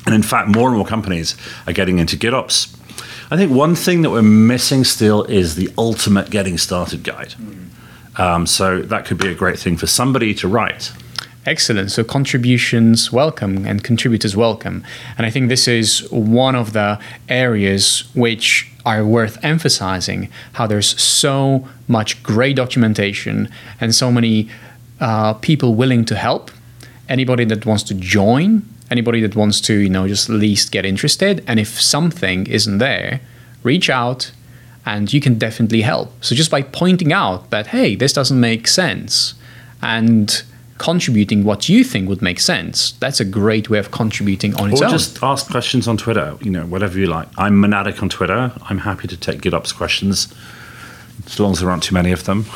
And 0.04 0.14
in 0.14 0.22
fact, 0.22 0.54
more 0.54 0.68
and 0.68 0.76
more 0.76 0.86
companies 0.86 1.38
are 1.66 1.72
getting 1.72 1.98
into 1.98 2.18
GitOps. 2.18 2.76
I 3.30 3.38
think 3.38 3.50
one 3.50 3.74
thing 3.74 4.02
that 4.02 4.10
we're 4.10 4.20
missing 4.20 4.84
still 4.84 5.24
is 5.24 5.54
the 5.54 5.72
ultimate 5.78 6.28
getting 6.28 6.58
started 6.58 7.02
guide. 7.02 7.32
Um, 8.18 8.46
so 8.46 8.82
that 8.82 9.06
could 9.06 9.16
be 9.16 9.28
a 9.28 9.34
great 9.34 9.58
thing 9.58 9.78
for 9.78 9.86
somebody 9.86 10.34
to 10.34 10.48
write. 10.48 10.92
Excellent. 11.46 11.90
So 11.92 12.04
contributions 12.04 13.10
welcome 13.10 13.64
and 13.64 13.82
contributors 13.82 14.36
welcome. 14.36 14.84
And 15.16 15.26
I 15.26 15.30
think 15.30 15.48
this 15.48 15.66
is 15.66 16.06
one 16.10 16.54
of 16.54 16.74
the 16.74 17.00
areas 17.30 18.04
which 18.14 18.69
are 18.84 19.04
worth 19.04 19.42
emphasizing 19.44 20.28
how 20.54 20.66
there's 20.66 21.00
so 21.00 21.68
much 21.88 22.22
great 22.22 22.56
documentation 22.56 23.48
and 23.80 23.94
so 23.94 24.10
many 24.10 24.48
uh, 25.00 25.34
people 25.34 25.74
willing 25.74 26.04
to 26.06 26.16
help. 26.16 26.50
Anybody 27.08 27.44
that 27.46 27.66
wants 27.66 27.82
to 27.84 27.94
join, 27.94 28.62
anybody 28.90 29.20
that 29.20 29.34
wants 29.34 29.60
to, 29.62 29.74
you 29.74 29.90
know, 29.90 30.06
just 30.06 30.28
at 30.30 30.36
least 30.36 30.72
get 30.72 30.84
interested. 30.84 31.44
And 31.46 31.58
if 31.58 31.80
something 31.80 32.46
isn't 32.46 32.78
there, 32.78 33.20
reach 33.62 33.90
out 33.90 34.32
and 34.86 35.12
you 35.12 35.20
can 35.20 35.38
definitely 35.38 35.82
help. 35.82 36.12
So 36.24 36.34
just 36.34 36.50
by 36.50 36.62
pointing 36.62 37.12
out 37.12 37.50
that, 37.50 37.68
hey, 37.68 37.94
this 37.94 38.12
doesn't 38.12 38.38
make 38.38 38.66
sense 38.66 39.34
and 39.82 40.42
contributing 40.80 41.44
what 41.44 41.68
you 41.68 41.84
think 41.84 42.08
would 42.08 42.22
make 42.22 42.40
sense, 42.40 42.92
that's 42.92 43.20
a 43.20 43.24
great 43.24 43.68
way 43.68 43.78
of 43.78 43.90
contributing 43.90 44.54
on 44.54 44.72
its 44.72 44.80
or 44.80 44.86
own. 44.86 44.90
Or 44.90 44.96
just 44.96 45.22
ask 45.22 45.50
questions 45.50 45.86
on 45.86 45.98
Twitter, 45.98 46.38
you 46.40 46.50
know, 46.50 46.64
whatever 46.64 46.98
you 46.98 47.06
like. 47.06 47.28
I'm 47.36 47.54
Monadic 47.62 48.02
on 48.02 48.08
Twitter. 48.08 48.50
I'm 48.62 48.78
happy 48.78 49.06
to 49.06 49.16
take 49.16 49.42
GitOps 49.42 49.76
questions 49.76 50.34
as 51.26 51.38
long 51.38 51.52
as 51.52 51.60
there 51.60 51.70
aren't 51.70 51.82
too 51.82 51.94
many 51.94 52.12
of 52.12 52.24
them. 52.24 52.46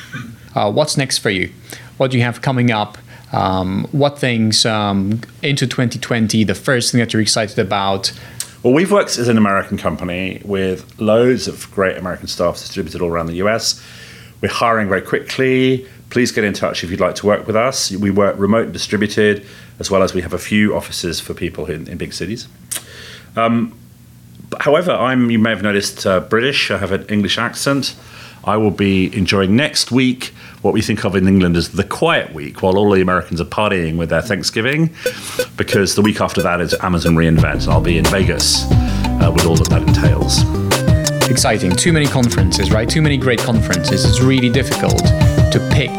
uh, 0.54 0.70
what's 0.70 0.98
next 0.98 1.18
for 1.18 1.30
you? 1.30 1.50
What 1.96 2.10
do 2.10 2.18
you 2.18 2.22
have 2.22 2.42
coming 2.42 2.70
up? 2.70 2.98
Um, 3.32 3.88
what 3.92 4.18
things 4.18 4.66
um, 4.66 5.22
into 5.42 5.66
2020, 5.66 6.44
the 6.44 6.54
first 6.54 6.92
thing 6.92 6.98
that 6.98 7.14
you're 7.14 7.22
excited 7.22 7.58
about? 7.58 8.12
Well, 8.62 8.74
WeaveWorks 8.74 9.18
is 9.18 9.28
an 9.28 9.38
American 9.38 9.78
company 9.78 10.42
with 10.44 11.00
loads 11.00 11.48
of 11.48 11.70
great 11.70 11.96
American 11.96 12.26
staff 12.26 12.58
distributed 12.58 13.00
all 13.00 13.08
around 13.08 13.28
the 13.28 13.36
US. 13.36 13.82
We're 14.42 14.52
hiring 14.52 14.88
very 14.88 15.00
quickly 15.00 15.88
please 16.10 16.32
get 16.32 16.44
in 16.44 16.52
touch 16.52 16.84
if 16.84 16.90
you'd 16.90 17.00
like 17.00 17.14
to 17.14 17.26
work 17.26 17.46
with 17.46 17.56
us. 17.56 17.90
We 17.92 18.10
work 18.10 18.36
remote 18.38 18.64
and 18.64 18.72
distributed, 18.72 19.46
as 19.78 19.90
well 19.90 20.02
as 20.02 20.12
we 20.12 20.20
have 20.22 20.34
a 20.34 20.38
few 20.38 20.76
offices 20.76 21.20
for 21.20 21.34
people 21.34 21.66
in, 21.66 21.88
in 21.88 21.96
big 21.98 22.12
cities. 22.12 22.48
Um, 23.36 23.78
however, 24.60 24.90
I'm, 24.90 25.30
you 25.30 25.38
may 25.38 25.50
have 25.50 25.62
noticed, 25.62 26.04
uh, 26.04 26.20
British. 26.20 26.70
I 26.70 26.78
have 26.78 26.92
an 26.92 27.06
English 27.06 27.38
accent. 27.38 27.96
I 28.42 28.56
will 28.56 28.70
be 28.70 29.14
enjoying 29.16 29.54
next 29.54 29.92
week 29.92 30.32
what 30.62 30.74
we 30.74 30.82
think 30.82 31.04
of 31.04 31.14
in 31.14 31.28
England 31.28 31.56
as 31.56 31.72
the 31.72 31.84
quiet 31.84 32.34
week, 32.34 32.62
while 32.62 32.76
all 32.76 32.90
the 32.90 33.00
Americans 33.00 33.40
are 33.40 33.44
partying 33.44 33.96
with 33.96 34.08
their 34.08 34.22
Thanksgiving, 34.22 34.90
because 35.56 35.94
the 35.94 36.02
week 36.02 36.20
after 36.20 36.42
that 36.42 36.60
is 36.60 36.74
Amazon 36.80 37.14
reInvent. 37.14 37.62
and 37.62 37.68
I'll 37.68 37.80
be 37.80 37.98
in 37.98 38.04
Vegas 38.06 38.64
uh, 38.70 39.30
with 39.32 39.46
all 39.46 39.56
that 39.56 39.68
that 39.68 39.82
entails. 39.82 40.40
Exciting. 41.30 41.70
Too 41.70 41.92
many 41.92 42.06
conferences, 42.06 42.72
right? 42.72 42.88
Too 42.88 43.02
many 43.02 43.16
great 43.16 43.38
conferences. 43.38 44.04
It's 44.04 44.20
really 44.20 44.48
difficult 44.48 45.00
to 45.50 45.60
pick 45.72 45.90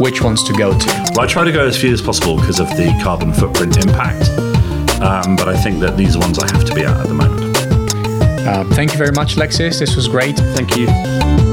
which 0.00 0.22
ones 0.22 0.42
to 0.44 0.52
go 0.52 0.76
to? 0.76 0.86
Well, 1.14 1.20
I 1.20 1.26
try 1.26 1.44
to 1.44 1.52
go 1.52 1.66
as 1.66 1.78
few 1.78 1.92
as 1.92 2.00
possible 2.00 2.36
because 2.36 2.60
of 2.60 2.68
the 2.70 2.98
carbon 3.02 3.32
footprint 3.32 3.76
impact. 3.76 4.30
Um, 5.00 5.36
but 5.36 5.48
I 5.48 5.56
think 5.56 5.80
that 5.80 5.96
these 5.96 6.16
are 6.16 6.20
ones 6.20 6.38
I 6.38 6.50
have 6.52 6.64
to 6.64 6.74
be 6.74 6.84
at 6.84 6.96
at 6.96 7.06
the 7.06 7.14
moment. 7.14 7.56
Uh, 8.46 8.64
thank 8.74 8.92
you 8.92 8.98
very 8.98 9.12
much, 9.12 9.36
Lexis. 9.36 9.78
This 9.78 9.96
was 9.96 10.08
great. 10.08 10.36
Thank 10.36 10.76
you. 10.76 11.49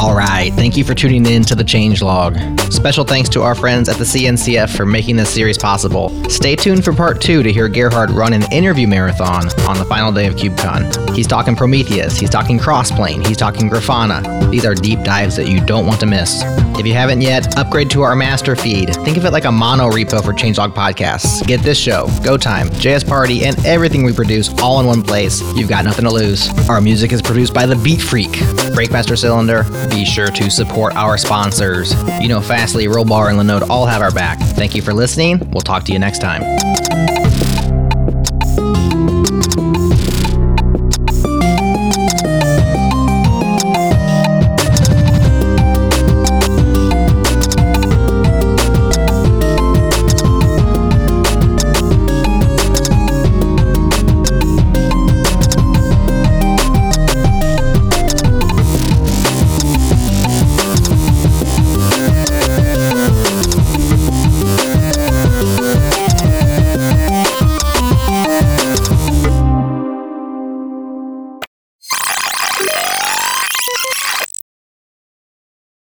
All 0.00 0.14
right. 0.14 0.50
Thank 0.54 0.78
you 0.78 0.84
for 0.84 0.94
tuning 0.94 1.26
in 1.26 1.42
to 1.42 1.54
the 1.54 1.62
Change 1.62 2.00
Log. 2.00 2.38
Special 2.72 3.04
thanks 3.04 3.28
to 3.28 3.42
our 3.42 3.54
friends 3.54 3.86
at 3.86 3.96
the 3.96 4.04
CNCF 4.04 4.74
for 4.74 4.86
making 4.86 5.16
this 5.16 5.28
series 5.28 5.58
possible. 5.58 6.08
Stay 6.30 6.56
tuned 6.56 6.82
for 6.82 6.94
part 6.94 7.20
two 7.20 7.42
to 7.42 7.52
hear 7.52 7.68
Gerhard 7.68 8.10
run 8.10 8.32
an 8.32 8.50
interview 8.50 8.88
marathon 8.88 9.46
on 9.68 9.76
the 9.76 9.84
final 9.84 10.10
day 10.10 10.26
of 10.26 10.36
KubeCon. 10.36 11.14
He's 11.14 11.26
talking 11.26 11.54
Prometheus, 11.54 12.18
he's 12.18 12.30
talking 12.30 12.58
Crossplane, 12.58 13.26
he's 13.26 13.36
talking 13.36 13.68
Grafana. 13.68 14.50
These 14.50 14.64
are 14.64 14.74
deep 14.74 15.02
dives 15.02 15.36
that 15.36 15.48
you 15.48 15.62
don't 15.66 15.86
want 15.86 16.00
to 16.00 16.06
miss. 16.06 16.42
If 16.78 16.86
you 16.86 16.94
haven't 16.94 17.20
yet, 17.20 17.58
upgrade 17.58 17.90
to 17.90 18.00
our 18.00 18.16
master 18.16 18.56
feed. 18.56 18.94
Think 19.04 19.18
of 19.18 19.26
it 19.26 19.32
like 19.32 19.44
a 19.44 19.52
mono 19.52 19.90
repo 19.90 20.24
for 20.24 20.32
Changelog 20.32 20.72
podcasts. 20.72 21.46
Get 21.46 21.60
this 21.60 21.78
show, 21.78 22.08
Go 22.24 22.38
Time, 22.38 22.68
JS 22.70 23.06
Party, 23.06 23.44
and 23.44 23.66
everything 23.66 24.02
we 24.02 24.14
produce 24.14 24.48
all 24.62 24.80
in 24.80 24.86
one 24.86 25.02
place. 25.02 25.42
You've 25.54 25.68
got 25.68 25.84
nothing 25.84 26.06
to 26.06 26.10
lose. 26.10 26.48
Our 26.70 26.80
music 26.80 27.12
is 27.12 27.20
produced 27.20 27.52
by 27.52 27.66
the 27.66 27.76
Beat 27.76 28.00
Freak. 28.00 28.30
Breakmaster 28.70 29.18
Cylinder, 29.18 29.64
be 29.90 30.04
sure 30.04 30.28
to 30.28 30.50
support 30.50 30.94
our 30.96 31.18
sponsors. 31.18 31.92
You 32.20 32.28
know, 32.28 32.40
Fastly, 32.40 32.86
Rollbar, 32.86 33.30
and 33.30 33.38
Linode 33.38 33.68
all 33.68 33.86
have 33.86 34.02
our 34.02 34.12
back. 34.12 34.38
Thank 34.40 34.74
you 34.74 34.82
for 34.82 34.94
listening. 34.94 35.38
We'll 35.50 35.60
talk 35.60 35.84
to 35.84 35.92
you 35.92 35.98
next 35.98 36.20
time. 36.20 37.19